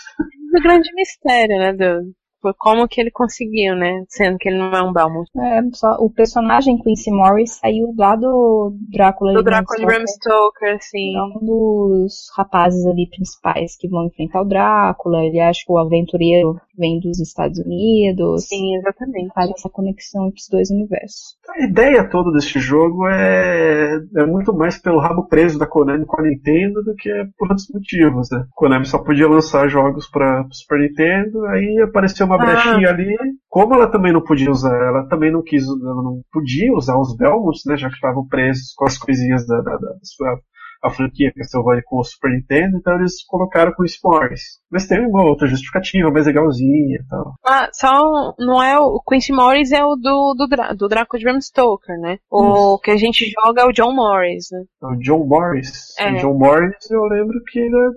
O 0.56 0.62
grande 0.62 0.90
mistério, 0.96 1.58
né, 1.58 1.74
do, 1.74 2.12
foi 2.42 2.54
como 2.58 2.88
que 2.88 3.00
ele 3.02 3.12
conseguiu, 3.12 3.76
né? 3.76 4.04
Sendo 4.08 4.38
que 4.38 4.50
ele 4.50 4.58
não 4.58 4.72
é 4.72 4.82
um 4.82 4.94
Belmont. 4.94 5.30
É, 5.38 5.62
só, 5.74 5.98
o 6.00 6.10
personagem 6.10 6.78
Quincy 6.78 7.12
Morris 7.12 7.58
saiu 7.60 7.94
lá 7.98 8.16
do 8.16 8.74
Drácula 8.90 9.34
Do 9.34 9.40
de 9.40 9.44
Bram 9.44 9.58
Drácula 9.58 9.78
de 9.78 9.84
Stoker. 9.84 9.98
Bram 9.98 10.08
Stoker, 10.08 10.76
assim. 10.76 11.16
É 11.16 11.24
um 11.24 11.46
dos 11.46 12.30
rapazes 12.36 12.86
ali 12.86 13.08
principais 13.10 13.76
que 13.78 13.88
vão 13.88 14.06
enfrentar 14.06 14.42
o 14.42 14.46
Drácula. 14.46 15.24
Ele 15.24 15.40
acha 15.40 15.62
que 15.66 15.72
o 15.72 15.78
aventureiro 15.78 16.60
vem 16.78 17.00
dos 17.00 17.20
Estados 17.20 17.60
Unidos. 17.60 18.48
Sim, 18.48 18.78
exatamente. 18.78 19.34
Faz 19.34 19.52
essa 19.52 19.70
conexão 19.70 20.28
entre 20.28 20.40
os 20.40 20.48
dois 20.50 20.70
universos. 20.70 21.38
A 21.50 21.66
ideia 21.66 22.10
toda 22.10 22.32
deste 22.32 22.60
jogo 22.60 23.08
é, 23.08 24.00
é 24.16 24.26
muito 24.26 24.54
mais 24.54 24.80
pelo 24.82 25.00
rabo 25.00 25.28
preso 25.28 25.60
da 25.60 25.68
Konami 25.68 26.06
com 26.06 26.22
a 26.22 26.24
Nintendo 26.24 26.82
do 26.84 26.96
que 26.96 27.10
por 27.38 27.50
outros 27.50 27.68
motivos, 27.74 28.30
né? 28.32 28.40
A 28.40 28.56
Konami 28.56 28.86
só 28.86 29.00
podia 29.00 29.28
lançar 29.28 29.68
jogos 29.68 30.08
para 30.08 30.48
Super 30.52 30.80
Nintendo, 30.80 31.46
aí 31.48 31.82
apareceu 31.82 32.29
uma 32.30 32.42
Ah. 32.42 32.46
brechinha 32.46 32.90
ali. 32.90 33.16
Como 33.50 33.74
ela 33.74 33.88
também 33.92 34.14
não 34.14 34.22
podia 34.24 34.50
usar, 34.52 34.76
ela 34.76 35.08
também 35.08 35.32
não 35.32 35.42
quis, 35.44 35.64
ela 35.68 36.04
não 36.04 36.22
podia 36.32 36.72
usar 36.74 36.98
os 36.98 37.16
Belmonts, 37.16 37.62
né? 37.66 37.76
Já 37.78 37.88
que 37.90 37.96
estavam 37.96 38.26
presos 38.28 38.74
com 38.76 38.86
as 38.86 38.98
coisinhas 38.98 39.46
da, 39.46 39.62
da, 39.62 39.76
da 39.78 39.94
sua 40.04 40.40
a 40.82 40.90
franquia 40.90 41.30
Castlevania 41.36 41.84
com 41.86 42.00
o 42.00 42.04
Super 42.06 42.32
Nintendo, 42.32 42.78
então 42.78 42.96
eles 42.96 43.16
colocaram 43.28 43.74
com 43.74 43.84
o 43.84 43.86
Sports. 43.86 44.42
Mas 44.72 44.88
tem 44.88 45.06
uma 45.06 45.26
outra 45.26 45.46
justificativa 45.46 46.10
mais 46.10 46.26
legalzinha 46.26 46.96
e 46.96 47.06
tal. 47.10 47.34
Ah, 47.46 47.68
só 47.74 48.34
não 48.40 48.64
é 48.64 48.80
o 48.80 48.96
o 48.96 49.02
Quincy 49.02 49.34
Morris 49.34 49.74
é 49.74 49.84
o 49.84 49.98
do 49.98 50.34
do, 50.38 50.48
Drá- 50.48 50.72
do 50.72 50.88
Drácula 50.88 51.20
de 51.20 51.26
Bram 51.26 51.42
Stoker, 51.42 52.00
né? 52.00 52.18
O 52.32 52.80
que 52.80 52.92
a 52.92 52.96
gente 52.96 53.26
joga 53.30 53.64
é 53.64 53.66
o 53.66 53.74
John 53.74 53.94
Morris, 53.94 54.46
né? 54.54 54.64
O 54.82 54.96
John 54.96 55.26
Morris. 55.26 55.94
É. 56.00 56.14
O 56.14 56.18
John 56.18 56.38
Morris, 56.38 56.90
eu 56.90 57.04
lembro 57.08 57.42
que 57.52 57.60
ele 57.60 57.76
é 57.76 57.90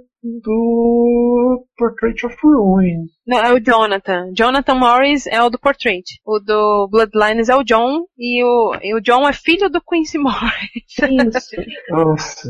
do 0.47 1.64
Portrait 1.76 2.26
of 2.26 2.37
Ruin. 2.45 3.07
Não, 3.27 3.39
é 3.39 3.53
o 3.53 3.61
Jonathan. 3.61 4.33
Jonathan 4.37 4.75
Morris 4.75 5.27
é 5.27 5.41
o 5.43 5.49
do 5.49 5.59
Portrait. 5.59 6.03
O 6.27 6.41
do 6.41 6.89
Bloodlines 6.91 7.49
é 7.49 7.55
o 7.55 7.62
John. 7.62 8.05
E 8.18 8.43
o, 8.45 8.75
e 8.83 8.95
o 8.95 9.01
John 9.01 9.29
é 9.29 9.33
filho 9.33 9.70
do 9.70 9.81
Quincy 9.81 10.18
Morris. 10.18 10.73
Isso. 10.99 11.57
Nossa. 11.91 12.49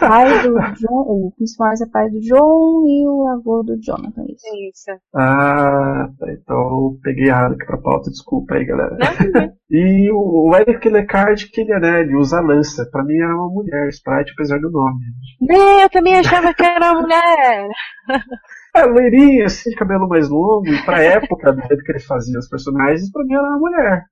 pai 0.00 0.42
do 0.42 0.54
John, 0.54 1.00
o 1.06 1.32
Quincy 1.38 1.54
Morris 1.58 1.80
é 1.80 1.86
pai 1.86 2.10
do 2.10 2.20
John 2.20 2.84
e 2.86 3.06
o 3.06 3.26
avô 3.28 3.62
do 3.62 3.76
Jonathan. 3.80 4.24
Isso. 4.28 4.46
Isso. 4.70 4.90
Ah, 5.14 6.08
tá. 6.18 6.26
Então 6.32 6.56
eu 6.56 6.98
peguei 7.02 7.26
errado 7.28 7.54
aqui 7.54 7.64
pra 7.64 7.78
pauta, 7.78 8.10
desculpa 8.10 8.54
aí, 8.54 8.64
galera. 8.64 8.96
Não, 8.98 9.54
E 9.70 10.10
o, 10.12 10.50
o 10.50 10.56
Eric 10.56 10.88
Lecard, 10.88 11.50
que 11.50 11.60
ele 11.62 11.72
é, 11.72 11.80
né? 11.80 12.00
Ele 12.02 12.14
usa 12.14 12.40
lança. 12.40 12.88
Pra 12.92 13.02
mim 13.02 13.16
era 13.16 13.34
uma 13.34 13.48
mulher, 13.48 13.88
Sprite, 13.88 14.32
apesar 14.32 14.58
do 14.60 14.70
nome. 14.70 15.00
não, 15.40 15.80
eu 15.80 15.90
também 15.90 16.16
achava 16.16 16.52
que 16.54 16.62
era 16.64 16.92
uma 16.92 17.02
mulher. 17.02 17.68
É, 18.76 18.84
loirinha, 18.84 19.44
assim, 19.44 19.70
de 19.70 19.76
cabelo 19.76 20.08
mais 20.08 20.28
longo, 20.28 20.66
e 20.66 20.84
pra 20.84 21.00
época, 21.00 21.52
do 21.52 21.60
jeito 21.60 21.84
que 21.84 21.92
ele 21.92 22.00
fazia 22.00 22.38
os 22.38 22.48
personagens, 22.48 23.10
pra 23.12 23.22
mim 23.24 23.34
era 23.34 23.42
uma 23.42 23.58
mulher. 23.58 24.04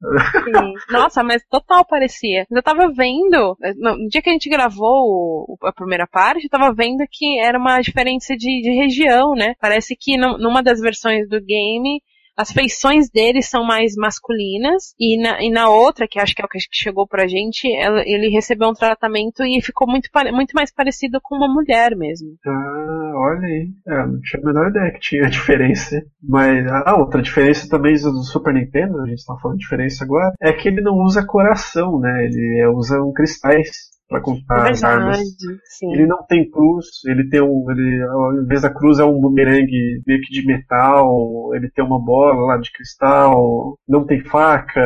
Sim. 0.45 0.75
Nossa, 0.89 1.23
mas 1.25 1.43
total 1.51 1.85
parecia. 1.85 2.47
Eu 2.49 2.63
tava 2.63 2.89
vendo, 2.93 3.57
no 3.77 4.09
dia 4.09 4.23
que 4.23 4.31
a 4.31 4.33
gente 4.33 4.49
gravou 4.49 5.59
a 5.65 5.73
primeira 5.73 6.07
parte, 6.07 6.45
eu 6.45 6.51
tava 6.51 6.73
vendo 6.73 7.03
que 7.11 7.41
era 7.41 7.59
uma 7.59 7.81
diferença 7.81 8.37
de, 8.37 8.63
de 8.63 8.71
região, 8.71 9.35
né? 9.35 9.55
Parece 9.61 9.97
que 9.99 10.17
num- 10.17 10.39
numa 10.39 10.63
das 10.63 10.79
versões 10.81 11.29
do 11.29 11.41
game, 11.41 12.01
as 12.37 12.51
feições 12.53 13.11
dele 13.11 13.43
são 13.43 13.64
mais 13.64 13.95
masculinas, 13.97 14.95
e 14.99 15.20
na, 15.20 15.43
e 15.43 15.51
na 15.51 15.68
outra, 15.68 16.07
que 16.09 16.18
acho 16.18 16.35
que 16.35 16.43
é 16.43 16.45
o 16.45 16.49
que 16.49 16.59
chegou 16.72 17.07
pra 17.07 17.26
gente, 17.26 17.70
ela- 17.76 18.03
ele 18.07 18.28
recebeu 18.28 18.68
um 18.68 18.74
tratamento 18.74 19.45
e 19.45 19.61
ficou 19.62 19.87
muito, 19.89 20.09
muito 20.33 20.53
mais 20.55 20.72
parecido 20.72 21.20
com 21.22 21.37
uma 21.37 21.49
mulher 21.53 21.95
mesmo. 21.97 22.28
Ah, 22.47 23.12
olha 23.16 23.47
aí. 23.47 23.68
É, 23.87 24.07
não 24.07 24.20
tinha 24.20 24.43
a 24.43 24.47
menor 24.47 24.68
ideia 24.70 24.93
que 24.93 25.01
tinha 25.01 25.28
diferença. 25.28 26.03
Mas 26.22 26.66
a 26.66 26.97
outra 26.97 27.20
diferença 27.22 27.68
também 27.68 27.93
do 27.95 28.22
Super 28.24 28.55
Nintendo, 28.55 29.01
a 29.01 29.07
gente 29.07 29.24
tá 29.24 29.35
falando 29.41 29.59
de 29.59 29.62
diferença 29.64 30.05
agora, 30.05 30.33
é 30.41 30.53
que 30.53 30.68
ele 30.68 30.80
não 30.80 30.95
usa 30.99 31.26
coração, 31.26 31.99
né? 32.01 32.24
Ele 32.24 32.61
é, 32.61 32.68
usa 32.68 33.01
um 33.03 33.12
cristais 33.12 33.91
pra 34.13 34.21
contar 34.21 34.71
as 34.71 34.85
armas. 34.85 35.19
sim. 35.65 35.93
Ele 35.93 36.07
não 36.07 36.25
tem 36.27 36.49
cruz, 36.51 36.87
ele 37.07 37.29
tem 37.29 37.41
um. 37.41 37.65
Ele, 37.71 38.03
ao 38.03 38.43
invés 38.43 38.63
da 38.63 38.73
cruz 38.73 38.99
é 38.99 39.05
um 39.05 39.21
bumerangue 39.21 40.03
meio 40.07 40.21
que 40.21 40.33
de 40.33 40.47
metal, 40.47 41.55
ele 41.55 41.71
tem 41.71 41.85
uma 41.85 41.99
bola 41.99 42.47
lá 42.47 42.57
de 42.59 42.71
cristal, 42.73 43.77
não 43.89 44.07
tem 44.07 44.23
faca. 44.25 44.81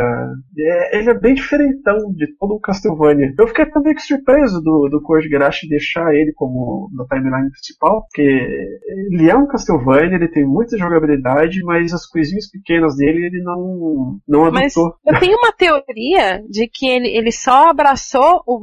É, 0.59 0.99
ele 0.99 1.11
é 1.11 1.19
bem 1.19 1.35
diferentão 1.35 1.97
de 2.15 2.27
todo 2.39 2.55
o 2.55 2.61
Castlevania. 2.61 3.33
Eu 3.39 3.49
fiquei 3.49 3.67
também 3.67 3.95
que 3.95 4.03
surpreso 4.03 4.61
do, 4.63 4.89
do 4.91 5.03
Koji 5.03 5.29
Garashi 5.29 5.69
deixar 5.69 6.15
ele 6.15 6.33
como 6.35 6.89
na 6.95 7.05
timeline 7.07 7.51
principal, 7.51 8.03
porque 8.03 8.23
ele 8.23 9.29
é 9.31 9.37
um 9.37 9.47
Castlevania, 9.47 10.17
ele 10.17 10.29
tem 10.29 10.47
muita 10.47 10.79
jogabilidade, 10.79 11.63
mas 11.65 11.93
as 11.93 12.07
coisinhas 12.07 12.49
pequenas 12.51 12.97
dele 12.97 13.27
ele 13.27 13.43
não, 13.43 14.19
não 14.27 14.51
Mas 14.51 14.77
adotou. 14.77 14.97
eu 15.07 15.19
tenho 15.19 15.37
uma 15.39 15.53
teoria 15.53 16.43
de 16.49 16.69
que 16.69 16.87
ele, 16.87 17.09
ele 17.09 17.33
só 17.33 17.71
abraçou 17.71 18.43
o 18.47 18.59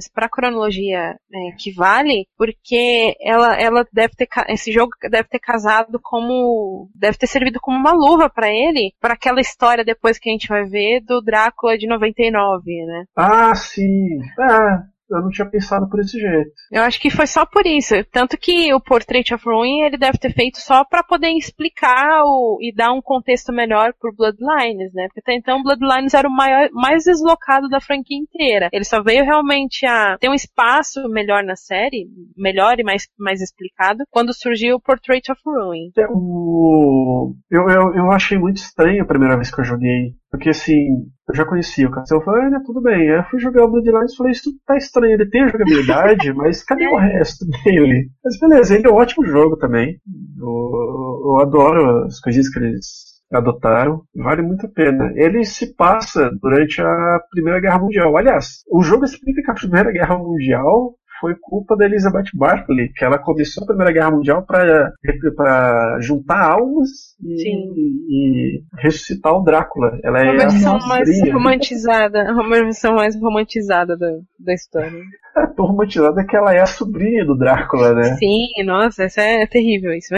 Bloodlines 0.00 0.08
pra 0.08 0.28
cronologia 0.28 1.16
é, 1.32 1.52
que 1.58 1.72
vale, 1.72 2.26
porque 2.36 3.14
ela, 3.20 3.54
ela 3.60 3.86
deve 3.92 4.14
ter, 4.14 4.28
esse 4.48 4.72
jogo 4.72 4.92
deve 5.10 5.28
ter 5.28 5.38
casado 5.38 6.00
como, 6.02 6.88
deve 6.94 7.18
ter 7.18 7.26
servido 7.26 7.60
como 7.60 7.76
uma 7.76 7.92
luva 7.92 8.30
pra 8.30 8.48
ele, 8.48 8.92
pra 9.00 9.14
aquela 9.14 9.40
história 9.40 9.84
depois 9.84 10.18
que 10.18 10.30
a 10.30 10.32
gente 10.32 10.48
vai 10.48 10.64
ver 10.64 11.00
do 11.00 11.20
Drácula 11.20 11.76
de 11.76 11.86
99, 11.86 12.62
né? 12.86 13.04
Ah, 13.16 13.54
sim. 13.54 14.20
Ah, 14.38 14.84
eu 15.10 15.20
não 15.22 15.30
tinha 15.30 15.48
pensado 15.48 15.88
por 15.88 16.00
esse 16.00 16.18
jeito. 16.18 16.50
Eu 16.70 16.82
acho 16.82 17.00
que 17.00 17.10
foi 17.10 17.26
só 17.26 17.44
por 17.46 17.66
isso. 17.66 17.94
Tanto 18.12 18.36
que 18.38 18.72
o 18.74 18.80
Portrait 18.80 19.34
of 19.34 19.44
Ruin 19.44 19.82
ele 19.82 19.96
deve 19.98 20.18
ter 20.18 20.32
feito 20.32 20.58
só 20.58 20.84
pra 20.84 21.02
poder 21.02 21.30
explicar 21.30 22.22
o, 22.24 22.58
e 22.60 22.74
dar 22.74 22.92
um 22.92 23.02
contexto 23.02 23.52
melhor 23.52 23.92
pro 24.00 24.14
Bloodlines, 24.14 24.92
né? 24.94 25.06
Porque 25.08 25.20
até 25.20 25.34
então 25.34 25.62
Bloodlines 25.62 26.14
era 26.14 26.28
o 26.28 26.32
maior, 26.32 26.68
mais 26.72 27.04
deslocado 27.04 27.68
da 27.68 27.80
franquia 27.80 28.16
inteira. 28.18 28.68
Ele 28.72 28.84
só 28.84 29.02
veio 29.02 29.24
realmente 29.24 29.84
a 29.86 30.16
ter 30.18 30.28
um 30.28 30.34
espaço 30.34 31.08
melhor 31.08 31.42
na 31.44 31.56
série, 31.56 32.06
melhor 32.36 32.78
e 32.78 32.84
mais, 32.84 33.06
mais 33.18 33.40
explicado, 33.40 34.04
quando 34.10 34.32
surgiu 34.34 34.76
o 34.76 34.80
Portrait 34.80 35.30
of 35.30 35.40
Ruin. 35.44 35.90
É, 35.98 36.06
o- 36.08 37.34
Eu, 37.50 37.68
eu, 37.68 37.94
eu 37.96 38.10
achei 38.12 38.38
muito 38.38 38.58
estranho 38.58 39.02
a 39.02 39.06
primeira 39.06 39.36
vez 39.36 39.52
que 39.52 39.60
eu 39.60 39.64
joguei. 39.64 40.14
Porque 40.30 40.50
assim, 40.50 41.06
eu 41.28 41.34
já 41.34 41.44
conhecia 41.44 41.88
o 41.88 41.90
Castlevania, 41.90 42.62
tudo 42.64 42.80
bem. 42.80 43.10
Aí 43.10 43.18
eu 43.18 43.24
fui 43.24 43.40
jogar 43.40 43.64
o 43.64 43.70
Bloodlines 43.70 44.12
e 44.12 44.16
falei, 44.16 44.32
isso 44.32 44.50
tá 44.64 44.76
estranho, 44.76 45.14
ele 45.14 45.28
tem 45.28 45.42
a 45.42 45.48
jogabilidade, 45.48 46.32
mas 46.34 46.62
cadê 46.64 46.86
o 46.86 46.96
resto 46.96 47.44
dele? 47.64 48.08
Mas 48.24 48.38
beleza, 48.38 48.74
ele 48.76 48.86
é 48.86 48.90
um 48.90 48.94
ótimo 48.94 49.26
jogo 49.26 49.56
também. 49.56 49.98
Eu, 50.38 51.22
eu 51.24 51.40
adoro 51.40 52.04
as 52.04 52.20
coisinhas 52.20 52.48
que 52.48 52.58
eles 52.60 53.10
adotaram, 53.32 54.02
vale 54.14 54.42
muito 54.42 54.66
a 54.66 54.68
pena. 54.68 55.12
Ele 55.14 55.44
se 55.44 55.74
passa 55.74 56.30
durante 56.40 56.80
a 56.80 57.20
Primeira 57.30 57.60
Guerra 57.60 57.78
Mundial. 57.78 58.16
Aliás, 58.16 58.62
o 58.70 58.82
jogo 58.82 59.04
explica 59.04 59.42
que 59.42 59.50
a 59.50 59.54
Primeira 59.54 59.92
Guerra 59.92 60.18
Mundial 60.18 60.94
foi 61.20 61.34
culpa 61.40 61.76
da 61.76 61.84
Elizabeth 61.84 62.30
Barkley, 62.34 62.92
que 62.94 63.04
ela 63.04 63.18
começou 63.18 63.62
a 63.62 63.66
Primeira 63.66 63.92
Guerra 63.92 64.10
Mundial 64.10 64.44
para 64.44 64.92
juntar 66.00 66.52
almas 66.52 66.88
e, 67.22 68.56
e 68.56 68.62
ressuscitar 68.78 69.34
o 69.34 69.42
Drácula. 69.42 69.98
Ela 70.02 70.22
Uma 70.22 70.26
é 70.26 70.30
a 70.30 70.48
versão 70.48 70.78
mais 70.88 71.08
sobrinha. 71.08 71.34
romantizada, 71.34 72.22
uma 72.32 72.48
versão 72.48 72.94
mais 72.94 73.20
romantizada 73.20 73.96
da, 73.96 74.10
da 74.38 74.54
história. 74.54 74.90
É 75.36 75.46
tão 75.46 75.66
romantizada 75.66 76.24
que 76.24 76.36
ela 76.36 76.52
é 76.54 76.60
a 76.60 76.66
sobrinha 76.66 77.24
do 77.24 77.36
Drácula, 77.36 77.94
né? 77.94 78.14
Sim, 78.14 78.48
nossa, 78.64 79.04
isso 79.04 79.20
é 79.20 79.46
terrível 79.46 79.92
isso. 79.92 80.14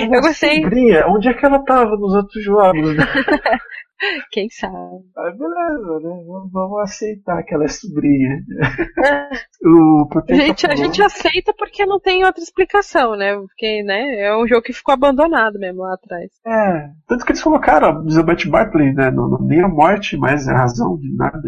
Eu 0.00 0.20
gostei. 0.20 0.62
Sobrinha, 0.62 1.06
onde 1.08 1.28
é 1.28 1.34
que 1.34 1.44
ela 1.46 1.60
tava 1.64 1.90
nos 1.96 2.14
outros 2.14 2.42
jogos? 2.42 2.96
né? 2.96 3.04
Quem 4.30 4.48
sabe? 4.50 4.74
Ah, 5.16 5.30
beleza, 5.30 6.00
né? 6.00 6.24
Vamos, 6.26 6.52
vamos 6.52 6.80
aceitar 6.82 7.42
que 7.42 7.54
ela 7.54 7.64
é 7.64 7.68
sobrinha. 7.68 8.40
gente, 10.30 10.66
a 10.66 10.76
gente 10.76 11.02
aceita 11.02 11.52
porque 11.56 11.84
não 11.84 11.98
tem 12.00 12.24
outra 12.24 12.42
explicação, 12.42 13.16
né? 13.16 13.34
Porque, 13.34 13.82
né, 13.82 14.20
é 14.20 14.36
um 14.36 14.46
jogo 14.46 14.62
que 14.62 14.72
ficou 14.72 14.94
abandonado 14.94 15.58
mesmo 15.58 15.82
lá 15.82 15.94
atrás. 15.94 16.30
É, 16.46 16.90
tanto 17.06 17.24
que 17.24 17.32
eles 17.32 17.42
colocaram 17.42 17.98
a 17.98 18.02
Elizabeth 18.02 18.48
Barkley, 18.48 18.92
né? 18.94 19.10
Não, 19.10 19.28
não- 19.28 19.38
nem 19.40 19.62
a 19.62 19.68
morte, 19.68 20.16
mas 20.16 20.46
a 20.48 20.54
razão 20.54 20.96
de 20.98 21.14
nada. 21.16 21.40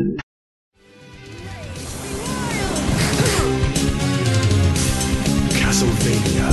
Castlevania. 5.62 6.48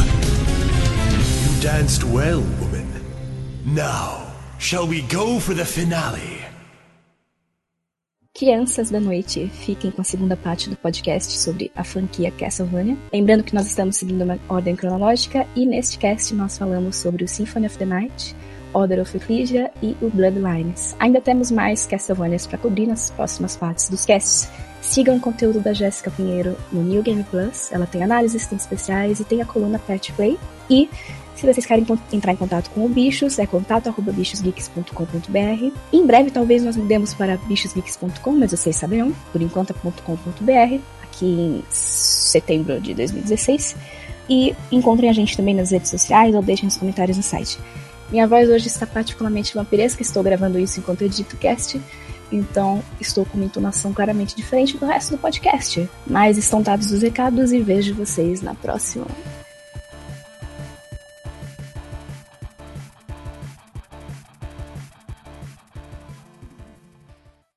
You 1.43 1.61
danced 1.61 2.03
well, 2.03 2.41
woman. 2.59 2.85
Now, 3.65 4.26
shall 4.67 4.85
we 4.85 5.01
go 5.03 5.39
for 5.39 5.55
the 5.55 5.63
finale? 5.63 6.43
Crianças 8.37 8.89
da 8.89 8.99
Noite, 8.99 9.49
fiquem 9.61 9.89
com 9.91 10.01
a 10.01 10.03
segunda 10.03 10.35
parte 10.35 10.69
do 10.69 10.75
podcast 10.75 11.31
sobre 11.39 11.71
a 11.73 11.85
franquia 11.85 12.29
Castlevania. 12.31 12.97
Lembrando 13.13 13.45
que 13.45 13.55
nós 13.55 13.65
estamos 13.67 13.95
seguindo 13.95 14.25
uma 14.25 14.37
ordem 14.49 14.75
cronológica 14.75 15.47
e 15.55 15.65
neste 15.65 15.97
cast 15.97 16.35
nós 16.35 16.57
falamos 16.57 16.97
sobre 16.97 17.23
o 17.23 17.27
Symphony 17.29 17.67
of 17.67 17.77
the 17.77 17.85
Night, 17.85 18.35
Order 18.73 19.03
of 19.03 19.15
Ecclesia 19.15 19.71
e 19.81 19.95
o 20.01 20.09
Bloodlines. 20.09 20.97
Ainda 20.99 21.21
temos 21.21 21.49
mais 21.49 21.85
Castlevanias 21.85 22.45
para 22.45 22.57
cobrir 22.57 22.87
nas 22.87 23.09
próximas 23.09 23.55
partes 23.55 23.87
dos 23.87 24.05
casts. 24.05 24.49
Sigam 24.81 25.15
o 25.15 25.21
conteúdo 25.21 25.61
da 25.61 25.71
Jéssica 25.71 26.11
Pinheiro 26.11 26.57
no 26.73 26.83
New 26.83 27.01
Game 27.01 27.23
Plus. 27.23 27.71
Ela 27.71 27.85
tem 27.85 28.03
análises, 28.03 28.45
tem 28.45 28.57
especiais 28.57 29.21
e 29.21 29.23
tem 29.23 29.41
a 29.41 29.45
coluna 29.45 29.79
Pet 29.79 30.11
Play. 30.11 30.37
E 30.69 30.89
se 31.37 31.45
vocês 31.45 31.65
querem 31.67 31.85
entrar 32.11 32.33
em 32.33 32.35
contato 32.35 32.71
com 32.71 32.83
o 32.83 32.89
Bichos, 32.89 33.37
é 33.37 33.45
contato.bichosgeeks.com.br. 33.45 35.71
Em 35.93 36.05
breve, 36.05 36.31
talvez 36.31 36.63
nós 36.63 36.75
mudemos 36.75 37.13
para 37.13 37.37
bichosgeeks.com, 37.37 38.31
mas 38.31 38.49
vocês 38.49 38.75
saberão. 38.75 39.13
Por 39.31 39.39
enquanto, 39.39 39.69
é 39.69 39.73
.com.br, 39.73 40.81
aqui 41.03 41.25
em 41.25 41.63
setembro 41.69 42.81
de 42.81 42.95
2016. 42.95 43.75
E 44.27 44.55
encontrem 44.71 45.11
a 45.11 45.13
gente 45.13 45.37
também 45.37 45.53
nas 45.53 45.69
redes 45.69 45.91
sociais 45.91 46.33
ou 46.33 46.41
deixem 46.41 46.65
nos 46.65 46.75
comentários 46.75 47.17
no 47.17 47.23
site. 47.23 47.59
Minha 48.09 48.27
voz 48.27 48.49
hoje 48.49 48.67
está 48.67 48.87
particularmente 48.87 49.53
vampiresca, 49.53 50.01
estou 50.01 50.23
gravando 50.23 50.57
isso 50.57 50.79
enquanto 50.79 51.03
edito 51.03 51.35
o 51.35 51.39
cast. 51.39 51.79
Então, 52.31 52.81
estou 52.99 53.27
com 53.27 53.37
uma 53.37 53.45
entonação 53.45 53.93
claramente 53.93 54.35
diferente 54.35 54.75
do 54.75 54.87
resto 54.87 55.11
do 55.11 55.19
podcast. 55.19 55.87
Mas 56.07 56.35
estão 56.35 56.63
dados 56.63 56.91
os 56.91 57.03
recados 57.03 57.51
e 57.51 57.59
vejo 57.59 57.93
vocês 57.93 58.41
na 58.41 58.55
próxima. 58.55 59.05